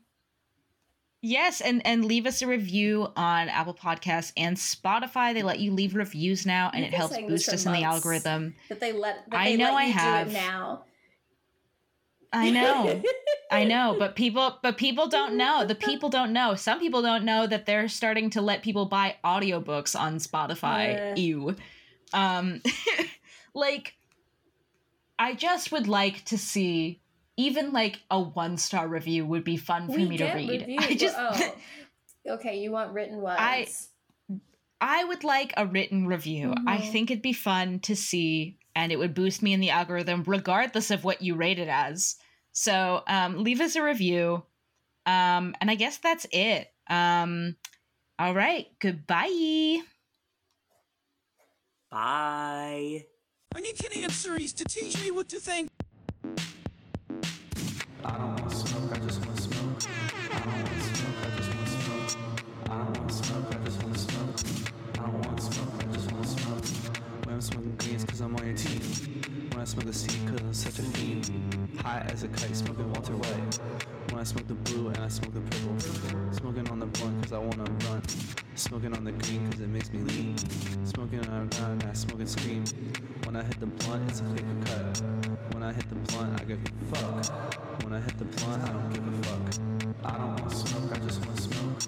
Yes, 1.24 1.62
and 1.62 1.86
and 1.86 2.04
leave 2.06 2.26
us 2.26 2.42
a 2.42 2.48
review 2.48 3.08
on 3.16 3.48
Apple 3.48 3.76
Podcasts 3.76 4.34
and 4.36 4.58
Spotify. 4.58 5.36
They 5.36 5.44
let 5.44 5.60
you 5.60 5.72
leave 5.72 5.94
reviews 5.94 6.48
now, 6.48 6.72
and 6.74 6.84
it 6.84 6.96
helps 6.96 7.16
boost 7.16 7.50
us 7.50 7.68
in 7.68 7.74
the 7.74 7.84
algorithm. 7.84 8.56
That 8.70 8.80
they 8.80 8.92
let 8.92 9.30
that 9.30 9.40
I 9.40 9.50
they 9.52 9.58
know 9.58 9.66
let 9.66 9.74
I 9.76 9.86
you 9.86 9.94
have. 9.94 10.28
do 10.32 10.32
it 10.32 10.42
now. 10.42 10.84
I 12.34 12.50
know. 12.50 13.02
I 13.52 13.64
know, 13.74 13.96
but 14.00 14.16
people 14.16 14.58
but 14.62 14.78
people 14.78 15.08
don't 15.08 15.36
know. 15.36 15.66
The 15.66 15.76
people 15.76 16.10
don't 16.10 16.32
know. 16.34 16.56
Some 16.56 16.80
people 16.80 17.02
don't 17.02 17.26
know 17.26 17.46
that 17.48 17.66
they're 17.66 17.88
starting 17.90 18.30
to 18.32 18.42
let 18.42 18.64
people 18.64 18.86
buy 18.86 19.16
audiobooks 19.24 20.00
on 20.00 20.16
Spotify. 20.18 21.12
Uh. 21.12 21.16
Ew. 21.16 21.56
Um 22.14 22.62
like 23.54 23.96
I 25.20 25.34
just 25.36 25.72
would 25.72 25.88
like 25.88 26.26
to 26.26 26.38
see 26.38 27.02
even 27.38 27.72
like 27.74 28.00
a 28.10 28.20
one-star 28.20 28.88
review 28.88 29.26
would 29.26 29.44
be 29.44 29.58
fun 29.58 29.88
for 29.88 29.98
we 29.98 30.06
me 30.06 30.18
to 30.18 30.26
read. 30.34 30.62
reviews. 30.68 30.84
I 30.86 30.94
just 30.96 31.16
oh, 31.20 31.54
okay. 32.36 32.58
You 32.60 32.72
want 32.72 32.94
written 32.94 33.20
ones? 33.22 33.38
I- 33.40 33.68
I 34.84 35.04
would 35.04 35.24
like 35.24 35.54
a 35.58 35.68
written 35.68 36.08
review. 36.08 36.56
I 36.66 36.78
Mhm. 36.80 36.92
think 36.92 37.12
it'd 37.12 37.22
be 37.22 37.34
fun 37.34 37.82
to 37.82 37.96
see 37.96 38.58
and 38.76 38.92
it 38.92 39.00
would 39.00 39.14
boost 39.14 39.42
me 39.42 39.54
in 39.54 39.60
the 39.60 39.70
algorithm 39.70 40.24
regardless 40.26 40.92
of 40.92 41.04
what 41.04 41.22
you 41.22 41.36
rate 41.36 41.60
it 41.60 41.68
as. 41.68 42.16
So 42.52 43.04
um, 43.08 43.44
leave 43.44 43.62
us 43.62 43.76
a 43.76 43.84
review. 43.84 44.44
Um, 45.06 45.56
and 45.60 45.70
I 45.70 45.76
guess 45.76 45.98
that's 45.98 46.26
it. 46.32 46.68
Um, 46.90 47.56
all 48.20 48.34
right. 48.34 48.68
Goodbye. 48.80 49.80
Bye. 51.90 53.06
I 53.54 53.60
need 53.60 53.78
Kenny 53.78 54.04
and 54.04 54.14
Cerise 54.14 54.54
to 54.54 54.64
teach 54.64 55.02
me 55.02 55.12
what 55.12 55.28
to 55.30 55.38
think. 55.38 55.70
I 58.04 58.18
don't 58.18 58.40
want 58.40 58.50
to 58.50 58.56
smoke, 58.56 58.92
I 58.92 59.00
just 59.00 59.26
want 59.26 59.36
to 59.36 59.42
smoke. 59.44 59.84
I 60.32 60.40
don't 60.40 60.48
want 60.48 60.68
to 60.68 60.82
smoke, 60.82 61.16
I 61.22 61.30
just 61.36 61.56
want 61.56 61.70
smoke. 61.70 62.30
I 62.66 62.70
don't 62.70 62.70
want 62.70 62.70
smoke, 62.70 62.70
I 62.70 62.76
just 62.78 62.78
want 62.78 62.96
smoke. 62.96 63.01
When 67.32 67.38
I'm 67.38 67.42
smoking 67.42 67.76
greens 67.78 68.04
cause 68.04 68.20
I'm 68.20 68.36
on 68.36 68.46
your 68.46 68.58
team. 68.58 68.82
When 69.52 69.62
I 69.62 69.64
smoke 69.64 69.86
the 69.86 69.94
seed 69.94 70.20
cause 70.28 70.42
I'm 70.42 70.54
such 70.54 70.80
a 70.80 70.82
fiend. 70.82 71.32
High 71.80 72.06
as 72.12 72.24
a 72.24 72.28
kite 72.28 72.54
smoking 72.54 72.92
Walter 72.92 73.16
White. 73.16 73.56
When 74.10 74.20
I 74.20 74.24
smoke 74.24 74.50
the 74.50 74.54
blue 74.54 74.90
and 74.90 74.98
I 74.98 75.08
smoke 75.08 75.34
the 75.34 75.40
purple. 75.40 75.80
Smoking 76.34 76.68
on 76.68 76.80
the 76.80 76.88
blunt 76.88 77.24
cause 77.24 77.32
I 77.32 77.38
wanna 77.38 77.64
run. 77.88 78.02
Smoking 78.56 78.94
on 78.98 79.06
the 79.06 79.14
green 79.14 79.50
cause 79.50 79.62
it 79.62 79.70
makes 79.70 79.94
me 79.94 80.00
lean. 80.00 80.38
Smoking 80.84 81.26
on 81.28 81.48
the 81.48 81.56
ground 81.56 81.84
and 81.84 81.90
I 81.90 81.94
smoke 81.94 82.20
and 82.20 82.30
scream 82.30 82.66
When 83.24 83.38
I 83.38 83.44
hit 83.44 83.62
the 83.62 83.68
blunt 83.68 84.10
it's 84.10 84.20
a 84.20 84.24
paper 84.24 84.58
cut. 84.66 85.02
When 85.54 85.64
I 85.64 85.72
hit 85.72 85.88
the 85.88 85.96
blunt 85.96 86.42
I 86.42 86.44
give 86.44 86.60
a 86.60 86.96
fuck. 86.96 87.84
When 87.86 87.94
I 87.94 88.02
hit 88.02 88.18
the 88.18 88.26
blunt 88.26 88.62
I 88.62 88.74
don't 88.74 88.90
give 88.92 89.08
a 89.08 89.12
fuck. 89.24 89.64
I 90.04 90.18
don't 90.18 90.36
wanna 90.36 90.54
smoke 90.54 90.92
I 90.92 91.00
just 91.00 91.26
wanna 91.26 91.40
smoke. 91.40 91.80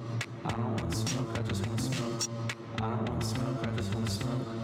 I 0.45 0.51
don't 0.51 0.79
wanna 0.79 0.95
smoke 0.95 1.37
I 1.37 1.41
just 1.41 1.67
wanna 1.67 1.81
smoke. 1.81 2.21
I 2.77 2.89
don't 2.89 3.09
wanna 3.09 3.25
smoke 3.25 3.57
I 3.61 3.75
just 3.75 3.93
wanna 3.93 4.09
smoke. 4.09 4.62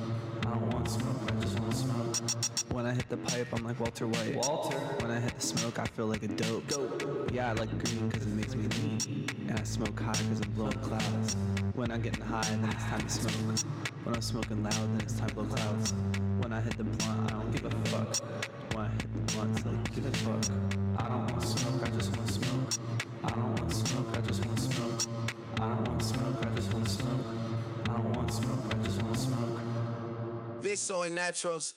I 0.49 0.53
don't 0.53 0.73
want 0.73 0.89
smoke, 0.89 1.15
I 1.27 1.41
just 1.41 1.59
want 1.59 1.75
smoke. 1.75 2.73
When 2.73 2.87
I 2.87 2.91
hit 2.91 3.07
the 3.07 3.17
pipe, 3.17 3.47
I'm 3.53 3.63
like 3.63 3.79
Walter 3.79 4.07
White. 4.07 4.35
Walter. 4.35 4.77
When 4.99 5.11
I 5.11 5.19
hit 5.19 5.35
the 5.35 5.41
smoke, 5.41 5.77
I 5.77 5.85
feel 5.85 6.07
like 6.07 6.23
a 6.23 6.27
dope. 6.27 6.67
Dope. 6.67 7.31
Yeah, 7.31 7.51
I 7.51 7.53
like 7.53 7.69
green 7.69 8.09
because 8.09 8.25
it 8.25 8.33
makes 8.33 8.55
me 8.55 8.67
lean. 8.67 9.27
And 9.47 9.59
I 9.59 9.63
smoke 9.63 9.99
high 9.99 10.13
because 10.13 10.41
I'm 10.41 10.51
blowing 10.53 10.79
clouds. 10.79 11.35
When 11.75 11.91
I'm 11.91 12.01
getting 12.01 12.23
high, 12.23 12.41
then 12.49 12.65
it's 12.65 12.83
time 12.83 13.01
to 13.01 13.09
smoke. 13.09 13.59
When 14.03 14.15
I'm 14.15 14.21
smoking 14.23 14.63
loud, 14.63 14.73
then 14.73 15.01
it's 15.01 15.19
time 15.19 15.29
to 15.29 15.35
blow 15.35 15.45
clouds. 15.45 15.93
When 16.39 16.51
I 16.51 16.61
hit 16.61 16.77
the 16.77 16.83
blunt, 16.83 17.31
I 17.31 17.35
don't 17.35 17.51
give 17.51 17.65
a 17.65 17.71
fuck. 17.91 18.15
When 18.73 18.85
I 18.85 18.89
hit 18.89 19.13
the 19.13 19.33
blunt, 19.33 19.55
it's 19.55 19.65
like, 19.67 19.93
give 19.93 20.05
a 20.07 20.11
fuck. 20.17 20.55
I 20.97 21.09
don't 21.09 21.31
want 21.31 21.43
smoke, 21.43 21.83
I 21.83 21.89
just 21.91 22.17
want 22.17 22.29
smoke. 22.29 22.73
I 23.23 23.29
don't 23.29 23.59
want 23.59 23.71
smoke, 23.71 24.17
I 24.17 24.21
just 24.21 24.45
want 24.45 24.59
smoke. 24.59 25.01
I 25.57 25.69
don't 25.69 25.87
want 25.87 26.01
smoke, 26.01 26.41
I 26.41 26.55
just 26.55 26.73
want 26.73 26.89
smoke. 26.89 27.25
I 27.87 27.93
don't 27.93 28.15
want 28.15 28.33
smoke, 28.33 28.78
Want 30.59 31.03
and 31.03 31.15
Naturals. 31.15 31.73